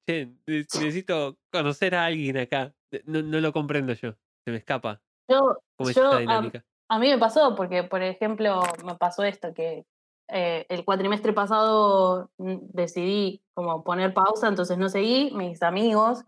che, 0.06 0.26
ne- 0.46 0.58
necesito 0.58 1.38
conocer 1.50 1.94
a 1.94 2.06
alguien 2.06 2.38
acá. 2.38 2.74
No, 3.04 3.22
no 3.22 3.40
lo 3.40 3.52
comprendo 3.52 3.92
yo. 3.94 4.12
Se 4.44 4.50
me 4.50 4.58
escapa. 4.58 5.00
yo, 5.28 5.58
¿Cómo 5.76 5.90
es 5.90 5.96
yo, 5.96 6.02
esa 6.02 6.16
am, 6.16 6.20
dinámica? 6.20 6.64
A 6.88 6.98
mí 6.98 7.08
me 7.08 7.18
pasó 7.18 7.54
porque, 7.54 7.82
por 7.82 8.02
ejemplo, 8.02 8.62
me 8.84 8.94
pasó 8.96 9.24
esto, 9.24 9.54
que 9.54 9.86
eh, 10.28 10.66
el 10.68 10.84
cuatrimestre 10.84 11.32
pasado 11.32 12.30
mm, 12.38 12.56
decidí 12.72 13.42
como 13.54 13.82
poner 13.82 14.14
pausa, 14.14 14.48
entonces 14.48 14.78
no 14.78 14.88
seguí, 14.88 15.30
mis 15.34 15.62
amigos 15.62 16.24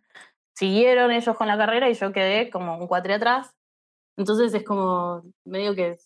siguieron 0.55 1.13
ellos 1.13 1.37
con 1.37 1.47
la 1.47 1.59
carrera 1.59 1.91
y 1.91 1.95
yo 1.95 2.13
quedé 2.13 2.51
como 2.51 2.79
un 2.79 2.87
cuatri 2.87 3.13
atrás. 3.13 3.55
Entonces 4.17 4.55
es 4.55 4.65
como 4.65 5.23
medio 5.45 5.75
que 5.75 5.99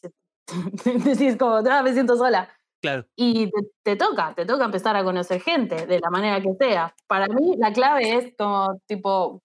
decís 0.85 1.37
como, 1.37 1.57
"Ah, 1.71 1.83
me 1.83 1.93
siento 1.93 2.17
sola. 2.17 2.49
Claro. 2.83 3.05
Y 3.17 3.51
te, 3.51 3.61
te 3.83 3.97
toca, 3.97 4.35
te 4.35 4.47
toca 4.47 4.65
empezar 4.65 4.97
a 4.97 5.05
conocer 5.05 5.41
gente 5.43 5.87
de 5.87 6.01
la 6.01 6.11
manera 6.11 6.41
que 6.41 6.55
sea. 6.59 6.95
Para 7.07 7.27
mí 7.29 7.55
la 7.59 7.73
clave 7.73 8.15
es 8.17 8.35
como 8.39 8.81
tipo, 8.87 9.43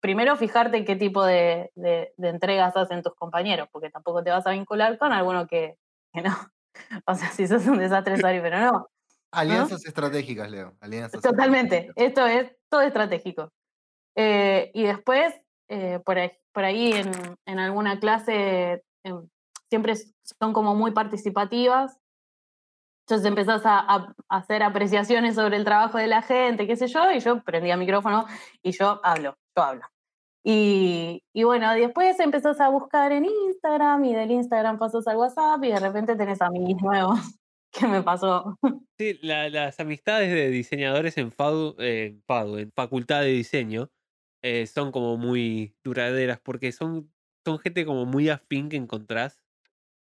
primero 0.00 0.36
fijarte 0.36 0.84
qué 0.84 0.96
tipo 0.96 1.24
de, 1.24 1.70
de- 1.74 2.12
de 2.16 2.28
entregas 2.28 2.76
hacen 2.76 3.02
tus 3.02 3.14
compañeros, 3.14 3.68
porque 3.72 3.90
tampoco 3.90 4.22
te 4.22 4.30
vas 4.30 4.46
a 4.46 4.50
vincular 4.52 4.96
con 4.98 5.12
alguno 5.12 5.46
que, 5.46 5.76
que 6.12 6.22
no. 6.22 6.34
O 7.06 7.14
sea, 7.14 7.30
si 7.30 7.46
sos 7.46 7.66
un 7.66 7.78
desastre, 7.78 8.16
sorry, 8.20 8.40
pero 8.40 8.58
no. 8.60 8.88
Alianzas 9.32 9.84
estratégicas, 9.84 10.50
Leo. 10.50 10.74
Alianzas 10.80 11.20
Totalmente. 11.20 11.90
Esto 11.96 12.26
es 12.26 12.50
todo 12.70 12.80
estratégico. 12.80 13.50
Eh, 14.16 14.70
y 14.72 14.84
después, 14.84 15.34
eh, 15.68 16.00
por, 16.04 16.18
ahí, 16.18 16.30
por 16.52 16.64
ahí 16.64 16.92
en, 16.92 17.10
en 17.46 17.58
alguna 17.58 18.00
clase, 18.00 18.82
em, 19.04 19.28
siempre 19.68 19.94
son 20.40 20.52
como 20.54 20.74
muy 20.74 20.92
participativas. 20.92 21.98
Entonces 23.08 23.26
empezás 23.26 23.64
a, 23.64 23.78
a- 23.78 24.12
hacer 24.28 24.62
apreciaciones 24.62 25.34
sobre 25.34 25.56
el 25.56 25.64
trabajo 25.64 25.96
de 25.96 26.08
la 26.08 26.20
gente, 26.20 26.66
qué 26.66 26.76
sé 26.76 26.88
yo, 26.88 27.10
y 27.10 27.20
yo 27.20 27.42
prendía 27.42 27.74
micrófono 27.78 28.26
y 28.62 28.72
yo 28.72 29.00
hablo, 29.02 29.34
yo 29.56 29.62
hablo. 29.62 29.86
Y, 30.44 31.22
y 31.34 31.42
bueno, 31.42 31.72
después 31.72 32.20
empezás 32.20 32.60
a 32.60 32.68
buscar 32.68 33.12
en 33.12 33.24
Instagram 33.24 34.04
y 34.04 34.14
del 34.14 34.30
Instagram 34.30 34.78
pasas 34.78 35.06
al 35.08 35.16
WhatsApp 35.16 35.64
y 35.64 35.68
de 35.68 35.80
repente 35.80 36.16
tenés 36.16 36.42
amigos 36.42 36.82
nuevos. 36.82 37.18
¿Qué 37.72 37.86
me 37.86 38.02
pasó? 38.02 38.58
Sí, 38.98 39.18
la- 39.22 39.48
las 39.48 39.80
amistades 39.80 40.30
de 40.30 40.50
diseñadores 40.50 41.16
en 41.16 41.32
FADU, 41.32 41.76
eh, 41.78 42.18
FADU, 42.26 42.58
en 42.58 42.72
facultad 42.76 43.22
de 43.22 43.28
diseño, 43.28 43.88
eh, 44.42 44.66
son 44.66 44.92
como 44.92 45.16
muy 45.16 45.74
duraderas 45.82 46.40
porque 46.40 46.72
son, 46.72 47.10
son 47.46 47.58
gente 47.58 47.86
como 47.86 48.04
muy 48.04 48.28
afín 48.28 48.68
que 48.68 48.76
encontrás, 48.76 49.40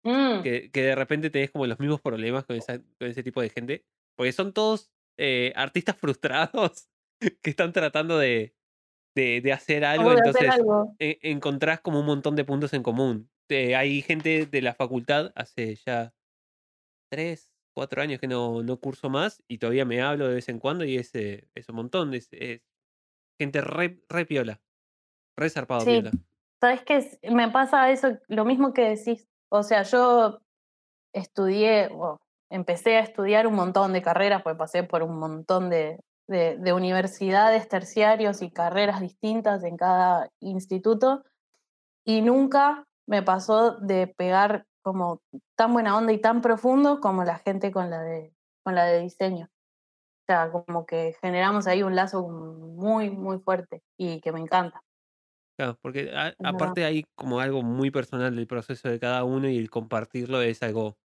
Mm, 0.07 0.41
que, 0.43 0.71
que 0.71 0.81
de 0.83 0.95
repente 0.95 1.29
tenés 1.29 1.51
como 1.51 1.65
los 1.67 1.79
mismos 1.79 1.99
problemas 2.01 2.45
con, 2.45 2.55
esa- 2.55 2.79
con 2.79 3.07
ese 3.09 3.23
tipo 3.23 3.41
de 3.41 3.49
gente, 3.49 3.85
porque 4.15 4.31
son 4.31 4.53
todos 4.53 4.89
eh, 5.17 5.51
artistas 5.55 5.97
frustrados 5.99 6.87
que 7.41 7.49
están 7.49 7.73
tratando 7.73 8.17
de, 8.17 8.53
de, 9.15 9.41
de 9.41 9.51
hacer 9.53 9.83
algo, 9.83 10.05
¿cómo 10.05 10.15
de 10.15 10.29
hacer 10.29 10.45
entonces 10.45 10.61
algo? 10.61 10.95
e- 10.99 11.19
encontrás 11.23 11.81
como 11.81 11.99
un 11.99 12.05
montón 12.05 12.35
de 12.35 12.45
puntos 12.45 12.73
en 12.73 12.83
común. 12.83 13.29
Eh, 13.49 13.75
hay 13.75 14.01
gente 14.01 14.45
de 14.45 14.61
la 14.61 14.73
facultad 14.73 15.31
hace 15.35 15.75
ya 15.75 16.13
tres, 17.11 17.51
cuatro 17.73 18.01
años 18.01 18.19
que 18.19 18.27
no, 18.27 18.63
no 18.63 18.79
curso 18.79 19.09
más 19.09 19.43
y 19.47 19.57
todavía 19.57 19.85
me 19.85 20.01
hablo 20.01 20.27
de 20.27 20.35
vez 20.35 20.49
en 20.49 20.59
cuando 20.59 20.83
y 20.85 20.97
es, 20.97 21.13
eh, 21.15 21.47
es 21.55 21.67
un 21.69 21.75
montón. 21.75 22.13
Es, 22.13 22.27
es 22.31 22.61
gente 23.39 23.61
re, 23.61 24.01
re 24.09 24.25
piola. 24.25 24.61
Re 25.37 25.49
zarpado 25.49 25.81
Sí. 25.81 25.91
piola. 25.91 26.11
¿Sabes 26.59 26.81
qué? 26.83 26.97
es? 26.97 27.19
Me 27.31 27.49
pasa 27.49 27.91
eso, 27.91 28.17
lo 28.27 28.45
mismo 28.45 28.73
que 28.73 28.89
decís. 28.95 29.27
O 29.49 29.63
sea, 29.63 29.83
yo 29.83 30.39
estudié, 31.13 31.89
o 31.93 32.17
empecé 32.51 32.97
a 32.97 33.01
estudiar 33.01 33.47
un 33.47 33.55
montón 33.55 33.93
de 33.93 34.01
carreras, 34.01 34.43
pues 34.43 34.55
pasé 34.57 34.83
por 34.83 35.03
un 35.03 35.19
montón 35.19 35.69
de, 35.69 35.99
de- 36.27 36.57
de 36.57 36.73
universidades, 36.73 37.67
terciarios 37.69 38.41
y 38.41 38.51
carreras 38.51 39.01
distintas 39.01 39.63
en 39.63 39.77
cada 39.77 40.29
instituto, 40.41 41.23
y 42.05 42.21
nunca 42.21 42.85
me 43.07 43.23
pasó 43.23 43.73
de 43.79 44.07
pegar 44.07 44.65
como 44.83 45.21
tan 45.57 45.73
buena 45.73 45.97
onda 45.97 46.13
y 46.13 46.19
tan 46.21 46.41
profundo 46.41 46.99
como 47.01 47.23
la 47.25 47.39
gente 47.39 47.71
con 47.71 47.89
la 47.89 48.01
de, 48.01 48.33
con 48.63 48.75
la 48.75 48.85
de 48.85 49.01
diseño. 49.01 49.47
O 50.23 50.25
sea, 50.27 50.51
como 50.51 50.85
que 50.85 51.15
generamos 51.21 51.67
ahí 51.67 51.83
un 51.83 51.95
lazo 51.95 52.27
muy, 52.29 53.09
muy 53.11 53.39
fuerte 53.39 53.83
y 53.97 54.21
que 54.21 54.31
me 54.31 54.39
encanta. 54.41 54.81
Claro, 55.57 55.79
porque 55.81 56.11
a- 56.13 56.35
aparte 56.43 56.85
hay 56.85 57.03
como 57.15 57.39
algo 57.39 57.63
muy 57.63 57.89
personal 57.89 58.35
del 58.35 58.45
proceso 58.47 58.89
de 58.89 58.99
cada 58.99 59.23
uno 59.23 59.49
y 59.49 59.57
el 59.57 59.69
compartirlo 59.71 60.41
es 60.41 60.61
algo. 60.61 60.99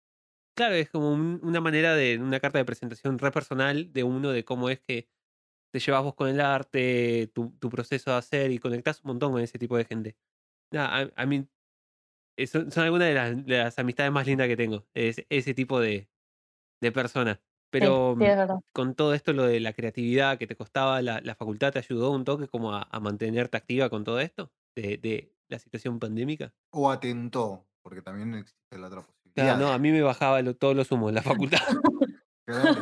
Claro, 0.57 0.74
es 0.76 0.90
como 0.90 1.12
un- 1.12 1.40
una 1.44 1.61
manera 1.61 1.94
de, 1.96 2.18
una 2.18 2.40
carta 2.40 2.59
de 2.59 2.64
presentación 2.66 3.18
re 3.18 3.30
personal 3.32 3.92
de 3.92 4.05
uno 4.05 4.30
de 4.32 4.44
cómo 4.44 4.70
es 4.70 4.80
que 4.80 5.09
te 5.72 5.80
llevas 5.80 6.05
vos 6.05 6.14
con 6.16 6.28
el 6.28 6.40
arte, 6.40 7.30
tu, 7.34 7.53
tu 7.61 7.70
proceso 7.70 8.12
de 8.12 8.18
hacer 8.18 8.53
y 8.53 8.59
conectás 8.59 9.03
un 9.05 9.09
montón 9.11 9.32
con 9.32 9.42
ese 9.42 9.59
tipo 9.59 9.76
de 9.78 9.84
gente. 9.86 10.16
Nada, 10.72 11.12
a, 11.16 11.22
a 11.22 11.26
mí 11.26 11.48
eh, 12.36 12.46
son, 12.46 12.70
son 12.72 12.84
algunas 12.84 13.09
de 13.09 13.14
las, 13.14 13.46
de 13.46 13.59
las 13.59 13.78
amistades 13.78 14.12
más 14.12 14.26
lindas 14.26 14.48
que 14.48 14.57
tengo, 14.57 14.86
es 14.94 15.24
ese 15.30 15.55
tipo 15.55 15.80
de, 15.80 16.11
de 16.82 16.92
personas. 16.92 17.40
Pero 17.72 18.14
sí, 18.18 18.24
mm, 18.24 18.60
con 18.72 18.94
todo 18.94 19.14
esto, 19.14 19.32
lo 19.32 19.44
de 19.44 19.58
la 19.60 19.72
creatividad 19.72 20.38
que 20.38 20.46
te 20.46 20.54
costaba, 20.56 21.00
la, 21.02 21.20
la 21.22 21.34
facultad 21.34 21.72
te 21.72 21.78
ayudó 21.78 22.10
un 22.10 22.24
toque 22.24 22.46
como 22.46 22.72
a, 22.74 22.86
a 22.90 23.00
mantenerte 23.00 23.56
activa 23.56 23.88
con 23.90 24.04
todo 24.04 24.20
esto 24.20 24.52
de, 24.76 24.98
de 24.98 25.32
la 25.48 25.58
situación 25.58 25.98
pandémica. 25.98 26.52
O 26.70 26.90
atentó, 26.90 27.66
porque 27.82 28.02
también 28.02 28.34
existe 28.34 28.78
la 28.78 28.86
otra 28.88 29.00
Claro, 29.00 29.12
posibilidad. 29.24 29.58
no, 29.58 29.72
a 29.72 29.78
mí 29.78 29.90
me 29.90 30.02
bajaba 30.02 30.42
lo- 30.42 30.54
todos 30.54 30.76
los 30.76 30.92
humos 30.92 31.08
en 31.08 31.14
la 31.16 31.22
facultad. 31.22 31.58
Claro. 32.44 32.74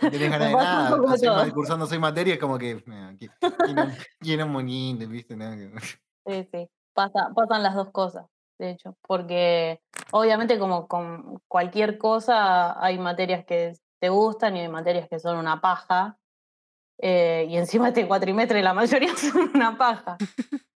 No 0.00 0.10
tenés 0.10 0.30
ganas 0.30 0.48
de 0.48 0.54
un 0.54 0.60
nada. 0.62 1.36
mal 1.36 1.52
cursando 1.52 1.86
seis 1.86 2.00
materias, 2.00 2.38
como 2.38 2.56
que. 2.58 2.82
qui- 2.82 3.30
Quieren, 3.64 3.90
quieren 4.20 4.50
moñines, 4.50 5.06
¿viste? 5.08 5.36
Nada 5.36 5.54
que- 5.54 5.70
Sí, 6.26 6.48
sí. 6.50 6.68
Pasa, 6.94 7.30
pasan 7.36 7.62
las 7.62 7.74
dos 7.74 7.90
cosas, 7.90 8.24
de 8.58 8.70
hecho, 8.70 8.96
porque 9.06 9.82
obviamente 10.12 10.58
como 10.58 10.88
con 10.88 11.42
cualquier 11.46 11.98
cosa 11.98 12.82
hay 12.82 12.98
materias 12.98 13.44
que 13.44 13.76
te 13.98 14.08
gustan 14.08 14.56
y 14.56 14.60
hay 14.60 14.68
materias 14.68 15.08
que 15.08 15.18
son 15.18 15.36
una 15.38 15.60
paja, 15.60 16.18
eh, 16.98 17.46
y 17.48 17.56
encima 17.56 17.88
este 17.88 18.06
cuatrimestre 18.06 18.62
la 18.62 18.74
mayoría 18.74 19.14
son 19.16 19.50
una 19.54 19.76
paja. 19.76 20.16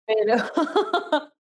Pero, 0.06 0.34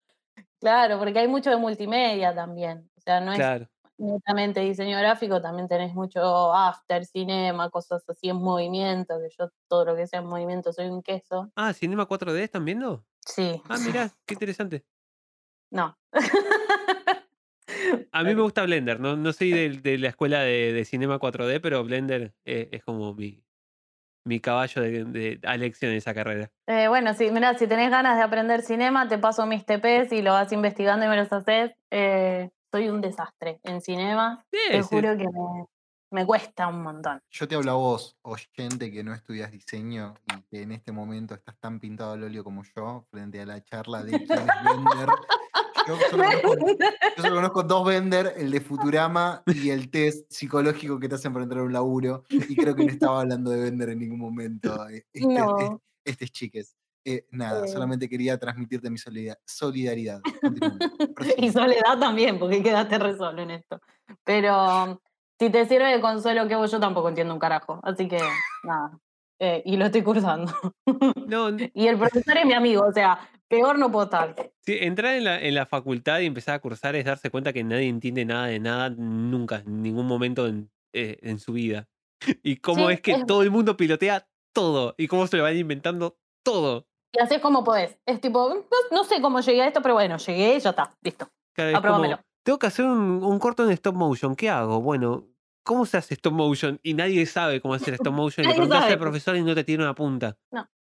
claro, 0.61 0.99
porque 0.99 1.19
hay 1.19 1.29
mucho 1.29 1.51
de 1.51 1.57
multimedia 1.57 2.35
también, 2.35 2.91
o 2.97 3.01
sea, 3.01 3.21
no 3.21 3.33
es 3.33 3.69
netamente 3.99 4.61
diseño 4.61 4.99
gráfico, 4.99 5.41
también 5.41 5.69
tenés 5.69 5.95
mucho 5.95 6.53
after, 6.55 7.07
cinema, 7.07 7.71
cosas 7.71 8.05
así 8.09 8.29
en 8.29 8.37
movimiento, 8.37 9.19
que 9.19 9.29
yo 9.39 9.51
todo 9.69 9.87
lo 9.87 9.97
que 9.97 10.07
sea 10.07 10.21
en 10.21 10.27
movimiento 10.27 10.73
soy 10.73 10.89
un 10.89 11.03
queso. 11.03 11.51
Ah, 11.57 11.73
Cinema 11.73 12.07
4D 12.07 12.43
están 12.43 12.65
viendo. 12.65 13.07
Sí, 13.21 13.63
Ah, 13.69 13.79
mirá, 13.79 14.11
qué 14.27 14.35
interesante. 14.35 14.85
no. 15.71 15.97
A 18.13 18.23
mí 18.23 18.35
me 18.35 18.43
gusta 18.43 18.65
Blender, 18.65 19.01
no, 19.01 19.17
no 19.17 19.33
soy 19.33 19.51
de, 19.53 19.71
de 19.71 19.99
la 19.99 20.09
escuela 20.09 20.41
de, 20.41 20.73
de 20.73 20.85
Cinema 20.85 21.19
4D, 21.19 21.61
pero 21.61 21.85
Blender 21.85 22.35
eh, 22.45 22.69
es 22.73 22.83
como 22.85 23.15
mi, 23.15 23.45
mi 24.25 24.41
caballo 24.41 24.83
de, 24.83 25.05
de 25.05 25.41
elección 25.43 25.93
en 25.93 25.99
esa 25.99 26.15
carrera. 26.15 26.51
Eh, 26.67 26.89
bueno, 26.89 27.15
sí, 27.15 27.31
mirá, 27.31 27.57
si 27.57 27.67
tenés 27.67 27.91
ganas 27.91 28.17
de 28.17 28.25
aprender 28.25 28.63
cinema, 28.63 29.09
te 29.09 29.19
paso 29.19 29.47
mis 29.47 29.65
TPs 29.65 30.13
y 30.13 30.23
lo 30.23 30.33
vas 30.33 30.53
investigando 30.53 31.07
y 31.07 31.09
me 31.09 31.17
los 31.17 31.33
haces. 31.33 31.73
Eh, 31.91 32.51
soy 32.73 32.89
un 32.89 33.01
desastre 33.01 33.61
en 33.63 33.81
cinema. 33.81 34.45
Sí, 34.51 34.59
Te 34.71 34.83
sí. 34.83 34.89
juro 34.89 35.17
que 35.17 35.25
me, 35.25 35.65
me 36.11 36.27
cuesta 36.27 36.67
un 36.67 36.83
montón. 36.83 37.21
Yo 37.31 37.47
te 37.47 37.55
hablo 37.55 37.71
a 37.71 37.75
vos, 37.75 38.19
oyente 38.23 38.91
que 38.91 39.05
no 39.05 39.15
estudias 39.15 39.53
diseño 39.53 40.15
y 40.27 40.43
que 40.51 40.63
en 40.63 40.73
este 40.73 40.93
momento 40.93 41.35
estás 41.35 41.59
tan 41.59 41.79
pintado 41.79 42.13
al 42.13 42.25
óleo 42.25 42.43
como 42.43 42.63
yo, 42.75 43.07
frente 43.11 43.41
a 43.41 43.47
la 43.47 43.63
charla 43.63 44.03
de 44.03 44.11
quién 44.27 44.39
es 44.39 44.47
Bender. 44.65 45.09
Yo 45.87 45.97
solo, 46.11 46.25
conozco, 46.43 46.57
yo 47.17 47.23
solo 47.23 47.35
conozco 47.37 47.63
dos 47.63 47.87
Bender, 47.87 48.35
el 48.37 48.51
de 48.51 48.61
Futurama 48.61 49.43
y 49.47 49.71
el 49.71 49.91
test 49.91 50.31
psicológico 50.31 50.99
que 50.99 51.09
te 51.09 51.15
hacen 51.15 51.33
para 51.33 51.45
entrar 51.45 51.61
a 51.63 51.65
un 51.65 51.73
laburo. 51.73 52.25
Y 52.29 52.57
creo 52.57 52.75
que 52.75 52.85
no 52.85 52.91
estaba 52.93 53.21
hablando 53.21 53.51
de 53.51 53.61
Bender 53.61 53.91
en 53.91 53.99
ningún 54.01 54.19
momento. 54.19 54.89
eh, 54.89 55.05
Este, 55.13 55.29
No. 55.33 55.59
este, 55.59 55.77
este 56.05 56.25
es 56.27 56.31
chiques. 56.33 56.77
Eh, 57.05 57.25
nada, 57.31 57.65
Eh. 57.65 57.69
solamente 57.69 58.09
quería 58.09 58.37
transmitirte 58.37 58.91
mi 58.91 58.99
solida- 58.99 59.39
solidaridad. 59.47 60.21
Continúa, 60.41 60.79
y 61.39 61.51
soledad 61.53 61.99
también, 62.01 62.39
porque 62.39 62.63
quedaste 62.65 62.99
re 62.99 63.17
solo 63.17 63.43
en 63.43 63.53
esto. 63.53 63.81
Pero 64.25 65.01
si 65.39 65.51
te 65.51 65.67
sirve 65.69 65.87
de 65.93 66.01
consuelo 66.01 66.49
que 66.49 66.55
hago, 66.55 66.67
yo 66.67 66.81
tampoco 66.81 67.09
entiendo 67.09 67.33
un 67.33 67.39
carajo. 67.39 67.79
Así 67.85 68.09
que, 68.09 68.19
nada. 68.65 68.99
Eh, 69.39 69.63
y 69.67 69.77
lo 69.77 69.87
estoy 69.87 70.03
cursando. 70.03 70.53
No, 71.27 71.49
n- 71.49 71.71
y 71.75 71.89
el 71.89 71.99
profesor 71.99 72.37
es 72.39 72.47
mi 72.47 72.53
amigo, 72.55 72.85
o 72.87 72.93
sea, 72.93 73.19
peor 73.49 73.79
no 73.79 73.91
puedo 73.91 74.05
estar. 74.05 74.35
sí, 74.61 74.79
entrar 74.81 75.15
en 75.17 75.25
la, 75.25 75.41
en 75.41 75.55
la 75.55 75.67
facultad 75.67 76.21
y 76.21 76.27
empezar 76.27 76.55
a 76.55 76.59
cursar 76.61 76.95
es 76.97 77.05
darse 77.05 77.31
cuenta 77.31 77.53
que 77.53 77.65
nadie 77.65 77.89
entiende 77.89 78.25
nada 78.25 78.47
de 78.47 78.61
nada 78.61 78.91
nunca, 78.91 79.57
en 79.67 79.83
ningún 79.83 80.07
momento 80.07 80.47
en, 80.47 80.71
eh, 80.93 81.19
en 81.23 81.39
su 81.39 81.53
vida. 81.53 81.89
Y 82.43 82.57
cómo 82.59 82.89
Sí, 82.89 82.95
es 82.95 83.01
que 83.01 83.13
es- 83.13 83.27
todo 83.27 83.43
el 83.43 83.51
mundo 83.51 83.77
pilotea 83.77 84.27
todo 84.55 84.95
y 84.97 85.07
cómo 85.09 85.27
se 85.27 85.37
le 85.37 85.43
van 85.43 85.57
inventando 85.57 86.17
todo. 86.45 86.87
Y 87.13 87.21
así 87.21 87.35
es 87.35 87.41
como 87.43 87.63
podés. 87.65 87.99
Es 88.07 88.21
tipo, 88.21 88.49
no, 88.49 88.65
no 88.97 89.05
sé 89.05 89.21
cómo 89.21 89.41
llegué 89.41 89.63
a 89.63 89.67
esto, 89.69 89.83
pero 89.83 89.95
bueno, 89.95 90.17
llegué 90.19 90.57
y 90.57 90.61
ya 90.61 90.71
está, 90.71 90.95
listo. 91.03 91.29
Claro, 91.55 91.71
como, 91.73 91.79
Aprobámelo. 91.79 92.21
tengo 92.45 92.59
que 92.59 92.67
hacer 92.69 92.85
un, 92.85 93.23
un 93.25 93.39
corto 93.39 93.65
en 93.65 93.71
stop 93.73 93.95
motion, 93.97 94.35
¿qué 94.37 94.49
hago? 94.49 94.81
Bueno, 94.81 95.27
¿cómo 95.67 95.85
se 95.85 95.99
hace 95.99 96.15
stop 96.15 96.33
motion? 96.33 96.81
Y 96.83 96.95
nadie 96.95 97.27
sabe 97.27 97.61
cómo 97.61 97.75
hacer 97.75 97.95
stop 97.95 98.15
motion. 98.15 98.49
y 98.49 98.53
preguntas 98.53 98.85
al 98.85 98.99
profesor 98.99 99.37
y 99.37 99.43
no 99.43 99.55
te 99.55 99.65
tiene 99.65 99.83
una 99.83 99.95
punta. 99.95 100.39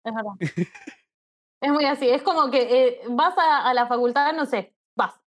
Es 0.05 0.14
verdad. 0.14 0.32
es 1.60 1.70
muy 1.70 1.84
así. 1.84 2.09
Es 2.09 2.22
como 2.22 2.50
que 2.50 2.86
eh, 2.86 3.00
vas 3.10 3.36
a, 3.36 3.68
a 3.68 3.74
la 3.74 3.86
facultad, 3.86 4.32
no 4.32 4.46
sé, 4.46 4.74
vas. 4.96 5.20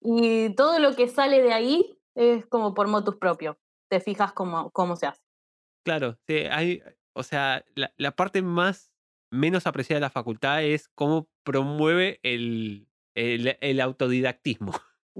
Y 0.00 0.54
todo 0.54 0.78
lo 0.78 0.94
que 0.94 1.08
sale 1.08 1.40
de 1.40 1.52
ahí 1.52 1.98
es 2.14 2.44
como 2.46 2.74
por 2.74 2.88
motus 2.88 3.16
propio. 3.16 3.58
Te 3.88 4.00
fijas 4.00 4.32
cómo, 4.32 4.70
cómo 4.70 4.96
se 4.96 5.06
hace. 5.06 5.22
Claro, 5.84 6.18
sí, 6.26 6.36
hay, 6.50 6.82
o 7.14 7.22
sea, 7.22 7.64
la, 7.74 7.94
la 7.96 8.10
parte 8.10 8.42
más 8.42 8.92
menos 9.30 9.66
apreciada 9.66 9.98
de 9.98 10.06
la 10.06 10.10
facultad 10.10 10.62
es 10.62 10.88
cómo 10.88 11.28
promueve 11.44 12.20
el, 12.22 12.88
el, 13.14 13.56
el 13.60 13.80
autodidactismo. 13.80 14.72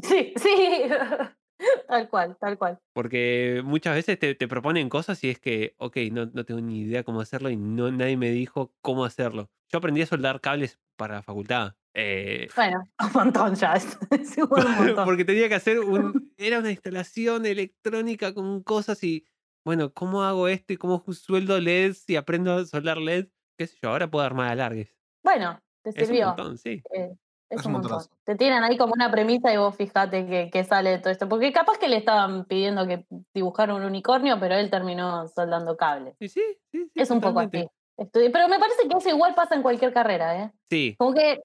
Sí, 0.03 0.33
sí. 0.37 0.83
tal 1.89 2.09
cual, 2.09 2.37
tal 2.39 2.57
cual. 2.59 2.79
Porque 2.95 3.63
muchas 3.65 3.95
veces 3.95 4.19
te, 4.19 4.35
te 4.35 4.49
proponen 4.49 4.89
cosas 4.89 5.23
y 5.23 5.31
es 5.31 5.39
que, 5.39 5.75
ok, 5.79 5.97
no, 6.13 6.27
no 6.27 6.45
tengo 6.45 6.61
ni 6.61 6.81
idea 6.81 7.05
cómo 7.05 7.21
hacerlo 7.21 7.51
y 7.51 7.57
no, 7.57 7.91
nadie 7.93 8.17
me 8.17 8.31
dijo 8.31 8.75
cómo 8.81 9.05
hacerlo. 9.05 9.51
Yo 9.71 9.79
aprendí 9.79 10.03
a 10.03 10.07
soldar 10.07 10.41
cables 10.41 10.81
para 10.97 11.15
la 11.17 11.23
facultad. 11.23 11.77
eh, 11.95 12.55
Bueno, 12.55 12.83
un 13.01 13.13
montón 13.13 13.55
ya. 13.55 13.75
Es, 13.75 13.97
es 14.11 14.39
igual 14.39 14.67
un 14.67 14.75
montón. 14.77 15.05
porque 15.05 15.25
tenía 15.25 15.49
que 15.49 15.55
hacer 15.55 15.81
un. 15.81 16.19
Era 16.37 16.59
una 16.61 16.71
instalación 16.71 17.47
electrónica 17.47 18.35
con 18.35 18.63
cosas 18.63 19.03
y. 19.05 19.27
Bueno, 19.65 19.93
¿cómo 19.93 20.23
hago 20.25 20.49
esto 20.49 20.73
y 20.73 20.77
cómo 20.79 21.05
sueldo 21.13 21.59
LEDs 21.61 22.09
y 22.09 22.17
aprendo 22.17 22.53
a 22.55 22.65
soldar 22.65 22.99
LEDs? 22.99 23.31
¿Qué 23.59 23.67
sé 23.67 23.77
yo? 23.83 23.91
Ahora 23.91 24.11
puedo 24.11 24.25
armar 24.25 24.49
alargues. 24.51 24.97
Bueno, 25.23 25.61
te 25.83 25.93
Es 25.95 26.11
un 26.13 26.17
sirvió. 26.17 26.29
montón, 26.29 26.59
sí. 26.59 26.87
Eh, 26.95 27.15
Es, 27.51 27.61
Es 27.61 27.67
un 27.67 27.73
montón. 27.73 28.03
Te 28.25 28.35
tiran 28.37 28.63
ahí 28.63 28.77
como 28.77 28.93
una 28.93 29.11
premisa 29.11 29.53
y 29.53 29.57
vos 29.57 29.75
fijate 29.75 30.27
que, 30.27 30.51
que 30.51 30.65
sale 30.65 30.91
de 30.91 30.99
todo 30.99 31.11
esto. 31.11 31.29
Porque 31.29 31.53
capaz 31.53 31.79
que 31.79 31.89
le 31.89 31.97
estaban 31.97 32.45
pidiendo 32.45 32.87
que 32.87 33.07
dibujara 33.35 33.75
un 33.75 33.83
unicornio, 33.83 34.39
pero 34.39 34.55
él 34.55 34.71
terminó 34.71 35.27
soldando 35.29 35.77
cables. 35.77 36.15
Sí, 36.19 36.29
sí, 36.29 36.43
sí, 36.71 36.85
sí, 36.85 37.01
es 37.01 37.11
un 37.11 37.21
poco 37.21 37.41
así. 37.41 37.67
Pero 38.13 38.49
me 38.49 38.59
parece 38.59 38.89
que 38.89 38.97
eso 38.97 39.09
igual 39.09 39.35
pasa 39.35 39.55
en 39.55 39.63
cualquier 39.63 39.93
carrera, 39.93 40.45
¿eh? 40.45 40.53
Sí, 40.71 40.95
Como 40.99 41.15
que 41.15 41.43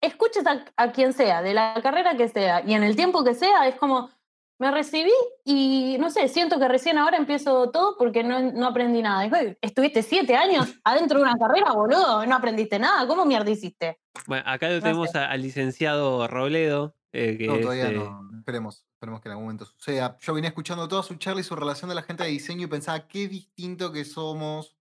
escuches 0.00 0.46
a, 0.46 0.64
a 0.76 0.92
quien 0.92 1.12
sea, 1.12 1.42
de 1.42 1.54
la 1.54 1.74
carrera 1.82 2.16
que 2.16 2.28
sea, 2.28 2.62
y 2.64 2.74
en 2.74 2.82
el 2.82 2.96
tiempo 2.96 3.24
que 3.24 3.34
sea, 3.34 3.66
es 3.66 3.76
como, 3.76 4.10
me 4.58 4.70
recibí 4.70 5.10
y 5.44 5.96
no 5.98 6.10
sé, 6.10 6.28
siento 6.28 6.58
que 6.58 6.66
recién 6.68 6.96
ahora 6.98 7.16
empiezo 7.18 7.70
todo 7.70 7.96
porque 7.98 8.22
no, 8.24 8.40
no 8.52 8.66
aprendí 8.68 9.02
nada. 9.02 9.26
Y, 9.26 9.28
"Güey, 9.30 9.58
Estuviste 9.60 10.02
siete 10.02 10.34
años 10.36 10.66
adentro 10.84 11.18
de 11.18 11.24
una 11.24 11.34
carrera, 11.36 11.72
boludo, 11.72 12.24
no 12.26 12.36
aprendiste 12.36 12.78
nada, 12.78 13.06
¿cómo 13.06 13.24
mierda 13.24 13.50
hiciste? 13.50 13.98
Bueno, 14.26 14.44
acá 14.46 14.68
lo 14.68 14.76
No 14.76 14.82
tenemos 14.82 15.14
al 15.14 15.42
licenciado 15.42 16.26
Robledo, 16.26 16.94
eh, 17.12 17.36
que 17.38 17.46
No, 17.46 17.58
todavía 17.60 17.90
eh, 17.90 17.94
no. 17.94 18.20
Esperemos, 18.38 18.86
esperemos 18.94 19.20
que 19.20 19.28
en 19.28 19.32
algún 19.32 19.44
momento 19.46 19.64
suceda. 19.66 20.16
Yo 20.20 20.32
venía 20.32 20.48
escuchando 20.48 20.86
toda 20.88 21.02
su 21.02 21.16
charla 21.16 21.40
y 21.40 21.44
su 21.44 21.56
relación 21.56 21.88
de 21.88 21.94
la 21.96 22.02
gente 22.02 22.22
de 22.24 22.30
diseño 22.30 22.62
y 22.64 22.66
pensaba 22.68 23.06
qué 23.08 23.26
distinto 23.28 23.90
que 23.92 24.04
somos. 24.04 24.76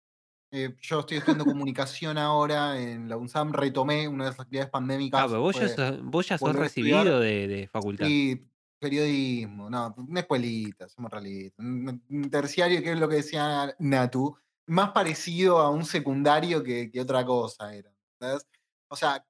Eh, 0.51 0.75
yo 0.81 0.99
estoy 1.01 1.17
estudiando 1.17 1.43
comunicación 1.45 2.17
ahora 2.17 2.79
en 2.79 3.09
la 3.09 3.17
UNSAM, 3.17 3.51
retomé 3.51 4.07
una 4.07 4.25
de 4.25 4.29
las 4.29 4.39
actividades 4.39 4.69
pandémicas. 4.69 5.19
Ah, 5.21 5.25
pero 5.27 5.41
vos 5.41 5.55
ya 5.55 5.61
fue- 5.67 5.69
sos, 5.75 6.03
vos 6.03 6.27
ya 6.27 6.37
sos 6.37 6.55
recibido 6.55 7.19
de, 7.19 7.47
de 7.47 7.67
facultad. 7.67 8.05
Sí, 8.05 8.47
periodismo, 8.85 9.69
no, 9.69 9.95
una 9.97 10.19
escuelita, 10.19 10.87
somos 10.87 11.11
realistas. 11.11 11.65
Un 11.65 12.29
terciario, 12.29 12.81
que 12.83 12.91
es 12.91 12.99
lo 12.99 13.09
que 13.09 13.15
decía 13.15 13.75
Natu, 13.79 14.37
más 14.67 14.91
parecido 14.91 15.59
a 15.59 15.69
un 15.71 15.85
secundario 15.85 16.63
que, 16.63 16.91
que 16.91 17.01
otra 17.01 17.25
cosa 17.25 17.73
era. 17.73 17.91
¿sabes? 18.19 18.47
O 18.89 18.95
sea, 18.95 19.25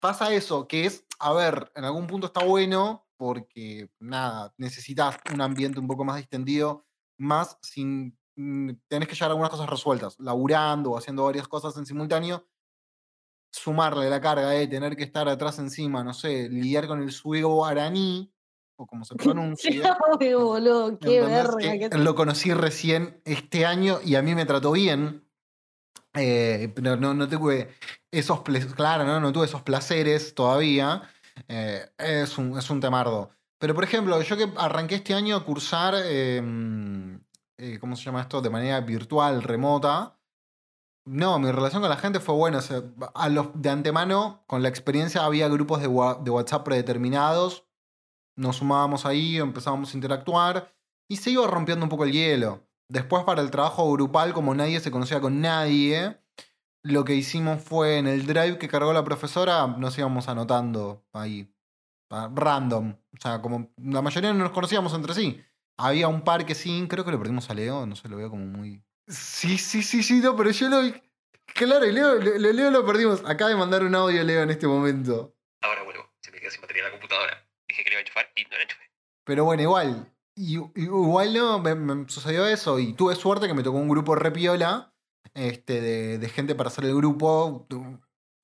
pasa 0.00 0.34
eso, 0.34 0.68
que 0.68 0.84
es, 0.84 1.04
a 1.18 1.32
ver, 1.32 1.72
en 1.74 1.84
algún 1.84 2.06
punto 2.06 2.26
está 2.26 2.44
bueno 2.44 3.06
porque, 3.16 3.88
nada, 4.00 4.52
necesitas 4.58 5.16
un 5.32 5.40
ambiente 5.40 5.80
un 5.80 5.86
poco 5.86 6.04
más 6.04 6.16
distendido, 6.16 6.84
más 7.18 7.56
sin, 7.62 8.18
mm, 8.36 8.72
tenés 8.88 9.08
que 9.08 9.14
llevar 9.14 9.30
algunas 9.30 9.50
cosas 9.50 9.70
resueltas, 9.70 10.18
laburando 10.18 10.90
o 10.90 10.98
haciendo 10.98 11.24
varias 11.24 11.48
cosas 11.48 11.76
en 11.76 11.86
simultáneo, 11.86 12.46
sumarle 13.52 14.08
la 14.10 14.20
carga 14.20 14.50
de 14.50 14.66
tener 14.66 14.96
que 14.96 15.04
estar 15.04 15.28
atrás 15.28 15.58
encima, 15.58 16.02
no 16.02 16.14
sé, 16.14 16.48
lidiar 16.48 16.88
con 16.88 17.02
el 17.02 17.12
suego 17.12 17.54
guaraní, 17.54 18.32
o 18.82 18.86
como 18.86 19.04
se 19.04 19.14
pronuncie. 19.16 19.82
Ay, 20.20 20.34
boludo, 20.34 20.98
qué 20.98 21.20
verga. 21.20 21.56
Que 21.58 21.90
que- 21.90 21.98
Lo 21.98 22.14
conocí 22.14 22.52
recién 22.52 23.20
este 23.24 23.64
año 23.66 23.98
y 24.04 24.14
a 24.16 24.22
mí 24.22 24.34
me 24.34 24.44
trató 24.46 24.72
bien. 24.72 25.24
eh, 26.14 26.70
pero 26.74 26.96
no, 26.96 27.14
no 27.14 27.26
tuve 27.28 27.70
esos 28.10 28.40
placeres, 28.40 28.74
claro, 28.74 29.04
¿no? 29.04 29.18
no 29.20 29.32
tuve 29.32 29.46
esos 29.46 29.62
placeres 29.62 30.34
todavía. 30.34 31.02
eh, 31.48 31.88
es, 31.98 32.36
un, 32.38 32.58
es 32.58 32.68
un 32.68 32.80
temardo. 32.80 33.30
Pero, 33.58 33.74
por 33.74 33.84
ejemplo, 33.84 34.20
yo 34.20 34.36
que 34.36 34.50
arranqué 34.56 34.96
este 34.96 35.14
año 35.14 35.36
a 35.36 35.44
cursar, 35.44 35.94
eh, 36.04 36.42
eh, 37.58 37.78
¿cómo 37.80 37.96
se 37.96 38.02
llama 38.04 38.20
esto? 38.20 38.42
De 38.42 38.50
manera 38.50 38.80
virtual, 38.80 39.42
remota. 39.42 40.18
No, 41.06 41.38
mi 41.38 41.50
relación 41.50 41.80
con 41.80 41.88
la 41.90 41.96
gente 41.96 42.20
fue 42.20 42.34
buena. 42.34 42.58
o 42.58 42.60
sea, 42.60 42.82
a 43.14 43.28
los, 43.28 43.48
de 43.54 43.70
antemano, 43.70 44.42
con 44.46 44.62
la 44.62 44.68
experiencia, 44.68 45.24
había 45.24 45.48
grupos 45.48 45.80
de, 45.80 45.86
de 45.88 46.30
WhatsApp 46.30 46.64
predeterminados. 46.64 47.64
Nos 48.36 48.56
sumábamos 48.56 49.04
ahí, 49.06 49.36
empezábamos 49.38 49.92
a 49.92 49.96
interactuar 49.96 50.74
y 51.08 51.16
se 51.16 51.30
iba 51.30 51.46
rompiendo 51.46 51.84
un 51.84 51.90
poco 51.90 52.04
el 52.04 52.12
hielo. 52.12 52.66
Después, 52.88 53.24
para 53.24 53.42
el 53.42 53.50
trabajo 53.50 53.90
grupal, 53.92 54.32
como 54.32 54.54
nadie 54.54 54.80
se 54.80 54.90
conocía 54.90 55.20
con 55.20 55.40
nadie, 55.40 56.18
lo 56.82 57.04
que 57.04 57.14
hicimos 57.14 57.62
fue 57.62 57.98
en 57.98 58.06
el 58.06 58.26
drive 58.26 58.58
que 58.58 58.68
cargó 58.68 58.92
la 58.92 59.04
profesora, 59.04 59.66
nos 59.66 59.96
íbamos 59.98 60.28
anotando 60.28 61.04
ahí. 61.12 61.54
ah, 62.10 62.30
Random. 62.34 62.90
O 63.14 63.20
sea, 63.20 63.40
como 63.40 63.70
la 63.78 64.02
mayoría 64.02 64.32
no 64.32 64.40
nos 64.44 64.52
conocíamos 64.52 64.92
entre 64.94 65.14
sí. 65.14 65.40
Había 65.78 66.08
un 66.08 66.22
par 66.22 66.44
que 66.44 66.54
sí, 66.54 66.86
creo 66.88 67.04
que 67.04 67.10
lo 67.12 67.18
perdimos 67.18 67.48
a 67.50 67.54
Leo, 67.54 67.86
no 67.86 67.96
sé, 67.96 68.08
lo 68.08 68.16
veo 68.16 68.28
como 68.30 68.44
muy. 68.44 68.82
Sí, 69.08 69.56
sí, 69.58 69.82
sí, 69.82 70.02
sí, 70.02 70.20
no, 70.20 70.36
pero 70.36 70.50
yo 70.50 70.68
lo 70.68 70.82
vi. 70.82 70.94
Claro, 71.54 71.84
y 71.86 71.92
Leo, 71.92 72.16
le- 72.16 72.38
le- 72.38 72.52
Leo 72.52 72.70
lo 72.70 72.84
perdimos. 72.84 73.22
Acaba 73.26 73.50
de 73.50 73.56
mandar 73.56 73.82
un 73.84 73.94
audio 73.94 74.22
Leo 74.22 74.42
en 74.42 74.50
este 74.50 74.66
momento. 74.66 75.34
Ahora 75.62 75.82
vuelvo. 75.82 76.02
Se 76.20 76.30
me 76.30 76.38
quedó 76.40 76.50
sin 76.50 76.60
batería 76.60 76.82
en 76.82 76.86
la 76.86 76.92
computadora. 76.92 77.41
Dije 77.82 77.84
que 77.84 77.90
le 77.90 77.94
iba 77.94 77.98
a 77.98 78.02
enchufar 78.02 78.26
y 78.36 78.42
no 78.44 78.56
la 78.56 78.62
enchufé. 78.62 78.82
Pero 79.24 79.44
bueno, 79.44 79.62
igual. 79.62 80.12
Y, 80.36 80.58
igual 80.76 81.34
no, 81.34 81.58
me, 81.58 81.74
me 81.74 82.08
sucedió 82.08 82.46
eso. 82.46 82.78
Y 82.78 82.92
tuve 82.94 83.14
suerte 83.16 83.46
que 83.48 83.54
me 83.54 83.62
tocó 83.62 83.78
un 83.78 83.88
grupo 83.88 84.14
repiola 84.14 84.92
este, 85.34 85.80
de, 85.80 86.18
de 86.18 86.28
gente 86.28 86.54
para 86.54 86.68
hacer 86.68 86.84
el 86.84 86.94
grupo, 86.94 87.66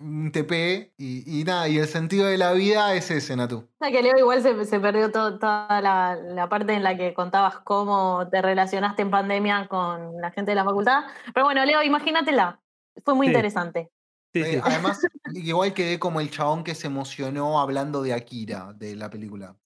un 0.00 0.32
TP. 0.32 0.92
Y, 0.98 1.40
y 1.40 1.44
nada, 1.44 1.68
y 1.68 1.78
el 1.78 1.86
sentido 1.88 2.26
de 2.26 2.38
la 2.38 2.52
vida 2.52 2.94
es 2.94 3.10
ese, 3.10 3.36
Natu. 3.36 3.58
O 3.58 3.84
sea, 3.84 3.90
que 3.90 4.02
Leo 4.02 4.18
igual 4.18 4.42
se, 4.42 4.64
se 4.64 4.80
perdió 4.80 5.10
to- 5.10 5.38
toda 5.38 5.80
la, 5.80 6.16
la 6.16 6.48
parte 6.48 6.72
en 6.74 6.82
la 6.82 6.96
que 6.96 7.14
contabas 7.14 7.58
cómo 7.60 8.28
te 8.30 8.42
relacionaste 8.42 9.02
en 9.02 9.10
pandemia 9.10 9.66
con 9.68 10.20
la 10.20 10.30
gente 10.30 10.50
de 10.52 10.56
la 10.56 10.64
facultad. 10.64 11.04
Pero 11.32 11.46
bueno, 11.46 11.64
Leo, 11.64 11.82
imagínatela. 11.82 12.60
Fue 13.04 13.14
muy 13.14 13.26
Sí. 13.26 13.30
interesante. 13.32 13.90
Sí, 14.44 14.50
Eh, 14.50 14.52
sí. 14.54 14.60
además, 14.62 15.00
igual 15.34 15.74
quedé 15.74 15.98
como 15.98 16.20
el 16.20 16.30
chabón 16.30 16.64
que 16.64 16.74
se 16.74 16.86
emocionó 16.86 17.60
hablando 17.60 18.02
de 18.02 18.12
Akira, 18.12 18.72
de 18.74 18.96
la 18.96 19.10
película. 19.10 19.56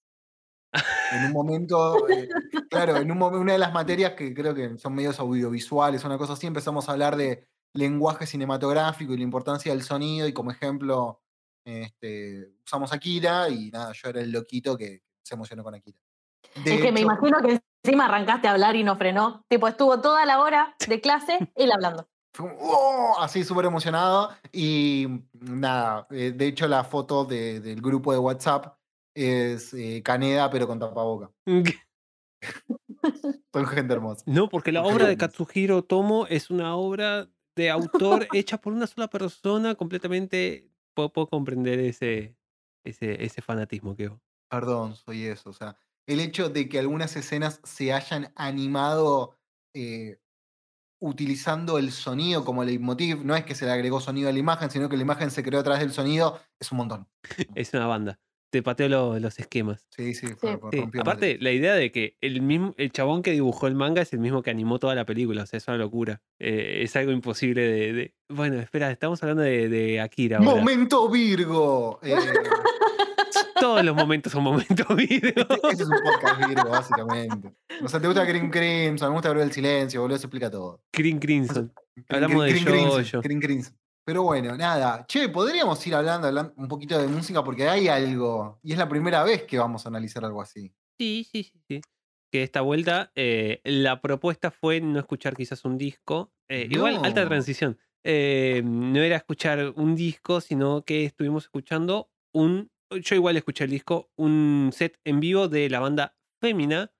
En 1.11 1.25
un 1.25 1.31
momento, 1.31 2.09
eh, 2.09 2.27
claro, 2.69 2.97
en 2.97 3.11
un 3.11 3.21
una 3.21 3.53
de 3.53 3.59
las 3.59 3.73
materias 3.73 4.13
que 4.13 4.33
creo 4.33 4.55
que 4.55 4.77
son 4.77 4.95
medios 4.95 5.19
audiovisuales, 5.19 6.03
una 6.03 6.17
cosa 6.17 6.33
así, 6.33 6.47
empezamos 6.47 6.89
a 6.89 6.93
hablar 6.93 7.15
de 7.15 7.47
lenguaje 7.73 8.25
cinematográfico 8.25 9.13
y 9.13 9.17
la 9.17 9.23
importancia 9.23 9.71
del 9.71 9.83
sonido, 9.83 10.27
y 10.27 10.33
como 10.33 10.51
ejemplo 10.51 11.21
este, 11.65 12.53
usamos 12.65 12.91
Akira, 12.91 13.49
y 13.49 13.69
nada, 13.69 13.93
yo 13.93 14.09
era 14.09 14.21
el 14.21 14.31
loquito 14.31 14.77
que 14.77 15.03
se 15.23 15.35
emocionó 15.35 15.63
con 15.63 15.75
Akira. 15.75 15.99
De 16.63 16.75
es 16.75 16.81
que 16.81 16.91
me 16.91 17.01
imagino 17.01 17.37
que 17.39 17.61
encima 17.83 18.05
arrancaste 18.05 18.47
a 18.47 18.51
hablar 18.51 18.75
y 18.75 18.83
no 18.83 18.97
frenó. 18.97 19.45
Tipo, 19.47 19.67
estuvo 19.67 20.01
toda 20.01 20.25
la 20.25 20.41
hora 20.41 20.75
de 20.87 21.01
clase 21.01 21.51
él 21.55 21.71
hablando. 21.71 22.07
"Oh", 22.39 23.15
así 23.19 23.43
súper 23.43 23.65
emocionado, 23.65 24.29
y 24.51 25.07
nada, 25.33 26.07
eh, 26.11 26.31
de 26.35 26.47
hecho 26.47 26.67
la 26.67 26.83
foto 26.83 27.25
de- 27.25 27.59
del 27.59 27.81
grupo 27.81 28.11
de 28.11 28.19
WhatsApp 28.19 28.77
es 29.15 29.73
eh, 29.73 30.01
Caneda, 30.03 30.49
pero 30.49 30.67
con 30.67 30.79
tapaboca. 30.79 31.31
Son 33.53 33.65
gente 33.67 33.93
hermosa. 33.93 34.23
No, 34.25 34.49
porque 34.49 34.71
la 34.71 34.83
obra 34.83 35.07
de. 35.07 35.17
Katsuhiro 35.17 35.83
Tomo 35.83 36.25
es 36.27 36.49
una 36.49 36.75
obra 36.75 37.29
de 37.55 37.69
autor 37.69 38.27
hecha 38.33 38.59
por 38.59 38.73
una 38.73 38.87
sola 38.87 39.09
persona, 39.09 39.75
completamente. 39.75 40.69
Puedo, 40.95 41.11
puedo 41.11 41.27
comprender 41.27 41.79
ese, 41.79 42.35
ese, 42.83 43.23
ese 43.23 43.41
fanatismo 43.41 43.95
que 43.95 44.11
Perdón, 44.49 44.95
soy 44.95 45.25
eso. 45.25 45.49
O 45.49 45.53
sea, 45.53 45.75
el 46.07 46.19
hecho 46.19 46.49
de 46.49 46.69
que 46.69 46.79
algunas 46.79 47.15
escenas 47.15 47.59
se 47.63 47.93
hayan 47.93 48.31
animado 48.35 49.35
eh, 49.73 50.19
utilizando 51.05 51.77
el 51.77 51.91
sonido 51.91 52.45
como 52.45 52.63
leitmotiv, 52.63 53.25
no 53.25 53.35
es 53.35 53.43
que 53.43 53.55
se 53.55 53.65
le 53.65 53.71
agregó 53.71 53.99
sonido 53.99 54.29
a 54.29 54.31
la 54.31 54.39
imagen, 54.39 54.69
sino 54.71 54.87
que 54.87 54.95
la 54.95 55.03
imagen 55.03 55.31
se 55.31 55.43
creó 55.43 55.59
a 55.59 55.63
través 55.63 55.81
del 55.81 55.91
sonido, 55.91 56.39
es 56.59 56.71
un 56.71 56.77
montón. 56.77 57.07
es 57.55 57.73
una 57.73 57.87
banda. 57.87 58.19
Te 58.51 58.61
pateo 58.61 58.87
lo- 58.87 59.19
los 59.19 59.39
esquemas. 59.39 59.85
Sí, 59.89 60.13
sí, 60.13 60.27
Sí. 60.27 60.33
fue- 60.37 60.57
fue- 60.59 60.69
Sí, 60.71 60.79
rompió 60.79 61.01
Aparte, 61.01 61.37
la 61.41 61.51
idea 61.51 61.73
de 61.73 61.91
que 61.91 62.17
el 62.21 62.41
mismo, 62.43 62.73
el 62.77 62.91
chabón 62.91 63.21
que 63.23 63.31
dibujó 63.31 63.65
el 63.67 63.73
manga 63.75 64.01
es 64.03 64.13
el 64.13 64.19
mismo 64.19 64.43
que 64.43 64.51
animó 64.51 64.77
toda 64.79 64.93
la 64.95 65.05
película, 65.05 65.41
o 65.43 65.45
sea, 65.47 65.57
es 65.57 65.67
una 65.67 65.77
locura. 65.77 66.21
Eh, 66.39 66.81
es 66.83 66.95
algo 66.95 67.11
imposible 67.11 67.61
de, 67.63 67.93
de- 67.93 68.13
Bueno, 68.29 68.59
espera, 68.59 68.91
estamos 68.91 69.21
hablando 69.23 69.41
de, 69.43 69.67
de 69.69 69.99
Akira 69.99 70.37
ahora. 70.37 70.51
¡Momento 70.51 71.09
Virgo! 71.09 71.99
Eh, 72.03 72.13
Todos 73.59 73.83
los 73.83 73.95
momentos 73.95 74.31
son 74.31 74.43
momentos 74.43 74.85
video. 74.95 75.33
Este 75.69 75.83
es 75.83 75.89
un 75.89 75.97
podcast 76.03 76.47
Virgo, 76.47 76.69
básicamente. 76.69 77.53
O 77.83 77.87
sea, 77.87 77.99
te 77.99 78.07
gusta 78.07 78.25
Green 78.25 78.49
Crimson, 78.49 79.09
me 79.09 79.13
gusta 79.15 79.29
ver 79.33 79.43
el 79.43 79.51
silencio, 79.51 80.01
boludo, 80.01 80.17
se 80.17 80.25
explica 80.25 80.49
todo. 80.49 80.81
Green 80.91 81.19
Crimson. 81.19 81.73
Green- 81.95 82.05
Hablamos 82.09 82.45
de 82.45 82.59
Jojo. 82.61 83.21
Green 83.21 83.39
Crimson. 83.39 83.77
Pero 84.05 84.23
bueno, 84.23 84.57
nada. 84.57 85.05
Che, 85.07 85.29
podríamos 85.29 85.85
ir 85.87 85.95
hablando, 85.95 86.27
hablando 86.27 86.53
un 86.57 86.67
poquito 86.67 86.99
de 86.99 87.07
música 87.07 87.43
porque 87.43 87.67
hay 87.69 87.87
algo. 87.87 88.59
Y 88.63 88.73
es 88.73 88.77
la 88.77 88.89
primera 88.89 89.23
vez 89.23 89.43
que 89.43 89.57
vamos 89.57 89.85
a 89.85 89.89
analizar 89.89 90.25
algo 90.25 90.41
así. 90.41 90.73
Sí, 90.99 91.25
sí, 91.31 91.43
sí, 91.43 91.61
sí. 91.67 91.81
Que 92.31 92.43
esta 92.43 92.61
vuelta 92.61 93.11
eh, 93.15 93.61
la 93.63 94.01
propuesta 94.01 94.51
fue 94.51 94.81
no 94.81 94.99
escuchar 94.99 95.35
quizás 95.35 95.63
un 95.63 95.77
disco. 95.77 96.33
eh, 96.49 96.67
Igual, 96.69 96.99
alta 97.03 97.25
transición. 97.25 97.77
Eh, 98.03 98.61
no 98.65 98.99
era 98.99 99.15
escuchar 99.15 99.71
un 99.77 99.95
disco, 99.95 100.41
sino 100.41 100.83
que 100.83 101.05
estuvimos 101.05 101.43
escuchando 101.45 102.09
un. 102.33 102.71
Yo 102.97 103.15
igual 103.15 103.37
escuché 103.37 103.63
el 103.65 103.71
disco, 103.71 104.11
un 104.17 104.71
set 104.73 104.99
en 105.03 105.19
vivo 105.19 105.47
de 105.47 105.69
la 105.69 105.79
banda 105.79 106.17
Fémina, 106.41 106.93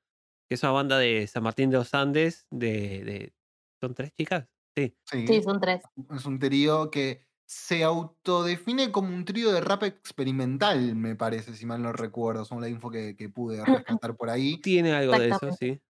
que 0.49 0.55
es 0.55 0.63
una 0.63 0.71
banda 0.73 0.97
de 0.99 1.27
San 1.27 1.43
Martín 1.43 1.69
de 1.69 1.77
los 1.77 1.93
Andes, 1.93 2.47
de. 2.51 3.03
de- 3.03 3.35
¿Son 3.81 3.93
tres 3.95 4.13
chicas? 4.13 4.47
Sí. 4.77 4.95
Sí, 5.05 5.27
Sí, 5.27 5.43
son 5.43 5.59
tres. 5.59 5.83
es 6.15 6.25
un 6.25 6.39
trío 6.39 6.89
que 6.89 7.25
se 7.45 7.83
autodefine 7.83 8.91
como 8.91 9.09
un 9.09 9.25
trío 9.25 9.51
de 9.51 9.61
rap 9.61 9.83
experimental, 9.83 10.95
me 10.95 11.15
parece, 11.15 11.53
si 11.55 11.65
mal 11.65 11.81
no 11.81 11.91
recuerdo. 11.93 12.45
Son 12.45 12.61
la 12.61 12.69
info 12.69 12.89
que, 12.89 13.15
que 13.15 13.29
pude 13.29 13.63
rescatar 13.65 14.15
por 14.15 14.29
ahí. 14.29 14.61
Tiene 14.61 14.93
algo 14.93 15.13
de 15.13 15.29
eso, 15.29 15.51
sí. 15.51 15.81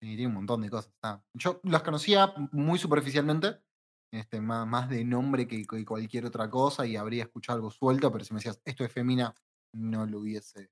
Y 0.00 0.16
tiene 0.16 0.28
un 0.28 0.34
montón 0.34 0.62
de 0.62 0.70
cosas. 0.70 0.92
está. 0.92 1.24
Yo 1.34 1.60
las 1.64 1.82
conocía 1.82 2.32
muy 2.52 2.78
superficialmente. 2.78 3.58
Este, 4.12 4.40
más, 4.40 4.66
más 4.66 4.88
de 4.88 5.04
nombre 5.04 5.48
que, 5.48 5.64
que 5.66 5.84
cualquier 5.84 6.26
otra 6.26 6.48
cosa 6.50 6.86
y 6.86 6.96
habría 6.96 7.24
escuchado 7.24 7.56
algo 7.56 7.70
suelto, 7.70 8.12
pero 8.12 8.24
si 8.24 8.34
me 8.34 8.38
decías 8.38 8.60
esto 8.64 8.84
es 8.84 8.92
Femina, 8.92 9.34
no 9.74 10.06
lo 10.06 10.20
hubiese 10.20 10.70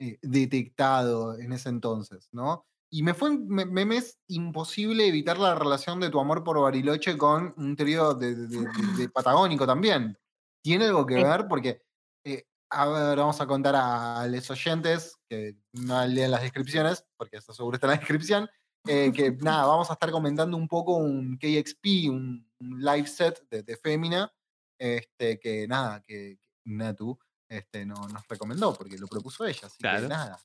eh, 0.00 0.18
detectado 0.22 1.38
en 1.38 1.52
ese 1.52 1.68
entonces, 1.68 2.28
¿no? 2.32 2.66
Y 2.92 3.02
me 3.04 3.14
fue 3.14 3.38
me, 3.38 3.66
me- 3.66 3.96
es 3.96 4.18
imposible 4.28 5.06
evitar 5.06 5.38
la 5.38 5.54
relación 5.54 6.00
de 6.00 6.10
tu 6.10 6.18
amor 6.18 6.42
por 6.42 6.58
Bariloche 6.60 7.16
con 7.16 7.54
un 7.56 7.76
trío 7.76 8.14
de, 8.14 8.34
de- 8.34 8.46
de- 8.48 8.58
de- 8.64 8.96
de 8.96 9.08
patagónico 9.08 9.66
también. 9.66 10.18
¿Tiene 10.64 10.86
algo 10.86 11.06
que 11.06 11.14
ver? 11.22 11.46
Porque, 11.48 11.82
eh, 12.24 12.44
a 12.70 12.88
ver, 12.88 13.18
vamos 13.18 13.40
a 13.40 13.46
contar 13.46 13.74
a 13.76 14.26
los 14.26 14.50
oyentes 14.50 15.16
que 15.28 15.56
no 15.72 16.04
lean 16.06 16.30
las 16.32 16.42
descripciones, 16.42 17.04
porque 17.16 17.36
eso 17.36 17.52
seguro 17.52 17.76
está 17.76 17.86
en 17.86 17.90
la 17.92 17.96
descripción, 18.00 18.48
eh, 18.86 19.12
que 19.14 19.32
nada, 19.32 19.66
vamos 19.66 19.90
a 19.90 19.94
estar 19.94 20.10
comentando 20.10 20.56
un 20.56 20.68
poco 20.68 20.96
un 20.96 21.36
KXP, 21.38 22.08
un, 22.10 22.50
un 22.60 22.80
live 22.80 23.06
set 23.06 23.46
de, 23.50 23.62
de 23.62 23.76
Femina, 23.76 24.32
este, 24.78 25.38
que 25.38 25.66
nada, 25.68 26.00
que, 26.02 26.38
que 26.40 26.48
Natu 26.64 27.18
este, 27.48 27.84
no, 27.84 27.94
nos 28.08 28.26
recomendó, 28.28 28.72
porque 28.74 28.96
lo 28.96 29.06
propuso 29.06 29.44
ella, 29.46 29.66
así 29.66 29.78
Claro. 29.78 30.02
que 30.02 30.08
nada. 30.08 30.38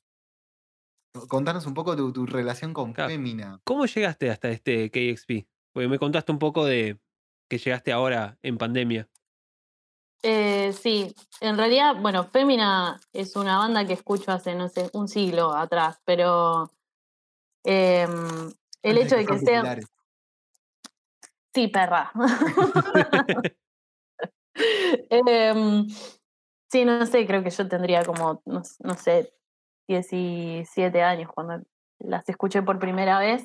Contanos 1.28 1.64
un 1.66 1.72
poco 1.74 1.96
tu, 1.96 2.12
tu 2.12 2.26
relación 2.26 2.74
con 2.74 2.92
Claro. 2.92 3.10
Femina. 3.10 3.60
¿Cómo 3.64 3.86
llegaste 3.86 4.30
hasta 4.30 4.50
este 4.50 4.90
KXP? 4.90 5.48
Porque 5.72 5.88
me 5.88 5.98
contaste 5.98 6.30
un 6.32 6.38
poco 6.38 6.64
de 6.66 7.00
que 7.48 7.58
llegaste 7.58 7.92
ahora 7.92 8.38
en 8.42 8.58
pandemia. 8.58 9.08
Eh, 10.22 10.72
sí, 10.72 11.14
en 11.40 11.56
realidad, 11.56 11.94
bueno, 12.00 12.24
Fémina 12.24 12.98
es 13.12 13.36
una 13.36 13.58
banda 13.58 13.86
que 13.86 13.92
escucho 13.92 14.32
hace, 14.32 14.54
no 14.54 14.68
sé, 14.68 14.90
un 14.92 15.06
siglo 15.08 15.54
atrás, 15.54 16.00
pero 16.04 16.70
em, 17.66 18.52
el 18.82 18.98
hecho 18.98 19.16
de 19.16 19.26
que 19.26 19.34
fueran 19.34 19.44
sea... 19.44 19.56
populares. 19.58 19.86
Sí, 21.54 21.68
perra. 21.68 22.12
Em, 25.10 25.86
sí, 26.70 26.84
no 26.84 27.04
sé, 27.06 27.26
creo 27.26 27.42
que 27.42 27.50
yo 27.50 27.68
tendría 27.68 28.04
como, 28.04 28.42
no, 28.46 28.62
no 28.80 28.94
sé, 28.94 29.32
17 29.88 31.02
años 31.02 31.30
cuando 31.34 31.62
las 31.98 32.28
escuché 32.28 32.62
por 32.62 32.78
primera 32.78 33.18
vez, 33.18 33.44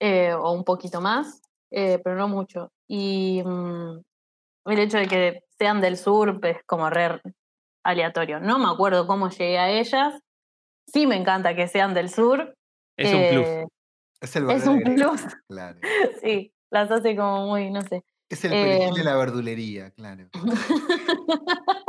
eh, 0.00 0.32
o 0.34 0.52
un 0.52 0.64
poquito 0.64 1.00
más, 1.00 1.42
eh, 1.70 2.00
pero 2.02 2.16
no 2.16 2.28
mucho. 2.28 2.72
Y 2.86 3.42
mm, 3.44 4.00
el 4.66 4.78
hecho 4.78 4.98
de 4.98 5.08
que 5.08 5.44
sean 5.58 5.80
del 5.80 5.96
sur 5.96 6.38
es 6.44 6.62
como 6.64 6.88
re 6.88 7.20
aleatorio. 7.84 8.40
No 8.40 8.58
me 8.58 8.68
acuerdo 8.68 9.06
cómo 9.06 9.28
llegué 9.28 9.58
a 9.58 9.70
ellas. 9.70 10.20
Sí 10.86 11.06
me 11.06 11.16
encanta 11.16 11.54
que 11.54 11.68
sean 11.68 11.94
del 11.94 12.10
sur. 12.10 12.56
Es 12.98 13.14
un 13.14 13.28
plus. 13.28 13.46
eh, 13.46 13.66
Es 14.20 14.36
el 14.36 14.50
Es 14.50 14.66
un 14.66 14.82
plus, 14.82 15.22
Claro. 15.48 15.78
sí. 16.22 16.52
Las 16.70 16.90
hace 16.90 17.16
como 17.16 17.46
muy, 17.46 17.70
no 17.70 17.80
sé. 17.82 18.04
Es 18.28 18.44
el 18.44 18.50
perejil 18.50 18.92
de 18.94 19.00
Em. 19.00 19.06
la 19.06 19.16
verdulería, 19.16 19.90
claro. 19.92 20.28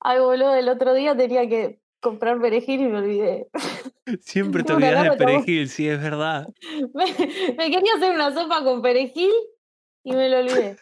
Ay, 0.00 0.18
boludo, 0.18 0.54
el 0.54 0.68
otro 0.68 0.94
día 0.94 1.16
tenía 1.16 1.48
que 1.48 1.80
comprar 2.00 2.40
perejil 2.40 2.80
y 2.80 2.84
me 2.88 2.98
olvidé. 2.98 3.46
Siempre 4.20 4.64
te 4.64 4.72
olvidas 4.72 5.04
de 5.04 5.16
perejil, 5.16 5.68
sí, 5.68 5.88
es 5.88 6.00
verdad. 6.02 6.48
Me, 6.94 7.04
me 7.56 7.70
quería 7.70 7.94
hacer 7.96 8.12
una 8.12 8.34
sopa 8.34 8.64
con 8.64 8.82
perejil 8.82 9.30
y 10.02 10.12
me 10.12 10.28
lo 10.28 10.38
olvidé. 10.40 10.76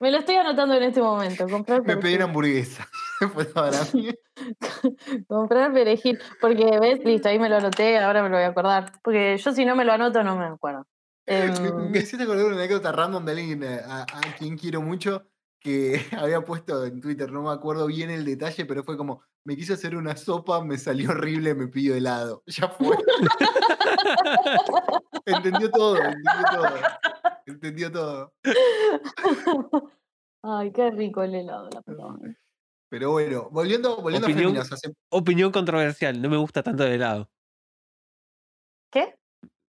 Me 0.00 0.10
lo 0.10 0.18
estoy 0.18 0.34
anotando 0.36 0.74
en 0.74 0.82
este 0.82 1.02
momento. 1.02 1.46
Comprar 1.46 1.86
Me 1.86 1.98
pedí 1.98 2.16
una 2.16 2.24
hamburguesa. 2.24 2.88
Comprar 5.28 5.74
perejil. 5.74 6.18
Porque, 6.40 6.78
¿ves? 6.80 7.04
Listo, 7.04 7.28
ahí 7.28 7.38
me 7.38 7.50
lo 7.50 7.56
anoté, 7.56 7.98
ahora 7.98 8.22
me 8.22 8.30
lo 8.30 8.36
voy 8.36 8.44
a 8.44 8.48
acordar. 8.48 8.92
Porque 9.02 9.36
yo 9.36 9.52
si 9.52 9.66
no 9.66 9.76
me 9.76 9.84
lo 9.84 9.92
anoto 9.92 10.24
no 10.24 10.36
me 10.36 10.46
acuerdo. 10.46 10.86
Me, 11.30 11.44
Em, 11.44 11.90
me 11.92 11.98
hiciste 11.98 12.24
acordar 12.24 12.46
una 12.46 12.56
anécdota 12.56 12.90
random 12.90 13.24
de 13.24 13.30
alguien 13.30 13.62
eh, 13.62 13.80
a, 13.86 14.02
a 14.02 14.34
quien 14.36 14.58
quiero 14.58 14.80
mucho 14.80 15.30
que 15.60 16.04
había 16.18 16.40
puesto 16.40 16.84
en 16.84 17.00
Twitter, 17.00 17.30
no 17.30 17.42
me 17.42 17.50
acuerdo 17.50 17.86
bien 17.86 18.10
el 18.10 18.24
detalle, 18.24 18.64
pero 18.64 18.82
fue 18.82 18.96
como, 18.96 19.22
me 19.44 19.56
quise 19.56 19.74
hacer 19.74 19.94
una 19.94 20.16
sopa, 20.16 20.64
me 20.64 20.78
salió 20.78 21.10
horrible, 21.10 21.54
me 21.54 21.68
pidió 21.68 21.94
helado. 21.94 22.42
Ya 22.46 22.68
fue. 22.68 22.96
entendió 25.26 25.70
todo, 25.70 25.98
entendió 25.98 26.44
todo. 26.50 26.68
Entendió 27.50 27.90
todo. 27.92 28.32
Ay, 30.42 30.72
qué 30.72 30.90
rico 30.90 31.22
el 31.22 31.34
helado, 31.34 31.68
la 31.72 31.82
puta. 31.82 32.04
Pero 32.90 33.12
bueno, 33.12 33.48
volviendo, 33.50 34.00
volviendo 34.00 34.26
a 34.26 34.30
Opinión- 34.30 34.48
Féminas, 34.52 34.72
hace- 34.72 34.92
Opinión 35.10 35.52
controversial, 35.52 36.20
no 36.20 36.28
me 36.28 36.36
gusta 36.38 36.62
tanto 36.62 36.84
el 36.84 36.92
helado. 36.92 37.28
¿Qué? 38.92 39.14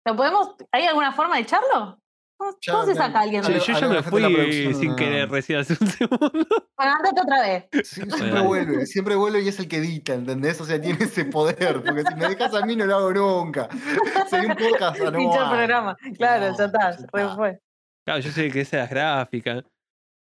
¿Lo 0.06 0.16
podemos? 0.16 0.56
¿Hay 0.72 0.86
alguna 0.86 1.12
forma 1.14 1.36
de 1.36 1.42
echarlo? 1.42 2.00
¿Cómo, 2.40 2.52
Ya, 2.62 2.74
cómo 2.74 2.86
se 2.86 2.94
saca 2.94 3.22
alguien? 3.22 3.42
ya, 3.42 3.60
Che, 3.60 3.74
yo 3.74 3.80
ya 3.80 3.88
me 3.88 4.04
fui 4.04 4.24
eh, 4.24 4.74
sin 4.76 4.90
no. 4.92 4.96
querer 4.96 5.28
recién 5.32 5.58
hace 5.60 5.74
un 5.82 5.88
segundo. 5.90 6.30
Bueno, 6.78 6.94
andate 6.96 7.22
otra 7.22 7.42
vez. 7.42 7.66
Sie- 7.72 7.84
Siempre 8.06 8.30
Dale. 8.30 8.42
vuelve, 8.48 8.86
siempre 8.86 9.16
vuelve 9.16 9.42
y 9.42 9.48
es 9.48 9.58
el 9.60 9.68
que 9.68 9.78
edita, 9.78 10.14
¿entendés? 10.14 10.62
O 10.62 10.66
sea, 10.66 10.80
tiene 10.80 11.04
ese 11.04 11.26
poder, 11.26 11.82
porque 11.84 12.04
si 12.04 12.14
me 12.16 12.28
dejas 12.30 12.54
a 12.54 12.64
mí 12.66 12.76
no 12.76 12.86
lo 12.86 12.96
hago 12.98 13.12
nunca. 13.14 13.68
Sería 14.30 14.50
un 14.50 14.56
podcast. 14.56 15.00
Pinchó 15.00 15.44
el 15.44 15.50
programa. 15.50 15.98
Claro, 16.18 16.56
ya 16.56 16.66
está, 16.66 16.92
ya 16.92 16.98
re 17.12 17.22
está. 17.24 17.36
fue. 17.36 17.60
Claro, 18.08 18.22
yo 18.22 18.32
sé 18.32 18.50
que 18.50 18.62
esa 18.62 18.86
es 18.86 18.90
gráfica. 18.90 19.66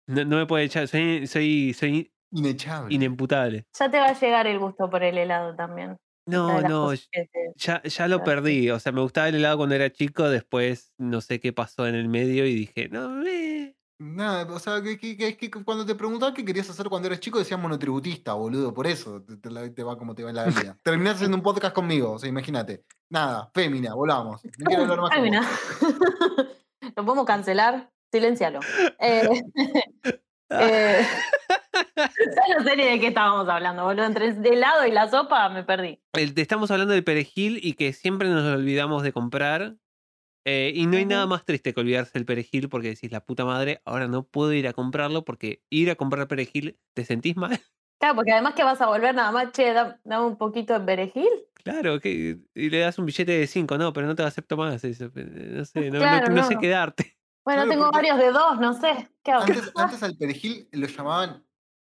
No, 0.08 0.24
no 0.24 0.38
me 0.38 0.46
puede 0.46 0.64
echar, 0.64 0.88
soy, 0.88 1.28
soy, 1.28 1.74
soy 1.74 2.10
Inechable. 2.32 2.96
inimputable. 2.96 3.66
Ya 3.78 3.92
te 3.92 4.00
va 4.00 4.06
a 4.08 4.18
llegar 4.18 4.48
el 4.48 4.58
gusto 4.58 4.90
por 4.90 5.04
el 5.04 5.18
helado 5.18 5.54
también. 5.54 5.98
No, 6.26 6.62
no, 6.62 6.92
te- 7.12 7.30
ya, 7.58 7.84
ya 7.84 8.08
lo 8.08 8.24
perdí. 8.24 8.70
O 8.72 8.80
sea, 8.80 8.94
me 8.94 9.02
gustaba 9.02 9.28
el 9.28 9.36
helado 9.36 9.58
cuando 9.58 9.76
era 9.76 9.92
chico, 9.92 10.30
después 10.30 10.94
no 10.98 11.20
sé 11.20 11.42
qué 11.42 11.52
pasó 11.52 11.86
en 11.88 11.96
el 11.96 12.08
medio 12.08 12.46
y 12.46 12.54
dije, 12.56 12.88
no, 12.88 13.22
eh. 13.28 13.76
Nada, 14.00 14.46
o 14.54 14.60
sea, 14.60 14.82
que, 14.82 14.98
que- 14.98 15.18
que- 15.18 15.36
que 15.36 15.50
cuando 15.66 15.86
te 15.86 15.96
preguntaba 15.96 16.34
qué 16.34 16.46
querías 16.46 16.70
hacer 16.70 16.88
cuando 16.88 17.08
eras 17.10 17.20
chico, 17.20 17.38
decías 17.40 17.60
monotributista, 17.60 18.32
boludo. 18.34 18.74
Por 18.74 18.88
eso 18.88 19.22
te, 19.24 19.36
te 19.36 19.52
la- 19.52 19.74
te 19.74 19.84
va 19.84 19.98
como 19.98 20.16
te 20.16 20.24
va 20.24 20.30
en 20.30 20.36
la 20.38 20.46
vida. 20.46 20.78
Terminás 20.84 21.16
haciendo 21.16 21.36
un 21.36 21.44
podcast 21.44 21.76
conmigo, 21.76 22.14
o 22.14 22.20
sea, 22.20 22.30
imagínate. 22.30 22.86
Nada, 23.10 23.52
fémina, 23.54 23.94
volvamos. 23.94 24.42
No 24.46 24.52
quiero 24.66 24.84
hablar 24.84 25.02
más 25.02 25.22
mira. 25.22 25.42
Lo 26.98 27.06
podemos 27.06 27.26
cancelar. 27.26 27.92
Silencialo. 28.12 28.60
Eh, 29.00 29.22
eh, 30.50 31.06
ya 32.18 32.58
no 32.58 32.64
sé 32.64 32.76
ni 32.76 32.84
de 32.86 33.00
qué 33.00 33.08
estábamos 33.08 33.48
hablando, 33.48 33.84
boludo. 33.84 34.06
Entre 34.06 34.30
el 34.30 34.44
helado 34.46 34.86
y 34.88 34.92
la 34.92 35.08
sopa 35.10 35.48
me 35.50 35.64
perdí. 35.64 36.02
El- 36.14 36.34
te 36.34 36.42
estamos 36.42 36.72
hablando 36.72 36.94
del 36.96 37.04
perejil 37.04 37.60
y 37.62 37.74
que 37.74 37.94
siempre 37.94 38.30
nos 38.30 38.44
olvidamos 38.46 39.04
de 39.04 39.14
comprar. 39.14 39.76
eh, 40.50 40.72
y 40.74 40.88
no 40.88 40.96
hay 40.98 41.06
nada 41.06 41.28
más 41.28 41.44
triste 41.44 41.74
que 41.74 41.82
olvidarse 41.82 42.14
del 42.14 42.26
perejil 42.26 42.70
porque 42.70 42.88
decís, 42.88 43.12
la 43.12 43.20
puta 43.26 43.44
madre, 43.44 43.82
ahora 43.84 44.08
no 44.08 44.24
puedo 44.24 44.54
ir 44.54 44.68
a 44.70 44.74
comprarlo 44.74 45.26
porque 45.26 45.62
ir 45.70 45.92
a 45.92 45.96
comprar 45.96 46.28
perejil, 46.30 46.80
¿te 46.96 47.04
sentís 47.04 47.36
mal? 47.36 47.60
Claro, 48.00 48.16
porque 48.16 48.32
además 48.32 48.54
que 48.54 48.64
vas 48.64 48.80
a 48.80 48.88
volver 48.88 49.14
nada 49.14 49.32
más, 49.34 49.52
che, 49.52 49.74
da- 49.74 50.00
dame 50.06 50.26
un 50.26 50.38
poquito 50.38 50.74
de 50.80 50.86
perejil. 50.86 51.28
Claro, 51.72 52.00
que, 52.00 52.40
y 52.56 52.70
le 52.70 52.80
das 52.80 52.98
un 53.00 53.06
billete 53.06 53.32
de 53.32 53.48
5, 53.48 53.78
no, 53.78 53.94
pero 53.94 54.08
no 54.08 54.16
te 54.16 54.24
acepto 54.24 54.58
más. 54.58 54.84
eso, 54.84 55.06
eh, 55.16 55.52
No 55.56 55.66
sé, 55.66 55.90
no, 55.92 55.94
no- 55.94 56.00
Claro, 56.00 56.34
no 56.34 56.44
sé 56.48 56.56
qué 56.60 56.70
darte. 56.70 57.18
Bueno, 57.46 57.64
Claro, 57.64 57.70
tengo 57.72 57.84
porque- 57.92 57.98
varios 58.10 58.18
de 58.18 58.32
dos, 58.32 58.60
no 58.60 58.74
sé. 58.74 59.10
¿Qué 59.24 59.32
hago? 59.32 59.44
Antes, 59.44 59.72
antes 59.76 60.04
al 60.04 60.18
perejil 60.18 60.68
lo 60.72 60.88
llamaban 60.88 61.46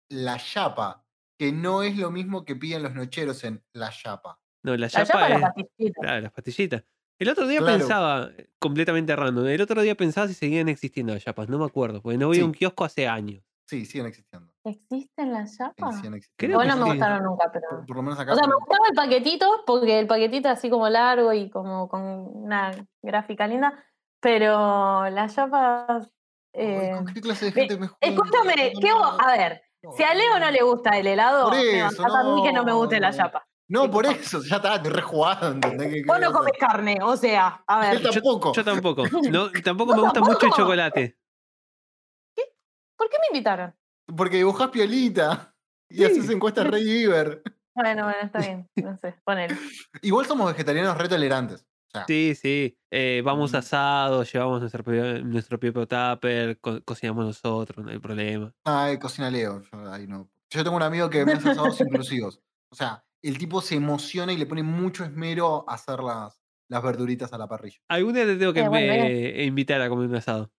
la 0.09 0.37
chapa, 0.37 1.05
que 1.37 1.51
no 1.51 1.83
es 1.83 1.97
lo 1.97 2.11
mismo 2.11 2.45
que 2.45 2.55
piden 2.55 2.83
los 2.83 2.93
nocheros 2.95 3.43
en 3.43 3.63
la 3.73 3.89
chapa. 3.91 4.39
No, 4.63 4.71
la 4.71 4.87
La 4.87 4.89
chapa 4.89 5.27
es. 5.29 5.41
pastillita. 5.41 6.01
Claro, 6.01 6.21
las 6.21 6.31
pastillitas. 6.31 6.83
El 7.19 7.29
otro 7.29 7.47
día 7.47 7.59
Claro. 7.59 7.77
pensaba, 7.79 8.31
eh, 8.37 8.49
completamente 8.59 9.13
random, 9.15 9.45
el 9.47 9.61
otro 9.61 9.81
día 9.81 9.95
pensaba 9.95 10.27
si 10.29 10.33
seguían 10.33 10.69
existiendo 10.69 11.13
las 11.13 11.23
chapas, 11.23 11.49
no 11.49 11.59
me 11.59 11.65
acuerdo, 11.65 12.01
porque 12.01 12.17
no 12.17 12.27
voy 12.27 12.37
Sí. 12.37 12.41
a 12.41 12.45
un 12.45 12.53
kiosco 12.53 12.85
hace 12.85 13.07
años. 13.07 13.43
Sí, 13.67 13.85
siguen 13.85 14.07
existiendo. 14.07 14.48
¿Existen 14.65 15.33
las 15.33 15.57
chapas? 15.57 16.01
Creo 16.35 16.57
Bueno, 16.57 16.73
que 16.73 16.79
no 16.79 16.85
me 16.85 16.91
sí. 16.91 16.97
gustaron 16.97 17.23
nunca, 17.23 17.49
pero. 17.51 17.85
por 17.87 17.95
lo 17.95 18.03
menos 18.03 18.19
acá. 18.19 18.33
O 18.33 18.35
sea, 18.35 18.47
me 18.47 18.55
gustaba 18.55 18.85
el 18.89 18.95
paquetito, 18.95 19.63
porque 19.65 19.99
el 19.99 20.07
paquetito 20.07 20.49
así 20.49 20.69
como 20.69 20.89
largo 20.89 21.31
y 21.33 21.49
como 21.49 21.87
con 21.87 22.01
una 22.01 22.71
gráfica 23.01 23.47
linda, 23.47 23.83
pero 24.19 25.09
las 25.09 25.33
chapas. 25.35 26.11
Ay, 26.53 26.61
eh, 26.65 26.91
¿Con 26.95 27.05
qué 27.13 27.21
clase 27.21 27.45
de 27.45 27.51
gente 27.51 27.77
me 27.77 27.87
junto? 27.87 27.97
Escúchame, 28.01 28.73
¿qué 28.81 28.93
vos- 28.93 29.15
a 29.19 29.37
ver, 29.37 29.61
si 29.95 30.03
a 30.03 30.13
Leo 30.13 30.39
no 30.39 30.51
le 30.51 30.61
gusta 30.63 30.97
el 30.97 31.07
helado, 31.07 31.45
Por 31.45 31.53
me 31.53 31.81
a 31.81 31.89
mí 32.35 32.43
que 32.43 32.51
no 32.51 32.63
me 32.63 32.73
guste 32.73 32.99
la 32.99 33.11
chapa. 33.13 33.45
No, 33.71 33.89
por 33.91 34.07
eso, 34.07 34.41
ya 34.43 34.55
está, 34.55 34.79
rejugado, 34.79 35.51
¿entendés? 35.51 35.87
¿Qué- 35.89 36.01
qué 36.01 36.07
Vos 36.07 36.19
no 36.19 36.33
comes 36.33 36.53
carne, 36.59 36.97
o 37.03 37.15
sea, 37.15 37.63
a 37.67 37.79
ver, 37.93 38.01
Yo 38.01 38.09
tampoco. 38.11 38.51
Yo 38.53 38.63
tampoco. 38.65 39.03
No, 39.29 39.51
tampoco 39.63 39.91
me 39.95 40.01
¿Vos 40.01 40.05
gusta 40.11 40.21
mucho 40.21 40.45
el 40.47 40.51
chocolate. 40.53 41.15
¿por 42.97 43.09
qué 43.09 43.17
me 43.19 43.27
invitaron? 43.37 43.73
Porque 44.15 44.37
dibujás 44.37 44.69
piolita 44.69 45.53
y 45.89 45.97
Sí. 45.97 46.03
haces 46.05 46.29
encuestas 46.29 46.67
Rey 46.71 46.83
Giver. 46.83 47.41
Bueno, 47.75 48.03
bueno, 48.03 48.17
está 48.23 48.39
bien, 48.39 48.67
no 48.75 48.97
sé, 48.97 49.15
ponele. 49.23 49.55
Igual 50.01 50.25
somos 50.25 50.51
vegetarianos 50.51 50.97
re 50.97 51.07
tolerantes. 51.07 51.61
O 51.61 51.91
sea, 51.91 52.05
Sí, 52.07 52.35
sí. 52.35 52.77
eh, 52.91 53.21
vamos 53.25 53.55
asados, 53.55 54.31
llevamos 54.31 54.59
nuestro 54.61 54.83
nuestro 55.23 55.57
propio 55.59 55.87
tupper, 55.87 56.59
co- 56.59 56.83
cocinamos 56.83 57.25
nosotros, 57.25 57.83
no 57.83 57.91
hay 57.91 57.97
problema. 57.99 58.53
ay, 58.65 58.99
cocina 58.99 59.29
Leo. 59.31 59.61
Yo, 59.61 59.91
ahí 59.91 60.05
no. 60.05 60.29
Yo 60.51 60.63
tengo 60.63 60.75
un 60.75 60.83
amigo 60.83 61.09
que 61.09 61.25
me 61.25 61.33
hace 61.33 61.49
asados 61.51 61.79
inclusivos. 61.81 62.41
O 62.71 62.75
sea, 62.75 63.03
el 63.23 63.37
tipo 63.39 63.59
se 63.61 63.75
emociona 63.75 64.31
y 64.33 64.37
le 64.37 64.45
pone 64.45 64.61
mucho 64.63 65.03
esmero 65.03 65.65
a 65.67 65.73
hacer 65.75 65.99
las, 66.01 66.38
las 66.69 66.83
verduritas 66.83 67.33
a 67.33 67.37
la 67.37 67.47
parrilla. 67.47 67.79
Algún 67.89 68.13
día 68.13 68.25
te 68.25 68.37
tengo 68.37 68.53
que 68.53 68.61
Eh, 68.61 68.69
bueno, 68.69 68.87
me- 68.87 69.43
invitar 69.43 69.81
a 69.81 69.89
comer 69.89 70.07
un 70.07 70.15
asado. 70.15 70.51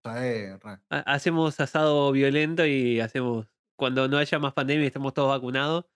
Hacemos 0.90 1.58
asado 1.60 2.10
violento 2.12 2.66
y 2.66 3.00
hacemos, 3.00 3.46
cuando 3.76 4.08
no 4.08 4.18
haya 4.18 4.38
más 4.38 4.52
pandemia 4.52 4.84
y 4.84 4.86
estemos 4.88 5.14
todos 5.14 5.28
vacunados, 5.30 5.86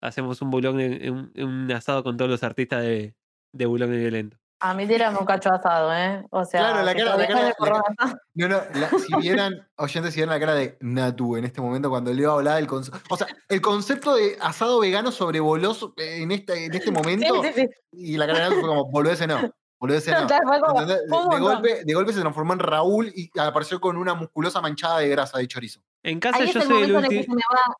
hacemos 0.00 0.42
un 0.42 0.50
bulón, 0.50 0.76
un, 0.80 1.32
un 1.36 1.72
asado 1.72 2.02
con 2.04 2.16
todos 2.16 2.30
los 2.30 2.42
artistas 2.42 2.82
de, 2.82 3.14
de 3.52 3.66
bulón 3.66 3.90
violento. 3.90 4.38
A 4.60 4.74
mí 4.74 4.86
tírame 4.88 5.18
un 5.18 5.24
cacho 5.24 5.50
asado, 5.52 5.94
¿eh? 5.94 6.24
O 6.30 6.44
sea, 6.44 6.60
Claro, 6.60 6.82
la 6.84 6.94
cara- 6.94 7.16
la 7.16 7.26
cara- 7.28 7.42
la. 7.58 8.20
No, 8.34 8.48
no, 8.48 8.60
la- 8.74 8.88
si 8.90 9.14
vieran, 9.20 9.68
oyentes, 9.76 10.12
si 10.14 10.20
vieran 10.20 10.34
la 10.34 10.40
cara 10.40 10.54
de 10.54 10.76
Natu 10.80 11.36
en 11.36 11.44
este 11.44 11.60
momento 11.60 11.88
cuando 11.90 12.12
le 12.12 12.22
iba 12.22 12.32
a 12.32 12.34
hablar 12.34 12.56
del 12.56 12.66
concepto. 12.66 13.00
O 13.08 13.16
sea, 13.16 13.28
el 13.48 13.60
concepto 13.60 14.14
de 14.16 14.36
asado 14.40 14.80
vegano 14.80 15.12
sobrevoló 15.12 15.74
so- 15.74 15.94
en 15.96 16.30
este, 16.32 16.64
en 16.64 16.74
este 16.74 16.90
momento 16.90 17.42
Sí, 17.42 17.50
sí, 17.54 17.60
sí. 17.62 17.68
y 17.92 18.16
la 18.16 18.26
cara 18.26 18.38
de 18.40 18.44
Natu 18.50 18.60
fue 18.60 18.68
como, 18.68 18.90
volvés 18.90 19.26
no, 19.28 19.38
volvés 19.78 20.08
no. 20.08 20.26
Como, 20.26 20.80
¿Entendés? 20.80 21.00
De, 21.08 21.36
de 21.36 21.40
golpe, 21.40 21.84
de 21.84 21.94
golpe 21.94 22.12
se 22.12 22.20
transformó 22.20 22.52
en 22.54 22.58
Raúl 22.58 23.12
y 23.14 23.30
apareció 23.38 23.80
con 23.80 23.96
una 23.96 24.14
musculosa 24.14 24.60
manchada 24.60 24.98
de 24.98 25.08
grasa 25.08 25.38
de 25.38 25.46
chorizo. 25.46 25.80
En 26.02 26.18
casa 26.18 26.38
Ahí 26.38 26.48
es 26.48 26.54
yo 26.54 26.60
el 26.62 26.66
soy 26.66 26.82
el 26.82 26.92
momento 26.92 26.98
en 26.98 27.04
el 27.04 27.10
que 27.10 27.16
último. 27.18 27.34
se 27.34 27.36
me, 27.36 27.56
va, 27.56 27.76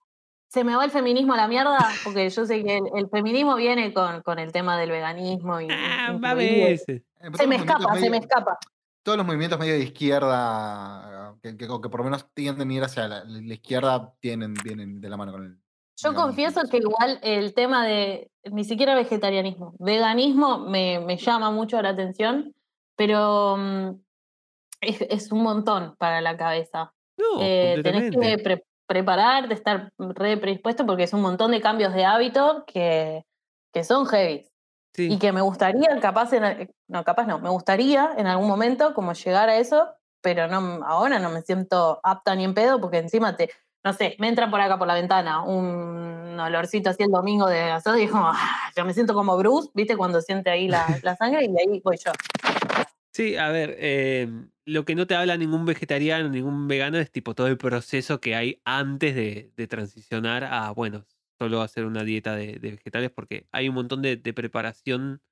se 0.49 0.65
me 0.65 0.75
va 0.75 0.85
el 0.85 0.91
feminismo 0.91 1.35
a 1.35 1.37
la 1.37 1.47
mierda, 1.49 1.79
porque 2.05 2.29
yo 2.31 2.47
sé 2.47 2.63
que 2.65 2.79
el, 2.79 2.85
el 2.97 3.09
feminismo 3.09 3.55
viene 3.57 3.93
con, 3.93 4.23
con 4.23 4.39
el 4.39 4.51
tema 4.51 4.79
del 4.79 4.91
veganismo. 4.91 5.61
Y, 5.61 5.69
Ah, 5.71 6.17
va. 6.23 6.43
Eh, 6.43 6.79
Se 7.35 7.47
me 7.47 7.57
escapa, 7.57 7.97
se 7.97 8.09
me 8.11 8.17
escapa. 8.19 8.59
Todos 9.03 9.19
los 9.19 9.27
movimientos 9.27 9.59
medio 9.59 9.75
de 9.75 9.81
izquierda, 9.85 11.35
que, 11.43 11.57
que- 11.57 11.67
por 11.67 11.99
lo 11.99 12.05
menos 12.05 12.27
tienden 12.35 12.71
a 12.71 12.75
ir 12.75 12.83
hacia 12.83 13.09
la, 13.09 13.25
la 13.25 13.55
izquierda, 13.55 14.13
tienen, 14.21 14.55
vienen 14.63 15.01
de 15.01 15.09
la 15.09 15.17
mano 15.17 15.33
con 15.33 15.45
el. 15.45 15.59
Yo 16.01 16.15
confieso 16.15 16.61
que 16.71 16.77
igual 16.77 17.19
el 17.23 17.55
tema 17.55 17.85
de 17.85 18.31
ni 18.45 18.65
siquiera 18.65 18.95
vegetarianismo, 18.95 19.75
veganismo 19.81 20.59
me, 20.61 21.01
me 21.01 21.17
llama 21.17 21.51
mucho 21.51 21.81
la 21.83 21.89
atención, 21.91 22.55
pero 22.97 23.57
mm, 23.59 23.91
es, 24.81 25.01
es 25.03 25.33
un 25.33 25.43
montón 25.43 25.97
para 25.99 26.21
la 26.21 26.37
cabeza. 26.37 26.93
No, 27.17 27.41
Eh, 27.43 27.81
tenés 27.83 28.13
que 28.13 28.39
pre- 28.39 28.65
prepararte, 28.89 29.55
estar 29.55 29.93
re 29.99 30.39
predispuesto 30.39 30.87
porque 30.87 31.05
es 31.05 31.13
un 31.13 31.21
montón 31.21 31.53
de 31.53 31.61
cambios 31.61 31.93
de 31.93 32.05
hábito 32.05 32.65
que, 32.67 33.25
que 33.73 33.85
son 33.85 34.07
heavy. 34.07 34.49
Sí. 34.95 35.13
Y 35.13 35.19
que 35.19 35.31
me 35.31 35.43
gustaría, 35.43 36.01
capaz, 36.01 36.33
en, 36.33 36.69
no, 36.89 37.05
capaz 37.05 37.27
no, 37.27 37.39
me 37.39 37.51
gustaría 37.51 38.15
en 38.17 38.27
algún 38.27 38.49
momento 38.49 38.95
como 38.95 39.13
llegar 39.13 39.49
a 39.49 39.57
eso, 39.59 39.89
pero 40.23 40.49
no, 40.49 40.85
ahora 40.85 41.21
no 41.21 41.31
me 41.31 41.43
siento 41.43 42.01
apta 42.03 42.35
ni 42.35 42.45
en 42.45 42.55
pedo 42.55 42.81
porque 42.81 42.99
encima 42.99 43.37
te, 43.37 43.51
no 43.85 43.93
sé, 43.93 44.17
me 44.19 44.29
entra 44.29 44.51
por 44.51 44.61
acá 44.61 44.79
por 44.79 44.89
la 44.89 44.95
ventana 44.95 45.45
un 45.45 46.37
olorcito 46.41 46.91
así 46.91 47.03
el 47.03 47.11
domingo 47.11 47.47
de 47.47 47.71
asado 47.71 47.99
y 47.99 48.05
es 48.05 48.11
como, 48.11 48.27
ah, 48.27 48.71
yo 48.75 48.85
me 48.85 48.95
siento 48.95 49.15
como 49.15 49.37
Bruce, 49.37 49.71
¿viste? 49.75 49.97
Cuando 49.97 50.21
siente 50.21 50.51
ahí 50.51 50.67
la, 50.67 50.87
la 51.03 51.15
sangre 51.15 51.45
y 51.45 51.49
ahí 51.49 51.81
voy 51.85 51.99
yo. 51.99 52.13
Sí, 53.13 53.37
a 53.37 53.49
ver, 53.51 53.77
eh, 53.79 54.29
lo 54.69 54.85
que 54.85 54.95
no 54.95 55.07
te 55.07 55.15
habla 55.15 55.37
ningún 55.37 55.65
vegetariano, 55.65 56.29
ningún 56.29 56.69
vegano 56.69 56.99
es 56.99 57.11
tipo 57.11 57.35
todo 57.35 57.47
el 57.49 57.57
proceso 57.59 58.21
que 58.21 58.35
hay 58.37 58.61
antes 58.65 59.15
de, 59.15 59.53
de 59.57 59.67
transicionar 59.67 60.45
a, 60.45 60.71
bueno, 60.73 61.05
solo 61.39 61.63
hacer 61.63 61.85
una 61.87 62.05
dieta 62.05 62.37
de, 62.37 62.59
de 62.59 62.71
vegetales, 62.73 63.11
porque 63.11 63.47
hay 63.53 63.69
un 63.69 63.75
montón 63.77 64.03
de, 64.03 64.17
de 64.17 64.33
preparación, 64.35 65.23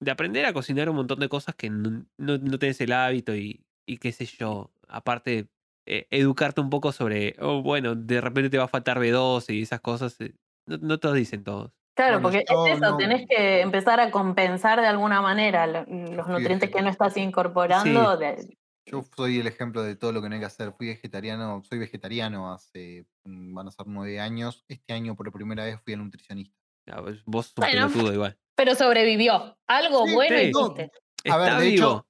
de 0.00 0.10
aprender 0.10 0.46
a 0.46 0.52
cocinar 0.52 0.88
un 0.88 0.96
montón 0.96 1.20
de 1.20 1.28
cosas 1.28 1.54
que 1.54 1.70
no, 1.70 2.06
no, 2.18 2.38
no 2.38 2.58
tenés 2.58 2.80
el 2.80 2.92
hábito 2.92 3.34
y, 3.36 3.66
y 3.86 3.98
qué 3.98 4.12
sé 4.12 4.24
yo. 4.26 4.72
Aparte, 4.88 5.48
eh, 5.86 6.06
educarte 6.10 6.60
un 6.60 6.70
poco 6.70 6.92
sobre, 6.92 7.36
oh, 7.40 7.62
bueno, 7.62 7.94
de 7.94 8.20
repente 8.20 8.50
te 8.50 8.58
va 8.58 8.64
a 8.64 8.68
faltar 8.68 8.98
B12 8.98 9.54
y 9.54 9.62
esas 9.62 9.80
cosas. 9.80 10.20
eh, 10.20 10.34
no, 10.66 10.78
no 10.78 10.98
todos 10.98 11.16
dicen 11.16 11.44
todos. 11.44 11.72
Claro, 11.96 12.20
Bueno, 12.20 12.22
porque 12.24 12.44
es 12.46 12.76
eso, 12.78 12.90
no- 12.90 12.96
tenés 12.98 13.26
que 13.28 13.60
empezar 13.62 14.00
a 14.00 14.10
compensar 14.10 14.80
de 14.80 14.86
alguna 14.86 15.22
manera 15.22 15.66
lo- 15.66 15.84
los 15.86 16.28
nutrientes 16.28 16.70
que 16.70 16.82
no 16.82 16.90
estás 16.90 17.16
incorporando. 17.16 18.16
de- 18.16 18.56
Yo 18.86 19.04
soy 19.16 19.40
el 19.40 19.46
ejemplo 19.48 19.82
de 19.82 19.96
todo 19.96 20.12
lo 20.12 20.22
que 20.22 20.28
no 20.28 20.34
hay 20.36 20.40
que 20.40 20.46
hacer. 20.46 20.72
Fui 20.72 20.86
vegetariano, 20.86 21.60
soy 21.68 21.78
vegetariano 21.78 22.52
hace, 22.52 23.04
mm, 23.24 23.52
van 23.52 23.66
a 23.66 23.70
ser 23.72 23.86
nueve 23.88 24.20
años. 24.20 24.64
Este 24.68 24.92
año 24.92 25.16
por 25.16 25.30
primera 25.32 25.64
vez 25.64 25.80
fui 25.84 25.94
a 25.94 25.96
nutricionista. 25.96 26.54
Ah, 26.88 27.02
pues 27.02 27.18
Vos 27.26 27.46
sos 27.46 27.54
Bueno. 27.56 27.88
pelotudo 27.88 28.12
igual. 28.14 28.38
pero 28.56 28.74
sobrevivió. 28.76 29.58
Algo 29.66 30.06
Sí, 30.06 30.14
bueno 30.14 30.38
sí. 30.38 30.44
hiciste. 30.44 30.90
A 31.28 31.36
ver, 31.36 31.48
Está 31.48 31.60
de 31.60 31.68
hecho, 31.68 31.88
vivo. 31.88 32.06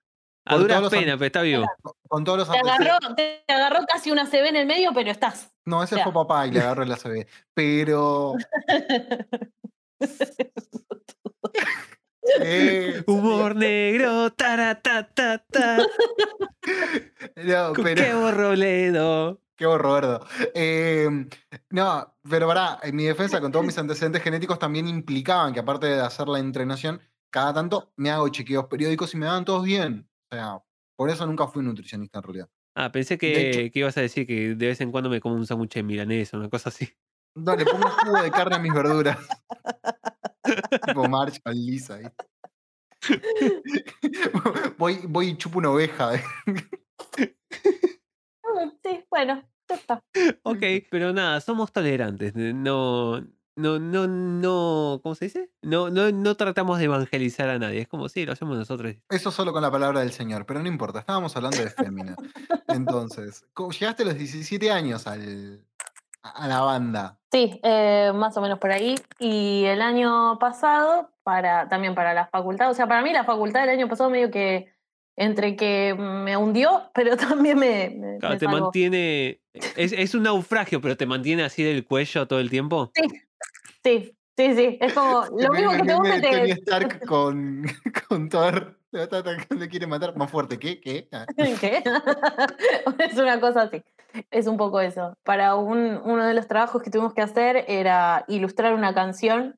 A 0.49 0.51
con 0.53 0.61
duras 0.63 0.91
penas, 0.91 1.15
pero 1.17 1.25
está 1.27 1.43
vivo. 1.43 1.65
Con- 1.83 1.93
Con 2.09 2.25
todos 2.25 2.39
los 2.41 2.51
Te 2.51 2.59
agarró, 2.59 3.15
te 3.17 3.43
agarró 3.49 3.85
casi 3.87 4.11
una 4.13 4.27
CB 4.27 4.47
en 4.51 4.57
el 4.57 4.67
medio, 4.67 4.93
pero 4.95 5.11
estás. 5.11 5.51
No, 5.65 5.83
ese 5.83 5.97
Ya. 5.97 6.05
fue 6.05 6.13
papá 6.13 6.47
y 6.47 6.51
le 6.53 6.61
agarró 6.61 6.85
la 6.85 6.97
CB. 6.97 7.27
Pero. 7.55 8.35
eh, 12.41 13.03
Humor 13.07 13.57
negro, 13.57 14.31
taratatata. 14.33 15.79
no, 17.37 17.73
pero. 17.83 18.03
qué 18.05 18.15
borroledo. 18.15 19.41
Qué 19.57 19.65
horror, 19.65 20.03
Roberto. 20.05 20.27
Eh, 20.55 21.09
no, 21.71 22.15
pero 22.29 22.47
pará, 22.47 22.79
en 22.83 22.95
mi 22.95 23.05
defensa, 23.05 23.41
con 23.41 23.51
todos 23.51 23.65
mis 23.65 23.79
antecedentes 23.79 24.23
genéticos 24.23 24.59
también 24.59 24.87
implicaban 24.87 25.55
que 25.55 25.61
aparte 25.61 25.87
de 25.87 26.01
hacer 26.01 26.29
la 26.29 26.39
entrenación, 26.41 27.01
cada 27.31 27.55
tanto 27.55 27.91
me 27.97 28.11
hago 28.11 28.29
chequeos 28.29 28.67
periódicos 28.67 29.15
y 29.15 29.17
me 29.17 29.27
van 29.27 29.47
todos 29.47 29.65
bien. 29.65 30.07
O 30.31 30.35
sea, 30.37 30.63
por 30.95 31.09
eso 31.09 31.27
nunca 31.27 31.47
fui 31.47 31.63
nutricionista 31.65 32.19
en 32.19 32.23
realidad. 32.25 32.49
Ah, 32.75 32.93
pensé 32.93 33.17
que, 33.17 33.49
hecho- 33.51 33.73
que 33.73 33.79
ibas 33.79 33.97
a 33.97 34.03
decir 34.03 34.27
que 34.27 34.55
de 34.55 34.67
vez 34.67 34.81
en 34.83 34.93
cuando 34.93 35.09
me 35.09 35.21
como 35.23 35.35
un 35.37 35.47
sándwich 35.47 35.73
de 35.75 35.83
milanesa, 35.83 36.37
una 36.37 36.51
cosa 36.51 36.69
así. 36.69 36.91
No, 37.35 37.57
le 37.57 37.65
pongo 37.65 37.89
jugo 37.89 38.23
de 38.23 38.31
carne 38.31 38.57
a 38.57 38.59
mis 38.59 38.75
verduras. 38.75 39.19
tipo 40.87 41.09
Marshall 41.09 41.55
Lisa. 41.55 41.99
¿viste? 41.99 42.27
voy, 44.79 45.01
voy 45.05 45.29
y 45.29 45.37
chupo 45.37 45.59
una 45.59 45.71
oveja. 45.71 46.15
¿eh? 46.15 46.25
Mm, 47.17 48.71
Sí, 48.83 49.05
bueno, 49.11 49.43
ya 49.69 49.75
está. 49.75 50.03
Ok, 50.45 50.63
pero 50.91 51.13
nada, 51.13 51.41
somos 51.41 51.73
tolerantes. 51.73 52.33
eh, 52.37 52.53
No, 52.55 53.21
no, 53.57 53.79
no, 53.79 54.07
no, 54.07 55.01
¿cómo 55.03 55.15
se 55.15 55.27
dice? 55.27 55.51
No, 55.63 55.91
no, 55.91 56.11
no 56.13 56.35
tratamos 56.37 56.79
de 56.79 56.85
evangelizar 56.85 57.49
a 57.49 57.59
nadie. 57.59 57.81
Es 57.83 57.89
como 57.89 58.09
si 58.09 58.25
lo 58.25 58.33
hacemos 58.33 58.57
nosotros. 58.57 58.95
Eso 59.11 59.31
solo 59.31 59.53
con 59.53 59.63
la 59.63 59.71
palabra 59.71 60.01
del 60.01 60.13
Señor, 60.13 60.47
pero 60.47 60.61
no 60.63 60.69
importa, 60.69 61.01
estábamos 61.01 61.35
hablando 61.37 61.59
de 61.59 61.71
fémina. 61.71 62.17
Entonces, 62.69 63.45
¿cómo- 63.53 63.73
llegaste 63.73 64.03
a 64.05 64.07
los 64.07 64.15
17 64.17 64.71
años 64.71 65.07
al, 65.07 65.65
a 66.35 66.49
la 66.49 66.61
banda. 66.61 67.19
Sí, 67.33 67.61
eh, 67.63 68.13
más 68.15 68.37
o 68.37 68.41
menos 68.41 68.59
por 68.59 68.71
ahí. 68.71 68.95
Y 69.19 69.65
el 69.65 69.83
año 69.83 70.39
pasado, 70.39 71.11
para, 71.23 71.69
también 71.69 71.95
para 71.95 72.15
la 72.15 72.27
facultad, 72.29 72.71
o 72.71 72.75
sea, 72.75 72.87
para 72.87 73.03
mí 73.03 73.13
la 73.13 73.25
facultad 73.25 73.61
del 73.61 73.71
año 73.71 73.89
pasado 73.89 74.11
medio 74.11 74.31
que 74.31 74.73
entre 75.17 75.57
que 75.57 75.95
me 75.99 76.37
hundió, 76.37 76.91
pero 76.95 77.17
también 77.17 77.59
me, 77.59 77.91
me- 77.91 78.19
Claro, 78.19 78.35
me 78.35 78.39
te 78.39 78.45
salvó. 78.47 78.61
mantiene. 78.61 79.41
Es, 79.77 79.93
es 79.93 80.15
un 80.15 80.23
naufragio, 80.25 80.81
pero 80.81 80.97
te 80.97 81.07
mantiene 81.07 81.43
así 81.43 81.63
del 81.63 81.85
cuello 81.87 82.27
todo 82.29 82.39
el 82.41 82.51
tiempo. 82.51 82.93
Sí, 83.83 84.15
sí, 84.37 84.55
sí. 84.55 84.79
Es 84.81 84.93
como 84.93 85.25
lo 85.39 85.51
mismo 85.53 85.73
que 85.73 85.83
te 85.85 85.95
gusta 85.95 86.21
te. 86.21 86.51
Stark 86.53 87.05
con, 87.07 87.67
con 88.09 88.29
Thor. 88.29 88.76
Le 88.93 89.69
quiere 89.69 89.87
matar 89.87 90.17
más 90.17 90.31
fuerte. 90.31 90.59
¿Qué? 90.59 90.81
¿Qué? 90.81 91.09
Ah. 91.13 91.27
¿Qué? 91.37 91.83
es 93.05 93.19
una 93.19 93.41
cosa 93.41 93.63
así. 93.63 93.83
Es 94.31 94.47
un 94.47 94.57
poco 94.57 94.81
eso. 94.81 95.17
Para 95.25 95.55
un- 95.57 96.01
uno 96.05 96.25
de 96.27 96.35
los 96.35 96.47
trabajos 96.47 96.83
que 96.83 96.91
tuvimos 96.91 97.13
que 97.15 97.23
hacer 97.23 97.65
era 97.69 98.25
ilustrar 98.29 98.75
una 98.75 98.95
canción. 98.95 99.57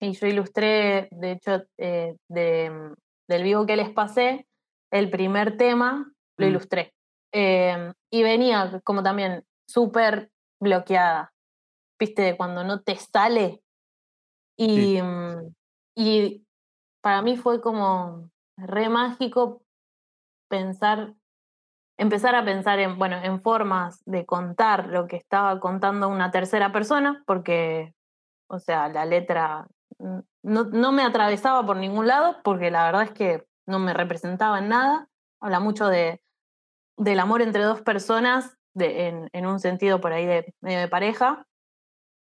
Y 0.00 0.12
yo 0.14 0.26
ilustré, 0.26 1.08
de 1.12 1.32
hecho, 1.32 1.62
eh, 1.78 2.16
de- 2.28 2.92
del 3.28 3.42
vivo 3.44 3.66
que 3.66 3.76
les 3.76 3.90
pasé, 3.90 4.46
el 4.90 5.10
primer 5.10 5.56
tema 5.56 6.12
lo 6.38 6.46
Mm. 6.46 6.50
ilustré. 6.50 6.92
Eh, 7.32 7.92
y 8.10 8.22
venía 8.22 8.80
como 8.84 9.02
también 9.02 9.44
súper 9.68 10.30
bloqueada. 10.60 11.32
¿Viste? 12.00 12.22
De 12.22 12.36
Cuando 12.36 12.64
no 12.64 12.80
te 12.82 12.96
sale. 12.96 13.62
Y, 14.58 15.00
mm, 15.00 15.54
y 15.96 16.44
para 17.02 17.20
mí 17.20 17.36
fue 17.36 17.60
como 17.60 18.30
re 18.56 18.88
mágico 18.88 19.62
pensar, 20.48 21.14
empezar 21.98 22.34
a 22.34 22.44
pensar 22.44 22.78
en, 22.78 22.98
bueno, 22.98 23.16
en 23.22 23.40
formas 23.42 24.02
de 24.06 24.24
contar 24.24 24.86
lo 24.86 25.06
que 25.06 25.16
estaba 25.16 25.60
contando 25.60 26.08
una 26.08 26.30
tercera 26.30 26.72
persona, 26.72 27.22
porque, 27.26 27.94
o 28.48 28.58
sea, 28.58 28.88
la 28.88 29.04
letra 29.04 29.66
no, 30.42 30.64
no 30.64 30.92
me 30.92 31.02
atravesaba 31.02 31.66
por 31.66 31.76
ningún 31.76 32.06
lado, 32.06 32.36
porque 32.42 32.70
la 32.70 32.84
verdad 32.84 33.02
es 33.02 33.12
que 33.12 33.46
no 33.66 33.78
me 33.78 33.94
representaba 33.94 34.58
en 34.58 34.68
nada. 34.68 35.08
Habla 35.40 35.60
mucho 35.60 35.88
de, 35.88 36.22
del 36.96 37.20
amor 37.20 37.42
entre 37.42 37.62
dos 37.62 37.82
personas, 37.82 38.56
en, 38.74 39.28
en 39.32 39.46
un 39.46 39.60
sentido 39.60 40.00
por 40.00 40.12
ahí 40.12 40.26
de 40.26 40.54
medio 40.60 40.80
de 40.80 40.88
pareja. 40.88 41.46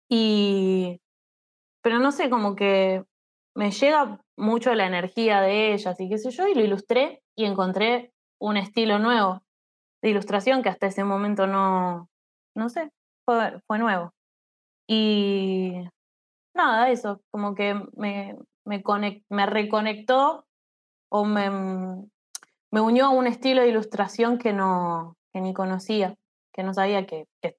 Y, 0.10 1.02
pero 1.82 2.00
no 2.00 2.12
sé, 2.12 2.30
como 2.30 2.56
que 2.56 3.04
me 3.56 3.72
llega 3.72 4.20
mucho 4.40 4.74
la 4.74 4.88
energía 4.88 5.42
de 5.42 5.74
ellas 5.74 6.00
y 6.00 6.10
qué 6.10 6.18
sé 6.18 6.32
yo, 6.32 6.48
y 6.48 6.56
lo 6.56 6.62
ilustré 6.64 7.22
y 7.36 7.46
encontré 7.46 8.12
un 8.40 8.58
estilo 8.58 8.98
nuevo 9.00 9.44
de 10.02 10.10
ilustración 10.10 10.64
que 10.64 10.70
hasta 10.70 10.88
ese 10.88 11.04
momento 11.04 11.46
no, 11.46 12.10
no 12.56 12.70
sé, 12.70 12.90
fue, 13.26 13.60
fue 13.68 13.78
nuevo. 13.80 14.14
Y 14.88 15.74
nada, 16.56 16.90
eso, 16.90 17.22
como 17.32 17.54
que 17.54 17.76
me, 17.96 18.38
me, 18.66 18.82
conec- 18.84 19.24
me 19.30 19.46
reconectó 19.46 20.46
o 21.12 21.26
me, 21.26 21.50
me 22.72 22.82
unió 22.82 23.06
a 23.08 23.10
un 23.10 23.28
estilo 23.28 23.62
de 23.62 23.70
ilustración 23.70 24.38
que 24.38 24.54
no 24.54 25.16
que 25.32 25.42
ni 25.42 25.54
conocía, 25.54 26.16
que 26.52 26.64
no 26.64 26.74
sabía 26.74 27.06
que, 27.06 27.28
que 27.42 27.56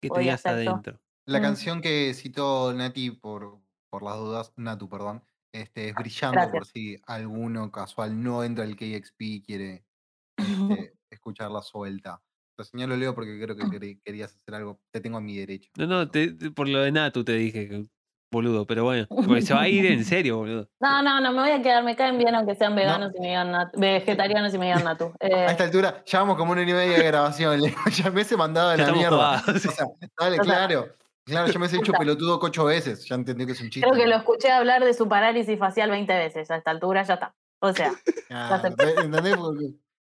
Que 0.00 0.08
Podía 0.08 0.34
adentro. 0.44 1.00
La 1.26 1.40
Mm. 1.40 1.42
canción 1.42 1.80
que 1.82 2.14
citó 2.14 2.72
Nati 2.72 3.10
por, 3.10 3.58
por 3.90 4.02
las 4.04 4.16
dudas, 4.18 4.52
Natu, 4.56 4.88
perdón, 4.88 5.24
este, 5.62 5.88
es 5.88 5.94
brillante 5.94 6.36
Gracias. 6.36 6.52
por 6.52 6.66
si 6.66 6.96
alguno 7.06 7.70
casual 7.70 8.22
no 8.22 8.42
entra 8.44 8.64
al 8.64 8.76
KXP 8.76 9.20
y 9.20 9.42
quiere 9.42 9.84
este, 10.36 10.94
escucharla 11.10 11.62
suelta. 11.62 12.20
Lo 12.56 12.64
señalo 12.64 12.96
Leo 12.96 13.14
porque 13.14 13.40
creo 13.40 13.56
que 13.56 13.98
querías 14.04 14.34
hacer 14.34 14.54
algo. 14.54 14.80
Te 14.92 15.00
tengo 15.00 15.18
a 15.18 15.20
mi 15.20 15.36
derecha. 15.36 15.70
No, 15.76 15.86
no, 15.86 16.10
te- 16.10 16.32
por 16.50 16.68
lo 16.68 16.80
de 16.80 16.90
Natu 16.92 17.22
te 17.24 17.32
dije, 17.32 17.84
boludo, 18.32 18.66
pero 18.66 18.84
bueno. 18.84 19.06
Porque 19.08 19.42
se 19.42 19.54
va 19.54 19.62
a 19.62 19.68
ir 19.68 19.86
en 19.86 20.04
serio, 20.04 20.38
boludo. 20.38 20.68
No, 20.80 21.02
no, 21.02 21.20
no, 21.20 21.32
me 21.32 21.40
voy 21.40 21.50
a 21.50 21.62
quedar, 21.62 21.84
me 21.84 21.94
caen 21.96 22.18
bien 22.18 22.34
aunque 22.34 22.54
sean 22.56 22.74
veganos 22.74 23.12
y 23.16 23.20
me 23.20 23.28
digan 23.28 23.52
natu, 23.52 23.78
vegetarianos 23.80 24.52
y 24.54 24.58
me 24.58 24.66
digan 24.66 24.84
natu. 24.84 25.12
A 25.20 25.26
Eh, 25.26 25.46
esta 25.50 25.64
altura, 25.64 26.02
ya 26.04 26.20
vamos 26.20 26.36
como 26.36 26.52
una 26.52 26.60
hora 26.62 26.70
y 26.70 26.74
media 26.74 26.98
de 26.98 27.04
grabación. 27.04 27.60
Leo. 27.60 27.74
Ya 27.96 28.10
me 28.10 28.22
he 28.22 28.36
mandado 28.36 28.70
de 28.70 28.78
la 28.78 28.92
mierda. 28.92 29.38
jugados. 29.40 29.64
O 29.66 29.70
sea, 29.70 29.86
dale, 30.18 30.40
O 30.40 30.44
sea, 30.44 30.54
claro. 30.66 30.88
Claro, 31.28 31.50
yo 31.52 31.58
me 31.60 31.66
he 31.66 31.76
hecho 31.76 31.92
pelotudo 31.92 32.38
ocho 32.42 32.64
veces. 32.64 33.04
Ya 33.06 33.14
entendí 33.14 33.46
que 33.46 33.52
es 33.52 33.60
un 33.60 33.70
chiste. 33.70 33.88
creo 33.88 34.00
que 34.02 34.08
lo 34.08 34.16
escuché 34.16 34.50
hablar 34.50 34.84
de 34.84 34.94
su 34.94 35.08
parálisis 35.08 35.58
facial 35.58 35.90
20 35.90 36.12
veces, 36.14 36.50
a 36.50 36.56
esta 36.56 36.70
altura 36.70 37.02
ya 37.04 37.14
está. 37.14 37.34
O 37.60 37.72
sea, 37.72 37.92
Claro, 38.28 38.54
acepté. 38.54 38.84
¿ve- 38.86 38.92
¿Entendés? 39.04 39.36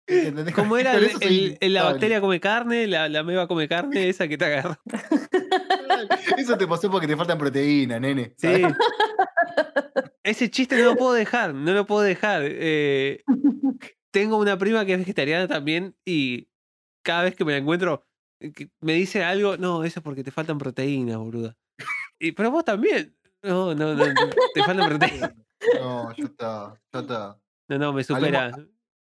¿entendés? 0.07 0.55
¿Cómo 0.55 0.77
era 0.77 0.91
Con 0.93 0.99
el, 1.03 1.05
eso 1.09 1.17
soy 1.19 1.27
el- 1.45 1.57
el- 1.59 1.73
la 1.73 1.83
bacteria 1.83 2.21
come 2.21 2.39
carne, 2.39 2.87
la, 2.87 3.09
la 3.09 3.23
meba 3.23 3.47
come 3.47 3.67
carne, 3.67 4.09
esa 4.09 4.27
que 4.27 4.37
te 4.37 4.45
agarró? 4.45 4.77
Eso 6.37 6.55
te 6.57 6.67
pasó 6.67 6.91
porque 6.91 7.07
te 7.07 7.17
faltan 7.17 7.39
proteínas, 7.39 7.99
nene. 7.99 8.33
Sí. 8.37 8.61
Ese 10.23 10.49
chiste 10.51 10.77
no 10.77 10.85
lo 10.91 10.95
puedo 10.95 11.13
dejar, 11.13 11.53
no 11.53 11.71
lo 11.73 11.85
puedo 11.85 12.01
dejar. 12.01 12.41
Eh, 12.45 13.23
tengo 14.11 14.37
una 14.37 14.57
prima 14.57 14.85
que 14.85 14.93
es 14.93 14.99
vegetariana 14.99 15.47
también 15.47 15.95
y 16.05 16.47
cada 17.03 17.23
vez 17.23 17.35
que 17.35 17.45
me 17.45 17.53
la 17.53 17.57
encuentro 17.59 18.03
que 18.39 18.69
me 18.81 18.93
dice 18.93 19.23
algo, 19.23 19.57
no, 19.57 19.83
eso 19.83 19.99
es 19.99 20.03
porque 20.03 20.23
te 20.23 20.31
faltan 20.31 20.57
proteínas, 20.57 21.17
boluda. 21.17 21.55
Y, 22.19 22.31
pero 22.31 22.51
vos 22.51 22.63
también. 22.65 23.15
No, 23.43 23.73
no, 23.75 23.93
no, 23.93 24.03
te 24.53 24.63
faltan 24.63 24.87
proteínas. 24.87 25.33
No, 25.81 26.15
ya 26.15 26.23
está, 26.25 26.81
ya 26.93 26.99
está. 26.99 27.39
No, 27.67 27.77
no, 27.79 27.91
me 27.93 28.03
supera. 28.03 28.51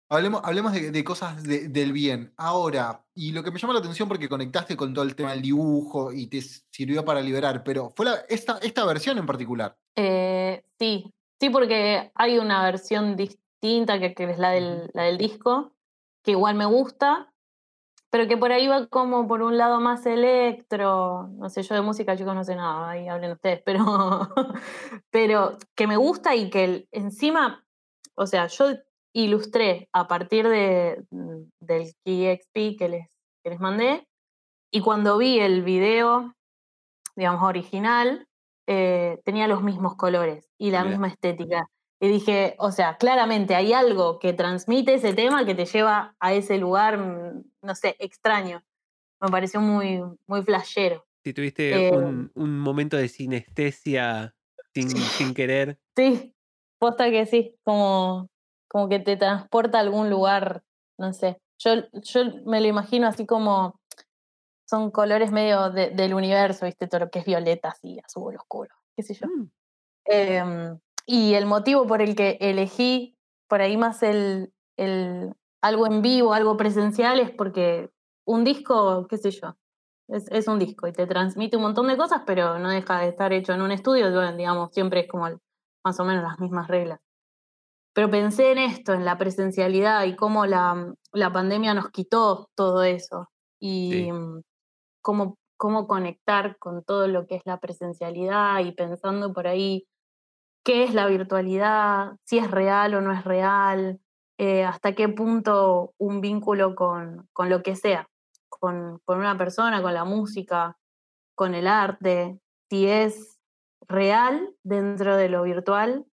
Hablemos, 0.10 0.42
hablemos 0.44 0.74
de, 0.74 0.92
de 0.92 1.04
cosas 1.04 1.42
de- 1.44 1.70
del 1.70 1.94
bien. 1.94 2.34
Ahora, 2.36 3.06
y 3.16 3.32
lo 3.32 3.42
que 3.42 3.52
me 3.52 3.58
llama 3.58 3.74
la 3.74 3.80
atención 3.80 4.10
porque 4.10 4.28
conectaste 4.28 4.76
con 4.76 4.94
todo 4.94 5.06
el 5.06 5.16
tema 5.16 5.32
del 5.32 5.42
dibujo 5.42 6.12
y 6.12 6.28
te 6.28 6.42
sirvió 6.42 7.06
para 7.06 7.22
liberar, 7.22 7.64
pero 7.64 7.90
fue 7.96 8.06
la- 8.06 8.26
esta, 8.28 8.58
esta 8.58 8.84
versión 8.86 9.18
en 9.18 9.26
particular. 9.26 9.78
Eh, 9.96 10.62
sí, 10.78 11.10
sí, 11.40 11.50
porque 11.50 12.12
hay 12.16 12.38
una 12.38 12.62
versión 12.64 13.16
distinta 13.16 13.98
que, 13.98 14.14
que 14.14 14.30
es 14.30 14.38
la 14.38 14.50
del, 14.52 14.92
la 14.94 15.04
del 15.04 15.18
disco, 15.18 15.74
que 16.22 16.32
igual 16.32 16.56
me 16.56 16.66
gusta, 16.66 17.31
pero 18.12 18.28
que 18.28 18.38
por 18.38 18.52
ahí 18.52 18.68
va 18.68 18.88
como 18.88 19.28
por 19.28 19.42
un 19.42 19.58
lado 19.58 19.80
más 19.80 20.06
electro, 20.06 21.30
no 21.30 21.50
sé, 21.50 21.64
yo 21.64 21.74
de 21.74 21.82
música 21.82 22.18
chicos 22.18 22.36
no 22.36 22.44
sé 22.44 22.56
nada, 22.56 22.92
ahí 22.92 23.08
hablen 23.08 23.32
ustedes, 23.32 23.62
pero, 23.66 24.30
pero 25.10 25.58
que 25.76 25.88
me 25.88 25.98
gusta 25.98 26.36
y 26.36 26.50
que 26.50 26.88
encima, 26.92 27.66
o 28.16 28.28
sea, 28.28 28.48
yo 28.48 28.66
ilustré 29.14 29.90
a 29.94 30.08
partir 30.08 30.48
de, 30.48 31.04
mm, 31.10 31.44
del 31.62 31.94
KeyXP 32.06 32.78
que 32.78 32.90
les, 32.90 33.08
que 33.44 33.50
les 33.50 33.60
mandé, 33.60 34.06
y 34.72 34.82
cuando 34.82 35.18
vi 35.18 35.40
el 35.40 35.64
video, 35.64 36.34
digamos, 37.16 37.44
original, 37.44 38.28
eh, 38.68 39.20
tenía 39.26 39.48
los 39.48 39.64
mismos 39.64 39.96
colores 39.96 40.50
y 40.58 40.72
la 40.72 40.84
misma 40.84 41.08
estética. 41.08 41.68
Y 42.00 42.08
dije, 42.08 42.56
o 42.58 42.72
sea, 42.72 42.98
claramente 42.98 43.54
hay 43.56 43.74
algo 43.74 44.18
que 44.18 44.34
transmite 44.34 44.96
ese 44.96 45.14
tema 45.14 45.46
que 45.46 45.56
te 45.56 45.66
lleva 45.66 46.16
a 46.20 46.34
ese 46.34 46.58
lugar, 46.58 46.98
mm, 46.98 47.44
no 47.62 47.76
sé, 47.76 47.96
extraño. 48.00 48.64
Me 49.22 49.30
pareció 49.30 49.62
muy, 49.62 50.02
muy 50.28 50.42
flashero. 50.44 51.06
Si 51.24 51.34
tuviste 51.34 51.76
Eh, 51.76 51.92
un, 51.92 52.32
un 52.34 52.60
momento 52.60 52.98
de 52.98 53.08
sinestesia 53.08 54.36
sin, 54.74 54.88
sin 55.18 55.34
querer. 55.34 55.78
Sí, 55.98 56.34
posta 56.80 57.10
que 57.12 57.26
sí, 57.26 57.56
como, 57.64 58.30
como 58.70 58.88
que 58.88 59.00
te 59.00 59.18
transporta 59.18 59.78
a 59.78 59.82
algún 59.82 60.10
lugar, 60.10 60.64
no 60.98 61.12
sé. 61.14 61.38
Yo, 61.60 61.72
yo 61.92 62.22
me 62.46 62.62
lo 62.62 62.68
imagino 62.68 63.08
así 63.08 63.26
como 63.26 63.80
son 64.66 64.90
colores 64.90 65.32
medio 65.34 65.70
de- 65.70 65.90
del 65.90 66.14
universo, 66.14 66.66
¿viste? 66.66 66.88
Todo 66.88 67.02
lo 67.02 67.12
que 67.12 67.20
es 67.20 67.26
violeta, 67.26 67.70
así, 67.70 68.00
azul 68.04 68.36
oscuro, 68.38 68.74
qué 68.96 69.04
sé 69.04 69.14
yo. 69.16 69.28
Mm, 69.28 69.52
Em, 70.06 70.80
y 71.06 71.34
el 71.36 71.46
motivo 71.46 71.86
por 71.86 72.02
el 72.02 72.16
que 72.16 72.38
elegí 72.40 73.18
por 73.48 73.62
ahí 73.62 73.76
más 73.78 74.02
el, 74.02 74.54
el 74.78 75.34
algo 75.62 75.88
en 75.88 76.02
vivo, 76.02 76.34
algo 76.34 76.58
presencial, 76.58 77.20
es 77.20 77.32
porque 77.32 77.90
un 78.26 78.44
disco, 78.44 79.08
qué 79.08 79.18
sé 79.18 79.32
yo, 79.32 79.56
es, 80.10 80.28
es 80.32 80.48
un 80.48 80.60
disco 80.60 80.88
y 80.88 80.94
te 80.94 81.08
transmite 81.08 81.58
un 81.58 81.64
montón 81.64 81.88
de 81.88 81.98
cosas, 81.98 82.24
pero 82.26 82.60
no 82.60 82.70
deja 82.70 83.00
de 83.02 83.10
estar 83.10 83.34
hecho 83.34 83.54
en 83.54 83.62
un 83.62 83.72
estudio, 83.72 84.12
bueno, 84.12 84.36
digamos, 84.38 84.72
siempre 84.74 85.02
es 85.02 85.08
como 85.08 85.28
el- 85.28 85.40
más 85.86 86.00
o 86.00 86.06
menos 86.06 86.24
las 86.24 86.40
mismas 86.40 86.68
reglas. 86.68 87.00
Pero 87.94 88.10
pensé 88.10 88.52
en 88.52 88.58
esto, 88.60 88.94
en 88.94 89.04
la 89.06 89.18
presencialidad 89.18 90.06
y 90.06 90.16
cómo 90.16 90.46
la, 90.46 90.94
la 91.12 91.34
pandemia 91.34 91.74
nos 91.74 91.90
quitó 91.92 92.50
todo 92.56 92.84
eso. 92.84 93.30
Y 93.60 93.92
Sí. 93.92 94.10
cómo, 95.02 95.38
cómo 95.58 95.88
conectar 95.88 96.58
con 96.60 96.84
todo 96.84 97.08
lo 97.08 97.28
que 97.28 97.36
es 97.36 97.42
la 97.46 97.60
presencialidad 97.60 98.60
y 98.62 98.72
pensando 98.74 99.34
por 99.34 99.48
ahí 99.48 99.88
qué 100.64 100.84
es 100.84 100.94
la 100.94 101.08
virtualidad, 101.08 102.14
si 102.26 102.38
es 102.40 102.52
real 102.52 102.96
o 102.96 103.02
no 103.02 103.12
es 103.14 103.24
real, 103.26 104.00
eh, 104.42 104.64
hasta 104.64 104.94
qué 104.94 105.08
punto 105.08 105.94
un 106.00 106.20
vínculo 106.20 106.74
con, 106.74 107.30
con 107.32 107.48
lo 107.52 107.62
que 107.62 107.76
sea, 107.76 108.08
con, 108.50 108.98
con 109.06 109.20
una 109.20 109.38
persona, 109.38 109.84
con 109.84 109.94
la 109.94 110.04
música, 110.04 110.78
con 111.36 111.54
el 111.54 111.68
arte, 111.68 112.40
si 112.68 112.88
es 112.88 113.38
real 113.88 114.50
dentro 114.64 115.16
de 115.16 115.30
lo 115.30 115.44
virtual 115.44 116.08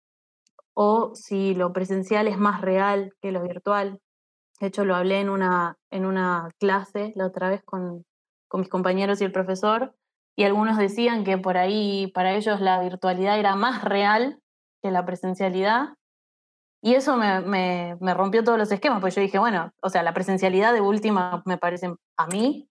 o 0.73 1.15
si 1.15 1.55
lo 1.55 1.75
presencial 1.75 2.27
es 2.27 2.39
más 2.39 2.63
real 2.63 3.13
que 3.21 3.31
lo 3.31 3.43
virtual. 3.43 4.01
De 4.59 4.69
hecho, 4.69 4.87
lo 4.87 4.97
hablé 4.97 5.21
en 5.21 5.29
una, 5.29 5.77
en 5.91 6.07
una 6.07 6.49
clase 6.59 7.13
la 7.17 7.27
otra 7.27 7.51
vez 7.51 7.63
con, 7.63 8.07
con 8.49 8.61
mis 8.61 8.71
compañeros 8.71 9.21
y 9.21 9.25
el 9.25 9.33
profesor, 9.33 9.95
y 10.35 10.45
algunos 10.45 10.79
decían 10.79 11.25
que 11.25 11.37
por 11.37 11.59
ahí 11.59 12.11
para 12.15 12.33
ellos 12.33 12.63
la 12.63 12.81
virtualidad 12.81 13.39
era 13.39 13.55
más 13.55 13.85
real 13.85 14.41
que 14.83 14.91
la 14.91 15.05
presencialidad. 15.05 15.89
Y 16.85 16.94
eso 16.94 17.16
me, 17.16 17.40
me- 17.40 17.97
me 17.98 18.12
rompió 18.12 18.44
todos 18.44 18.59
los 18.59 18.70
esquemas, 18.70 19.01
porque 19.01 19.15
yo 19.16 19.23
dije, 19.23 19.39
bueno, 19.39 19.73
o 19.82 19.89
sea, 19.89 20.02
la 20.02 20.12
presencialidad 20.12 20.74
de 20.74 20.82
última 20.82 21.43
me 21.47 21.56
parece 21.56 21.94
a 22.19 22.27
mí 22.27 22.69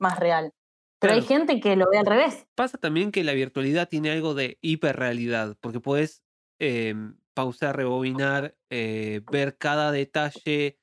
más 0.00 0.18
real. 0.18 0.52
Pero 1.00 1.12
hay 1.14 1.22
gente 1.22 1.60
que 1.60 1.76
lo 1.76 1.86
ve 1.88 1.98
al 1.98 2.06
revés. 2.06 2.44
Pasa 2.56 2.76
también 2.78 3.12
que 3.12 3.22
la 3.22 3.34
virtualidad 3.34 3.88
tiene 3.88 4.10
algo 4.10 4.34
de 4.34 4.58
hiperrealidad, 4.62 5.56
porque 5.60 5.78
puedes 5.78 6.24
em, 6.58 7.18
pausar, 7.34 7.76
rebobinar, 7.76 8.56
eh, 8.70 9.22
ver 9.30 9.56
cada 9.58 9.92
detalle, 9.92 10.80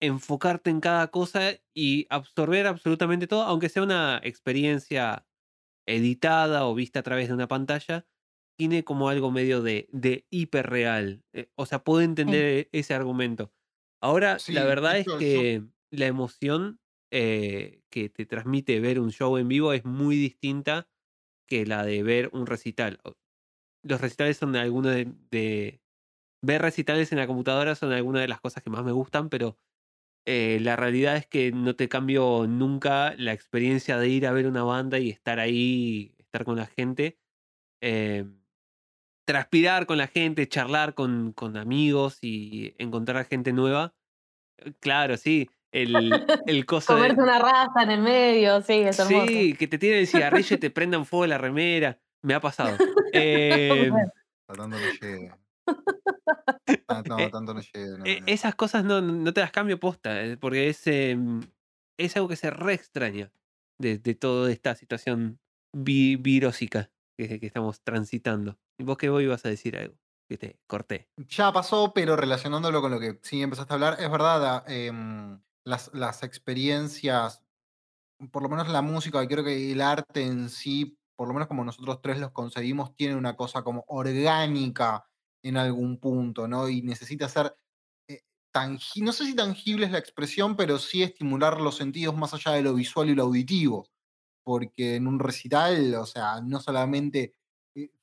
enfocarte 0.00 0.70
en 0.70 0.80
cada 0.80 1.08
cosa 1.08 1.52
y 1.74 2.06
absorber 2.10 2.66
absolutamente 2.66 3.26
todo, 3.26 3.42
aunque 3.42 3.68
sea 3.68 3.82
una 3.82 4.20
experiencia 4.22 5.26
editada 5.86 6.66
o 6.66 6.74
vista 6.74 7.00
a 7.00 7.04
través 7.04 7.28
de 7.28 7.34
una 7.34 7.48
pantalla, 7.48 8.06
tiene 8.60 8.84
como 8.84 9.08
algo 9.08 9.30
medio 9.30 9.62
de, 9.62 9.88
de 9.92 10.26
hiperreal. 10.30 11.24
Eh, 11.32 11.50
o 11.56 11.66
sea, 11.66 11.84
puedo 11.84 12.02
entender 12.02 12.68
ese 12.72 12.94
argumento. 12.94 13.52
Ahora, 14.02 14.44
Sí, 14.44 14.54
la 14.54 14.64
verdad 14.64 14.98
es 14.98 15.10
que 15.10 15.64
la 15.90 16.06
emoción 16.06 16.80
eh, 17.12 17.82
que 17.90 18.08
te 18.10 18.26
transmite 18.26 18.80
ver 18.80 19.00
un 19.00 19.12
show 19.12 19.36
en 19.38 19.48
vivo 19.48 19.72
es 19.72 19.84
muy 19.84 20.16
distinta 20.16 20.88
que 21.48 21.66
la 21.66 21.84
de 21.84 22.02
ver 22.02 22.30
un 22.34 22.46
recital. 22.46 23.00
Los 23.82 24.00
recitales 24.00 24.36
son 24.36 24.56
algunos 24.56 24.94
de, 24.94 25.12
de- 25.30 25.80
Ver 26.42 26.62
recitales 26.62 27.12
en 27.12 27.18
la 27.18 27.26
computadora 27.26 27.74
son 27.74 27.92
algunas 27.92 28.22
de 28.22 28.28
las 28.28 28.40
cosas 28.40 28.62
que 28.62 28.70
más 28.70 28.84
me 28.84 28.92
gustan, 28.92 29.30
pero 29.30 29.58
eh, 30.26 30.58
la 30.60 30.76
realidad 30.76 31.16
es 31.16 31.26
que 31.26 31.52
no 31.52 31.76
te 31.76 31.88
cambio 31.88 32.46
nunca 32.48 33.14
la 33.18 33.32
experiencia 33.34 33.98
de 33.98 34.08
ir 34.08 34.26
a 34.26 34.32
ver 34.32 34.46
una 34.46 34.64
banda 34.64 34.98
y 34.98 35.10
estar 35.10 35.40
ahí, 35.40 36.14
estar 36.18 36.44
con 36.44 36.56
la 36.56 36.66
gente. 36.66 37.18
eh, 37.82 38.26
transpirar 39.30 39.86
con 39.86 39.98
la 39.98 40.06
gente, 40.08 40.48
charlar 40.48 40.94
con, 40.94 41.32
con 41.32 41.56
amigos 41.56 42.18
y 42.20 42.74
encontrar 42.78 43.24
gente 43.26 43.52
nueva. 43.52 43.94
Eh, 44.58 44.72
Claro, 44.80 45.16
sí. 45.16 45.48
El, 45.72 45.90
el 46.46 46.66
coso 46.66 46.94
de- 46.94 47.00
Comerte 47.02 47.22
una 47.22 47.38
raza 47.38 47.82
en 47.84 47.90
el 47.92 48.00
medio, 48.02 48.60
sí, 48.62 48.72
es 48.74 48.98
hermoso. 48.98 49.26
Sí, 49.28 49.54
que 49.54 49.68
te 49.68 49.78
tiren 49.78 49.98
el 50.00 50.06
cigarrillo 50.08 50.56
y 50.56 50.58
te 50.58 50.70
prendan 50.70 51.06
fuego 51.06 51.26
la 51.26 51.38
remera. 51.38 51.98
Me 52.22 52.34
ha 52.34 52.40
pasado. 52.40 52.76
Eh, 53.12 53.90
tanto 54.48 54.66
no 54.68 54.76
llega. 55.00 55.38
Ah, 56.88 57.02
no, 57.06 57.18
Eh, 57.20 57.30
tanto 57.30 57.54
no 57.54 57.60
llega. 57.60 57.98
no, 57.98 58.04
no. 58.04 58.04
esas 58.26 58.54
cosas 58.56 58.84
no, 58.84 59.00
no 59.00 59.32
te 59.32 59.40
las 59.40 59.52
cambio 59.52 59.78
posta, 59.78 60.24
eh, 60.24 60.36
porque 60.36 60.68
es, 60.68 60.84
em, 60.88 61.40
es 61.98 62.16
algo 62.16 62.28
que 62.28 62.36
se 62.36 62.50
re 62.50 62.74
extraña 62.74 63.32
de, 63.78 63.98
de 63.98 64.14
toda 64.14 64.50
esta 64.50 64.74
situación 64.74 65.38
vi- 65.72 66.16
virósica 66.16 66.90
que, 67.16 67.38
que 67.38 67.46
estamos 67.46 67.80
transitando. 67.82 68.58
¿Y 68.80 68.84
vos 68.84 68.96
qué 68.98 69.08
vos 69.10 69.22
ibas 69.22 69.44
a 69.44 69.48
decir 69.50 69.76
algo? 69.76 69.96
Viste, 70.28 70.60
corté. 70.66 71.10
Ya 71.28 71.52
pasó, 71.52 71.92
pero 71.94 72.16
relacionándolo 72.16 72.80
con 72.80 72.90
lo 72.92 72.98
que 73.00 73.18
sí 73.22 73.42
empezaste 73.42 73.72
a 73.72 73.76
hablar, 73.76 73.96
es 74.00 74.10
verdad, 74.10 74.44
ah, 74.46 74.64
em, 74.66 75.42
las, 75.64 75.92
las 75.92 76.22
experiencias, 76.22 77.42
por 78.32 78.42
lo 78.42 78.48
menos 78.50 78.68
la 78.68 78.82
música, 78.82 79.26
creo 79.28 79.44
que 79.44 79.72
el 79.72 79.80
arte 79.82 80.22
en 80.26 80.50
sí, 80.50 80.98
por 81.16 81.28
lo 81.28 81.34
menos 81.34 81.48
como 81.48 81.64
nosotros 81.64 82.00
tres 82.02 82.20
los 82.20 82.32
concebimos, 82.32 82.96
tiene 82.96 83.16
una 83.16 83.36
cosa 83.36 83.62
como 83.64 83.84
orgánica 83.88 85.06
en 85.42 85.56
algún 85.58 86.00
punto, 86.00 86.48
¿no? 86.48 86.68
Y 86.68 86.82
necesita 86.82 87.28
ser 87.28 87.56
eh, 88.08 88.22
tangi- 88.54 89.02
no 89.02 89.12
sé 89.12 89.26
si 89.26 89.36
tangible 89.36 89.86
es 89.86 89.92
la 89.92 89.98
expresión, 89.98 90.56
pero 90.56 90.78
sí 90.78 91.02
estimular 91.02 91.60
los 91.60 91.76
sentidos 91.76 92.16
más 92.16 92.34
allá 92.34 92.52
de 92.52 92.62
lo 92.62 92.74
visual 92.74 93.10
y 93.10 93.14
lo 93.16 93.24
auditivo 93.24 93.86
porque 94.42 94.96
en 94.96 95.06
un 95.06 95.18
recital, 95.18 95.94
o 95.96 96.06
sea, 96.06 96.40
no 96.40 96.60
solamente 96.60 97.20
eh, 97.22 97.34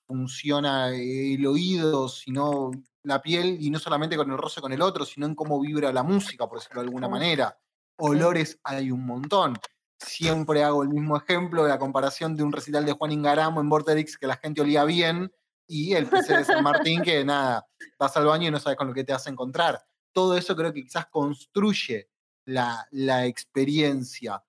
funciona 0.08 0.90
el 0.90 1.46
oído, 1.46 2.08
sino 2.08 2.72
la 3.04 3.22
piel, 3.22 3.58
y 3.60 3.70
no 3.70 3.80
solamente 3.80 4.18
con 4.18 4.32
el 4.32 4.38
roce 4.38 4.62
con 4.62 4.72
el 4.72 4.82
otro, 4.82 5.06
sino 5.06 5.26
en 5.26 5.36
cómo 5.36 5.60
vibra 5.60 5.92
la 5.92 6.04
música, 6.04 6.48
por 6.48 6.60
decirlo 6.60 6.82
de 6.82 6.88
alguna 6.88 7.10
manera. 7.10 7.58
Olores 7.98 8.60
hay 8.64 8.92
un 8.92 9.06
montón. 9.06 9.58
Siempre 10.00 10.64
hago 10.64 10.84
el 10.84 10.90
mismo 10.90 11.18
ejemplo 11.18 11.64
de 11.64 11.70
la 11.70 11.80
comparación 11.80 12.36
de 12.36 12.44
un 12.44 12.52
recital 12.52 12.86
de 12.86 12.94
Juan 12.94 13.12
Ingaramo 13.12 13.60
en 13.60 13.70
Vorterix 13.70 14.18
que 14.18 14.28
la 14.28 14.38
gente 14.38 14.62
olía 14.62 14.84
bien 14.84 15.32
y 15.68 15.94
el 15.94 16.08
PC 16.08 16.38
de 16.38 16.46
San 16.46 16.64
Martín 16.64 17.02
que 17.02 17.26
nada, 17.26 17.68
vas 18.00 18.16
al 18.16 18.26
baño 18.26 18.48
y 18.48 18.52
no 18.52 18.60
sabes 18.60 18.78
con 18.78 18.88
lo 18.88 18.94
que 18.94 19.04
te 19.04 19.14
vas 19.14 19.28
a 19.28 19.32
encontrar. 19.32 19.84
Todo 20.14 20.38
eso 20.38 20.56
creo 20.56 20.72
que 20.72 20.84
quizás 20.84 21.08
construye 21.08 22.10
la, 22.46 22.88
la 22.92 23.26
experiencia 23.26 24.44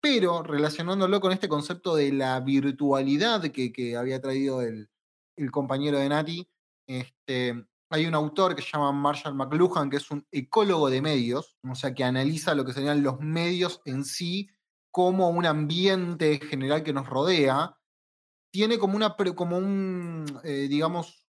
pero 0.00 0.42
relacionándolo 0.42 1.18
con 1.18 1.32
este 1.32 1.48
concepto 1.48 1.96
de 1.96 2.12
la 2.12 2.38
virtualidad 2.40 3.40
que, 3.50 3.72
que 3.72 3.96
había 3.96 4.20
traído 4.20 4.60
el, 4.60 4.90
el 5.36 5.50
compañero 5.50 5.98
de 5.98 6.08
Nati, 6.08 6.48
este, 6.86 7.66
hay 7.90 8.06
un 8.06 8.14
autor 8.14 8.54
que 8.54 8.62
se 8.62 8.70
llama 8.72 8.92
Marshall 8.92 9.34
McLuhan, 9.34 9.90
que 9.90 9.98
es 9.98 10.10
un 10.10 10.26
ecólogo 10.32 10.90
de 10.90 11.00
medios, 11.00 11.56
o 11.68 11.74
sea, 11.74 11.94
que 11.94 12.04
analiza 12.04 12.54
lo 12.54 12.64
que 12.64 12.72
serían 12.72 13.02
los 13.02 13.20
medios 13.20 13.80
en 13.84 14.04
sí 14.04 14.48
como 14.90 15.30
un 15.30 15.46
ambiente 15.46 16.38
general 16.38 16.82
que 16.82 16.92
nos 16.92 17.08
rodea, 17.08 17.76
tiene 18.52 18.78
como 18.78 18.96
una, 18.96 19.16
como 19.34 19.58
un, 19.58 20.24
eh, 20.44 20.68
digamos, 20.68 21.26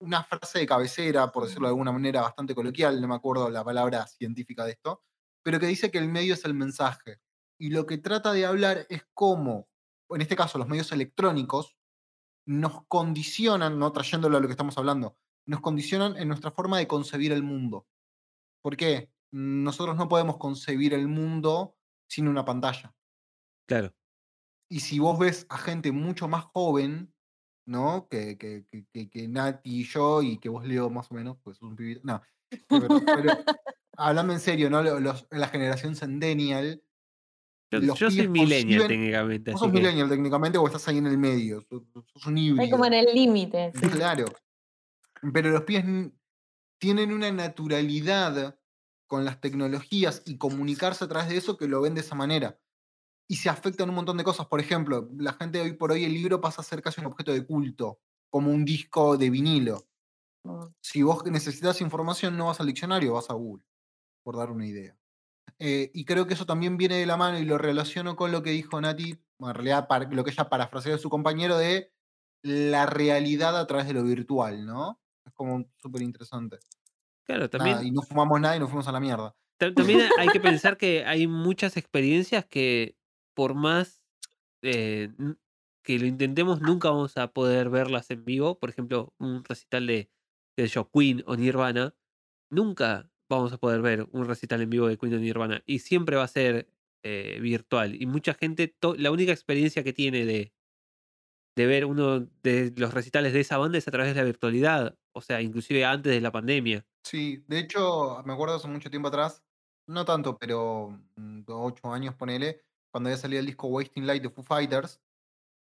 una 0.00 0.22
frase 0.22 0.60
de 0.60 0.66
cabecera, 0.66 1.32
por 1.32 1.44
decirlo 1.44 1.66
de 1.66 1.70
alguna 1.70 1.92
manera 1.92 2.22
bastante 2.22 2.54
coloquial, 2.54 3.00
no 3.00 3.08
me 3.08 3.16
acuerdo 3.16 3.50
la 3.50 3.64
palabra 3.64 4.06
científica 4.06 4.64
de 4.64 4.72
esto, 4.72 5.02
pero 5.42 5.58
que 5.58 5.66
dice 5.66 5.90
que 5.90 5.98
el 5.98 6.08
medio 6.08 6.34
es 6.34 6.44
el 6.44 6.54
mensaje. 6.54 7.18
Y 7.60 7.70
lo 7.70 7.86
que 7.86 7.98
trata 7.98 8.32
de 8.32 8.46
hablar 8.46 8.86
es 8.88 9.02
cómo, 9.14 9.68
en 10.10 10.20
este 10.20 10.36
caso, 10.36 10.58
los 10.58 10.68
medios 10.68 10.92
electrónicos 10.92 11.77
nos 12.48 12.86
condicionan, 12.86 13.78
no 13.78 13.92
trayéndolo 13.92 14.38
a 14.38 14.40
lo 14.40 14.46
que 14.48 14.52
estamos 14.52 14.78
hablando, 14.78 15.18
nos 15.46 15.60
condicionan 15.60 16.16
en 16.16 16.28
nuestra 16.28 16.50
forma 16.50 16.78
de 16.78 16.88
concebir 16.88 17.30
el 17.32 17.42
mundo. 17.42 17.86
¿Por 18.62 18.76
qué? 18.76 19.10
Nosotros 19.30 19.96
no 19.96 20.08
podemos 20.08 20.38
concebir 20.38 20.94
el 20.94 21.08
mundo 21.08 21.76
sin 22.08 22.26
una 22.26 22.46
pantalla. 22.46 22.94
Claro. 23.68 23.94
Y 24.70 24.80
si 24.80 24.98
vos 24.98 25.18
ves 25.18 25.46
a 25.50 25.58
gente 25.58 25.92
mucho 25.92 26.26
más 26.26 26.44
joven, 26.44 27.12
¿no? 27.66 28.08
Que, 28.08 28.38
que, 28.38 28.64
que, 28.92 29.10
que- 29.10 29.28
Nati 29.28 29.80
y 29.80 29.84
yo, 29.84 30.22
y 30.22 30.38
que 30.38 30.48
vos 30.48 30.66
leo 30.66 30.88
más 30.88 31.10
o 31.10 31.14
menos, 31.14 31.36
pues 31.42 31.60
un 31.60 31.76
pibito. 31.76 32.00
No, 32.04 32.22
pero, 32.66 32.88
pero 32.88 33.32
hablando 33.98 34.32
en 34.32 34.40
serio, 34.40 34.70
¿no? 34.70 34.82
Lo- 34.82 35.00
los- 35.00 35.26
la 35.30 35.48
generación 35.48 35.94
Centennial. 35.96 36.82
Yo, 37.70 37.80
los 37.80 37.98
yo 37.98 38.10
soy 38.10 38.28
millennial 38.28 38.86
técnicamente. 38.88 39.52
Vos 39.52 39.60
sos 39.60 39.70
que- 39.70 39.78
millennial 39.78 40.08
técnicamente 40.08 40.58
o 40.58 40.66
estás 40.66 40.88
ahí 40.88 40.98
en 40.98 41.06
el 41.06 41.18
medio. 41.18 41.60
Sos, 41.68 41.82
sos 42.12 42.26
un 42.26 42.38
híbrido. 42.38 42.64
Está 42.64 42.70
como 42.76 42.86
en 42.86 42.94
el 42.94 43.06
límite. 43.14 43.72
sí. 43.74 43.88
Claro. 43.88 44.24
Pero 45.32 45.50
los 45.50 45.62
pies 45.62 45.84
tienen 46.78 47.12
una 47.12 47.30
naturalidad 47.32 48.58
con 49.06 49.24
las 49.24 49.40
tecnologías 49.40 50.22
y 50.26 50.38
comunicarse 50.38 51.04
a 51.04 51.08
través 51.08 51.28
de 51.28 51.36
eso 51.36 51.56
que 51.56 51.66
lo 51.66 51.80
ven 51.80 51.94
de 51.94 52.00
esa 52.02 52.14
manera. 52.14 52.58
Y 53.26 53.36
se 53.36 53.48
afectan 53.50 53.88
un 53.90 53.96
montón 53.96 54.16
de 54.16 54.24
cosas. 54.24 54.46
Por 54.46 54.60
ejemplo, 54.60 55.08
la 55.18 55.32
gente 55.34 55.60
hoy 55.60 55.72
por 55.72 55.92
hoy 55.92 56.04
el 56.04 56.14
libro 56.14 56.40
pasa 56.40 56.62
a 56.62 56.64
ser 56.64 56.80
casi 56.82 57.00
un 57.00 57.08
objeto 57.08 57.32
de 57.32 57.44
culto, 57.44 58.00
como 58.30 58.50
un 58.50 58.64
disco 58.64 59.16
de 59.18 59.28
vinilo. 59.28 59.86
Mm. 60.44 60.64
Si 60.80 61.02
vos 61.02 61.24
necesitas 61.26 61.80
información, 61.80 62.36
no 62.36 62.46
vas 62.46 62.60
al 62.60 62.66
diccionario, 62.68 63.14
vas 63.14 63.28
a 63.28 63.34
Google, 63.34 63.64
por 64.22 64.36
dar 64.36 64.50
una 64.50 64.66
idea. 64.66 64.96
Eh, 65.58 65.90
y 65.94 66.04
creo 66.04 66.26
que 66.26 66.34
eso 66.34 66.46
también 66.46 66.76
viene 66.76 66.96
de 66.96 67.06
la 67.06 67.16
mano 67.16 67.38
y 67.38 67.44
lo 67.44 67.58
relaciono 67.58 68.16
con 68.16 68.32
lo 68.32 68.42
que 68.42 68.50
dijo 68.50 68.80
Nati, 68.80 69.10
en 69.40 69.54
realidad 69.54 69.88
lo 70.10 70.24
que 70.24 70.30
ella 70.30 70.48
parafraseó 70.48 70.92
de 70.92 70.98
su 70.98 71.10
compañero 71.10 71.56
de 71.58 71.92
la 72.42 72.86
realidad 72.86 73.58
a 73.58 73.66
través 73.66 73.86
de 73.86 73.94
lo 73.94 74.02
virtual, 74.04 74.64
¿no? 74.64 75.00
Es 75.24 75.32
como 75.32 75.64
súper 75.76 76.02
interesante. 76.02 76.58
Claro, 77.24 77.50
también, 77.50 77.76
Nada, 77.76 77.86
y 77.86 77.90
no 77.90 78.02
fumamos 78.02 78.40
nada 78.40 78.56
y 78.56 78.60
nos 78.60 78.68
fuimos 78.70 78.88
a 78.88 78.92
la 78.92 79.00
mierda. 79.00 79.34
ta- 79.58 79.74
también 79.74 80.00
hay 80.18 80.28
que 80.30 80.40
pensar 80.40 80.76
que 80.76 81.04
hay 81.04 81.26
muchas 81.26 81.76
experiencias 81.76 82.46
que 82.46 82.96
por 83.34 83.54
más 83.54 84.02
eh, 84.62 85.10
que 85.84 85.98
lo 85.98 86.06
intentemos, 86.06 86.60
nunca 86.60 86.90
vamos 86.90 87.16
a 87.16 87.32
poder 87.32 87.70
verlas 87.70 88.10
en 88.10 88.24
vivo. 88.24 88.58
Por 88.58 88.70
ejemplo, 88.70 89.14
un 89.18 89.44
recital 89.44 89.86
de, 89.86 90.10
de 90.56 90.66
yo, 90.66 90.90
Queen 90.90 91.22
o 91.26 91.36
Nirvana. 91.36 91.94
Nunca 92.50 93.10
vamos 93.28 93.52
a 93.52 93.58
poder 93.58 93.82
ver 93.82 94.08
un 94.12 94.26
recital 94.26 94.62
en 94.62 94.70
vivo 94.70 94.88
de 94.88 94.96
Queen 94.96 95.14
o 95.14 95.18
Nirvana. 95.18 95.62
Y 95.66 95.80
siempre 95.80 96.16
va 96.16 96.24
a 96.24 96.28
ser 96.28 96.68
eh, 97.02 97.38
virtual. 97.40 98.00
Y 98.00 98.06
mucha 98.06 98.34
gente, 98.34 98.74
la 98.96 99.10
única 99.10 99.32
experiencia 99.32 99.84
que 99.84 99.92
tiene 99.92 100.24
de, 100.24 100.52
de 101.56 101.66
ver 101.66 101.84
uno 101.84 102.20
de 102.42 102.72
los 102.76 102.92
recitales 102.92 103.32
de 103.32 103.40
esa 103.40 103.58
banda 103.58 103.78
es 103.78 103.88
a 103.88 103.90
través 103.90 104.14
de 104.14 104.20
la 104.20 104.24
virtualidad. 104.24 104.98
O 105.12 105.20
sea, 105.20 105.40
inclusive 105.40 105.84
antes 105.84 106.12
de 106.12 106.20
la 106.20 106.32
pandemia. 106.32 106.86
Sí, 107.04 107.44
de 107.46 107.60
hecho, 107.60 108.22
me 108.24 108.32
acuerdo 108.32 108.56
hace 108.56 108.68
mucho 108.68 108.90
tiempo 108.90 109.08
atrás, 109.08 109.42
no 109.86 110.04
tanto, 110.04 110.38
pero 110.38 110.90
mm, 111.16 111.42
ocho 111.48 111.92
años, 111.92 112.14
ponele, 112.14 112.62
cuando 112.90 113.08
había 113.08 113.18
salido 113.18 113.40
el 113.40 113.46
disco 113.46 113.68
Wasting 113.68 114.06
Light 114.06 114.22
de 114.22 114.30
Foo 114.30 114.44
Fighters, 114.44 115.00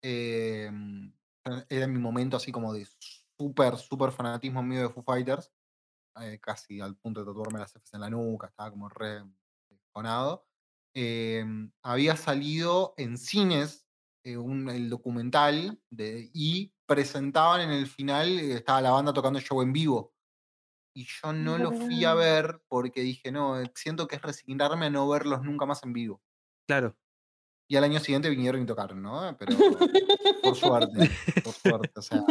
mm, 0.04 1.10
era 1.70 1.88
mi 1.88 2.00
momento 2.00 2.38
así 2.38 2.52
como 2.52 2.74
de 2.74 2.88
súper, 3.38 3.78
súper 3.78 4.12
fanatismo 4.12 4.64
mío 4.64 4.82
de 4.82 4.90
Foo 4.90 5.04
Fighters, 5.04 5.52
eh, 6.22 6.40
casi 6.40 6.80
al 6.82 6.96
punto 6.96 7.22
de 7.22 7.28
tatuarme 7.28 7.60
las 7.60 7.72
Fs 7.74 7.94
en 7.94 8.02
la 8.02 8.10
nuca, 8.10 8.48
estaba 8.48 8.70
como 8.72 8.90
re 8.90 9.24
encojonado. 9.70 10.46
Eh, 10.94 11.46
había 11.84 12.16
salido 12.16 12.94
en 12.98 13.18
cines 13.18 13.86
eh, 14.24 14.36
un- 14.38 14.70
el 14.70 14.90
documental 14.90 15.80
de, 15.90 16.30
y 16.34 16.74
presentaban 16.86 17.62
en 17.62 17.70
el 17.72 17.88
final, 17.88 18.28
eh, 18.40 18.54
estaba 18.56 18.82
la 18.82 18.92
banda 18.92 19.14
tocando 19.14 19.40
show 19.40 19.62
en 19.62 19.72
vivo 19.74 20.14
y 20.94 21.06
yo 21.06 21.32
no 21.32 21.58
lo 21.60 21.72
fui 21.72 22.04
a 22.06 22.16
ver 22.16 22.60
porque 22.68 23.02
dije, 23.02 23.32
no, 23.32 23.56
siento 23.76 24.08
que 24.08 24.16
es 24.16 24.22
resignarme 24.22 24.88
a 24.88 24.90
no 24.90 25.08
verlos 25.08 25.44
nunca 25.44 25.66
más 25.68 25.84
en 25.84 25.94
vivo. 25.94 26.22
Claro. 26.68 26.98
Y 27.70 27.76
al 27.76 27.84
año 27.84 28.00
siguiente 28.00 28.30
vinieron 28.30 28.62
y 28.62 28.66
tocaron, 28.66 29.02
¿no? 29.02 29.36
Pero 29.38 29.56
por 30.42 30.56
suerte, 30.56 31.12
por 31.44 31.54
suerte, 31.54 31.92
o 32.00 32.02
sea, 32.02 32.24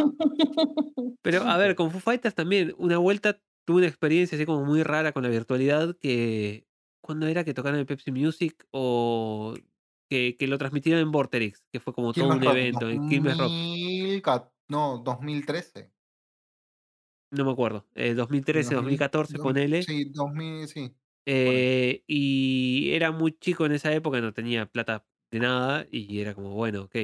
Pero 1.21 1.43
a 1.43 1.57
ver, 1.57 1.75
con 1.75 1.91
Foo 1.91 2.01
Fighters 2.01 2.35
también, 2.35 2.73
una 2.77 2.97
vuelta 2.97 3.39
tuve 3.67 3.79
una 3.79 3.87
experiencia 3.89 4.37
así 4.37 4.45
como 4.47 4.65
muy 4.65 4.83
rara 4.83 5.11
con 5.11 5.23
la 5.23 5.29
virtualidad 5.29 5.97
que. 5.99 6.65
¿Cuándo 7.01 7.27
era 7.27 7.43
que 7.45 7.53
tocaron 7.53 7.79
en 7.79 7.85
Pepsi 7.85 8.11
Music? 8.11 8.65
O 8.71 9.55
que, 10.09 10.37
que 10.37 10.47
lo 10.47 10.57
transmitieron 10.57 11.01
en 11.01 11.11
Vorterix, 11.11 11.65
que 11.71 11.79
fue 11.81 11.93
como 11.93 12.13
todo 12.13 12.29
un 12.29 12.41
Rock, 12.43 12.53
evento, 12.53 12.89
en 12.89 13.01
Quilmes 13.01 13.37
Rock. 13.37 13.53
2000, 13.53 14.23
no, 14.69 14.97
2013. 15.03 15.93
No 17.31 17.45
me 17.45 17.51
acuerdo. 17.51 17.85
eh, 17.95 18.13
2013, 18.13 18.73
2000, 18.73 18.75
2014, 18.75 19.37
dos- 19.37 19.43
ponele. 19.43 19.83
Sí, 19.83 20.05
2000, 20.13 20.67
sí. 20.67 20.95
Eh, 21.25 22.03
y 22.07 22.91
era 22.93 23.11
muy 23.11 23.33
chico 23.37 23.65
en 23.65 23.73
esa 23.73 23.93
época, 23.93 24.21
no 24.21 24.33
tenía 24.33 24.65
plata 24.65 25.05
de 25.31 25.39
nada. 25.39 25.85
Y 25.91 26.19
era 26.21 26.33
como, 26.33 26.51
bueno, 26.51 26.83
ok. 26.83 26.95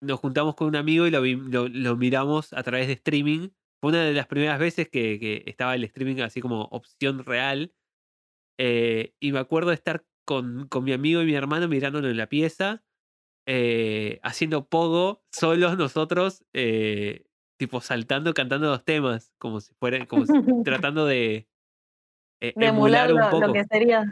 Nos 0.00 0.20
juntamos 0.20 0.54
con 0.54 0.68
un 0.68 0.76
amigo 0.76 1.06
y 1.06 1.10
lo, 1.10 1.24
lo, 1.24 1.68
lo 1.68 1.96
miramos 1.96 2.52
a 2.52 2.62
través 2.62 2.86
de 2.86 2.92
streaming. 2.94 3.50
Fue 3.80 3.90
una 3.90 4.04
de 4.04 4.12
las 4.12 4.26
primeras 4.26 4.58
veces 4.58 4.88
que, 4.88 5.18
que 5.20 5.44
estaba 5.46 5.74
el 5.74 5.84
streaming 5.84 6.20
así 6.22 6.40
como 6.40 6.62
opción 6.64 7.24
real. 7.24 7.72
Eh, 8.58 9.14
y 9.20 9.32
me 9.32 9.38
acuerdo 9.38 9.68
de 9.70 9.76
estar 9.76 10.04
con, 10.24 10.66
con 10.68 10.84
mi 10.84 10.92
amigo 10.92 11.22
y 11.22 11.26
mi 11.26 11.34
hermano 11.34 11.68
mirándolo 11.68 12.08
en 12.08 12.16
la 12.16 12.28
pieza, 12.28 12.82
eh, 13.46 14.20
haciendo 14.22 14.68
pogo, 14.68 15.22
solos 15.32 15.76
nosotros, 15.78 16.44
eh, 16.52 17.24
tipo 17.58 17.80
saltando, 17.80 18.34
cantando 18.34 18.68
los 18.68 18.84
temas, 18.84 19.32
como 19.38 19.60
si 19.60 19.74
fuera, 19.74 20.06
como 20.06 20.26
si- 20.26 20.32
tratando 20.64 21.06
de 21.06 21.48
eh, 22.40 22.52
De 22.56 22.66
emular 22.66 23.10
emular 23.10 23.12
un 23.14 23.20
lo, 23.20 23.30
poco. 23.30 23.46
lo 23.48 23.52
que 23.52 23.64
sería. 23.64 24.04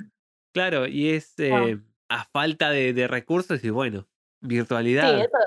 Claro, 0.55 0.87
y 0.87 1.11
es 1.11 1.35
Wow. 1.39 1.69
eh, 1.69 1.79
a 2.09 2.25
falta 2.25 2.71
de, 2.71 2.93
de 2.93 3.09
recursos 3.09 3.63
y 3.65 3.71
bueno, 3.71 4.09
Sí, 4.41 4.49
virtualidad. 4.49 5.21
eso, 5.21 5.39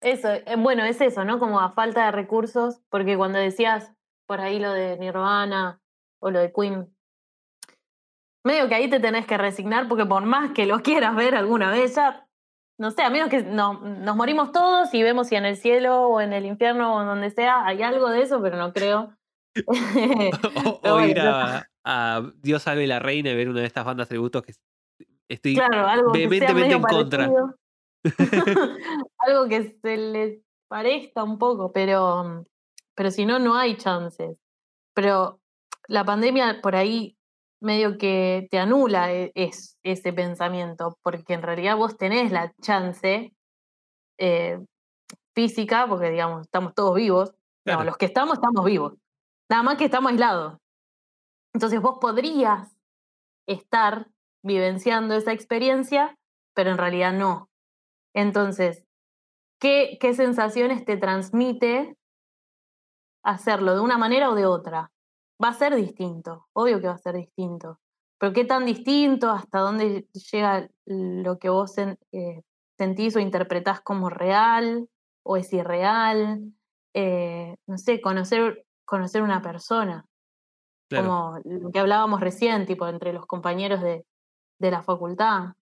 eso, 0.00 0.32
eh, 0.32 0.56
bueno, 0.58 0.84
es 0.84 1.00
eso, 1.00 1.24
¿no? 1.24 1.38
Como 1.38 1.60
a 1.60 1.72
falta 1.72 2.06
de 2.06 2.12
recursos, 2.12 2.80
porque 2.88 3.16
cuando 3.16 3.38
decías 3.38 3.92
por 4.26 4.40
ahí 4.40 4.58
lo 4.58 4.72
de 4.72 4.96
Nirvana 4.98 5.80
o 6.20 6.30
lo 6.30 6.38
de 6.38 6.52
Queen, 6.52 6.94
medio 8.44 8.68
que 8.68 8.74
ahí 8.74 8.88
te 8.88 9.00
tenés 9.00 9.26
que 9.26 9.36
resignar, 9.36 9.88
porque 9.88 10.06
por 10.06 10.24
más 10.24 10.52
que 10.52 10.66
lo 10.66 10.78
quieras 10.82 11.14
ver 11.16 11.34
alguna 11.34 11.70
vez, 11.70 11.94
ya 11.96 12.26
no 12.78 12.90
sé, 12.90 13.02
a 13.02 13.10
menos 13.10 13.28
que 13.28 13.42
no, 13.42 13.74
nos 13.74 14.16
morimos 14.16 14.52
todos 14.52 14.94
y 14.94 15.02
vemos 15.02 15.28
si 15.28 15.36
en 15.36 15.44
el 15.44 15.58
cielo 15.58 16.08
o 16.08 16.20
en 16.22 16.32
el 16.32 16.46
infierno 16.46 16.96
o 16.96 17.02
en 17.02 17.08
donde 17.08 17.30
sea 17.30 17.66
hay 17.66 17.82
algo 17.82 18.08
de 18.08 18.22
eso, 18.22 18.40
pero 18.40 18.56
no 18.56 18.72
creo. 18.72 19.14
o, 20.82 21.00
ir 21.00 21.20
a, 21.20 21.68
a 21.84 22.22
Dios 22.36 22.62
salve 22.62 22.86
la 22.86 22.98
reina 22.98 23.30
y 23.30 23.36
ver 23.36 23.50
una 23.50 23.60
de 23.60 23.66
estas 23.66 23.84
bandas 23.84 24.08
tributos 24.08 24.42
que 24.42 24.54
estoy 25.28 25.56
claro, 25.56 25.86
algo 25.86 26.12
que 26.12 26.28
sea 26.38 26.54
medio 26.54 26.76
en 26.76 26.82
contra. 26.82 27.26
parecido. 27.26 27.56
algo 29.18 29.48
que 29.48 29.78
se 29.82 29.96
les 29.96 30.40
parezca 30.68 31.24
un 31.24 31.38
poco, 31.38 31.72
pero, 31.72 32.46
pero 32.94 33.10
si 33.10 33.26
no, 33.26 33.38
no 33.38 33.54
hay 33.54 33.76
chances. 33.76 34.36
Pero 34.94 35.40
la 35.88 36.04
pandemia 36.04 36.60
por 36.62 36.76
ahí 36.76 37.16
medio 37.60 37.98
que 37.98 38.48
te 38.50 38.58
anula 38.58 39.12
e- 39.12 39.32
es, 39.34 39.78
ese 39.82 40.12
pensamiento, 40.12 40.98
porque 41.02 41.34
en 41.34 41.42
realidad 41.42 41.76
vos 41.76 41.96
tenés 41.96 42.32
la 42.32 42.52
chance 42.62 43.34
eh, 44.18 44.58
física, 45.34 45.86
porque 45.88 46.10
digamos, 46.10 46.42
estamos 46.42 46.74
todos 46.74 46.94
vivos. 46.94 47.34
Claro. 47.64 47.80
No, 47.80 47.86
los 47.86 47.96
que 47.96 48.06
estamos, 48.06 48.34
estamos 48.34 48.64
vivos. 48.64 48.94
Nada 49.48 49.62
más 49.62 49.76
que 49.76 49.84
estamos 49.84 50.12
aislados. 50.12 50.58
Entonces 51.52 51.80
vos 51.80 51.98
podrías 52.00 52.76
estar 53.46 54.08
vivenciando 54.42 55.14
esa 55.14 55.32
experiencia, 55.32 56.16
pero 56.54 56.70
en 56.70 56.78
realidad 56.78 57.12
no. 57.12 57.49
Entonces, 58.14 58.84
¿qué, 59.60 59.98
qué 60.00 60.14
sensaciones 60.14 60.84
te 60.84 60.96
transmite 60.96 61.96
hacerlo 63.22 63.74
de 63.74 63.80
una 63.80 63.98
manera 63.98 64.30
o 64.30 64.34
de 64.34 64.46
otra? 64.46 64.90
Va 65.42 65.48
a 65.48 65.54
ser 65.54 65.74
distinto, 65.74 66.46
obvio 66.52 66.80
que 66.80 66.86
va 66.88 66.94
a 66.94 66.98
ser 66.98 67.14
distinto. 67.16 67.78
Pero 68.18 68.32
qué 68.32 68.44
tan 68.44 68.66
distinto, 68.66 69.30
hasta 69.30 69.60
dónde 69.60 70.06
llega 70.30 70.68
lo 70.84 71.38
que 71.38 71.48
vos 71.48 71.78
eh, 71.78 72.42
sentís 72.76 73.16
o 73.16 73.20
interpretás 73.20 73.80
como 73.80 74.10
real 74.10 74.88
o 75.22 75.36
es 75.36 75.52
irreal. 75.52 76.52
Eh, 76.94 77.56
no 77.66 77.78
sé, 77.78 78.00
conocer, 78.00 78.66
conocer 78.84 79.22
una 79.22 79.40
persona, 79.40 80.04
Claro. 80.88 81.06
como 81.06 81.38
lo 81.44 81.70
que 81.70 81.78
hablábamos 81.78 82.20
recién, 82.20 82.66
tipo 82.66 82.86
entre 82.88 83.12
los 83.12 83.24
compañeros 83.26 83.80
de, 83.80 84.04
de 84.58 84.70
la 84.70 84.82
facultad. 84.82 85.54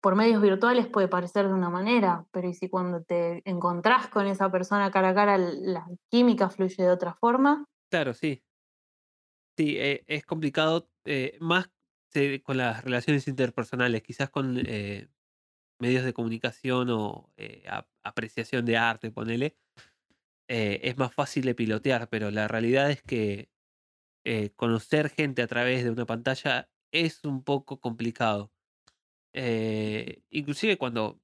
Por 0.00 0.14
medios 0.16 0.40
virtuales 0.42 0.86
puede 0.86 1.08
parecer 1.08 1.48
de 1.48 1.54
una 1.54 1.70
manera, 1.70 2.26
pero 2.32 2.48
¿y 2.48 2.54
si 2.54 2.68
cuando 2.68 3.02
te 3.02 3.42
encontrás 3.48 4.08
con 4.08 4.26
esa 4.26 4.50
persona 4.50 4.90
cara 4.90 5.10
a 5.10 5.14
cara 5.14 5.38
la 5.38 5.86
química 6.10 6.50
fluye 6.50 6.82
de 6.84 6.90
otra 6.90 7.14
forma? 7.14 7.64
Claro, 7.90 8.14
sí. 8.14 8.42
Sí, 9.56 9.76
eh, 9.78 10.04
es 10.06 10.24
complicado, 10.24 10.90
eh, 11.04 11.36
más 11.40 11.70
con 12.42 12.56
las 12.56 12.82
relaciones 12.84 13.28
interpersonales, 13.28 14.02
quizás 14.02 14.30
con 14.30 14.56
eh, 14.66 15.08
medios 15.80 16.04
de 16.04 16.12
comunicación 16.14 16.90
o 16.90 17.32
eh, 17.36 17.64
ap- 17.68 17.88
apreciación 18.04 18.64
de 18.66 18.76
arte, 18.78 19.10
ponele, 19.12 19.58
es 20.48 20.96
más 20.98 21.14
fácil 21.14 21.44
de 21.46 21.54
pilotear, 21.54 22.08
pero 22.10 22.30
la 22.30 22.48
realidad 22.48 22.90
es 22.90 23.02
que 23.02 23.50
conocer 24.56 25.10
gente 25.10 25.42
a 25.42 25.46
través 25.46 25.84
de 25.84 25.90
una 25.90 26.06
pantalla 26.06 26.70
es 26.92 27.24
un 27.24 27.44
poco 27.44 27.80
complicado. 27.80 28.52
Eh, 29.34 30.22
inclusive 30.30 30.78
cuando 30.78 31.20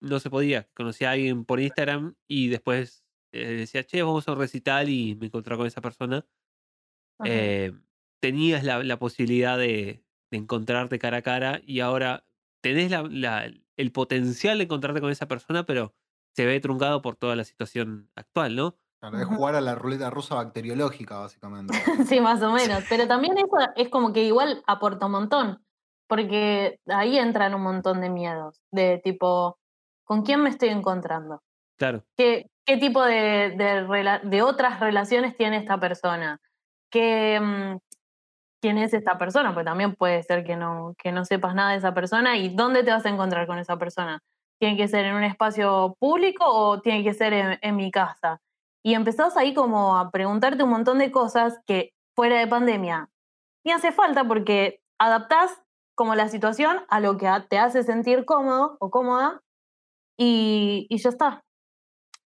no 0.00 0.20
se 0.20 0.30
podía, 0.30 0.68
conocí 0.74 1.04
a 1.04 1.12
alguien 1.12 1.44
por 1.44 1.60
Instagram 1.60 2.14
y 2.28 2.48
después 2.48 3.04
eh, 3.32 3.46
decía, 3.56 3.84
che, 3.84 4.02
vamos 4.02 4.28
a 4.28 4.32
un 4.32 4.38
recital 4.38 4.88
y 4.90 5.14
me 5.16 5.26
encontré 5.26 5.56
con 5.56 5.66
esa 5.66 5.80
persona 5.80 6.26
eh, 7.30 7.72
tenías 8.20 8.64
la, 8.64 8.82
la 8.82 8.98
posibilidad 8.98 9.56
de, 9.58 10.04
de 10.30 10.38
encontrarte 10.38 10.98
cara 10.98 11.18
a 11.18 11.22
cara 11.22 11.60
y 11.64 11.80
ahora 11.80 12.26
tenés 12.62 12.90
la- 12.90 13.02
la- 13.02 13.50
el 13.76 13.92
potencial 13.92 14.58
de 14.58 14.64
encontrarte 14.64 15.00
con 15.00 15.10
esa 15.10 15.28
persona, 15.28 15.64
pero 15.66 15.94
se 16.36 16.46
ve 16.46 16.60
truncado 16.60 17.02
por 17.02 17.16
toda 17.16 17.36
la 17.36 17.44
situación 17.44 18.10
actual, 18.14 18.56
¿no? 18.56 18.78
Claro, 19.00 19.18
es 19.18 19.26
jugar 19.26 19.54
a 19.54 19.60
la 19.60 19.74
ruleta 19.74 20.10
rusa 20.10 20.34
bacteriológica, 20.36 21.18
básicamente. 21.18 21.74
Sí, 22.08 22.20
más 22.20 22.42
o 22.42 22.52
menos. 22.52 22.84
Pero 22.88 23.06
también 23.06 23.36
eso 23.36 23.48
es 23.76 23.88
como 23.90 24.12
que 24.12 24.24
igual 24.24 24.62
aporta 24.66 25.06
un 25.06 25.12
montón, 25.12 25.63
porque 26.06 26.78
ahí 26.86 27.18
entran 27.18 27.54
un 27.54 27.62
montón 27.62 28.00
de 28.00 28.10
miedos, 28.10 28.60
de 28.70 29.00
tipo, 29.02 29.58
¿con 30.04 30.22
quién 30.22 30.42
me 30.42 30.50
estoy 30.50 30.68
encontrando? 30.68 31.42
Claro, 31.76 32.04
¿Qué, 32.16 32.50
qué 32.64 32.76
tipo 32.76 33.02
de, 33.02 33.54
de, 33.56 34.20
de 34.22 34.42
otras 34.42 34.80
relaciones 34.80 35.36
tiene 35.36 35.56
esta 35.56 35.78
persona? 35.78 36.40
¿Qué, 36.90 37.40
mm, 37.40 37.78
¿Quién 38.60 38.78
es 38.78 38.94
esta 38.94 39.18
persona? 39.18 39.52
Porque 39.52 39.66
también 39.66 39.94
puede 39.94 40.22
ser 40.22 40.44
que 40.44 40.56
no, 40.56 40.94
que 40.96 41.12
no 41.12 41.24
sepas 41.24 41.54
nada 41.54 41.72
de 41.72 41.78
esa 41.78 41.92
persona 41.94 42.36
y 42.36 42.48
dónde 42.48 42.84
te 42.84 42.92
vas 42.92 43.04
a 43.04 43.10
encontrar 43.10 43.46
con 43.46 43.58
esa 43.58 43.76
persona. 43.76 44.20
¿Tiene 44.60 44.76
que 44.76 44.88
ser 44.88 45.04
en 45.04 45.14
un 45.14 45.24
espacio 45.24 45.96
público 45.98 46.44
o 46.46 46.80
tiene 46.80 47.02
que 47.02 47.12
ser 47.12 47.32
en, 47.32 47.58
en 47.60 47.76
mi 47.76 47.90
casa? 47.90 48.40
Y 48.82 48.94
empezás 48.94 49.36
ahí 49.36 49.52
como 49.52 49.98
a 49.98 50.10
preguntarte 50.10 50.62
un 50.62 50.70
montón 50.70 50.98
de 50.98 51.10
cosas 51.10 51.58
que 51.66 51.92
fuera 52.14 52.38
de 52.38 52.46
pandemia 52.46 53.08
ni 53.64 53.72
hace 53.72 53.92
falta 53.92 54.24
porque 54.24 54.80
adaptás 54.98 55.62
como 55.94 56.14
la 56.14 56.28
situación 56.28 56.78
a 56.88 57.00
lo 57.00 57.16
que 57.16 57.30
te 57.48 57.58
hace 57.58 57.82
sentir 57.82 58.24
cómodo 58.24 58.76
o 58.80 58.90
cómoda 58.90 59.42
y, 60.18 60.86
y 60.88 60.98
ya 60.98 61.08
está. 61.08 61.44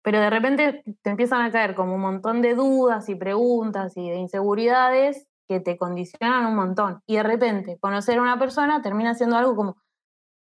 Pero 0.03 0.21
de 0.21 0.31
repente 0.31 0.85
te 1.03 1.11
empiezan 1.11 1.43
a 1.43 1.51
caer 1.51 1.75
como 1.75 1.95
un 1.95 2.01
montón 2.01 2.41
de 2.41 2.55
dudas 2.55 3.09
y 3.09 3.17
preguntas 3.17 3.97
y 3.97 4.09
de 4.09 4.17
inseguridades 4.17 5.27
que 5.49 5.61
te 5.61 5.77
condicionan 5.77 6.47
un 6.47 6.55
montón. 6.55 7.03
Y 7.07 7.17
de 7.17 7.23
repente 7.23 7.79
conocer 7.81 8.19
a 8.19 8.23
una 8.23 8.39
persona 8.39 8.83
termina 8.83 9.15
siendo 9.15 9.37
algo 9.37 9.57
como 9.57 9.77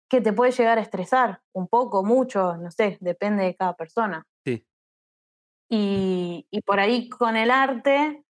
que 0.09 0.19
te 0.19 0.33
puede 0.33 0.51
llegar 0.51 0.77
a 0.77 0.81
estresar 0.81 1.41
un 1.53 1.67
poco, 1.67 2.03
mucho, 2.03 2.57
no 2.57 2.69
sé, 2.71 2.97
depende 2.99 3.43
de 3.43 3.55
cada 3.55 3.75
persona. 3.75 4.25
sí, 4.43 4.65
Y, 5.69 6.47
y 6.51 6.61
por 6.61 6.79
ahí 6.79 7.07
con 7.07 7.37
el 7.37 7.49
arte 7.49 8.25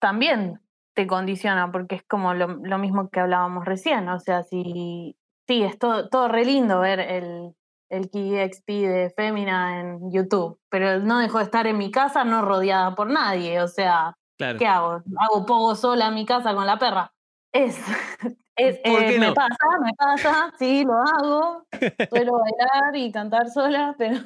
también 0.00 0.60
te 0.94 1.06
condiciona, 1.06 1.70
porque 1.72 1.96
es 1.96 2.02
como 2.02 2.34
lo, 2.34 2.48
lo 2.48 2.78
mismo 2.78 3.10
que 3.10 3.20
hablábamos 3.20 3.64
recién. 3.64 4.08
O 4.08 4.18
sea, 4.18 4.42
si 4.42 5.16
sí, 5.50 5.64
es 5.64 5.78
todo, 5.78 6.08
todo 6.08 6.28
re 6.28 6.44
lindo 6.44 6.78
ver 6.78 7.00
el, 7.00 7.54
el 7.88 8.08
KXP 8.08 8.68
de 8.68 9.12
Fémina 9.16 9.80
en 9.80 10.12
YouTube, 10.12 10.60
pero 10.68 11.00
no 11.00 11.18
dejo 11.18 11.38
de 11.38 11.44
estar 11.44 11.66
en 11.66 11.76
mi 11.76 11.90
casa, 11.90 12.22
no 12.22 12.42
rodeada 12.42 12.94
por 12.94 13.10
nadie. 13.10 13.60
O 13.60 13.66
sea, 13.66 14.16
claro. 14.38 14.58
¿qué 14.58 14.66
hago? 14.66 15.02
¿Hago 15.18 15.46
poco 15.46 15.74
sola 15.74 16.06
en 16.06 16.14
mi 16.14 16.24
casa 16.24 16.54
con 16.54 16.66
la 16.66 16.78
perra? 16.78 17.12
Es, 17.52 17.76
es 18.56 18.78
¿Por 18.78 19.02
eh, 19.02 19.06
qué 19.08 19.18
me 19.18 19.28
no? 19.28 19.34
pasa, 19.34 19.56
me 19.82 19.92
pasa, 19.94 20.52
sí, 20.56 20.84
lo 20.84 20.94
hago. 20.94 21.66
Suelo 22.08 22.32
bailar 22.38 22.94
y 22.94 23.10
cantar 23.10 23.50
sola, 23.50 23.94
pero, 23.98 24.20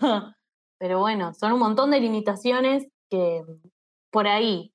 pero 0.79 0.99
bueno, 0.99 1.33
son 1.33 1.53
un 1.53 1.61
montón 1.61 1.91
de 1.91 2.01
limitaciones 2.01 2.87
que 3.11 3.43
por 4.11 4.29
ahí, 4.29 4.74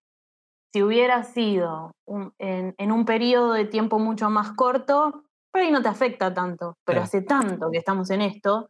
si 0.74 0.84
hubiera 0.84 1.24
sido 1.24 1.92
un- 2.06 2.34
en, 2.40 2.76
en 2.78 2.92
un 2.92 3.06
periodo 3.06 3.54
de 3.54 3.66
tiempo 3.66 4.00
mucho 4.00 4.30
más 4.30 4.54
corto, 4.54 5.24
por 5.52 5.62
ahí 5.62 5.72
no 5.72 5.82
te 5.82 5.90
afecta 5.90 6.34
tanto, 6.34 6.76
pero 6.86 7.02
hace 7.02 7.22
tanto 7.22 7.72
que 7.72 7.80
estamos 7.80 8.10
en 8.12 8.22
esto 8.22 8.70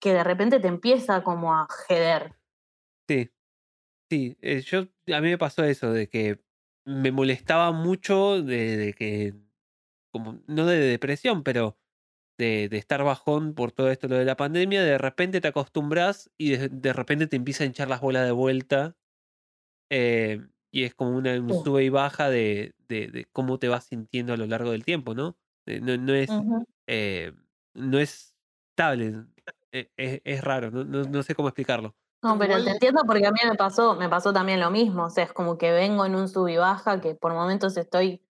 que 0.00 0.14
de 0.14 0.24
repente 0.24 0.60
te 0.60 0.68
empieza 0.68 1.22
como 1.22 1.54
a 1.54 1.66
jeder. 1.88 2.34
Sí, 3.08 3.30
sí. 4.10 4.38
eh, 4.42 4.60
yo, 4.62 4.80
a 5.14 5.20
mí 5.20 5.30
me 5.30 5.38
pasó 5.38 5.64
eso, 5.64 5.92
de 5.92 6.08
que 6.08 6.42
me 6.86 7.12
molestaba 7.12 7.72
mucho 7.72 8.42
de, 8.42 8.76
de 8.76 8.94
que, 8.94 9.34
como, 10.12 10.42
no 10.48 10.66
de 10.66 10.78
depresión, 10.78 11.42
pero 11.44 11.78
de, 12.38 12.68
de 12.70 12.78
estar 12.78 13.04
bajón 13.04 13.54
por 13.54 13.72
todo 13.72 13.90
esto 13.90 14.08
lo 14.08 14.16
de 14.16 14.24
la 14.26 14.36
pandemia, 14.36 14.82
de 14.84 14.98
repente 14.98 15.40
te 15.40 15.48
acostumbras 15.48 16.30
y 16.38 16.52
de, 16.56 16.68
de 16.70 16.92
repente 16.92 17.26
te 17.28 17.36
empieza 17.36 17.64
a 17.64 17.68
hinchar 17.68 17.88
las 17.88 18.00
bolas 18.02 18.26
de 18.26 18.32
vuelta. 18.32 18.96
eh, 19.90 20.46
y 20.70 20.84
es 20.84 20.94
como 20.94 21.16
una, 21.16 21.32
un 21.40 21.52
Sí. 21.52 21.54
sube 21.54 21.84
y 21.84 21.88
baja 21.90 22.30
de, 22.30 22.74
de, 22.88 23.08
de 23.08 23.26
cómo 23.32 23.58
te 23.58 23.68
vas 23.68 23.84
sintiendo 23.86 24.32
a 24.34 24.36
lo 24.36 24.46
largo 24.46 24.70
del 24.72 24.84
tiempo, 24.84 25.14
¿no? 25.14 25.38
Eh, 25.66 25.80
no, 25.80 25.96
no 25.96 26.14
es, 26.14 26.42
eh, 26.86 27.32
no 27.74 27.98
es 27.98 28.36
estable, 28.70 29.26
eh, 29.72 29.90
es, 29.96 30.20
es 30.24 30.44
raro, 30.44 30.70
no, 30.70 30.84
no, 30.84 31.04
no 31.04 31.22
sé 31.22 31.34
cómo 31.34 31.48
explicarlo. 31.48 31.96
No, 32.22 32.38
pero 32.38 32.62
te 32.62 32.70
entiendo 32.72 33.02
porque 33.06 33.26
a 33.26 33.30
mí 33.32 33.38
me 33.48 33.56
pasó, 33.56 33.94
me 33.96 34.08
pasó 34.10 34.32
también 34.32 34.60
lo 34.60 34.70
mismo. 34.70 35.04
O 35.06 35.10
sea, 35.10 35.24
es 35.24 35.32
como 35.32 35.56
que 35.56 35.72
vengo 35.72 36.04
en 36.04 36.14
un 36.14 36.28
sub 36.28 36.48
y 36.48 36.56
baja, 36.58 37.00
que 37.00 37.14
por 37.14 37.32
momentos 37.32 37.76
estoy 37.78 38.22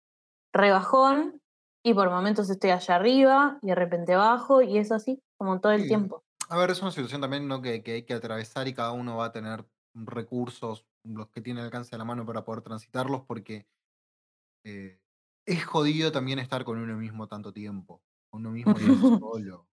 rebajón 0.53 1.43
y 1.85 1.95
por 1.95 2.11
momentos 2.11 2.51
estoy 2.51 2.71
allá 2.71 2.97
arriba 2.97 3.59
y 3.63 3.69
de 3.69 3.75
repente 3.77 4.17
bajo 4.17 4.63
y 4.63 4.79
es 4.79 4.93
así, 4.93 5.23
como 5.39 5.61
todo 5.61 5.73
el 5.73 5.87
Sí. 5.87 5.89
tiempo. 5.89 6.25
A 6.49 6.57
ver, 6.59 6.71
es 6.71 6.83
una 6.83 6.91
situación 6.91 7.21
también 7.21 7.47
¿no? 7.49 7.63
que, 7.63 7.83
que 7.83 7.93
hay 7.93 8.03
que 8.05 8.15
atravesar 8.15 8.67
y 8.69 8.75
cada 8.75 8.93
uno 8.93 9.17
va 9.17 9.27
a 9.27 9.33
tener 9.33 9.67
recursos, 9.95 10.87
los 11.05 11.31
que 11.31 11.41
tiene 11.41 11.61
al 11.61 11.67
alcance 11.67 11.91
de 11.93 11.99
la 11.99 12.05
mano 12.05 12.27
para 12.27 12.45
poder 12.45 12.63
transitarlos, 12.63 13.23
porque 13.27 13.67
eh, 14.65 15.01
es 15.47 15.65
jodido 15.65 16.13
también 16.13 16.39
estar 16.39 16.65
con 16.65 16.79
uno 16.79 16.97
mismo 16.97 17.27
tanto 17.29 17.53
tiempo, 17.53 18.03
con 18.31 18.41
uno 18.43 18.51
mismo 18.53 18.79
y 18.81 18.85
solo. 19.19 19.69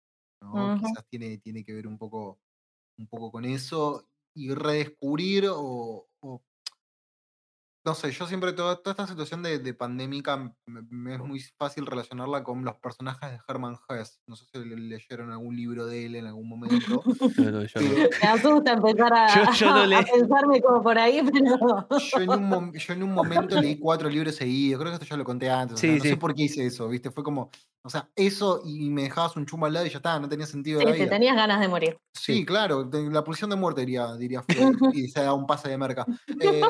¿no? 0.40 0.72
Ujú. 0.74 0.78
Quizás 0.78 1.06
tiene, 1.08 1.38
tiene 1.38 1.64
que 1.64 1.72
ver 1.74 1.86
un 1.86 1.98
poco, 1.98 2.40
un 2.98 3.08
poco 3.08 3.32
con 3.32 3.44
eso 3.44 4.08
y 4.34 4.54
redescubrir 4.54 5.48
o, 5.50 6.08
o 6.20 6.42
no 7.84 7.94
sé, 7.94 8.12
yo 8.12 8.26
siempre 8.26 8.52
toda, 8.52 8.76
toda 8.76 8.92
esta 8.92 9.06
situación 9.08 9.42
de, 9.42 9.58
de 9.58 9.74
pandémica 9.74 10.36
me, 10.66 10.82
me 10.90 11.14
es 11.14 11.20
muy 11.20 11.40
fácil 11.58 11.84
relacionarla 11.84 12.44
con 12.44 12.64
los 12.64 12.76
personajes 12.76 13.30
de 13.32 13.38
Hermann 13.48 13.76
Hesse. 13.88 14.20
No 14.26 14.36
sé 14.36 14.44
si 14.52 14.58
le- 14.64 14.76
leyeron 14.76 15.32
algún 15.32 15.56
libro 15.56 15.86
de 15.86 16.06
él 16.06 16.14
en 16.16 16.26
algún 16.26 16.48
momento. 16.48 17.02
No, 17.38 17.50
no, 17.50 17.64
yo 17.64 17.80
no. 17.80 17.88
pero 17.94 18.08
Me 18.22 18.28
asusta 18.28 18.72
empezar 18.72 19.12
a, 19.14 19.26
Yo- 19.34 19.52
yo 19.52 19.86
no 19.86 19.96
a 19.98 20.02
pensarme 20.02 20.60
como 20.62 20.82
por 20.82 20.96
ahí, 20.98 21.20
pero. 21.32 21.88
yo 21.88 22.18
en, 22.20 22.30
un, 22.30 22.48
mom- 22.50 22.72
yo 22.78 22.92
en 22.94 23.02
un 23.02 23.12
momento 23.12 23.60
leí 23.60 23.78
cuatro 23.78 24.08
libros 24.08 24.36
seguidos. 24.36 24.80
Creo 24.80 24.92
que 24.92 25.02
esto 25.02 25.06
ya 25.06 25.16
lo 25.16 25.24
conté 25.24 25.50
antes. 25.50 25.74
o 25.74 25.76
sea, 25.78 25.90
Sí, 25.90 25.96
no 25.96 26.02
sí. 26.02 26.08
sé 26.10 26.16
por 26.16 26.34
qué 26.34 26.42
hice 26.44 26.64
eso, 26.66 26.88
¿viste? 26.88 27.10
Fue 27.10 27.24
como, 27.24 27.50
o 27.84 27.90
sea, 27.90 28.08
eso 28.16 28.62
y 28.64 28.90
me 28.90 29.02
dejabas 29.02 29.36
un 29.36 29.44
chumbo 29.46 29.66
al 29.66 29.72
lado 29.72 29.86
y 29.86 29.90
ya 29.90 29.96
está, 29.98 30.18
no 30.20 30.28
tenía 30.28 30.46
sentido 30.46 30.78
de 30.78 30.84
Sí, 30.86 30.90
la 30.92 30.96
vida. 30.96 31.10
tenías 31.10 31.36
ganas 31.36 31.60
de 31.60 31.68
morir. 31.68 31.98
Sí, 32.14 32.44
claro, 32.44 32.88
la 32.92 33.24
pulsión 33.24 33.50
de 33.50 33.56
muerte 33.56 33.80
diría, 33.82 34.14
diría 34.14 34.42
Freud, 34.48 34.76
y 34.94 35.08
se 35.08 35.22
da 35.22 35.32
un 35.32 35.46
pase 35.46 35.68
de 35.68 35.78
merca. 35.78 36.06
Eh, 36.40 36.60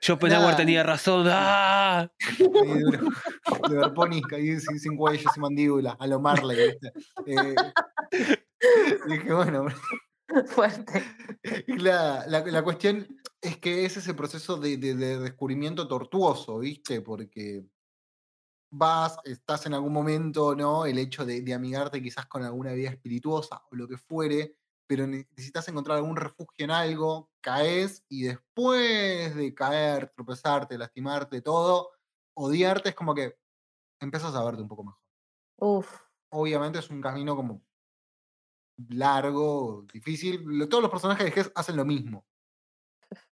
Schopenhauer 0.00 0.44
Nada. 0.46 0.56
tenía 0.56 0.82
razón. 0.82 1.26
¡Ah! 1.28 2.08
de 2.38 3.76
Berponi, 3.76 4.22
ahí 4.34 4.58
sin, 4.60 4.78
sin 4.78 4.96
cuello, 4.96 5.28
sin 5.32 5.40
mandíbula, 5.42 5.96
a 5.98 6.06
lo 6.06 6.20
Marley, 6.20 6.56
¿viste? 6.70 6.92
Eh, 7.26 7.54
dije, 9.08 9.32
bueno, 9.32 9.66
Fuerte. 10.48 11.02
la, 11.68 12.24
la- 12.26 12.44
la 12.46 12.62
cuestión 12.62 13.06
es 13.40 13.56
que 13.58 13.84
es 13.84 13.96
ese 13.96 14.14
proceso 14.14 14.56
de, 14.58 14.76
de- 14.76 14.94
de 14.94 15.18
descubrimiento 15.18 15.88
tortuoso, 15.88 16.58
¿viste? 16.58 17.00
Porque 17.00 17.64
vas, 18.70 19.18
estás 19.24 19.66
en 19.66 19.74
algún 19.74 19.92
momento, 19.92 20.54
¿no? 20.54 20.86
El 20.86 20.98
hecho 20.98 21.24
de, 21.24 21.40
de 21.42 21.54
amigarte 21.54 22.02
quizás 22.02 22.26
con 22.26 22.42
alguna 22.42 22.72
vida 22.72 22.90
espirituosa 22.90 23.62
o 23.70 23.76
lo 23.76 23.88
que 23.88 23.96
fuere, 23.96 24.56
pero 24.86 25.06
ne- 25.06 25.26
necesitas 25.30 25.68
encontrar 25.68 25.98
algún 25.98 26.16
refugio 26.16 26.64
en 26.64 26.70
algo, 26.70 27.30
caes 27.40 28.04
y 28.08 28.24
después 28.24 29.34
de 29.34 29.54
caer, 29.54 30.12
tropezarte, 30.14 30.78
lastimarte, 30.78 31.42
todo, 31.42 31.90
odiarte 32.34 32.90
es 32.90 32.94
como 32.94 33.14
que 33.14 33.38
empiezas 34.00 34.34
a 34.34 34.44
verte 34.44 34.62
un 34.62 34.68
poco 34.68 34.84
mejor. 34.84 35.00
Uf. 35.58 36.00
Obviamente 36.30 36.78
es 36.80 36.90
un 36.90 37.00
camino 37.00 37.36
como 37.36 37.62
largo, 38.88 39.86
difícil. 39.92 40.68
Todos 40.68 40.82
los 40.82 40.90
personajes 40.90 41.34
de 41.34 41.40
Hess 41.40 41.52
hacen 41.54 41.76
lo 41.76 41.84
mismo. 41.84 42.26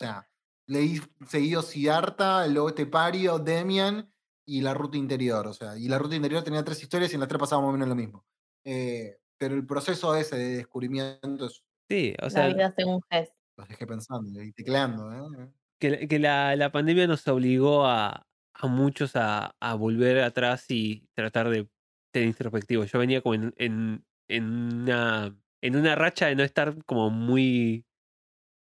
O 0.00 0.04
sea, 0.04 0.30
leí 0.68 1.00
seguido 1.26 1.60
Siddhartha, 1.60 2.46
luego 2.46 2.72
Tepario, 2.72 3.40
Demian 3.40 4.12
y 4.48 4.60
la 4.62 4.74
ruta 4.74 4.96
interior. 4.96 5.46
O 5.46 5.52
sea, 5.52 5.76
y 5.78 5.88
la 5.88 5.98
ruta 5.98 6.16
interior 6.16 6.42
tenía 6.42 6.64
tres 6.64 6.82
historias 6.82 7.10
y 7.12 7.14
en 7.14 7.20
las 7.20 7.28
tres 7.28 7.38
pasaba 7.38 7.62
más 7.62 7.68
o 7.70 7.72
menos 7.72 7.88
lo 7.88 7.94
mismo. 7.94 8.24
Eh, 8.64 9.18
pero 9.38 9.54
el 9.54 9.66
proceso 9.66 10.14
ese 10.16 10.36
de 10.36 10.56
descubrimiento 10.56 11.46
es- 11.46 11.62
Sí, 11.88 12.14
o 12.20 12.24
la 12.24 12.30
sea, 12.30 12.48
vida 12.48 12.72
según 12.76 13.00
Hess. 13.10 13.30
los 13.56 13.68
dejé 13.68 13.86
pensando 13.86 14.42
y 14.42 14.52
tecleando. 14.52 15.12
¿eh? 15.12 15.48
que, 15.80 15.90
la- 15.90 16.06
que 16.08 16.18
la, 16.18 16.56
la 16.56 16.72
pandemia 16.72 17.06
nos 17.06 17.26
obligó 17.28 17.86
a, 17.86 18.26
a 18.54 18.66
muchos 18.66 19.14
a, 19.16 19.54
a 19.60 19.74
volver 19.74 20.20
atrás 20.22 20.64
y 20.70 21.06
tratar 21.14 21.48
de 21.50 21.68
ser 22.12 22.24
introspectivos. 22.24 22.90
Yo 22.90 22.98
venía 22.98 23.20
como 23.22 23.34
en, 23.36 23.54
en, 23.58 24.04
en 24.28 24.44
una, 24.82 25.36
en 25.62 25.76
una 25.76 25.94
racha 25.94 26.26
de 26.26 26.34
no 26.36 26.42
estar 26.42 26.84
como 26.84 27.10
muy 27.10 27.84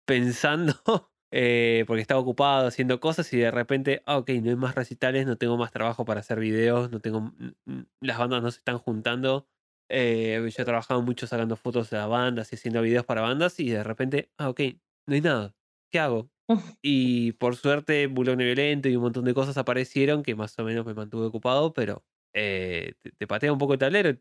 pensando, 0.06 0.74
eh, 1.32 1.84
porque 1.88 2.02
estaba 2.02 2.20
ocupado 2.22 2.68
haciendo 2.68 3.00
cosas 3.00 3.32
y 3.34 3.38
de 3.40 3.52
repente, 3.52 4.02
ah, 4.06 4.18
ok, 4.18 4.30
no 4.42 4.50
hay 4.52 4.56
más 4.56 4.76
recitales, 4.76 5.26
no 5.26 5.38
tengo 5.38 5.58
más 5.58 5.72
trabajo 5.72 6.06
para 6.06 6.22
hacer 6.22 6.40
videos, 6.40 6.92
no 6.92 7.00
tengo, 7.00 7.34
las 8.02 8.18
bandas 8.18 8.42
no 8.44 8.52
se 8.52 8.60
están 8.60 8.78
juntando. 8.80 9.48
Eh, 9.90 10.40
yo 10.56 10.62
he 10.64 10.66
trabajado 10.66 11.02
mucho 11.02 11.28
sacando 11.28 11.56
fotos 11.56 11.94
a 11.94 12.08
bandas 12.08 12.52
y 12.52 12.56
haciendo 12.56 12.82
videos 12.82 13.06
para 13.06 13.22
bandas 13.22 13.60
y 13.60 13.70
de 13.70 13.84
repente, 13.84 14.32
ah, 14.38 14.50
ok, 14.50 14.62
no 15.08 15.16
hay 15.16 15.22
nada. 15.22 15.56
¿Qué 15.92 16.00
hago? 16.00 16.32
Y 16.82 17.32
por 17.34 17.56
suerte, 17.56 18.08
Bulón 18.08 18.38
Violento 18.38 18.88
y 18.90 18.96
un 18.96 19.04
montón 19.04 19.26
de 19.26 19.34
cosas 19.34 19.58
aparecieron 19.58 20.22
que 20.24 20.36
más 20.36 20.58
o 20.60 20.64
menos 20.64 20.86
me 20.86 20.94
mantuve 20.94 21.26
ocupado, 21.28 21.74
pero 21.74 22.06
eh, 22.34 22.94
te, 23.02 23.12
te 23.12 23.28
patea 23.28 23.52
un 23.52 23.58
poco 23.60 23.74
el 23.74 23.80
tablero 23.80 24.12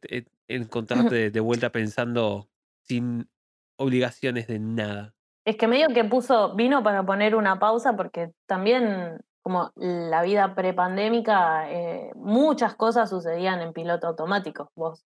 encontrarte 0.48 1.14
de, 1.14 1.30
de 1.30 1.40
vuelta 1.40 1.70
pensando 1.72 2.50
sin 2.82 3.28
obligaciones 3.76 4.46
de 4.46 4.58
nada. 4.58 5.13
Es 5.44 5.56
que 5.56 5.68
medio 5.68 5.88
que 5.88 6.04
puso, 6.04 6.54
vino 6.54 6.82
para 6.82 7.04
poner 7.04 7.34
una 7.34 7.58
pausa 7.58 7.94
porque 7.96 8.32
también, 8.46 9.20
como 9.42 9.72
la 9.76 10.22
vida 10.22 10.54
prepandémica, 10.54 11.70
eh, 11.70 12.10
muchas 12.14 12.74
cosas 12.74 13.10
sucedían 13.10 13.60
en 13.60 13.72
piloto 13.72 14.06
automático. 14.06 14.70
Vos 14.74 15.04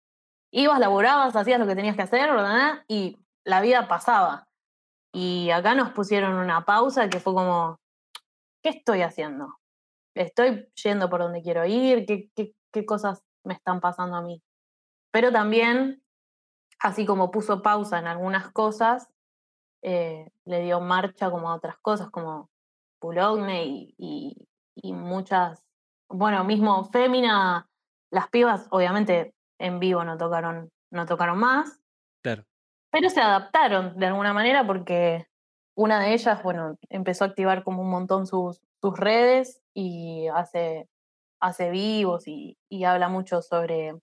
ibas, 0.50 0.78
laburabas, 0.78 1.36
hacías 1.36 1.58
lo 1.58 1.66
que 1.66 1.76
tenías 1.76 1.96
que 1.96 2.02
hacer, 2.02 2.30
¿verdad? 2.30 2.84
y 2.88 3.18
la 3.44 3.60
vida 3.60 3.88
pasaba. 3.88 4.48
Y 5.12 5.50
acá 5.50 5.74
nos 5.74 5.90
pusieron 5.90 6.34
una 6.34 6.64
pausa 6.64 7.08
que 7.08 7.20
fue 7.20 7.34
como, 7.34 7.78
¿qué 8.62 8.70
estoy 8.70 9.02
haciendo? 9.02 9.58
¿Estoy 10.16 10.68
yendo 10.82 11.08
por 11.10 11.20
donde 11.20 11.42
quiero 11.42 11.64
ir? 11.66 12.06
¿Qué, 12.06 12.86
cosas 12.86 13.22
me 13.44 13.54
están 13.54 13.80
pasando 13.80 14.16
a 14.16 14.22
mí? 14.22 14.42
Pero 15.12 15.30
también, 15.30 16.02
así 16.80 17.06
como 17.06 17.30
puso 17.30 17.62
pausa 17.62 17.98
en 17.98 18.06
algunas 18.06 18.50
cosas, 18.50 19.08
eh, 19.84 20.30
le 20.46 20.62
dio 20.62 20.80
marcha 20.80 21.30
como 21.30 21.50
a 21.50 21.56
otras 21.56 21.76
cosas, 21.78 22.10
como 22.10 22.50
Pulogne 23.00 23.64
y, 23.66 23.94
y, 23.98 24.48
y 24.76 24.92
muchas, 24.94 25.62
bueno, 26.08 26.42
mismo 26.44 26.84
Fémina, 26.86 27.68
las 28.10 28.28
pibas 28.30 28.66
obviamente 28.70 29.34
en 29.60 29.78
vivo 29.80 30.04
no 30.04 30.16
tocaron, 30.18 30.70
no 30.90 31.06
tocaron 31.06 31.38
más, 31.38 31.80
Claro. 32.22 32.44
pero 32.90 33.10
se 33.10 33.20
adaptaron 33.20 33.96
de 33.98 34.06
alguna 34.06 34.32
manera 34.32 34.66
porque 34.66 35.26
una 35.76 36.00
de 36.00 36.14
ellas, 36.14 36.42
bueno, 36.42 36.76
empezó 36.88 37.24
a 37.24 37.28
activar 37.28 37.64
como 37.64 37.82
un 37.82 37.90
montón 37.90 38.26
sus, 38.26 38.60
sus 38.80 38.98
redes 38.98 39.60
y 39.74 40.28
hace, 40.28 40.88
hace 41.40 41.70
vivos 41.70 42.26
y, 42.28 42.56
y 42.70 42.84
habla 42.84 43.08
mucho 43.08 43.42
sobre, 43.42 43.94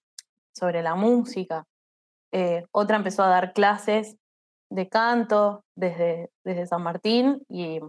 sobre 0.56 0.84
la 0.84 0.96
música. 0.96 1.66
Eh, 2.34 2.66
otra 2.72 2.98
empezó 2.98 3.24
a 3.24 3.30
dar 3.30 3.54
clases 3.54 4.18
de 4.72 4.88
canto 4.88 5.66
desde, 5.76 6.32
desde 6.44 6.66
San 6.66 6.82
Martín 6.82 7.44
y 7.50 7.82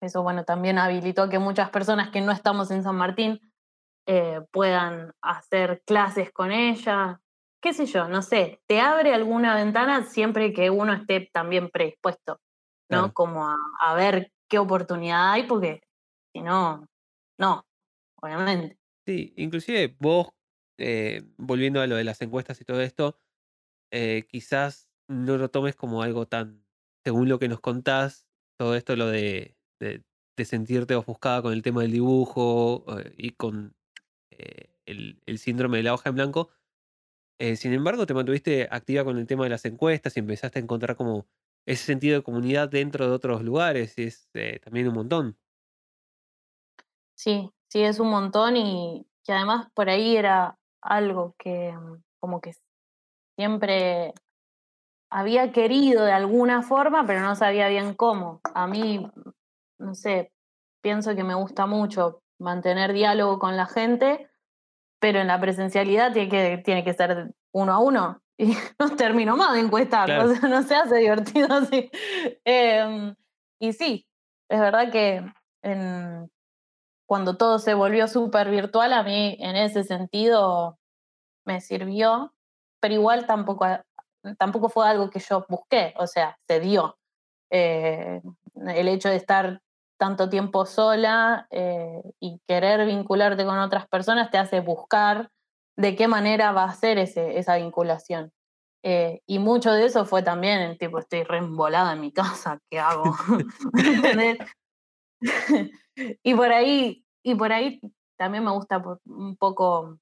eso, 0.00 0.22
bueno, 0.22 0.44
también 0.44 0.78
habilitó 0.78 1.28
que 1.28 1.38
muchas 1.38 1.70
personas 1.70 2.10
que 2.10 2.20
no 2.20 2.30
estamos 2.30 2.70
en 2.70 2.84
San 2.84 2.94
Martín 2.94 3.40
eh, 4.06 4.40
puedan 4.52 5.12
hacer 5.20 5.82
clases 5.84 6.30
con 6.30 6.52
ella. 6.52 7.20
Qué 7.60 7.72
sé 7.72 7.86
yo, 7.86 8.06
no 8.06 8.22
sé, 8.22 8.60
te 8.68 8.80
abre 8.80 9.12
alguna 9.12 9.56
ventana 9.56 10.04
siempre 10.04 10.52
que 10.52 10.70
uno 10.70 10.92
esté 10.92 11.28
también 11.32 11.70
predispuesto, 11.70 12.40
¿no? 12.88 12.98
Claro. 12.98 13.14
Como 13.14 13.48
a, 13.48 13.56
a 13.80 13.94
ver 13.94 14.32
qué 14.48 14.58
oportunidad 14.58 15.32
hay, 15.32 15.44
porque 15.44 15.82
si 16.32 16.42
no, 16.42 16.86
no, 17.38 17.66
obviamente. 18.22 18.78
Sí, 19.04 19.32
inclusive 19.36 19.96
vos, 19.98 20.28
eh, 20.78 21.22
volviendo 21.36 21.80
a 21.80 21.86
lo 21.86 21.96
de 21.96 22.04
las 22.04 22.20
encuestas 22.22 22.60
y 22.60 22.64
todo 22.64 22.80
esto, 22.80 23.18
eh, 23.90 24.26
quizás 24.28 24.87
no 25.08 25.38
lo 25.38 25.50
tomes 25.50 25.74
como 25.74 26.02
algo 26.02 26.26
tan, 26.26 26.64
según 27.04 27.28
lo 27.28 27.38
que 27.38 27.48
nos 27.48 27.60
contás, 27.60 28.26
todo 28.58 28.74
esto 28.74 28.96
lo 28.96 29.06
de, 29.06 29.56
de, 29.80 30.04
sentirte 30.44 30.94
ofuscada 30.94 31.42
con 31.42 31.52
el 31.52 31.62
tema 31.62 31.82
del 31.82 31.90
dibujo 31.90 32.84
eh, 33.00 33.12
y 33.16 33.30
con 33.30 33.74
eh, 34.30 34.70
el, 34.86 35.20
el 35.26 35.38
síndrome 35.38 35.78
de 35.78 35.82
la 35.82 35.94
hoja 35.94 36.10
en 36.10 36.14
blanco. 36.14 36.50
Eh, 37.40 37.56
sin 37.56 37.72
embargo, 37.72 38.06
te 38.06 38.14
mantuviste 38.14 38.68
activa 38.70 39.04
con 39.04 39.18
el 39.18 39.26
tema 39.26 39.44
de 39.44 39.50
las 39.50 39.64
encuestas 39.64 40.16
y 40.16 40.20
empezaste 40.20 40.58
a 40.58 40.62
encontrar 40.62 40.96
como 40.96 41.26
ese 41.66 41.84
sentido 41.84 42.16
de 42.16 42.22
comunidad 42.22 42.68
dentro 42.68 43.06
de 43.06 43.12
otros 43.12 43.42
lugares. 43.42 43.98
y 43.98 44.04
es 44.04 44.28
también 44.62 44.88
un 44.88 44.94
montón. 44.94 45.38
Sí, 47.16 47.50
sí, 47.68 47.82
es 47.82 47.98
un 47.98 48.10
montón 48.10 48.56
y 48.56 49.06
que 49.24 49.32
además 49.32 49.68
por 49.74 49.88
ahí 49.88 50.16
era 50.16 50.56
algo 50.80 51.34
que 51.38 51.72
mm, 51.72 52.02
como 52.20 52.40
que 52.40 52.54
siempre 53.36 54.14
había 55.10 55.52
querido 55.52 56.04
de 56.04 56.12
alguna 56.12 56.62
forma, 56.62 57.06
pero 57.06 57.20
no 57.20 57.34
sabía 57.34 57.68
bien 57.68 57.94
cómo. 57.94 58.40
A 58.54 58.66
mí, 58.66 59.10
no 59.78 59.94
sé, 59.94 60.32
pienso 60.82 61.14
que 61.14 61.24
me 61.24 61.34
gusta 61.34 61.66
mucho 61.66 62.22
mantener 62.38 62.92
diálogo 62.92 63.38
con 63.38 63.56
la 63.56 63.66
gente, 63.66 64.30
pero 65.00 65.20
en 65.20 65.26
la 65.28 65.40
presencialidad 65.40 66.12
tiene 66.12 66.28
que, 66.28 66.58
tiene 66.58 66.84
que 66.84 66.94
ser 66.94 67.32
uno 67.52 67.72
a 67.72 67.78
uno. 67.78 68.20
Y 68.40 68.56
no 68.78 68.94
termino 68.94 69.36
más 69.36 69.54
de 69.54 69.60
encuestar, 69.60 70.06
Claro. 70.06 70.30
o 70.30 70.32
sea, 70.32 70.48
no 70.48 70.62
se 70.62 70.76
hace 70.76 70.96
divertido 70.98 71.48
así. 71.52 71.90
Em, 72.44 73.16
y 73.58 73.72
sí, 73.72 74.06
es 74.48 74.60
verdad 74.60 74.92
que 74.92 75.24
en, 75.62 76.30
cuando 77.08 77.36
todo 77.36 77.58
se 77.58 77.74
volvió 77.74 78.06
súper 78.06 78.48
virtual, 78.48 78.92
a 78.92 79.02
mí 79.02 79.36
en 79.40 79.56
ese 79.56 79.82
sentido 79.82 80.78
me 81.44 81.60
sirvió, 81.60 82.32
pero 82.80 82.94
igual 82.94 83.26
tampoco, 83.26 83.66
tampoco 84.36 84.68
fue 84.68 84.88
algo 84.88 85.10
que 85.10 85.20
yo 85.20 85.46
busqué, 85.48 85.94
o 85.96 86.06
sea, 86.06 86.38
se 86.46 86.60
dio. 86.60 86.98
Eh, 87.50 88.20
el 88.66 88.88
hecho 88.88 89.08
de 89.08 89.16
estar 89.16 89.60
tanto 89.98 90.28
tiempo 90.28 90.66
sola 90.66 91.46
eh, 91.50 92.02
y 92.20 92.40
querer 92.46 92.86
vincularte 92.86 93.44
con 93.44 93.58
otras 93.58 93.88
personas 93.88 94.30
te 94.30 94.38
hace 94.38 94.60
buscar 94.60 95.30
de 95.76 95.96
qué 95.96 96.08
manera 96.08 96.52
va 96.52 96.64
a 96.64 96.74
ser 96.74 96.98
ese, 96.98 97.38
esa 97.38 97.56
vinculación. 97.56 98.32
Eh, 98.84 99.22
y 99.26 99.38
mucho 99.38 99.72
de 99.72 99.86
eso 99.86 100.04
fue 100.04 100.22
también 100.22 100.60
el 100.60 100.78
tipo, 100.78 100.98
estoy 100.98 101.24
re 101.24 101.38
embolada 101.38 101.92
en 101.92 102.00
mi 102.00 102.12
casa, 102.12 102.58
¿qué 102.70 102.78
hago? 102.78 103.14
Y 106.22 106.34
por 106.34 106.52
ahí, 106.52 107.04
y 107.24 107.34
por 107.34 107.52
ahí 107.52 107.80
también 108.16 108.44
me 108.44 108.52
gusta 108.52 108.82
un 109.06 109.36
poco 109.36 109.98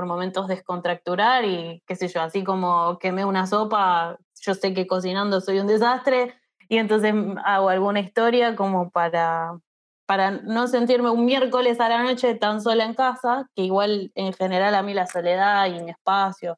por 0.00 0.06
momentos 0.06 0.48
descontracturar 0.48 1.44
y 1.44 1.82
qué 1.86 1.94
sé 1.94 2.08
yo, 2.08 2.22
así 2.22 2.42
como 2.42 2.98
quemé 2.98 3.26
una 3.26 3.46
sopa, 3.46 4.16
yo 4.40 4.54
sé 4.54 4.72
que 4.72 4.86
cocinando 4.86 5.42
soy 5.42 5.60
un 5.60 5.66
desastre 5.66 6.34
y 6.70 6.78
entonces 6.78 7.12
hago 7.44 7.68
alguna 7.68 8.00
historia 8.00 8.56
como 8.56 8.88
para, 8.88 9.58
para 10.06 10.30
no 10.30 10.68
sentirme 10.68 11.10
un 11.10 11.26
miércoles 11.26 11.80
a 11.80 11.90
la 11.90 12.02
noche 12.02 12.34
tan 12.34 12.62
sola 12.62 12.86
en 12.86 12.94
casa, 12.94 13.46
que 13.54 13.60
igual 13.60 14.10
en 14.14 14.32
general 14.32 14.74
a 14.74 14.82
mí 14.82 14.94
la 14.94 15.06
soledad 15.06 15.66
y 15.66 15.82
mi 15.82 15.90
espacio 15.90 16.56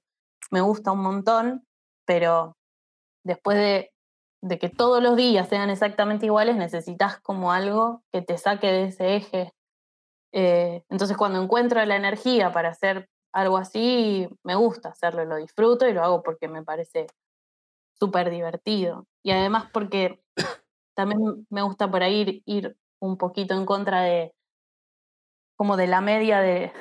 me 0.53 0.61
gusta 0.61 0.93
un 0.93 1.03
montón, 1.03 1.67
pero 2.07 2.57
después 3.25 3.57
de, 3.57 3.91
de 4.41 4.61
que 4.61 4.69
todos 4.69 5.03
los 5.03 5.17
días 5.17 5.49
sean 5.49 5.69
exactamente 5.69 6.27
iguales, 6.27 6.55
necesitas 6.55 7.19
como 7.19 7.51
algo 7.51 8.05
que 8.13 8.23
te 8.23 8.39
saque 8.39 8.69
de 8.69 8.85
ese 8.85 9.17
eje. 9.17 9.53
Eh, 10.33 10.85
entonces 10.89 11.17
cuando 11.17 11.43
encuentro 11.43 11.85
la 11.85 11.97
energía 11.97 12.53
para 12.53 12.71
hacer 12.71 13.09
algo 13.33 13.57
así, 13.57 14.29
me 14.43 14.55
gusta 14.55 14.91
hacerlo, 14.91 15.25
lo 15.25 15.37
disfruto 15.37 15.89
y 15.89 15.93
lo 15.93 16.03
hago 16.03 16.23
porque 16.23 16.49
me 16.49 16.63
parece 16.63 17.07
súper 17.95 18.31
divertido. 18.31 19.07
Y 19.23 19.31
además 19.31 19.69
porque 19.73 20.23
también 20.95 21.47
me 21.51 21.63
gusta 21.63 21.91
por 21.91 22.03
ahí 22.03 22.21
ir, 22.21 22.43
ir 22.47 22.77
un 23.01 23.17
poquito 23.17 23.55
en 23.55 23.67
contra 23.67 24.03
de 24.03 24.35
como 25.57 25.77
de 25.77 25.87
la 25.87 26.01
media 26.01 26.41
de, 26.41 26.73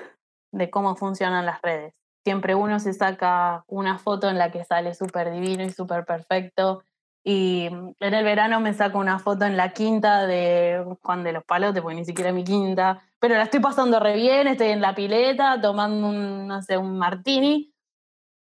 de 0.52 0.70
cómo 0.70 0.96
funcionan 0.96 1.46
las 1.46 1.62
redes. 1.62 1.94
Siempre 2.24 2.56
uno 2.56 2.80
se 2.80 2.94
saca 2.94 3.64
una 3.68 3.98
foto 3.98 4.30
en 4.30 4.38
la 4.38 4.52
que 4.52 4.64
sale 4.64 4.94
súper 4.94 5.32
divino 5.32 5.64
y 5.64 5.72
súper 5.72 6.06
perfecto. 6.06 6.84
Y 7.24 7.68
en 7.68 8.14
el 8.14 8.24
verano 8.24 8.60
me 8.60 8.74
saco 8.74 8.98
una 8.98 9.20
foto 9.20 9.46
en 9.46 9.58
la 9.58 9.74
quinta 9.74 10.26
de 10.26 10.84
Juan 11.04 11.24
de 11.24 11.34
los 11.34 11.44
Palotes, 11.44 11.82
porque 11.82 11.96
ni 11.96 12.06
siquiera 12.06 12.32
mi 12.32 12.44
quinta. 12.44 13.04
Pero 13.22 13.36
la 13.36 13.44
estoy 13.44 13.60
pasando 13.60 14.00
re 14.00 14.16
bien, 14.16 14.48
estoy 14.48 14.70
en 14.70 14.82
la 14.82 14.96
pileta 14.96 15.62
tomando 15.62 16.10
un, 16.10 16.48
no 16.48 16.62
sé, 16.64 16.78
un 16.78 16.98
martini. 16.98 17.72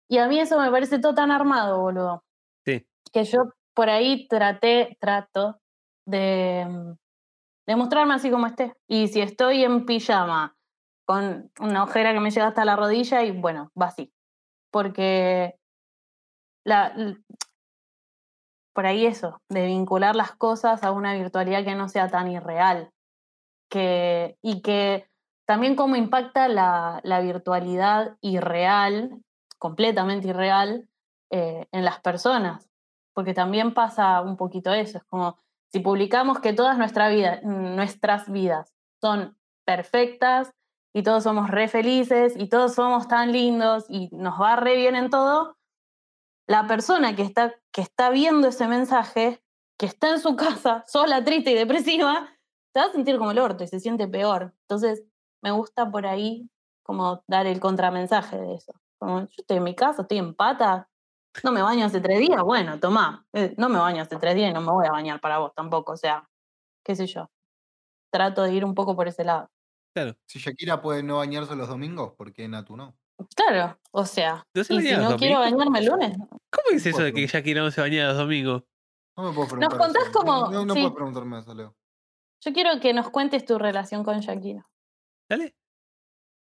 Y 0.08 0.18
a 0.18 0.26
mí 0.26 0.40
eso 0.40 0.58
me 0.58 0.70
parece 0.70 0.98
todo 0.98 1.14
tan 1.14 1.30
armado, 1.30 1.80
boludo. 1.80 2.24
Sí. 2.64 2.86
Que 3.12 3.24
yo 3.24 3.52
por 3.74 3.90
ahí 3.90 4.26
traté, 4.26 4.96
trato 4.98 5.60
de, 6.06 6.96
de 7.66 7.76
mostrarme 7.76 8.14
así 8.14 8.30
como 8.30 8.46
esté. 8.46 8.72
Y 8.88 9.08
si 9.08 9.20
estoy 9.20 9.64
en 9.64 9.84
pijama 9.84 10.56
con 11.06 11.50
una 11.60 11.84
ojera 11.84 12.14
que 12.14 12.20
me 12.20 12.30
llega 12.30 12.46
hasta 12.46 12.64
la 12.64 12.76
rodilla, 12.76 13.22
y 13.22 13.32
bueno, 13.32 13.70
va 13.80 13.86
así. 13.86 14.10
Porque 14.72 15.56
la, 16.64 16.94
por 18.72 18.86
ahí 18.86 19.04
eso, 19.04 19.42
de 19.50 19.66
vincular 19.66 20.16
las 20.16 20.32
cosas 20.36 20.82
a 20.84 20.92
una 20.92 21.14
virtualidad 21.14 21.64
que 21.64 21.74
no 21.74 21.88
sea 21.90 22.08
tan 22.08 22.30
irreal. 22.30 22.90
Que, 23.70 24.36
y 24.42 24.60
que 24.60 25.08
también 25.46 25.76
cómo 25.76 25.96
impacta 25.96 26.48
la, 26.48 27.00
virtualidad 27.22 28.18
irreal, 28.20 29.22
completamente 29.58 30.28
irreal, 30.28 30.88
eh, 31.30 31.66
en 31.72 31.84
las 31.84 32.00
personas. 32.00 32.68
Porque 33.14 33.32
también 33.32 33.72
pasa 33.72 34.20
un 34.20 34.36
poquito 34.36 34.72
eso. 34.72 34.98
Es 34.98 35.04
como 35.04 35.38
si 35.72 35.80
publicamos 35.80 36.40
que 36.40 36.52
todas 36.52 36.76
nuestra 36.78 37.08
vida, 37.08 37.40
nuestras 37.42 38.30
vidas 38.30 38.74
son 39.00 39.36
perfectas 39.64 40.52
y 40.92 41.02
todos 41.02 41.24
somos 41.24 41.50
re 41.50 41.68
felices 41.68 42.34
y 42.36 42.48
todos 42.48 42.74
somos 42.74 43.08
tan 43.08 43.32
lindos 43.32 43.86
y 43.88 44.08
nos 44.12 44.40
va 44.40 44.56
re 44.56 44.76
bien 44.76 44.96
en 44.96 45.10
todo, 45.10 45.56
la 46.46 46.66
persona 46.66 47.14
que 47.14 47.22
está, 47.22 47.54
que 47.72 47.80
está 47.80 48.10
viendo 48.10 48.48
ese 48.48 48.66
mensaje, 48.66 49.40
que 49.78 49.86
está 49.86 50.10
en 50.10 50.18
su 50.20 50.34
casa, 50.44 50.84
sola, 50.86 51.24
triste 51.24 51.52
y 51.52 51.54
depresiva, 51.54 52.28
se 52.72 52.80
va 52.80 52.86
a 52.86 52.92
sentir 52.92 53.18
como 53.18 53.30
el 53.32 53.38
orto 53.38 53.64
y 53.64 53.68
se 53.68 53.80
siente 53.80 54.06
peor. 54.08 54.54
Entonces, 54.62 55.02
me 55.42 55.50
gusta 55.50 55.90
por 55.90 56.06
ahí 56.06 56.48
como 56.84 57.22
dar 57.26 57.46
el 57.46 57.60
contramensaje 57.60 58.38
de 58.38 58.54
eso. 58.54 58.72
Como, 58.98 59.20
yo 59.20 59.28
estoy 59.38 59.56
en 59.58 59.64
mi 59.64 59.74
casa, 59.74 60.02
estoy 60.02 60.18
en 60.18 60.34
pata, 60.34 60.88
no 61.44 61.52
me 61.52 61.62
baño 61.62 61.86
hace 61.86 62.00
tres 62.00 62.18
días, 62.18 62.42
bueno, 62.42 62.78
tomá, 62.80 63.24
eh, 63.32 63.54
no 63.56 63.68
me 63.68 63.78
baño 63.78 64.02
hace 64.02 64.16
tres 64.16 64.34
días 64.34 64.50
y 64.50 64.54
no 64.54 64.60
me 64.60 64.72
voy 64.72 64.86
a 64.86 64.90
bañar 64.92 65.20
para 65.20 65.38
vos 65.38 65.52
tampoco, 65.54 65.92
o 65.92 65.96
sea, 65.96 66.28
qué 66.84 66.94
sé 66.96 67.06
yo. 67.06 67.30
Trato 68.12 68.42
de 68.42 68.52
ir 68.52 68.64
un 68.64 68.74
poco 68.74 68.96
por 68.96 69.08
ese 69.08 69.24
lado. 69.24 69.48
Claro. 69.94 70.16
Si 70.26 70.38
Shakira 70.38 70.82
puede 70.82 71.02
no 71.02 71.18
bañarse 71.18 71.56
los 71.56 71.68
domingos, 71.68 72.12
¿por 72.14 72.32
qué 72.32 72.46
Natu 72.48 72.76
no? 72.76 72.96
Claro, 73.36 73.78
o 73.92 74.04
sea, 74.04 74.44
¿No 74.54 74.64
se 74.64 74.74
y 74.74 74.80
si 74.80 74.96
no 74.96 75.16
quiero 75.16 75.40
bañarme 75.40 75.78
el 75.80 75.86
lunes, 75.86 76.16
¿Cómo 76.16 76.70
es 76.72 76.86
eso 76.86 77.02
de 77.02 77.12
que 77.12 77.22
Puedo 77.22 77.26
Shakira 77.28 77.62
no 77.62 77.70
se 77.70 77.80
baña 77.80 78.08
los 78.08 78.16
domingos? 78.16 78.64
No 79.16 79.24
me 79.24 79.32
puedo 79.34 79.48
preguntar. 79.48 79.78
contás 79.78 80.02
eso. 80.04 80.12
como- 80.12 80.50
No, 80.50 80.64
no 80.64 80.74
sí. 80.74 80.80
puedes 80.80 80.94
preguntarme 80.94 81.38
eso, 81.38 81.54
Leo. 81.54 81.76
Yo 82.40 82.52
quiero 82.52 82.78
que 82.80 82.92
nos 82.92 83.10
cuentes 83.10 83.44
tu 83.44 83.58
relación 83.58 84.04
con 84.04 84.20
Shakira. 84.20 84.68
Dale. 85.28 85.54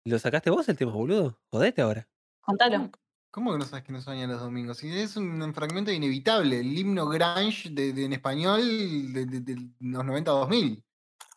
¿Lo 0.05 0.17
sacaste 0.17 0.49
vos 0.49 0.67
el 0.69 0.77
tema, 0.77 0.91
boludo? 0.93 1.39
Jodete 1.51 1.81
ahora. 1.81 2.07
Contalo. 2.41 2.89
¿Cómo 3.31 3.51
que 3.51 3.59
no 3.59 3.65
sabes 3.65 3.83
que 3.85 3.91
no 3.91 3.99
baña 4.03 4.25
los 4.25 4.39
domingos? 4.41 4.81
Es 4.83 5.15
un 5.17 5.53
fragmento 5.53 5.91
inevitable, 5.91 6.61
el 6.61 6.75
himno 6.77 7.07
grunge 7.07 7.69
de, 7.69 7.93
de- 7.93 8.05
en 8.05 8.13
español 8.13 8.61
de, 9.13 9.25
de- 9.27 9.39
de 9.41 9.55
los 9.79 10.03
90-2000. 10.03 10.83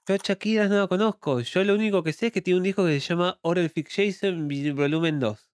Yo 0.09 0.15
a 0.15 0.17
Shakira 0.19 0.69
no 0.69 0.79
la 0.79 0.87
conozco. 0.89 1.41
Yo 1.41 1.63
lo 1.65 1.75
único 1.75 2.03
que 2.03 2.13
sé 2.15 2.29
es 2.29 2.33
que 2.33 2.41
tiene 2.41 2.59
un 2.59 2.65
disco 2.65 2.85
que 2.87 2.99
se 2.99 3.09
llama 3.09 3.39
Oral 3.43 3.69
Fixation 3.69 4.49
Volumen 4.75 5.21
2. 5.21 5.52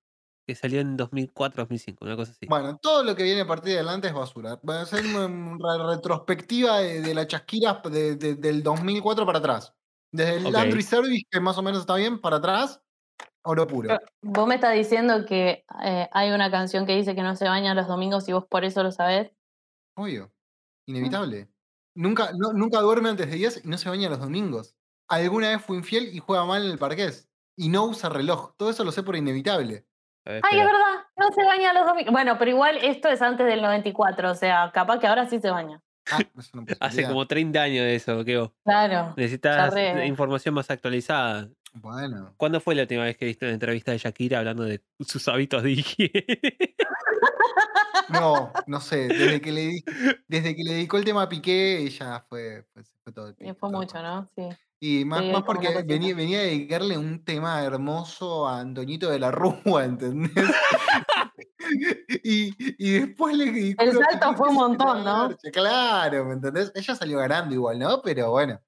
Que 0.48 0.54
salió 0.54 0.80
en 0.80 0.96
2004-2005, 0.96 1.98
una 2.00 2.16
cosa 2.16 2.32
así. 2.32 2.46
Bueno, 2.48 2.78
todo 2.78 3.04
lo 3.04 3.14
que 3.14 3.22
viene 3.22 3.42
a 3.42 3.46
partir 3.46 3.72
de 3.72 3.80
adelante 3.80 4.08
es 4.08 4.14
basura. 4.14 4.58
Va 4.66 4.80
a 4.80 4.86
ser 4.86 5.04
una 5.04 5.86
retrospectiva 5.94 6.78
de, 6.78 7.02
de 7.02 7.14
la 7.14 7.26
chasquira 7.26 7.82
de- 7.84 8.16
de- 8.16 8.34
del 8.34 8.62
2004 8.62 9.26
para 9.26 9.40
atrás. 9.40 9.74
Desde 10.10 10.36
el 10.38 10.46
Ok. 10.46 10.52
Laundry 10.52 10.82
Service, 10.82 11.24
que 11.30 11.38
más 11.38 11.58
o 11.58 11.62
menos 11.62 11.80
está 11.80 11.96
bien, 11.96 12.18
para 12.18 12.36
atrás, 12.36 12.80
oro 13.44 13.66
puro. 13.66 13.88
Pero 13.88 14.00
Vos 14.22 14.48
me 14.48 14.54
estás 14.54 14.72
diciendo 14.72 15.26
que 15.26 15.66
eh, 15.84 16.08
hay 16.12 16.30
una 16.30 16.50
canción 16.50 16.86
que 16.86 16.96
dice 16.96 17.14
que 17.14 17.20
no 17.22 17.36
se 17.36 17.44
baña 17.46 17.74
los 17.74 17.86
domingos 17.86 18.26
y 18.30 18.32
vos 18.32 18.46
por 18.46 18.64
eso 18.64 18.82
lo 18.82 18.90
sabés. 18.90 19.30
Obvio. 19.98 20.32
Inevitable. 20.86 21.50
Nunca, 21.94 22.30
no- 22.34 22.54
nunca 22.54 22.80
duerme 22.80 23.10
antes 23.10 23.28
de 23.28 23.36
10 23.36 23.66
y 23.66 23.68
no 23.68 23.76
se 23.76 23.90
baña 23.90 24.08
los 24.08 24.20
domingos. 24.20 24.76
Alguna 25.10 25.50
vez 25.50 25.60
fue 25.62 25.76
infiel 25.76 26.08
y 26.16 26.20
juega 26.20 26.46
mal 26.46 26.64
en 26.64 26.70
el 26.70 26.78
parqués. 26.78 27.28
Y 27.54 27.68
no 27.68 27.84
usa 27.84 28.08
reloj. 28.08 28.54
Todo 28.56 28.70
eso 28.70 28.82
lo 28.82 28.92
sé 28.92 29.02
por 29.02 29.14
inevitable. 29.14 29.84
Ay, 30.28 30.36
es 30.36 30.44
espera. 30.44 30.64
verdad, 30.66 31.06
no 31.16 31.32
se 31.32 31.44
baña 31.44 31.72
los 31.72 31.86
domingos. 31.86 32.12
Bueno, 32.12 32.36
pero 32.38 32.50
igual 32.50 32.78
esto 32.82 33.09
es 33.09 33.22
antes 33.22 33.46
del 33.46 33.62
94, 33.62 34.30
o 34.30 34.34
sea, 34.34 34.70
capaz 34.72 34.98
que 34.98 35.06
ahora 35.06 35.28
sí 35.28 35.40
se 35.40 35.50
baña. 35.50 35.80
Ah, 36.10 36.18
Hace 36.80 37.06
como 37.06 37.26
30 37.26 37.60
años 37.60 37.84
de 37.84 37.94
eso, 37.94 38.24
Keo. 38.24 38.55
Claro. 38.64 39.14
Necesitas 39.16 39.74
información 40.05 40.55
más 40.55 40.70
actualizada. 40.70 41.48
Bueno. 41.72 42.34
¿Cuándo 42.36 42.60
fue 42.60 42.74
la 42.74 42.82
última 42.82 43.05
vez 43.05 43.16
que 43.16 43.26
viste 43.26 43.46
una 43.46 43.55
entrevista 43.55 43.92
de 43.92 43.98
Shakira 43.98 44.38
hablando 44.38 44.64
de 44.64 44.82
sus 45.00 45.26
hábitos 45.28 45.62
de 45.62 45.70
higiene? 45.72 46.12
No, 48.10 48.52
no 48.66 48.80
sé. 48.80 49.09
Desde 49.09 49.40
que 49.40 49.52
le, 49.52 49.82
desde 50.28 50.56
que 50.56 50.62
le 50.64 50.72
dedicó 50.74 50.96
el 50.96 51.05
tema 51.05 51.22
a 51.24 51.28
Piqué, 51.28 51.86
ya 51.90 52.24
fue, 52.26 52.64
fue, 52.72 53.12
todo 53.12 53.28
el 53.28 53.34
fue 53.34 53.55
todo 53.55 53.70
mucho. 53.70 54.02
¿no? 54.02 54.26
Sí. 54.34 54.48
Y 54.80 55.05
más, 55.05 55.20
Sí, 55.22 55.32
más 55.32 55.42
porque 55.42 55.82
venía, 55.84 56.14
venía 56.14 56.38
a 56.38 56.42
dedicarle 56.42 56.96
un 56.98 57.24
tema 57.24 57.62
hermoso 57.64 58.46
a 58.46 58.60
Antoñito 58.60 59.10
de 59.10 59.18
la 59.18 59.30
Rúa, 59.32 59.84
¿entendés? 59.84 60.32
y, 62.24 62.55
y 62.78 62.90
después 63.00 63.36
le 63.36 63.46
dedicó 63.52 63.82
El 63.84 63.92
salto 63.92 64.34
fue 64.36 64.48
un 64.48 64.55
montón, 64.56 65.05
¿no? 65.05 65.30
Claro, 65.52 66.24
¿me 66.26 66.34
entendés? 66.34 66.72
Ella 66.74 66.94
salió 66.94 67.18
ganando 67.18 67.55
igual, 67.55 67.78
¿no? 67.78 68.00
Pero 68.02 68.30
bueno, 68.30 68.60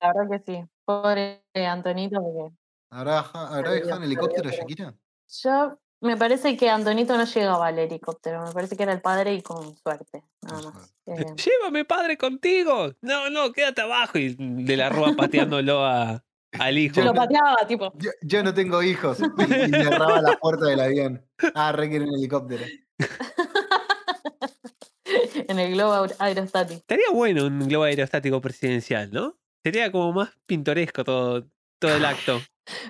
La 0.00 0.12
verdad 0.14 0.30
que 0.44 0.52
sí. 0.52 0.64
Pobre 0.84 1.44
Antonito, 1.54 2.20
porque 2.22 2.56
¿habrá, 2.90 3.20
habrá 3.20 3.70
dejado 3.72 3.96
en 3.98 4.04
helicóptero 4.04 4.48
a 4.48 4.52
Shakira? 4.52 4.94
yo 5.28 5.78
me 6.00 6.16
parece 6.16 6.56
que 6.56 6.70
Antonito 6.70 7.16
no 7.16 7.24
llegaba 7.24 7.66
al 7.68 7.78
helicóptero, 7.78 8.44
me 8.44 8.52
parece 8.52 8.76
que 8.76 8.82
era 8.84 8.92
el 8.92 9.00
padre 9.00 9.34
y 9.34 9.42
con 9.42 9.76
suerte, 9.76 10.22
nada 10.42 10.70
más. 10.70 10.94
Eh, 11.06 11.24
Llévame, 11.36 11.84
padre, 11.84 12.16
contigo. 12.16 12.92
No, 13.02 13.30
no, 13.30 13.52
quédate 13.52 13.82
abajo. 13.82 14.18
Y 14.18 14.36
de 14.38 14.76
la 14.76 14.88
rúa 14.88 15.14
pateándolo 15.16 15.84
a, 15.84 16.22
al 16.58 16.78
hijo. 16.78 16.96
Yo 16.96 17.04
lo 17.04 17.14
pateaba, 17.14 17.56
tipo. 17.66 17.92
Yo, 17.98 18.10
yo 18.22 18.42
no 18.42 18.54
tengo 18.54 18.82
hijos. 18.82 19.18
Y 19.20 19.46
le 19.70 19.84
cerraba 19.84 20.20
la 20.20 20.36
puerta 20.38 20.66
del 20.66 20.80
avión. 20.80 21.26
Ah, 21.54 21.72
re 21.72 21.88
que 21.90 21.96
era 21.96 22.04
en 22.04 22.14
helicóptero. 22.14 22.64
en 25.48 25.58
el 25.58 25.72
globo 25.72 25.92
aer- 26.06 26.16
aerostático. 26.18 26.80
Estaría 26.80 27.10
bueno 27.12 27.46
un 27.46 27.68
globo 27.68 27.84
aerostático 27.84 28.40
presidencial, 28.40 29.10
¿no? 29.12 29.36
Sería 29.64 29.90
como 29.92 30.12
más 30.12 30.30
pintoresco 30.46 31.04
todo, 31.04 31.46
todo 31.78 31.96
el 31.96 32.04
acto. 32.04 32.40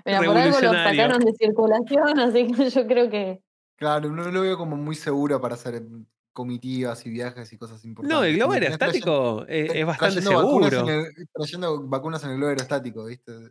Mira, 0.04 0.18
por 0.22 0.36
algo 0.36 0.60
lo 0.60 0.72
sacaron 0.72 1.18
de 1.24 1.32
circulación, 1.34 2.18
así 2.20 2.46
que 2.52 2.70
yo 2.70 2.86
creo 2.86 3.10
que. 3.10 3.40
Claro, 3.76 4.10
no 4.10 4.30
lo 4.30 4.40
veo 4.42 4.58
como 4.58 4.76
muy 4.76 4.94
seguro 4.94 5.40
para 5.40 5.54
hacer 5.54 5.80
mm, 5.80 6.04
comitivas 6.32 7.04
y 7.06 7.10
viajes 7.10 7.52
y 7.52 7.58
cosas 7.58 7.84
importantes. 7.84 8.18
No, 8.18 8.24
el 8.24 8.36
globo 8.36 8.52
aerostático 8.52 9.44
es, 9.48 9.74
es 9.74 9.86
bastante 9.86 10.20
trayendo 10.20 10.42
vacunas 10.44 10.70
seguro. 10.70 10.92
el- 10.92 11.28
trayendo 11.32 11.82
vacunas 11.88 12.24
en 12.24 12.30
el 12.30 12.36
globo 12.36 12.50
aerostático, 12.50 13.04
¿viste? 13.06 13.32
De, 13.32 13.48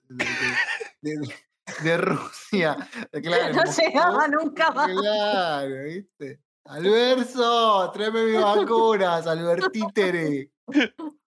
de- 1.02 1.18
de- 1.18 1.34
de 1.84 1.98
Rusia. 1.98 2.76
Claro, 3.24 3.54
No 3.56 3.64
llegaba 3.72 4.28
nunca 4.28 4.72
más. 4.72 4.90
Claro, 4.92 5.84
¿viste? 5.84 6.40
Alberto, 6.66 7.92
tráeme 7.92 8.24
mis 8.26 8.42
vacunas, 8.42 9.26
Albertítere. 9.28 10.52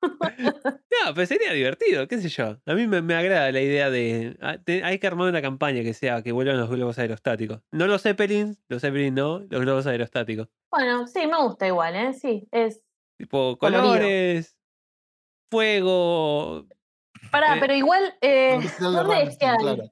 No, 1.04 1.14
pero 1.14 1.26
sería 1.26 1.52
divertido, 1.52 2.06
qué 2.06 2.18
sé 2.18 2.28
yo. 2.28 2.58
A 2.66 2.74
mí 2.74 2.86
me, 2.86 3.02
me 3.02 3.14
agrada 3.14 3.50
la 3.50 3.60
idea 3.60 3.90
de. 3.90 4.36
ah, 4.40 4.56
Hay 4.84 4.98
que 4.98 5.06
armar 5.06 5.28
una 5.28 5.42
campaña 5.42 5.82
que 5.82 5.94
sea 5.94 6.22
que 6.22 6.32
vuelvan 6.32 6.58
los 6.58 6.70
globos 6.70 6.98
aerostáticos. 6.98 7.60
No 7.72 7.86
los 7.86 8.02
Zeppelins, 8.02 8.62
los 8.68 8.82
Zeppelins 8.82 9.14
no, 9.16 9.40
los 9.40 9.60
globos 9.62 9.86
aerostáticos. 9.86 10.48
Bueno, 10.70 11.06
sí, 11.06 11.26
me 11.26 11.38
gusta 11.42 11.66
igual, 11.66 11.96
¿eh? 11.96 12.12
Sí, 12.14 12.46
es. 12.52 12.82
Tipo 13.18 13.56
Colorido. 13.58 13.92
colores, 13.92 14.56
fuego. 15.50 16.66
Pará, 17.30 17.56
Eh, 17.56 17.60
pero 17.60 17.74
igual, 17.74 18.14
eh, 18.20 18.58
¿dónde 18.80 19.22
es 19.22 19.38
que 19.38 19.46
hay? 19.46 19.58
claro. 19.58 19.84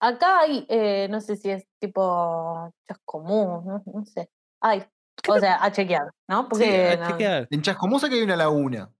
Acá 0.00 0.40
hay, 0.40 0.66
eh, 0.68 1.08
no 1.10 1.20
sé 1.20 1.36
si 1.36 1.50
es 1.50 1.66
tipo 1.80 2.70
Chascomús, 2.88 3.64
no, 3.64 3.82
no 3.86 4.04
sé. 4.04 4.28
Hay, 4.60 4.84
o 5.28 5.38
sea, 5.38 5.62
a 5.64 5.72
chequear, 5.72 6.10
¿no? 6.28 6.42
Sí, 6.42 6.48
Porque 6.50 6.88
a 6.90 6.96
no- 6.96 7.06
chequear. 7.10 7.48
En 7.50 7.62
Chascomús 7.62 8.02
sé 8.02 8.08
que 8.08 8.16
hay 8.16 8.22
una 8.22 8.36
laguna. 8.36 8.90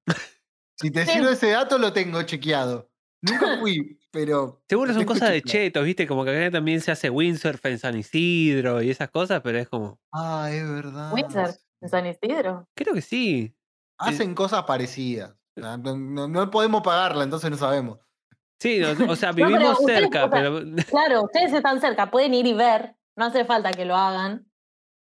Si 0.77 0.91
te 0.91 1.05
Sí. 1.07 1.13
sirve 1.13 1.33
ese 1.33 1.51
dato, 1.51 1.79
lo 1.79 1.93
tengo 1.93 2.23
chequeado. 2.23 2.91
Nunca 3.23 3.59
fui, 3.61 3.99
pero. 4.11 4.63
Seguro 4.69 4.93
son 4.93 5.05
cosas 5.05 5.31
de 5.31 5.41
chequeado. 5.43 5.65
chetos, 5.67 5.85
viste, 5.85 6.07
como 6.07 6.25
que 6.25 6.31
acá 6.37 6.51
también 6.51 6.81
se 6.81 6.91
hace 6.93 7.09
windsurf 7.11 7.65
en 7.67 7.79
San 7.79 7.97
Isidro 7.99 8.83
y 8.83 8.91
esas 8.91 9.11
cosas, 9.11 9.41
pero 9.43 9.59
es 9.59 9.69
como. 9.69 9.99
Ah, 10.13 10.49
es 10.51 10.69
verdad. 10.69 11.13
Windsor, 11.13 11.51
en 11.81 11.89
San 11.89 12.07
Isidro. 12.07 12.69
Creo 12.75 12.93
que 12.95 13.01
sí. 13.03 13.55
Hacen 13.99 14.35
cosas 14.35 14.65
parecidas. 14.65 15.35
No, 15.57 15.77
no- 15.79 16.29
no 16.29 16.51
podemos 16.51 16.83
pagarla, 16.83 17.25
entonces 17.25 17.51
no 17.51 17.57
sabemos. 17.57 17.99
Sí, 18.61 18.83
o, 18.83 19.11
o 19.11 19.17
sea, 19.17 19.33
pero 19.35 19.49
vivimos 19.49 19.79
ustedes, 19.81 20.01
cerca, 20.01 20.25
o 20.27 20.31
sea, 20.31 20.41
pero. 20.43 20.61
Claro, 20.91 21.23
ustedes 21.23 21.53
están 21.53 21.81
cerca, 21.81 22.11
pueden 22.11 22.35
ir 22.35 22.47
y 22.47 22.53
ver, 22.55 22.97
no 23.17 23.27
hace 23.27 23.45
falta 23.45 23.71
que 23.71 23.85
lo 23.85 23.95
hagan, 23.97 24.47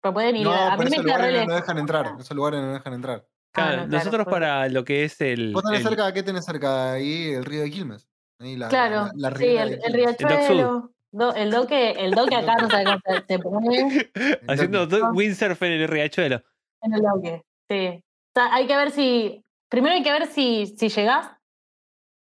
pero 0.00 0.14
pueden 0.14 0.36
ir 0.36 0.44
No. 0.44 0.52
A 0.52 0.76
mí 0.76 0.84
me 0.90 0.98
lugares 1.02 1.46
no 1.46 1.54
dejan 1.54 1.78
entrar. 1.78 2.12
Esos 2.18 2.36
lugares 2.36 2.60
no 2.60 2.72
dejan 2.72 2.92
entrar. 2.94 3.24
Ah, 3.26 3.50
Claro, 3.52 3.70
no, 3.82 3.88
claro, 3.88 4.04
nosotros 4.04 4.26
para 4.26 4.68
lo 4.68 4.84
que 4.84 5.04
es 5.04 5.20
el. 5.20 5.52
¿Vos 5.52 5.64
tenés 5.64 5.80
el- 5.80 5.88
cerca, 5.88 6.12
qué 6.12 6.22
tenés 6.22 6.44
cerca 6.44 6.92
ahí? 6.92 7.30
El 7.30 7.44
río 7.44 7.62
de 7.62 7.70
Quilmes. 7.70 8.08
Ahí 8.38 8.56
la, 8.56 8.68
Claro, 8.68 9.10
la, 9.16 9.30
la 9.30 9.36
sí, 9.36 9.46
el, 9.56 9.70
de 9.70 9.80
el 9.84 9.92
riachuelo, 9.94 10.92
do- 11.10 11.34
el 11.34 11.50
doque, 11.68 11.90
el 11.92 12.14
doque 12.14 12.36
acá 12.36 12.54
no 12.60 12.70
sabe 12.70 12.84
cómo 12.84 12.98
se, 13.04 13.24
se 13.26 13.38
pone 13.40 14.12
haciendo 14.48 14.86
do- 14.86 15.10
windsurf 15.10 15.60
en 15.62 15.72
el 15.72 15.88
riachuelo. 15.88 16.42
en 16.82 16.94
el 16.94 17.02
doque, 17.02 17.42
sí. 17.68 18.04
O 18.36 18.40
sea, 18.40 18.54
hay 18.54 18.66
que 18.68 18.76
ver 18.76 18.92
si, 18.92 19.44
primero 19.68 19.94
hay 19.96 20.02
que 20.04 20.12
ver 20.12 20.26
si, 20.26 20.66
si 20.66 20.88
llegás, 20.88 21.32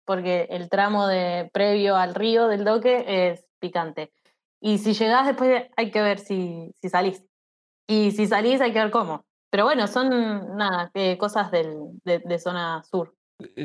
porque 0.06 0.48
el 0.52 0.70
tramo 0.70 1.08
de 1.08 1.50
previo 1.52 1.96
al 1.96 2.14
río 2.14 2.48
del 2.48 2.64
doque 2.64 3.04
es 3.08 3.48
picante. 3.60 4.12
Y 4.62 4.78
si 4.78 4.94
llegás 4.94 5.26
después 5.26 5.66
hay 5.76 5.90
que 5.90 6.02
ver 6.02 6.20
si, 6.20 6.72
si 6.80 6.90
salís. 6.90 7.24
Y 7.88 8.12
si 8.12 8.28
salís 8.28 8.62
hay 8.62 8.74
que 8.74 8.80
ver 8.80 8.92
cómo. 8.92 9.26
Pero 9.52 9.66
bueno, 9.66 9.88
son 9.88 10.58
nada, 10.58 10.92
eh, 10.94 11.18
cosas 11.18 11.52
del, 11.52 12.00
de, 12.04 12.20
de 12.20 12.40
zona 12.40 12.84
sur. 12.84 13.16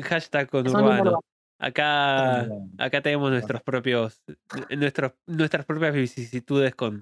Hashtag 0.03 0.49
Son 0.49 0.63
conurbano. 0.63 1.19
Acá, 1.59 2.47
acá 2.79 3.01
tenemos 3.01 3.29
nuestros 3.29 3.61
propios, 3.61 4.23
nuestros, 4.69 5.13
nuestras 5.27 5.65
propias 5.65 5.93
vicisitudes 5.93 6.73
con 6.73 6.99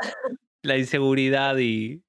la 0.64 0.78
inseguridad 0.78 1.58
y 1.58 2.04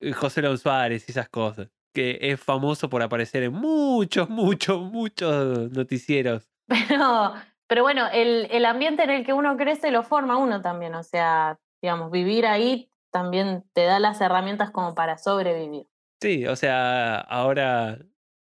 y 0.00 0.12
José 0.12 0.42
León 0.42 0.58
Suárez 0.58 1.06
y 1.06 1.12
esas 1.12 1.28
cosas. 1.28 1.68
Que 1.94 2.18
es 2.20 2.40
famoso 2.40 2.88
por 2.88 3.02
aparecer 3.02 3.42
en 3.42 3.52
muchos, 3.52 4.30
muchos, 4.30 4.80
muchos 4.80 5.70
noticieros. 5.72 6.48
Pero, 6.88 7.34
pero 7.66 7.82
bueno, 7.82 8.06
el, 8.12 8.46
el 8.50 8.64
ambiente 8.64 9.02
en 9.02 9.10
el 9.10 9.24
que 9.24 9.32
uno 9.32 9.56
crece 9.56 9.90
lo 9.90 10.04
forma 10.04 10.36
uno 10.36 10.60
también. 10.60 10.94
O 10.94 11.02
sea, 11.02 11.58
digamos, 11.82 12.10
vivir 12.10 12.46
ahí 12.46 12.89
también 13.10 13.64
te 13.72 13.84
da 13.84 13.98
las 14.00 14.20
herramientas 14.20 14.70
como 14.70 14.94
para 14.94 15.18
sobrevivir. 15.18 15.88
Sí, 16.20 16.46
o 16.46 16.54
sea, 16.56 17.16
ahora 17.20 17.98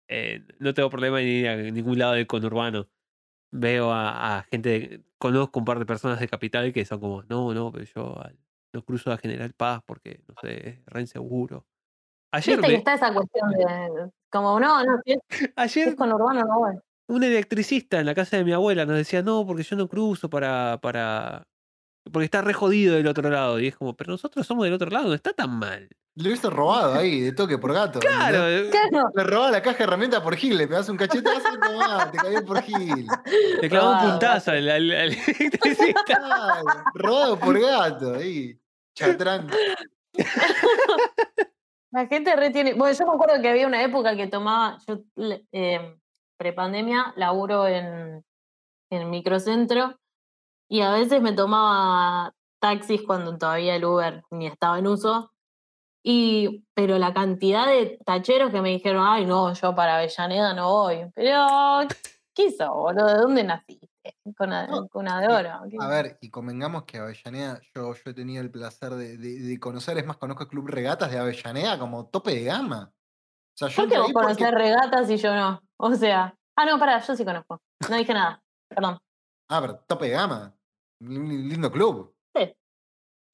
eh, 0.07 0.45
no 0.59 0.73
tengo 0.73 0.89
problema 0.89 1.21
en 1.21 1.27
ir 1.27 1.47
a 1.47 1.55
ningún 1.57 1.99
lado 1.99 2.13
del 2.13 2.25
conurbano. 2.27 2.89
Veo 3.51 3.91
a, 3.91 4.39
a 4.39 4.43
gente, 4.43 4.69
de- 4.69 5.05
conozco 5.19 5.59
un 5.59 5.65
par 5.65 5.79
de 5.79 5.85
personas 5.85 6.19
de 6.19 6.27
Capital 6.27 6.73
que 6.73 6.85
son 6.85 6.99
como, 6.99 7.23
no, 7.23 7.53
no, 7.53 7.71
pero 7.71 7.85
yo 7.85 8.15
no 8.73 8.83
cruzo 8.85 9.11
a 9.11 9.17
General 9.17 9.53
Paz 9.53 9.81
porque, 9.85 10.23
no 10.27 10.35
sé, 10.41 10.69
es 10.69 10.85
re 10.87 11.01
inseguro. 11.01 11.67
Ayer, 12.31 12.57
Viste 12.57 12.67
que 12.73 12.75
está 12.77 12.93
esa 12.95 13.13
cuestión 13.13 13.49
de, 13.51 14.11
como, 14.31 14.59
no, 14.59 14.83
no, 14.85 14.99
si 15.05 15.13
es, 15.13 15.19
si 15.29 15.45
es 15.45 15.53
ayer 15.57 15.95
con 15.95 16.11
urbano, 16.13 16.41
no 16.45 16.59
voy. 16.59 16.75
un 17.09 17.23
electricista 17.23 17.99
en 17.99 18.05
la 18.05 18.15
casa 18.15 18.37
de 18.37 18.43
mi 18.45 18.53
abuela 18.53 18.85
nos 18.85 18.97
decía, 18.97 19.21
no, 19.21 19.45
porque 19.45 19.63
yo 19.63 19.75
no 19.75 19.87
cruzo 19.87 20.29
para, 20.29 20.79
para, 20.81 21.47
porque 22.11 22.25
está 22.25 22.41
re 22.41 22.53
jodido 22.53 22.95
del 22.95 23.07
otro 23.07 23.29
lado. 23.29 23.59
Y 23.59 23.67
es 23.67 23.75
como, 23.75 23.95
pero 23.95 24.11
nosotros 24.11 24.45
somos 24.47 24.63
del 24.65 24.73
otro 24.73 24.89
lado, 24.89 25.07
no 25.07 25.13
está 25.13 25.33
tan 25.33 25.57
mal. 25.57 25.87
Le 26.15 26.29
hubiese 26.29 26.49
robado 26.49 26.95
ahí, 26.95 27.21
de 27.21 27.31
toque 27.31 27.57
por 27.59 27.73
gato. 27.73 27.99
Claro, 27.99 28.47
eh, 28.47 28.69
Claro, 28.71 29.09
Le 29.15 29.23
robaba 29.23 29.51
la 29.51 29.61
caja 29.61 29.77
de 29.77 29.83
herramientas 29.83 30.21
por 30.21 30.35
Gil, 30.35 30.57
le 30.57 30.67
pegás 30.67 30.89
un 30.89 30.97
cachetazo 30.97 31.47
y 31.53 31.59
tomá, 31.59 32.09
te 32.11 32.17
cayó 32.17 32.43
por 32.43 32.61
Gil. 32.63 33.05
le 33.61 33.69
clavó 33.69 33.91
un 33.91 34.09
puntazo 34.11 34.51
al, 34.51 34.67
al- 34.69 34.91
al 34.91 35.11
electricista. 35.13 36.03
Claro, 36.05 36.65
robado 36.95 37.39
por 37.39 37.59
gato, 37.59 38.15
ahí. 38.15 38.57
Chatrán. 38.95 39.47
la 41.91 42.07
gente 42.07 42.35
retiene. 42.35 42.73
Bueno, 42.73 42.97
yo 42.97 43.05
me 43.05 43.13
acuerdo 43.13 43.41
que 43.41 43.49
había 43.49 43.67
una 43.67 43.83
época 43.83 44.15
que 44.15 44.27
tomaba, 44.27 44.77
yo 44.87 44.99
eh, 45.51 45.97
prepandemia, 46.37 47.13
laburo 47.15 47.67
en, 47.67 48.23
en 48.91 49.09
microcentro 49.09 49.99
y 50.69 50.81
a 50.81 50.91
veces 50.91 51.21
me 51.21 51.33
tomaba 51.33 52.33
taxis 52.59 53.01
cuando 53.03 53.37
todavía 53.37 53.75
el 53.75 53.85
Uber 53.85 54.23
ni 54.31 54.47
estaba 54.47 54.79
en 54.79 54.87
uso. 54.87 55.31
Y, 56.03 56.63
pero 56.73 56.97
la 56.97 57.13
cantidad 57.13 57.67
de 57.67 57.99
tacheros 58.05 58.51
que 58.51 58.61
me 58.61 58.69
dijeron, 58.69 59.03
ay, 59.05 59.25
no, 59.25 59.53
yo 59.53 59.75
para 59.75 59.97
Avellaneda 59.97 60.53
no 60.53 60.69
voy. 60.71 61.11
Pero, 61.13 61.45
¿qué 62.33 62.45
hizo, 62.45 62.73
boludo? 62.73 63.07
¿De 63.07 63.15
dónde 63.15 63.43
naciste? 63.43 63.87
Cuna, 64.37 64.67
No, 64.67 64.87
cuna 64.87 65.19
de 65.19 65.27
oro. 65.27 65.49
¿qué? 65.69 65.75
A 65.81 65.87
ver, 65.89 66.17
y 66.21 66.29
convengamos 66.29 66.83
que 66.83 66.97
Avellaneda, 66.97 67.59
yo, 67.75 67.93
yo 67.93 68.01
he 68.05 68.13
tenido 68.13 68.41
el 68.41 68.49
placer 68.49 68.91
de, 68.91 69.17
de- 69.17 69.39
de 69.39 69.59
conocer, 69.59 69.97
es 69.97 70.05
más, 70.05 70.15
conozco 70.15 70.43
el 70.43 70.49
Club 70.49 70.67
Regatas 70.67 71.11
de 71.11 71.19
Avellaneda 71.19 71.77
como 71.77 72.05
tope 72.07 72.33
de 72.35 72.43
gama. 72.45 72.89
O 72.93 73.57
sea, 73.57 73.67
yo 73.67 73.75
¿Por 73.83 73.89
qué 73.91 73.97
vos 73.97 74.07
ahí 74.07 74.13
porque- 74.13 74.25
conocés 74.27 74.51
regatas 74.51 75.09
y 75.09 75.17
yo 75.17 75.35
no? 75.35 75.61
O 75.77 75.93
sea, 75.93 76.33
ah, 76.55 76.65
no, 76.65 76.79
pará, 76.79 76.99
yo 77.01 77.15
sí 77.17 77.25
conozco. 77.25 77.59
No 77.89 77.97
dije 77.97 78.13
nada, 78.13 78.41
perdón. 78.69 78.97
Ah, 79.49 79.59
pero 79.59 79.79
tope 79.85 80.05
de 80.05 80.11
gama. 80.11 80.53
Lindo 80.99 81.71
club. 81.71 82.15
Sí. 82.35 82.55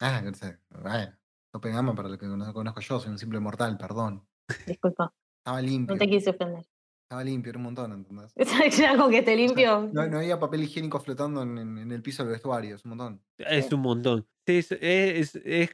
Ah, 0.01 0.21
no 0.21 0.33
sé. 0.33 0.59
Bueno, 0.69 1.15
tope 1.51 1.69
de 1.69 1.73
gama 1.75 1.95
para 1.95 2.09
lo 2.09 2.17
que 2.17 2.25
no 2.25 2.53
conozco 2.53 2.81
yo, 2.81 2.99
soy 2.99 3.11
un 3.11 3.17
simple 3.19 3.39
mortal, 3.39 3.77
perdón. 3.77 4.27
Disculpa, 4.67 5.13
Estaba 5.39 5.61
limpio. 5.61 5.95
no 5.95 5.99
te 5.99 6.07
quise 6.09 6.31
ofender. 6.31 6.65
Estaba 7.05 7.23
limpio, 7.23 7.51
era 7.51 7.57
un 7.59 7.63
montón, 7.65 7.91
¿entendés? 7.93 8.33
ya 8.77 8.97
con 8.97 9.11
que 9.11 9.21
te 9.21 9.35
limpio. 9.35 9.89
No, 9.93 10.07
no 10.07 10.17
había 10.17 10.39
papel 10.39 10.63
higiénico 10.63 10.99
flotando 10.99 11.43
en, 11.43 11.57
en- 11.57 11.77
en 11.77 11.91
el 11.91 12.01
piso 12.01 12.23
del 12.23 12.33
vestuario, 12.33 12.75
es 12.75 12.83
un 12.85 12.89
montón. 12.89 13.23
Es 13.37 13.71
un 13.71 13.81
montón. 13.81 14.27
Sí, 14.45 14.57
es, 14.57 14.71
es- 14.71 15.35
es 15.37 15.69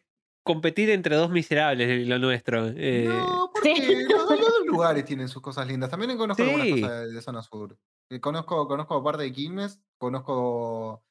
competir 0.46 0.90
entre 0.92 1.16
dos 1.16 1.32
miserables 1.32 2.08
lo 2.08 2.20
nuestro. 2.20 2.68
eh, 2.68 3.06
No, 3.08 3.50
porque 3.54 3.76
Sí. 3.76 4.04
los, 4.10 4.30
los 4.30 4.40
dos 4.40 4.66
lugares 4.66 5.06
tienen 5.06 5.28
sus 5.28 5.42
cosas 5.42 5.66
lindas. 5.68 5.90
También 5.90 6.16
conozco 6.18 6.44
algunas 6.44 6.68
Sí. 6.68 6.82
cosas 6.82 7.02
de, 7.08 7.14
de 7.14 7.22
zona 7.22 7.42
sur. 7.42 7.78
Eh, 8.12 8.20
Conozco, 8.20 8.68
conozco 8.68 8.96
aparte 8.96 9.24
de 9.24 9.32
Quilmes, 9.32 9.80
conozco 10.00 11.04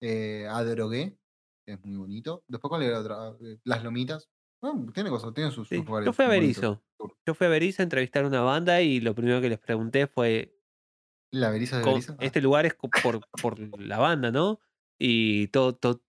eh, 0.00 0.46
a 0.50 0.62
Drogué, 0.64 1.16
que 1.66 1.72
es 1.74 1.84
muy 1.84 1.96
bonito. 1.96 2.44
Después, 2.48 2.68
¿cuál 2.68 2.82
era 2.82 3.00
otra? 3.00 3.34
Eh, 3.40 3.58
Las 3.64 3.82
Lomitas. 3.84 4.28
No, 4.62 4.86
tiene 4.92 5.10
cosas, 5.10 5.34
tiene 5.34 5.50
sus, 5.50 5.68
sí. 5.68 5.76
sus 5.76 5.86
lugares 5.86 6.06
Yo 6.06 6.12
fui 6.12 6.24
a. 6.24 6.28
Berizo. 6.28 6.82
Yo 7.26 7.34
fui 7.34 7.46
a 7.46 7.50
Berizo 7.50 7.82
a 7.82 7.84
entrevistar 7.84 8.24
a 8.24 8.28
una 8.28 8.40
banda 8.40 8.80
y 8.80 9.00
lo 9.00 9.14
primero 9.14 9.40
que 9.40 9.48
les 9.50 9.58
pregunté 9.58 10.06
fue, 10.06 10.56
¿La 11.32 11.50
Berizo 11.50 11.76
de 11.76 11.82
co- 11.82 11.90
Berizo? 11.90 12.12
Ah, 12.18 12.24
este 12.24 12.40
lugar 12.40 12.64
es 12.66 12.74
por, 12.74 12.90
por 13.42 13.78
la 13.78 13.98
banda, 13.98 14.30
¿no? 14.30 14.60
Y 14.98 15.48
todo, 15.48 15.74
todo 15.74 16.02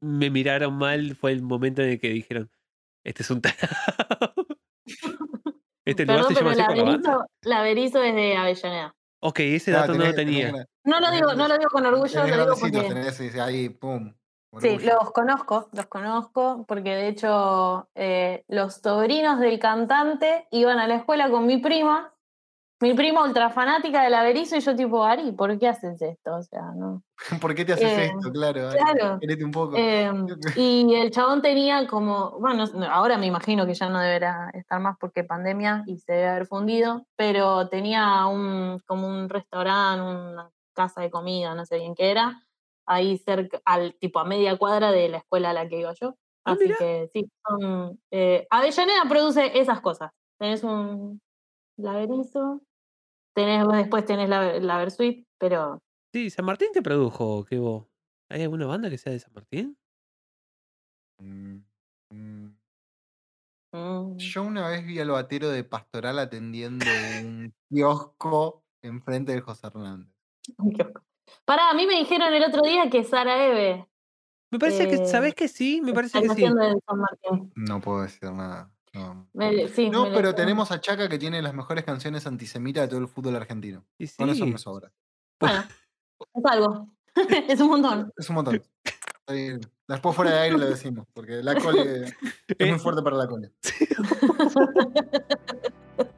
me 0.00 0.30
miraron 0.30 0.74
mal, 0.74 1.14
fue 1.16 1.32
el 1.32 1.42
momento 1.42 1.82
en 1.82 1.90
el 1.90 2.00
que 2.00 2.08
dijeron, 2.10 2.50
este 3.04 3.22
es 3.22 3.30
un 3.30 3.40
tarado. 3.42 3.66
¿Este 5.84 6.06
lugar 6.06 6.26
Perdón, 6.26 6.34
se 6.34 6.40
llama 6.40 6.50
pero 6.50 6.50
así 6.50 6.58
la 6.60 6.66
por 6.68 6.76
la 6.76 6.82
banda? 6.84 7.10
Berizo, 7.10 7.26
la 7.42 7.62
Berizo 7.62 8.02
es 8.02 8.14
de 8.14 8.36
Avellaneda. 8.36 8.96
Ok, 9.24 9.38
ese 9.40 9.72
Ah, 9.72 9.80
dato 9.80 9.94
no 9.94 10.04
lo 10.04 10.14
tenía. 10.14 10.50
tenés- 10.50 10.66
No 10.84 10.98
lo 10.98 11.10
digo, 11.12 11.32
no 11.34 11.46
lo 11.46 11.56
digo 11.56 11.70
con 11.70 11.86
orgullo, 11.86 12.26
lo 12.26 12.26
digo 12.26 12.54
porque. 12.58 12.82
tenés 12.88 13.36
ahí, 13.38 13.68
pum. 13.68 14.12
Sí, 14.58 14.78
los 14.80 15.12
conozco, 15.12 15.68
los 15.72 15.86
conozco, 15.86 16.64
porque 16.68 16.90
de 16.90 17.08
hecho 17.08 17.88
eh, 17.94 18.44
los 18.48 18.74
sobrinos 18.74 19.40
del 19.40 19.58
cantante 19.58 20.46
iban 20.50 20.78
a 20.78 20.86
la 20.86 20.96
escuela 20.96 21.30
con 21.30 21.46
mi 21.46 21.56
prima, 21.56 22.11
mi 22.82 22.92
prima 22.94 23.22
ultra 23.24 23.48
fanática 23.50 24.02
del 24.02 24.12
Averizo, 24.14 24.56
y 24.56 24.60
yo 24.60 24.76
tipo, 24.76 25.02
Ari, 25.04 25.32
¿por 25.32 25.58
qué 25.58 25.68
haces 25.68 26.02
esto? 26.02 26.34
O 26.36 26.42
sea, 26.42 26.62
no. 26.76 27.02
¿Por 27.40 27.54
qué 27.54 27.64
te 27.64 27.72
haces 27.72 27.96
Eh, 27.98 28.04
esto? 28.06 28.30
Claro, 28.32 28.68
claro. 28.70 29.18
querete 29.20 29.44
un 29.44 29.50
poco. 29.52 29.76
Eh, 29.78 30.10
y 30.56 30.94
el 30.94 31.10
chabón 31.10 31.40
tenía 31.40 31.86
como, 31.86 32.32
bueno, 32.40 32.66
no- 32.74 32.86
ahora 32.90 33.16
me 33.16 33.26
imagino 33.26 33.64
que 33.66 33.74
ya 33.74 33.88
no 33.88 33.98
deberá 34.00 34.50
estar 34.54 34.80
más 34.80 34.96
porque 34.98 35.24
pandemia 35.24 35.84
y 35.86 35.96
se 35.98 36.12
debe 36.12 36.28
haber 36.28 36.46
fundido, 36.46 37.06
pero 37.16 37.68
tenía 37.68 38.26
un, 38.26 38.80
como 38.86 39.06
un 39.08 39.28
restaurante, 39.28 40.02
una 40.02 40.50
casa 40.74 41.00
de 41.00 41.10
comida, 41.10 41.54
no 41.54 41.64
sé 41.64 41.76
bien 41.78 41.94
qué 41.94 42.10
era, 42.10 42.42
ahí 42.86 43.16
cerca, 43.18 43.60
al 43.64 43.94
tipo 43.94 44.18
a 44.18 44.24
media 44.24 44.56
cuadra 44.56 44.90
de 44.90 45.08
la 45.08 45.18
escuela 45.18 45.50
a 45.50 45.52
la 45.52 45.68
que 45.68 45.78
iba 45.80 45.92
yo. 45.94 46.16
Ah, 46.44 46.52
Así 46.52 46.64
mira. 46.64 46.76
que 46.78 47.08
sí, 47.12 47.30
son, 47.46 48.00
eh, 48.10 48.46
Avellaneda 48.50 49.04
produce 49.08 49.58
esas 49.60 49.80
cosas. 49.80 50.10
Tenés 50.38 50.64
un, 50.64 51.20
la 51.76 51.92
Tenés, 53.34 53.66
después 53.68 54.04
tenés 54.04 54.28
la, 54.28 54.58
la 54.60 54.78
Versuit, 54.78 55.26
pero 55.38 55.78
Sí, 56.12 56.28
San 56.28 56.44
Martín 56.44 56.68
te 56.72 56.82
produjo, 56.82 57.44
que 57.44 57.58
vos. 57.58 57.86
¿Hay 58.28 58.42
alguna 58.42 58.66
banda 58.66 58.90
que 58.90 58.98
sea 58.98 59.12
de 59.12 59.18
San 59.18 59.32
Martín? 59.32 59.78
Mm, 61.18 61.56
mm. 62.10 62.58
mm, 63.72 64.16
Yo 64.18 64.42
una 64.42 64.68
vez 64.68 64.84
vi 64.84 64.98
al 64.98 65.10
batero 65.10 65.48
de 65.48 65.64
Pastoral 65.64 66.18
atendiendo 66.18 66.84
un 67.22 67.54
kiosco 67.70 68.64
enfrente 68.82 69.32
de 69.32 69.40
José 69.40 69.68
Hernández. 69.68 70.12
un 70.58 70.72
kiosco. 70.72 71.02
Pará, 71.44 71.70
a 71.70 71.74
mí 71.74 71.86
me 71.86 71.94
dijeron 71.98 72.32
el 72.34 72.44
otro 72.44 72.62
día 72.62 72.90
que 72.90 73.04
Sara 73.04 73.46
Eve 73.46 73.86
Me 74.50 74.58
parece 74.58 74.86
que, 74.88 74.96
Eh, 74.96 75.06
¿sabés 75.06 75.34
que 75.34 75.48
sí? 75.48 75.80
Me 75.80 75.94
parece 75.94 76.20
que 76.20 76.28
sí. 76.28 76.42
San 76.42 76.98
Martín. 76.98 77.52
No 77.56 77.80
puedo 77.80 78.02
decir 78.02 78.30
nada. 78.32 78.71
No, 78.94 79.26
Me- 79.32 79.68
sí, 79.68 79.88
No, 79.88 80.04
me 80.04 80.10
lo 80.10 80.16
pero 80.16 80.34
tenemos 80.34 80.70
a 80.70 80.80
Chaca 80.80 81.08
que 81.08 81.18
tiene 81.18 81.40
las 81.40 81.54
mejores 81.54 81.84
canciones 81.84 82.26
antisemitas 82.26 82.82
de 82.82 82.88
todo 82.88 83.00
el 83.00 83.08
fútbol 83.08 83.36
argentino. 83.36 83.84
Y 83.98 84.06
Con 84.08 84.28
eso 84.28 84.44
sí. 84.44 84.50
me 84.52 84.58
sobra. 84.58 84.92
Bueno, 85.40 85.64
es 86.34 86.44
algo. 86.44 86.88
es 87.48 87.60
un 87.60 87.68
montón. 87.68 88.12
Es 88.16 88.28
un 88.28 88.34
montón. 88.36 88.62
Después 89.88 90.16
fuera 90.16 90.32
de 90.32 90.38
aire 90.40 90.58
lo 90.58 90.66
decimos, 90.66 91.06
porque 91.14 91.42
la 91.42 91.54
cole 91.54 92.04
es 92.58 92.68
muy 92.70 92.78
fuerte 92.78 93.02
para 93.02 93.16
la 93.16 93.26
cole. 93.26 93.50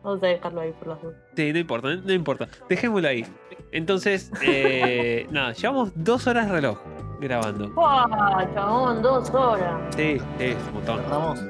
Vamos 0.02 0.22
a 0.22 0.26
dejarlo 0.26 0.60
ahí 0.60 0.72
por 0.72 0.88
las 0.88 1.02
dudas. 1.02 1.16
Sí, 1.36 1.52
no 1.52 1.58
importa, 1.58 1.94
no 1.94 2.12
importa. 2.12 2.48
Dejémoslo 2.68 3.08
ahí. 3.08 3.24
Entonces, 3.72 4.30
eh, 4.42 5.26
nada, 5.30 5.52
llevamos 5.52 5.92
dos 5.94 6.26
horas 6.26 6.48
reloj 6.50 6.78
grabando. 7.20 7.68
¡Wow, 7.70 8.54
chabón! 8.54 9.02
Dos 9.02 9.30
horas. 9.30 9.94
Sí, 9.96 10.18
sí, 10.38 10.44
es 10.44 10.56
un 10.68 10.74
montón. 10.74 11.00
Cerramos. 11.02 11.40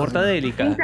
Mortadélica. 0.00 0.76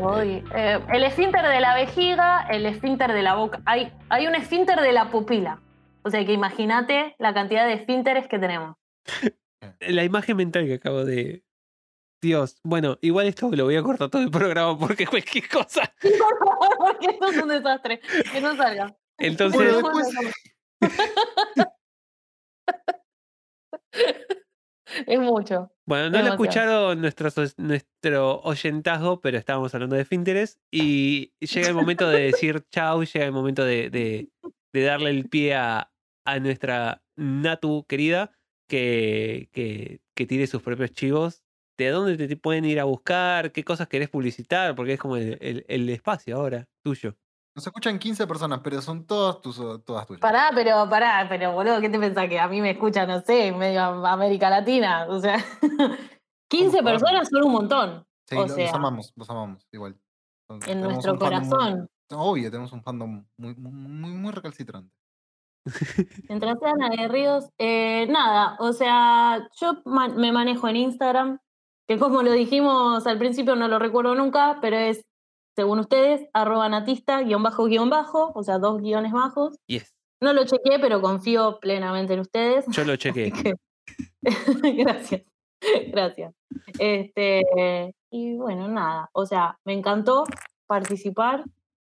Uy, 0.00 0.44
eh, 0.54 0.78
el 0.92 1.02
esfínter 1.04 1.46
de 1.46 1.60
la 1.60 1.74
vejiga, 1.74 2.46
el 2.50 2.66
esfínter 2.66 3.12
de 3.12 3.22
la 3.22 3.34
boca. 3.34 3.60
Hay, 3.64 3.92
hay 4.08 4.26
un 4.26 4.34
esfínter 4.34 4.80
de 4.80 4.92
la 4.92 5.10
pupila. 5.10 5.60
O 6.02 6.10
sea 6.10 6.24
que 6.24 6.32
imagínate 6.32 7.14
la 7.18 7.34
cantidad 7.34 7.66
de 7.66 7.74
esfínteres 7.74 8.26
que 8.26 8.38
tenemos. 8.38 8.76
La 9.80 10.04
imagen 10.04 10.36
mental 10.36 10.66
que 10.66 10.74
acabo 10.74 11.04
de. 11.04 11.42
Dios, 12.22 12.58
bueno, 12.62 12.98
igual 13.00 13.26
esto 13.28 13.50
lo 13.50 13.64
voy 13.64 13.76
a 13.76 13.82
cortar 13.82 14.10
todo 14.10 14.20
el 14.22 14.30
programa 14.30 14.78
porque 14.78 15.06
cualquier 15.06 15.48
cosa. 15.48 15.92
Porque 16.78 17.06
esto 17.06 17.28
es 17.30 17.36
un 17.42 17.48
desastre. 17.48 18.00
Que 18.32 18.40
no 18.40 18.56
salga. 18.56 18.96
Entonces, 19.18 19.60
Bueno, 19.60 19.90
después- 19.90 20.08
Es 25.06 25.20
mucho. 25.20 25.72
bueno, 25.86 26.10
no 26.10 26.18
lo 26.18 26.24
demasiado. 26.24 26.32
escucharon 26.34 27.00
nuestros, 27.00 27.54
nuestro 27.58 28.40
oyentazgo, 28.40 29.20
pero 29.20 29.38
estábamos 29.38 29.72
hablando 29.74 29.94
de 29.94 30.04
Finteres. 30.04 30.58
Y 30.72 31.32
llega 31.38 31.68
el 31.68 31.74
momento 31.74 32.08
de 32.08 32.22
decir 32.22 32.64
chau, 32.70 33.04
llega 33.04 33.24
el 33.24 33.32
momento 33.32 33.64
de, 33.64 33.88
de- 33.90 34.30
de 34.72 34.82
darle 34.82 35.10
el 35.10 35.28
pie 35.28 35.54
a, 35.54 35.92
a 36.26 36.38
nuestra 36.40 37.02
Natu 37.16 37.84
querida 37.88 38.32
que, 38.68 39.48
que, 39.52 40.00
que 40.16 40.26
tire 40.26 40.46
sus 40.48 40.62
propios 40.62 40.92
chivos. 40.92 41.42
¿De 41.84 41.90
dónde 41.90 42.28
te 42.28 42.36
pueden 42.36 42.64
ir 42.64 42.78
a 42.80 42.84
buscar? 42.84 43.52
¿Qué 43.52 43.64
cosas 43.64 43.88
querés 43.88 44.08
publicitar? 44.08 44.74
Porque 44.74 44.94
es 44.94 45.00
como 45.00 45.16
el, 45.16 45.38
el- 45.40 45.64
el 45.68 45.88
espacio 45.88 46.36
ahora, 46.36 46.66
tuyo. 46.84 47.14
Nos 47.56 47.66
escuchan 47.66 47.98
15 47.98 48.26
personas, 48.26 48.60
pero 48.62 48.80
son 48.80 49.04
todas, 49.06 49.40
tus, 49.40 49.56
todas 49.84 50.06
tuyas. 50.06 50.20
Pará, 50.20 50.50
pero 50.54 50.88
pará, 50.88 51.26
pero 51.28 51.52
boludo, 51.52 51.80
¿qué 51.80 51.88
te 51.88 51.98
pensás? 51.98 52.28
Que 52.28 52.38
a 52.38 52.46
mí 52.48 52.60
me 52.60 52.70
escuchan, 52.70 53.08
no 53.08 53.20
sé, 53.22 53.48
en 53.48 53.58
medio 53.58 53.80
América 53.82 54.48
Latina. 54.50 55.06
O 55.08 55.18
sea, 55.20 55.36
15 56.48 56.70
Por 56.70 56.70
favor. 56.84 56.84
personas 56.84 57.28
son 57.28 57.44
un 57.44 57.52
montón. 57.52 58.04
Sí, 58.28 58.36
o 58.36 58.46
sea, 58.48 58.66
los 58.66 58.74
amamos, 58.74 59.12
los 59.16 59.28
amamos, 59.30 59.66
igual. 59.72 59.96
En 60.48 60.60
tenemos 60.60 60.92
nuestro 60.92 61.12
muy- 61.14 61.18
corazón. 61.20 61.88
obvio, 62.12 62.50
tenemos 62.50 62.72
un 62.72 62.82
fandom 62.82 63.24
muy, 63.36 63.54
muy, 63.56 64.30
recalcitrante. 64.30 64.94
Mientras 66.28 66.56
sean 66.60 66.82
aguerridos, 66.82 67.48
eh, 67.58 68.06
nada, 68.08 68.56
o 68.60 68.72
sea, 68.72 69.46
yo 69.60 69.82
me 69.84 70.32
manejo 70.32 70.68
en 70.68 70.76
Instagram, 70.76 71.38
que 71.90 71.98
como 71.98 72.22
lo 72.22 72.30
dijimos 72.30 73.04
al 73.08 73.18
principio 73.18 73.56
no 73.56 73.66
lo 73.66 73.80
recuerdo 73.80 74.14
nunca, 74.14 74.58
pero 74.60 74.76
es, 74.76 75.04
según 75.56 75.80
ustedes, 75.80 76.28
arroba 76.32 76.68
natista, 76.68 77.20
guion 77.22 77.42
bajo, 77.42 77.64
guion 77.64 77.90
bajo, 77.90 78.30
o 78.32 78.44
sea, 78.44 78.58
dos 78.58 78.80
guiones 78.80 79.10
bajos. 79.10 79.56
Yes. 79.66 79.92
No 80.22 80.32
lo 80.32 80.44
chequeé, 80.44 80.78
pero 80.78 81.00
confío 81.00 81.58
plenamente 81.60 82.14
en 82.14 82.20
ustedes. 82.20 82.64
Yo 82.68 82.84
lo 82.84 82.96
que- 82.96 83.56
gracias, 84.76 85.22
gracias. 85.88 86.32
Este, 86.78 87.42
y 88.12 88.36
bueno, 88.36 88.68
nada, 88.68 89.10
o 89.12 89.26
sea, 89.26 89.58
me 89.64 89.72
encantó 89.72 90.22
participar, 90.68 91.42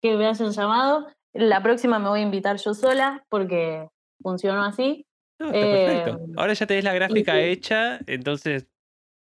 que 0.00 0.16
me 0.16 0.26
hayan 0.28 0.52
llamado. 0.52 1.08
La 1.32 1.64
próxima 1.64 1.98
me 1.98 2.08
voy 2.10 2.20
a 2.20 2.22
invitar 2.22 2.58
yo 2.58 2.74
sola 2.74 3.24
porque 3.28 3.88
funcionó 4.22 4.62
así. 4.62 5.04
No, 5.40 5.46
está 5.46 5.58
Eh, 5.58 5.86
perfecto. 6.04 6.40
Ahora 6.40 6.52
ya 6.52 6.66
tenés 6.66 6.84
la 6.84 6.94
gráfica 6.94 7.40
hecha, 7.40 7.98
entonces. 8.06 8.68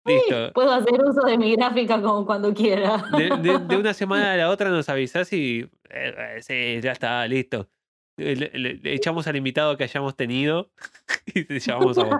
Listo. 0.08 0.52
Puedo 0.54 0.72
hacer 0.72 1.02
uso 1.04 1.22
de 1.26 1.38
mi 1.38 1.56
gráfica 1.56 2.02
como 2.02 2.26
cuando 2.26 2.54
quiera. 2.54 3.04
De, 3.18 3.30
de- 3.38 3.60
de 3.60 3.78
una 3.78 3.94
semana 3.94 4.34
a 4.34 4.38
la 4.38 4.50
otra 4.50 4.70
nos 4.70 4.88
avisás 4.90 5.32
y. 5.34 5.60
eh, 5.90 6.16
eh, 6.38 6.42
sí, 6.42 6.82
ya 6.82 6.92
está, 6.94 7.28
listo. 7.28 7.68
Le, 8.18 8.36
le- 8.36 8.74
le 8.76 8.94
echamos 8.96 9.28
al 9.28 9.36
invitado 9.36 9.78
que 9.78 9.84
hayamos 9.84 10.16
tenido 10.16 10.72
y 11.28 11.44
te 11.46 11.60
llamamos 11.60 11.98
a 12.00 12.04
vos. 12.06 12.16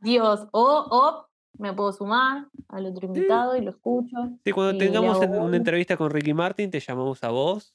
Adiós. 0.00 0.46
O, 0.52 0.86
o 0.90 1.26
me 1.58 1.72
puedo 1.72 1.92
sumar 1.92 2.46
al 2.68 2.86
otro 2.86 3.06
invitado 3.06 3.56
y 3.56 3.62
lo 3.62 3.70
escucho. 3.70 4.16
Sí, 4.44 4.52
cuando 4.52 4.78
tengamos 4.78 5.18
una 5.18 5.56
entrevista 5.56 5.96
con 5.96 6.10
Ricky 6.10 6.32
Martin, 6.34 6.70
te 6.70 6.78
llamamos 6.80 7.24
a 7.24 7.30
vos. 7.30 7.74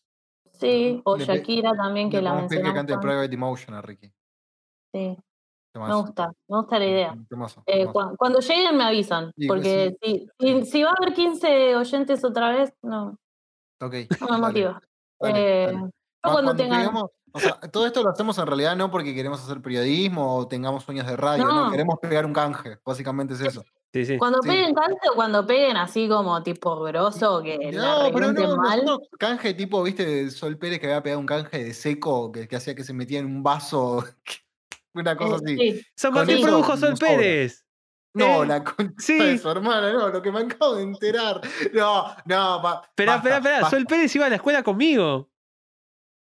Sí, 0.53 1.01
o 1.03 1.17
Le 1.17 1.25
Shakira 1.25 1.71
también, 1.73 2.09
que 2.11 2.17
Le 2.17 2.23
la 2.23 2.31
pedir 2.35 2.47
que 2.49 2.55
mencionamos. 2.55 2.75
cante. 2.91 2.97
Private 3.07 3.33
Emotion 3.33 3.73
a 3.75 3.81
Ricky. 3.81 4.11
Sí, 4.93 5.17
me 5.73 5.93
gusta, 5.95 6.27
me 6.47 6.57
gusta 6.57 6.79
la 6.79 6.85
idea. 6.85 7.15
Temazo, 7.29 7.63
Eh, 7.65 7.85
temazo. 7.87 8.15
cuando 8.17 8.39
lleguen 8.39 8.77
me 8.77 8.83
avisan, 8.83 9.31
porque 9.47 9.95
si, 10.01 10.27
si, 10.39 10.65
si 10.65 10.83
va 10.83 10.89
a 10.89 10.93
haber 10.99 11.13
15 11.13 11.75
oyentes 11.75 12.23
otra 12.23 12.51
vez, 12.51 12.73
no, 12.81 13.17
Ok, 13.81 13.93
no 14.19 14.27
me 14.27 14.27
dale, 14.27 14.41
motiva. 14.41 14.81
dale, 15.19 15.63
Eh, 15.63 15.65
dale. 15.67 15.77
yo 15.79 15.89
Cu- 16.23 16.31
cuando 16.31 16.55
tengan... 16.55 16.79
lleguemos- 16.81 17.09
o 17.33 17.39
sea, 17.39 17.59
todo 17.71 17.85
esto 17.85 18.03
lo 18.03 18.09
hacemos 18.09 18.37
en 18.39 18.45
realidad 18.45 18.75
no 18.75 18.91
porque 18.91 19.15
queremos 19.15 19.41
hacer 19.41 19.61
periodismo 19.61 20.35
o 20.35 20.47
tengamos 20.49 20.83
sueños 20.83 21.07
de 21.07 21.15
radio, 21.15 21.45
no, 21.45 21.65
No. 21.65 21.71
queremos 21.71 21.95
pegar 22.01 22.25
un 22.25 22.33
canje, 22.33 22.77
básicamente 22.85 23.33
es 23.35 23.39
eso. 23.41 23.63
Sí, 23.93 24.05
sí. 24.05 24.17
Cuando 24.17 24.39
Sí. 24.41 24.49
peguen 24.49 24.73
cante 24.73 25.09
o 25.09 25.15
cuando 25.15 25.45
peguen 25.47 25.77
así 25.77 26.07
como 26.09 26.41
tipo 26.43 26.81
grosso, 26.81 27.41
que 27.41 27.57
la 27.71 27.81
No, 27.81 27.97
pero 28.13 28.17
revienten 28.27 28.49
no, 28.49 28.57
mal. 28.57 28.83
nosotros 28.83 29.09
canje 29.17 29.53
tipo, 29.53 29.81
viste, 29.83 30.29
Sol 30.29 30.57
Pérez 30.57 30.79
que 30.79 30.87
había 30.87 31.01
pegado 31.03 31.19
un 31.21 31.25
canje 31.25 31.63
de 31.63 31.73
seco 31.73 32.31
que, 32.33 32.47
que 32.49 32.55
hacía 32.57 32.75
que 32.75 32.83
se 32.83 32.93
metía 32.93 33.19
en 33.19 33.25
un 33.27 33.43
vaso, 33.43 34.03
una 34.93 35.15
cosa 35.15 35.35
eh, 35.35 35.39
así. 35.45 35.57
sí. 35.57 35.85
San 35.95 36.13
Martín 36.13 36.37
eso 36.37 36.47
produjo 36.47 36.77
Sol. 36.77 36.95
Pérez. 36.99 37.65
No, 38.13 38.43
Eh, 38.43 38.47
la 38.47 38.63
concha 38.63 38.93
sí. 38.97 39.17
de 39.17 39.37
su 39.37 39.49
hermana, 39.49 39.93
no, 39.93 40.09
lo 40.09 40.21
que 40.21 40.31
me 40.31 40.41
acabo 40.41 40.75
de 40.75 40.83
enterar. 40.83 41.39
No, 41.73 42.13
no, 42.25 42.61
va. 42.61 42.81
Espera, 42.85 43.15
espera, 43.15 43.37
espera. 43.37 43.69
Sol 43.69 43.85
Pérez 43.85 44.13
iba 44.15 44.25
a 44.25 44.29
la 44.29 44.35
escuela 44.35 44.63
conmigo. 44.63 45.29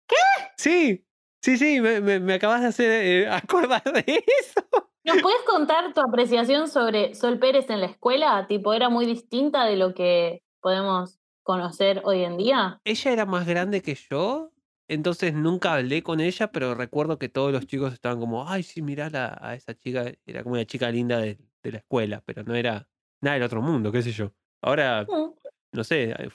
¿Qué? 0.06 0.16
Sí, 0.56 1.06
sí, 1.42 1.56
sí, 1.56 1.80
me, 1.80 2.00
me- 2.00 2.20
me 2.20 2.34
acabas 2.34 2.60
de 2.60 2.66
hacer 2.68 2.90
eh, 2.90 3.28
acordar 3.30 3.82
de 3.84 4.04
eso. 4.40 4.62
¿Nos 5.04 5.22
puedes 5.22 5.40
contar 5.42 5.94
tu 5.94 6.00
apreciación 6.02 6.68
sobre 6.68 7.14
Sol 7.14 7.38
Pérez 7.38 7.70
en 7.70 7.80
la 7.80 7.86
escuela? 7.86 8.46
Tipo, 8.46 8.74
¿era 8.74 8.90
muy 8.90 9.06
distinta 9.06 9.64
de 9.64 9.76
lo 9.76 9.94
que 9.94 10.42
podemos 10.60 11.18
conocer 11.42 12.02
hoy 12.04 12.24
en 12.24 12.36
día? 12.36 12.80
Ella 12.84 13.12
era 13.12 13.24
más 13.24 13.46
grande 13.46 13.80
que 13.80 13.94
yo, 13.94 14.50
entonces 14.88 15.34
nunca 15.34 15.74
hablé 15.74 16.02
con 16.02 16.20
ella, 16.20 16.50
pero 16.50 16.74
recuerdo 16.74 17.18
que 17.18 17.28
todos 17.28 17.52
los 17.52 17.66
chicos 17.66 17.92
estaban 17.92 18.18
como, 18.20 18.48
ay, 18.48 18.62
sí, 18.62 18.82
mirá 18.82 19.10
la- 19.10 19.38
a 19.40 19.54
esa 19.54 19.74
chica, 19.74 20.12
era 20.26 20.42
como 20.42 20.54
una 20.54 20.64
chica 20.64 20.90
linda 20.90 21.18
de, 21.18 21.38
de 21.62 21.72
la 21.72 21.78
escuela, 21.78 22.22
pero 22.24 22.42
no 22.44 22.54
era 22.54 22.88
nada 23.20 23.34
del 23.34 23.42
otro 23.44 23.60
mundo, 23.62 23.92
qué 23.92 24.02
sé 24.02 24.12
yo. 24.12 24.32
Ahora, 24.62 25.04
Mm, 25.08 25.30
no 25.72 25.84
sé, 25.84 26.10
eh, 26.12 26.28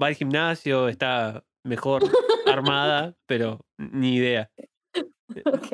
va 0.00 0.08
al 0.08 0.14
gimnasio, 0.14 0.88
está 0.88 1.42
mejor 1.64 2.02
armada, 2.46 3.14
pero 3.26 3.64
ni 3.78 4.16
idea. 4.16 4.50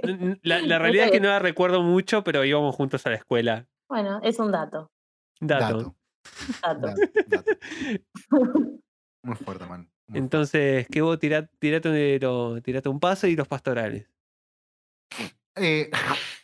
n- 0.03 0.39
La, 0.43 0.61
la 0.61 0.79
realidad 0.79 1.07
es 1.07 1.11
que 1.13 1.21
no 1.21 1.29
la 1.29 1.39
recuerdo 1.39 1.83
mucho, 1.83 2.25
pero 2.25 2.45
íbamos 2.45 2.75
juntos 2.75 3.05
a 3.07 3.11
la 3.11 3.17
escuela. 3.17 3.67
Bueno, 3.89 4.21
es 4.23 4.39
un 4.39 4.51
dato. 4.53 4.91
Dato. 5.41 5.95
Dato, 6.63 6.81
dato. 6.81 6.81
dato, 6.81 7.21
dato. 7.27 7.51
Muy 9.25 9.37
fuerte, 9.37 9.67
man. 9.67 9.92
Entonces, 10.13 10.87
¿qué 10.91 11.01
vos 11.01 11.19
tirate, 11.19 11.51
tirate, 11.59 12.19
lo- 12.21 12.61
tirate 12.63 12.89
un 12.89 13.01
paso 13.01 13.27
y 13.27 13.37
los 13.37 13.49
pastorales? 13.49 14.07
Eh, 15.57 15.91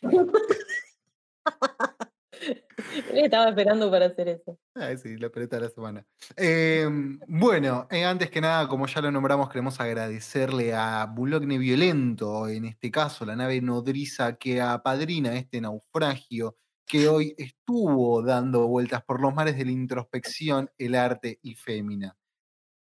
Estaba 3.12 3.48
esperando 3.50 3.90
para 3.90 4.06
hacer 4.06 4.28
eso. 4.28 4.58
Ay, 4.74 4.96
sí, 4.98 5.16
la 5.16 5.28
pelota 5.28 5.56
de 5.56 5.62
la 5.62 5.68
semana. 5.70 6.06
Eh, 6.36 6.86
bueno, 7.26 7.86
eh, 7.90 8.04
antes 8.04 8.30
que 8.30 8.40
nada, 8.40 8.68
como 8.68 8.86
ya 8.86 9.00
lo 9.00 9.10
nombramos, 9.10 9.48
queremos 9.50 9.80
agradecerle 9.80 10.72
a 10.74 11.06
Bulogne 11.06 11.58
Violento, 11.58 12.48
en 12.48 12.66
este 12.66 12.90
caso, 12.90 13.24
la 13.26 13.34
nave 13.36 13.60
nodriza 13.60 14.36
que 14.36 14.60
apadrina 14.60 15.34
este 15.36 15.60
naufragio, 15.60 16.56
que 16.86 17.08
hoy 17.08 17.34
estuvo 17.36 18.22
dando 18.22 18.66
vueltas 18.68 19.02
por 19.04 19.20
los 19.20 19.34
mares 19.34 19.56
de 19.58 19.64
la 19.64 19.72
introspección, 19.72 20.70
el 20.78 20.94
arte 20.94 21.38
y 21.42 21.54
fémina. 21.54 22.16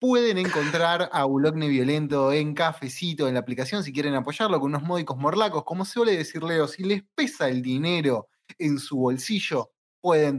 Pueden 0.08 0.38
encontrar 0.38 1.10
a 1.12 1.26
Bulogne 1.26 1.68
Violento 1.68 2.32
en 2.32 2.54
Cafecito, 2.54 3.28
en 3.28 3.34
la 3.34 3.40
aplicación, 3.40 3.84
si 3.84 3.92
quieren 3.92 4.14
apoyarlo 4.14 4.60
con 4.60 4.70
unos 4.70 4.84
módicos 4.84 5.18
morlacos. 5.18 5.64
Como 5.64 5.84
suele 5.84 6.16
decir 6.16 6.44
Leo, 6.44 6.68
si 6.68 6.84
les 6.84 7.02
pesa 7.16 7.50
el 7.50 7.64
dinero 7.64 8.30
en 8.60 8.78
su 8.78 8.98
bolsillo, 8.98 9.72
pueden 10.00 10.38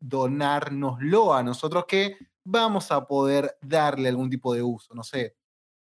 donárnoslo 0.00 1.34
a 1.34 1.42
nosotros 1.42 1.84
que 1.88 2.16
vamos 2.44 2.92
a 2.92 3.04
poder 3.04 3.58
darle 3.60 4.08
algún 4.08 4.30
tipo 4.30 4.54
de 4.54 4.62
uso, 4.62 4.94
no 4.94 5.02
sé, 5.02 5.34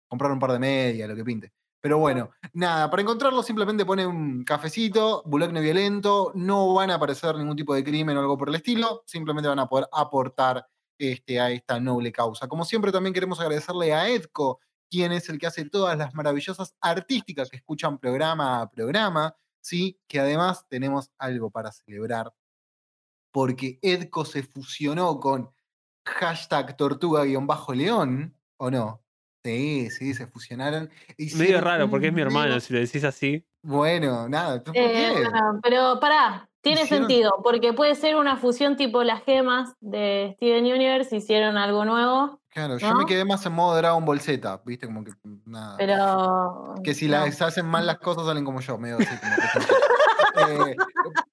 comprar 0.07 0.31
un 0.31 0.39
par 0.39 0.53
de 0.53 0.61
medias, 0.61 1.09
lo 1.09 1.16
que 1.16 1.24
pinte. 1.24 1.53
Pero 1.81 1.99
bueno, 1.99 2.31
nada, 2.53 2.89
para 2.89 3.03
encontrarlo 3.03 3.43
simplemente 3.43 3.85
ponen 3.85 4.07
un 4.07 4.45
cafecito, 4.45 5.24
Bulogne 5.27 5.61
Violento, 5.61 6.31
no 6.36 6.73
van 6.73 6.93
a 6.93 6.95
aparecer 6.95 7.35
ningún 7.35 7.57
tipo 7.57 7.74
de 7.74 7.82
crimen 7.82 8.16
o 8.16 8.20
algo 8.20 8.39
por 8.39 8.49
el 8.49 8.55
estilo, 8.55 9.03
simplemente 9.07 9.49
van 9.49 9.59
a 9.59 9.66
poder 9.66 9.89
aportar 9.93 10.65
este, 10.99 11.41
a 11.41 11.51
esta 11.51 11.81
noble 11.81 12.12
causa. 12.12 12.49
Como 12.49 12.65
siempre 12.65 12.93
también 12.93 13.15
queremos 13.15 13.41
agradecerle 13.41 13.93
a 13.95 14.09
Edco, 14.09 14.61
quien 14.91 15.12
es 15.12 15.29
el 15.29 15.39
que 15.39 15.47
hace 15.47 15.65
todas 15.69 15.97
las 15.99 16.15
maravillosas 16.15 16.75
artísticas 16.81 17.51
que 17.51 17.57
escuchan 17.57 17.99
programa 17.99 18.61
a 18.62 18.70
programa, 18.70 19.35
¿sí? 19.61 20.01
que 20.09 20.19
además 20.20 20.66
tenemos 20.69 21.11
algo 21.19 21.51
para 21.51 21.73
celebrar 21.73 22.33
porque 23.31 23.79
Edco 23.83 24.25
se 24.25 24.43
fusionó 24.43 25.20
con 25.20 25.51
hashtag 26.07 26.77
tortuga-león, 26.77 28.35
¿o 28.57 28.70
no? 28.70 29.05
Sí, 29.45 29.91
sí, 29.91 30.15
se 30.15 30.27
fusionaron. 30.27 30.91
Medio 31.37 31.61
raro, 31.61 31.89
porque 31.89 32.09
es 32.09 32.12
mi 32.12 32.23
hermano, 32.23 32.59
si 32.61 32.73
lo 32.73 32.81
decís 32.81 33.05
así. 33.05 33.47
Bueno, 33.62 34.29
nada, 34.29 34.62
¿tú 34.62 34.73
por 34.73 34.81
Eh, 34.83 35.15
qué? 35.15 35.25
pero 35.62 36.01
pará, 36.01 36.48
tiene 36.60 36.82
Hicieron- 36.82 37.06
sentido, 37.06 37.32
porque 37.43 37.72
puede 37.72 37.94
ser 37.94 38.16
una 38.16 38.36
fusión 38.36 38.76
tipo 38.76 39.02
las 39.05 39.22
gemas 39.24 39.74
de 39.80 40.32
Steven 40.36 40.64
Universe, 40.64 41.14
hicieron 41.16 41.56
algo 41.56 41.85
nuevo, 41.85 42.40
Claro, 42.51 42.76
yo 42.78 42.93
me 42.94 43.06
quedé 43.06 43.24
más 43.24 43.47
en 43.47 43.52
modo 43.52 43.76
Dragon 43.76 44.05
Ball 44.05 44.20
Z, 44.20 44.62
¿viste? 44.64 44.86
Como 44.86 45.05
que 45.05 45.12
nada. 45.44 45.76
pero... 45.76 46.74
Que 46.82 46.93
si 46.94 47.06
no. 47.06 47.12
las 47.12 47.40
hacen 47.40 47.66
mal 47.66 47.86
las 47.86 47.98
cosas 47.98 48.26
salen 48.26 48.44
como 48.44 48.60
yo, 48.60 48.76
medio 48.78 48.97
así 48.97 49.06
como 49.06 49.35
que- 49.36 49.66
Eh, 50.70 50.76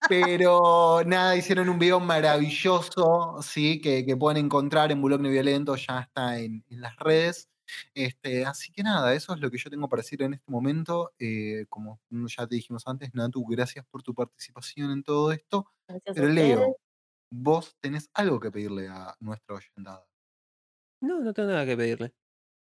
pero 0.10 1.02
nada, 1.06 1.36
hicieron 1.36 1.70
un 1.70 1.78
video 1.80 2.00
maravilloso, 2.00 3.38
sí, 3.42 3.82
que, 3.82 4.06
que 4.06 4.16
pueden 4.18 4.44
encontrar 4.46 4.92
en 4.92 5.02
Bulogne 5.02 5.30
Violento, 5.30 5.76
ya 5.76 6.00
está 6.02 6.38
en, 6.40 6.64
en 6.70 6.82
las 6.82 6.96
redes. 6.98 7.50
Este, 7.94 8.46
así 8.46 8.72
que 8.72 8.84
nada, 8.84 9.14
eso 9.14 9.34
es 9.34 9.40
lo 9.40 9.50
que 9.50 9.58
yo 9.58 9.70
tengo 9.70 9.90
para 9.90 10.02
decir 10.02 10.22
en 10.22 10.34
este 10.34 10.52
momento. 10.52 11.14
Eh, 11.20 11.66
como 11.70 12.00
ya 12.10 12.48
te 12.48 12.56
dijimos 12.56 12.84
antes, 12.88 13.14
Natu, 13.14 13.46
gracias 13.46 13.86
por 13.86 14.04
tu 14.04 14.14
participación 14.14 14.92
en 14.92 15.04
todo 15.04 15.32
esto. 15.32 15.72
Gracias 15.88 16.16
Pero. 16.16 16.28
Leo, 16.30 16.78
vos 17.32 17.76
tenés 17.80 18.10
algo 18.14 18.40
que 18.40 18.52
pedirle 18.52 18.88
a 18.88 19.16
nuestra 19.20 19.56
oyentada. 19.56 20.06
No, 21.02 21.20
no 21.20 21.34
tengo 21.34 21.50
nada 21.50 21.66
que 21.66 21.78
pedirle. 21.78 22.14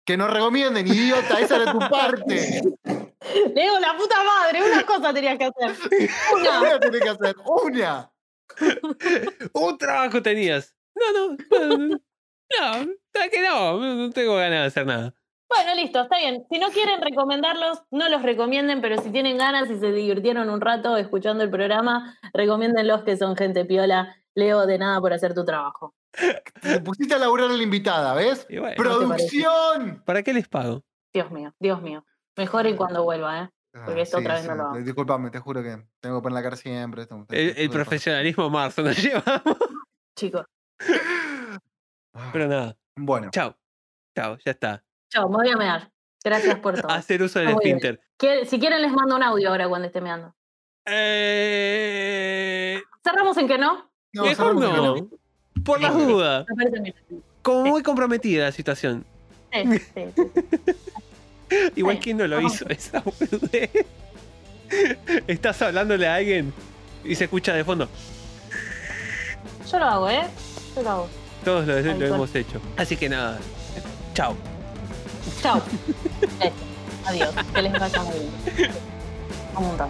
Que 0.06 0.18
nos 0.18 0.32
recomienden, 0.32 0.88
idiota, 0.88 1.40
esa 1.40 1.58
era 1.58 1.72
tu 1.72 1.80
parte. 1.80 2.62
Leo, 3.56 3.80
la 3.80 3.98
puta 3.98 4.24
madre, 4.24 4.64
una 4.64 4.86
cosa 4.86 5.14
tenías 5.14 5.38
que 5.38 5.46
hacer. 5.46 5.76
Una. 6.34 6.62
Una 6.62 6.80
tenés 6.80 7.02
que 7.02 7.10
hacer, 7.10 7.36
una. 7.46 8.12
Un 9.54 9.78
trabajo 9.78 10.22
tenías. 10.22 10.76
No, 10.96 11.12
no, 11.12 11.38
no, 11.78 11.88
no, 11.88 12.96
no, 13.16 13.20
¿sabes 13.22 13.32
que 13.32 13.42
no, 13.42 13.96
no 13.96 14.10
tengo 14.12 14.36
ganas 14.36 14.62
de 14.62 14.66
hacer 14.68 14.86
nada. 14.86 15.14
Bueno, 15.50 15.76
listo, 15.76 16.02
está 16.02 16.18
bien. 16.18 16.44
Si 16.52 16.60
no 16.60 16.68
quieren 16.70 17.02
recomendarlos, 17.02 17.84
no 17.92 18.10
los 18.10 18.24
recomienden, 18.24 18.82
pero 18.82 19.02
si 19.02 19.12
tienen 19.12 19.38
ganas 19.38 19.70
y 19.70 19.80
se 19.80 19.92
divirtieron 19.92 20.50
un 20.50 20.60
rato 20.60 20.98
escuchando 20.98 21.44
el 21.44 21.50
programa, 21.52 22.18
recomiéndenlos 22.34 23.04
que 23.04 23.16
son 23.16 23.36
gente 23.36 23.64
piola. 23.66 24.16
Leo, 24.38 24.66
de 24.66 24.78
nada 24.78 25.00
por 25.00 25.14
hacer 25.14 25.34
tu 25.34 25.46
trabajo. 25.46 25.94
Te 26.62 26.82
pusiste 26.82 27.14
a 27.16 27.20
laburar 27.20 27.50
a 27.52 27.54
la 27.54 27.64
invitada, 27.64 28.14
¿ves? 28.16 28.46
Y 28.50 28.58
bueno, 28.58 28.76
¡Producción! 28.76 30.02
¿Para 30.06 30.24
qué 30.24 30.34
les 30.34 30.48
pago? 30.50 30.84
Dios 31.14 31.32
mío, 31.32 31.54
Dios 31.60 31.82
mío. 31.82 32.06
Mejoren 32.36 32.76
cuando 32.76 33.04
vuelva, 33.04 33.44
¿eh? 33.44 33.50
Porque 33.86 34.02
esto 34.02 34.18
otra 34.18 34.34
vez 34.36 34.46
no 34.48 34.56
lo 34.56 34.64
hago. 34.64 34.78
Disculpame, 34.78 35.30
te 35.30 35.40
juro 35.40 35.62
que 35.64 35.78
tengo 36.02 36.20
que 36.20 36.24
poner 36.24 36.34
la 36.36 36.44
cara 36.44 36.56
siempre. 36.58 37.04
esto- 37.04 37.26
El, 37.30 37.48
esto- 37.50 37.60
el 37.60 37.66
esto- 37.66 37.74
profesionalismo 37.74 38.50
Marzo 38.50 38.82
nos 38.82 38.98
llevamos. 39.04 39.58
Chicos. 40.18 40.46
Ah, 42.14 42.30
Pero 42.34 42.48
nada, 42.48 42.76
Bueno, 42.98 43.30
chao. 43.32 43.56
Chao, 44.16 44.38
ya 44.46 44.52
está. 44.52 44.84
Chao, 45.10 45.28
me 45.30 45.36
voy 45.38 45.50
a 45.50 45.58
mear. 45.58 45.92
Gracias 46.24 46.58
por 46.60 46.80
todo. 46.80 46.92
Hacer 46.92 47.22
uso 47.22 47.40
del 47.40 47.50
esfínter. 47.50 48.00
Si 48.48 48.60
quieren, 48.60 48.82
les 48.82 48.92
mando 48.92 49.16
un 49.16 49.24
audio 49.24 49.50
ahora 49.50 49.68
cuando 49.68 49.88
esté 49.88 50.02
meando. 50.02 50.34
Eh, 50.86 52.82
Cerramos 53.04 53.38
en 53.38 53.48
que 53.48 53.58
no. 53.58 53.92
no, 54.14 54.24
mejor 54.24 54.56
no. 54.56 55.10
Por 55.64 55.82
las 55.82 55.94
dudas. 55.94 56.46
Me 56.50 56.56
parece 56.56 56.80
bien. 56.82 56.96
Como 57.42 57.66
muy 57.66 57.84
comprometida 57.84 58.46
la 58.46 58.52
situación. 58.52 59.06
Sí, 59.52 59.78
sí, 59.78 59.80
sí. 60.16 60.24
Igual 61.76 61.96
Sí, 61.98 62.02
que 62.02 62.14
no 62.14 62.28
lo 62.28 62.38
vamos. 62.38 62.54
hizo 62.56 62.68
esa. 62.70 63.04
Estás 65.28 65.62
hablándole 65.62 66.08
a 66.08 66.16
alguien 66.16 66.52
y 67.04 67.14
se 67.16 67.26
escucha 67.26 67.54
de 67.54 67.64
fondo. 67.64 67.88
Yo 69.72 69.80
lo 69.80 69.86
hago, 69.86 70.10
¿eh? 70.10 70.24
Yo 70.76 70.82
lo 70.84 70.90
hago. 70.90 71.10
Todos 71.46 71.68
lo, 71.68 71.78
hemos 71.78 72.36
hecho. 72.36 72.60
Así 72.76 72.98
que 72.98 73.08
nada. 73.08 73.38
Chao. 74.16 74.36
Chao. 75.44 75.62
Adiós. 77.06 77.36
Que 77.54 77.62
les 77.62 77.72
vaya 77.72 78.02
muy 78.02 78.16
bien. 78.58 78.72
Un 79.56 79.68
montón. 79.68 79.90